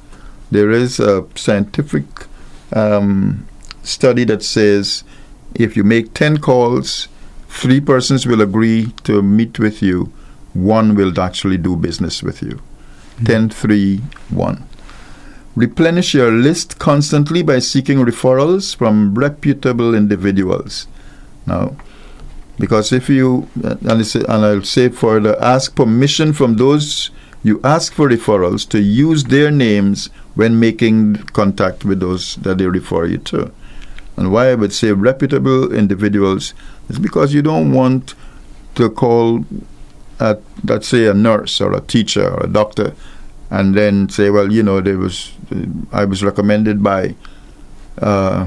There 0.50 0.70
is 0.70 0.98
a 0.98 1.26
scientific 1.36 2.04
um, 2.72 3.46
study 3.82 4.24
that 4.24 4.42
says 4.42 5.04
if 5.54 5.76
you 5.76 5.84
make 5.84 6.14
10 6.14 6.38
calls, 6.38 7.08
three 7.48 7.80
persons 7.80 8.26
will 8.26 8.40
agree 8.40 8.92
to 9.04 9.22
meet 9.22 9.58
with 9.58 9.82
you, 9.82 10.12
one 10.54 10.94
will 10.94 11.18
actually 11.20 11.58
do 11.58 11.76
business 11.76 12.22
with 12.22 12.42
you. 12.42 12.60
Mm-hmm. 13.16 13.24
10, 13.24 13.50
3, 13.50 13.96
1. 14.30 14.66
Replenish 15.56 16.14
your 16.14 16.30
list 16.30 16.78
constantly 16.78 17.42
by 17.42 17.58
seeking 17.58 17.98
referrals 17.98 18.74
from 18.74 19.14
reputable 19.14 19.94
individuals. 19.94 20.86
Now, 21.46 21.76
because 22.58 22.92
if 22.92 23.08
you, 23.08 23.48
and, 23.62 23.90
I'll 24.30 24.62
say 24.62 24.88
further, 24.90 25.36
ask 25.42 25.74
permission 25.74 26.32
from 26.32 26.56
those 26.56 27.10
you 27.42 27.60
ask 27.64 27.94
for 27.94 28.08
referrals 28.08 28.68
to 28.68 28.80
use 28.80 29.24
their 29.24 29.50
names 29.50 30.10
when 30.34 30.60
making 30.60 31.16
contact 31.32 31.84
with 31.84 32.00
those 32.00 32.36
that 32.36 32.58
they 32.58 32.66
refer 32.66 33.06
you 33.06 33.18
to. 33.18 33.50
And 34.16 34.30
why 34.30 34.50
I 34.50 34.54
would 34.54 34.74
say 34.74 34.92
reputable 34.92 35.72
individuals 35.72 36.52
is 36.88 36.98
because 36.98 37.32
you 37.32 37.40
don't 37.40 37.72
want 37.72 38.14
to 38.74 38.90
call, 38.90 39.44
at, 40.18 40.42
let's 40.64 40.88
say, 40.88 41.06
a 41.06 41.14
nurse 41.14 41.60
or 41.60 41.72
a 41.72 41.80
teacher 41.80 42.28
or 42.28 42.44
a 42.44 42.48
doctor 42.48 42.94
and 43.50 43.74
then 43.74 44.08
say, 44.08 44.30
well, 44.30 44.52
you 44.52 44.62
know, 44.62 44.80
there 44.80 44.98
was 44.98 45.32
I 45.92 46.04
was 46.04 46.22
recommended 46.22 46.82
by 46.82 47.14
uh, 47.98 48.46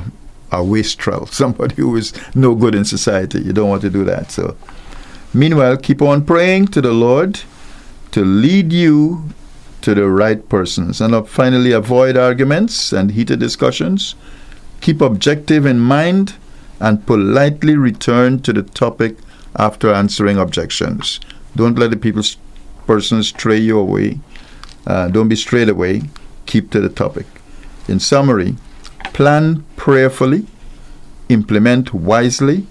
a 0.51 0.63
wastrel, 0.63 1.25
somebody 1.41 1.75
who 1.75 1.95
is 1.95 2.13
no 2.34 2.55
good 2.55 2.73
in 2.73 2.85
society. 2.85 3.41
You 3.41 3.53
don't 3.53 3.69
want 3.69 3.81
to 3.81 3.89
do 3.89 4.05
that. 4.05 4.31
So, 4.31 4.55
meanwhile, 5.34 5.77
keep 5.77 6.01
on 6.01 6.25
praying 6.25 6.67
to 6.67 6.81
the 6.81 6.93
Lord 6.93 7.41
to 8.11 8.23
lead 8.23 8.71
you 8.71 9.30
to 9.81 9.93
the 9.93 10.07
right 10.07 10.47
persons. 10.47 11.01
And 11.01 11.13
uh, 11.13 11.23
finally, 11.23 11.73
avoid 11.73 12.15
arguments 12.15 12.93
and 12.93 13.11
heated 13.11 13.39
discussions. 13.39 14.15
Keep 14.80 15.01
objective 15.01 15.65
in 15.65 15.80
mind 15.80 16.35
and 16.80 17.05
politely 17.05 17.75
return 17.75 18.41
to 18.41 18.53
the 18.53 18.63
topic 18.63 19.17
after 19.55 19.93
answering 19.93 20.38
objections. 20.38 21.19
Don't 21.55 21.77
let 21.77 21.91
the 21.91 21.97
people's 21.97 22.38
person 22.85 23.23
stray 23.23 23.57
you 23.57 23.80
away 23.80 24.19
uh, 24.85 25.07
don't 25.07 25.30
be 25.30 25.35
straight 25.35 25.69
away. 25.69 26.03
Keep 26.45 26.72
to 26.72 26.81
the 26.81 26.89
topic. 26.89 27.26
In 27.88 27.99
summary, 27.99 28.55
plan 29.14 29.65
prayerfully, 29.76 30.45
implement 31.30 31.93
wisely, 31.93 32.68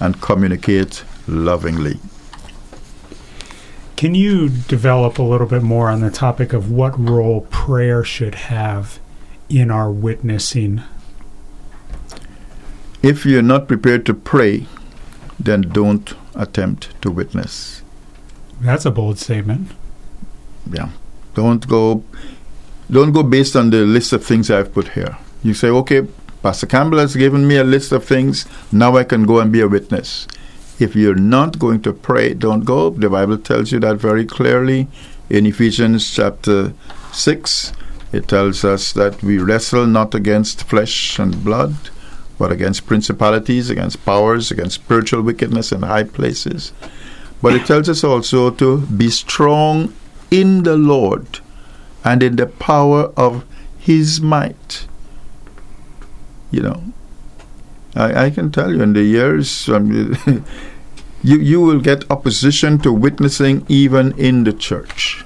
and 0.00 0.20
communicate 0.20 1.04
lovingly. 1.26 1.98
Can 3.96 4.14
you 4.14 4.50
develop 4.50 5.18
a 5.18 5.22
little 5.22 5.46
bit 5.46 5.62
more 5.62 5.88
on 5.88 6.00
the 6.00 6.10
topic 6.10 6.52
of 6.52 6.70
what 6.70 6.98
role 6.98 7.46
prayer 7.50 8.04
should 8.04 8.34
have 8.34 8.98
in 9.48 9.70
our 9.70 9.90
witnessing? 9.90 10.82
If 13.02 13.24
you're 13.24 13.40
not 13.40 13.68
prepared 13.68 14.04
to 14.06 14.14
pray, 14.14 14.66
then 15.40 15.62
don't 15.62 16.12
attempt 16.34 17.00
to 17.02 17.10
witness. 17.10 17.82
That's 18.60 18.84
a 18.84 18.90
bold 18.90 19.18
statement. 19.18 19.70
Yeah. 20.70 20.90
Don't 21.36 21.66
go 21.68 22.02
don't 22.90 23.12
go 23.12 23.22
based 23.22 23.56
on 23.56 23.70
the 23.70 23.84
list 23.84 24.12
of 24.12 24.24
things 24.24 24.50
I've 24.50 24.72
put 24.72 24.88
here. 24.88 25.18
You 25.42 25.54
say, 25.54 25.68
okay, 25.68 26.06
Pastor 26.42 26.66
Campbell 26.66 26.98
has 26.98 27.16
given 27.16 27.46
me 27.46 27.56
a 27.56 27.64
list 27.64 27.90
of 27.92 28.04
things, 28.04 28.46
now 28.70 28.96
I 28.96 29.04
can 29.04 29.24
go 29.24 29.40
and 29.40 29.50
be 29.50 29.60
a 29.60 29.68
witness. 29.68 30.28
If 30.78 30.94
you're 30.94 31.16
not 31.16 31.58
going 31.58 31.82
to 31.82 31.92
pray, 31.92 32.34
don't 32.34 32.64
go. 32.64 32.90
The 32.90 33.10
Bible 33.10 33.38
tells 33.38 33.72
you 33.72 33.80
that 33.80 33.96
very 33.96 34.24
clearly 34.24 34.86
in 35.28 35.46
Ephesians 35.46 36.14
chapter 36.14 36.74
6. 37.12 37.72
It 38.12 38.28
tells 38.28 38.64
us 38.64 38.92
that 38.92 39.22
we 39.22 39.38
wrestle 39.38 39.86
not 39.86 40.14
against 40.14 40.62
flesh 40.64 41.18
and 41.18 41.42
blood, 41.42 41.74
but 42.38 42.52
against 42.52 42.86
principalities, 42.86 43.68
against 43.68 44.04
powers, 44.04 44.50
against 44.50 44.76
spiritual 44.76 45.22
wickedness 45.22 45.72
in 45.72 45.82
high 45.82 46.04
places. 46.04 46.72
But 47.42 47.54
it 47.54 47.66
tells 47.66 47.88
us 47.88 48.04
also 48.04 48.50
to 48.52 48.78
be 48.86 49.10
strong 49.10 49.92
in 50.30 50.62
the 50.62 50.76
Lord 50.76 51.40
and 52.04 52.22
in 52.22 52.36
the 52.36 52.46
power 52.46 53.12
of 53.16 53.44
His 53.78 54.20
might. 54.20 54.86
You 56.50 56.62
know, 56.62 56.82
I, 57.94 58.26
I 58.26 58.30
can 58.30 58.50
tell 58.50 58.72
you 58.72 58.82
in 58.82 58.92
the 58.92 59.02
years, 59.02 59.68
um, 59.68 59.90
you, 61.22 61.38
you 61.38 61.60
will 61.60 61.80
get 61.80 62.08
opposition 62.10 62.78
to 62.78 62.92
witnessing 62.92 63.64
even 63.68 64.16
in 64.18 64.44
the 64.44 64.52
church. 64.52 65.24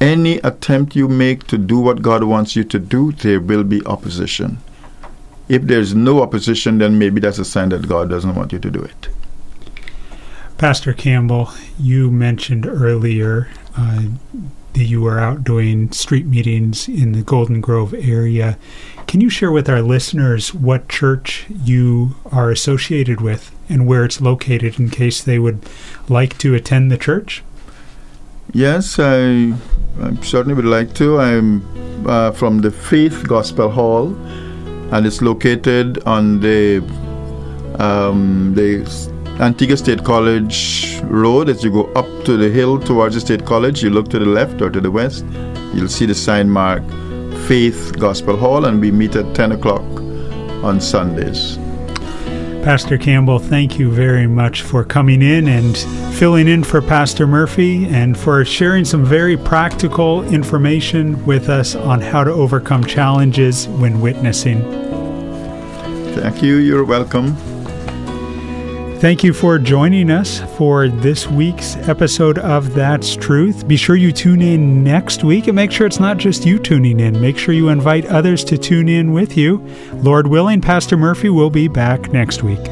Any 0.00 0.38
attempt 0.38 0.96
you 0.96 1.08
make 1.08 1.46
to 1.46 1.58
do 1.58 1.78
what 1.78 2.02
God 2.02 2.24
wants 2.24 2.56
you 2.56 2.64
to 2.64 2.78
do, 2.78 3.12
there 3.12 3.40
will 3.40 3.64
be 3.64 3.84
opposition. 3.86 4.58
If 5.48 5.62
there's 5.62 5.94
no 5.94 6.22
opposition, 6.22 6.78
then 6.78 6.98
maybe 6.98 7.20
that's 7.20 7.38
a 7.38 7.44
sign 7.44 7.68
that 7.68 7.88
God 7.88 8.10
doesn't 8.10 8.34
want 8.34 8.52
you 8.52 8.58
to 8.58 8.70
do 8.70 8.80
it. 8.82 9.08
Pastor 10.64 10.94
Campbell, 10.94 11.50
you 11.78 12.10
mentioned 12.10 12.64
earlier 12.64 13.50
uh, 13.76 14.04
that 14.72 14.84
you 14.84 15.02
were 15.02 15.18
out 15.18 15.44
doing 15.44 15.92
street 15.92 16.24
meetings 16.24 16.88
in 16.88 17.12
the 17.12 17.20
Golden 17.20 17.60
Grove 17.60 17.92
area. 17.92 18.56
Can 19.06 19.20
you 19.20 19.28
share 19.28 19.52
with 19.52 19.68
our 19.68 19.82
listeners 19.82 20.54
what 20.54 20.88
church 20.88 21.44
you 21.50 22.16
are 22.32 22.50
associated 22.50 23.20
with 23.20 23.54
and 23.68 23.86
where 23.86 24.06
it's 24.06 24.22
located 24.22 24.80
in 24.80 24.88
case 24.88 25.22
they 25.22 25.38
would 25.38 25.68
like 26.08 26.38
to 26.38 26.54
attend 26.54 26.90
the 26.90 26.96
church? 26.96 27.42
Yes, 28.54 28.98
I, 28.98 29.52
I 30.00 30.14
certainly 30.22 30.54
would 30.54 30.64
like 30.64 30.94
to. 30.94 31.20
I'm 31.20 32.08
uh, 32.08 32.30
from 32.30 32.60
the 32.60 32.70
Faith 32.70 33.28
Gospel 33.28 33.68
Hall, 33.68 34.14
and 34.94 35.04
it's 35.04 35.20
located 35.20 36.02
on 36.04 36.40
the 36.40 36.78
um, 37.78 38.54
the 38.54 39.12
Antigua 39.40 39.76
State 39.76 40.04
College 40.04 41.00
Road. 41.02 41.48
As 41.48 41.64
you 41.64 41.70
go 41.70 41.92
up 41.94 42.06
to 42.24 42.36
the 42.36 42.48
hill 42.48 42.78
towards 42.78 43.16
the 43.16 43.20
State 43.20 43.44
College, 43.44 43.82
you 43.82 43.90
look 43.90 44.08
to 44.10 44.18
the 44.18 44.26
left 44.26 44.62
or 44.62 44.70
to 44.70 44.80
the 44.80 44.90
west, 44.90 45.24
you'll 45.74 45.88
see 45.88 46.06
the 46.06 46.14
sign 46.14 46.48
mark 46.48 46.82
Faith 47.48 47.98
Gospel 47.98 48.36
Hall, 48.36 48.64
and 48.64 48.80
we 48.80 48.90
meet 48.90 49.16
at 49.16 49.34
10 49.34 49.52
o'clock 49.52 49.82
on 50.62 50.80
Sundays. 50.80 51.58
Pastor 52.64 52.96
Campbell, 52.96 53.38
thank 53.38 53.78
you 53.78 53.90
very 53.90 54.26
much 54.26 54.62
for 54.62 54.84
coming 54.84 55.20
in 55.20 55.48
and 55.48 55.76
filling 56.16 56.48
in 56.48 56.64
for 56.64 56.80
Pastor 56.80 57.26
Murphy 57.26 57.86
and 57.86 58.16
for 58.16 58.42
sharing 58.44 58.86
some 58.86 59.04
very 59.04 59.36
practical 59.36 60.22
information 60.32 61.22
with 61.26 61.50
us 61.50 61.74
on 61.74 62.00
how 62.00 62.24
to 62.24 62.30
overcome 62.30 62.84
challenges 62.84 63.68
when 63.68 64.00
witnessing. 64.00 64.62
Thank 66.14 66.42
you. 66.42 66.56
You're 66.56 66.84
welcome. 66.84 67.36
Thank 69.04 69.22
you 69.22 69.34
for 69.34 69.58
joining 69.58 70.10
us 70.10 70.40
for 70.56 70.88
this 70.88 71.26
week's 71.26 71.76
episode 71.76 72.38
of 72.38 72.72
That's 72.72 73.14
Truth. 73.14 73.68
Be 73.68 73.76
sure 73.76 73.96
you 73.96 74.12
tune 74.12 74.40
in 74.40 74.82
next 74.82 75.22
week 75.22 75.46
and 75.46 75.54
make 75.54 75.72
sure 75.72 75.86
it's 75.86 76.00
not 76.00 76.16
just 76.16 76.46
you 76.46 76.58
tuning 76.58 76.98
in. 76.98 77.20
Make 77.20 77.36
sure 77.36 77.52
you 77.52 77.68
invite 77.68 78.06
others 78.06 78.42
to 78.44 78.56
tune 78.56 78.88
in 78.88 79.12
with 79.12 79.36
you. 79.36 79.58
Lord 79.92 80.28
willing, 80.28 80.62
Pastor 80.62 80.96
Murphy 80.96 81.28
will 81.28 81.50
be 81.50 81.68
back 81.68 82.12
next 82.14 82.42
week. 82.42 82.64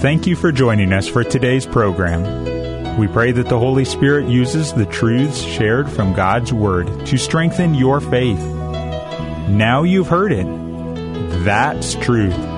Thank 0.00 0.26
you 0.26 0.34
for 0.34 0.50
joining 0.50 0.94
us 0.94 1.06
for 1.06 1.22
today's 1.22 1.66
program. 1.66 2.96
We 2.96 3.08
pray 3.08 3.30
that 3.32 3.50
the 3.50 3.58
Holy 3.58 3.84
Spirit 3.84 4.26
uses 4.26 4.72
the 4.72 4.86
truths 4.86 5.42
shared 5.42 5.90
from 5.90 6.14
God's 6.14 6.54
Word 6.54 7.04
to 7.04 7.18
strengthen 7.18 7.74
your 7.74 8.00
faith. 8.00 8.40
Now 9.50 9.82
you've 9.82 10.08
heard 10.08 10.32
it. 10.32 10.46
That's 11.44 11.94
truth. 11.96 12.57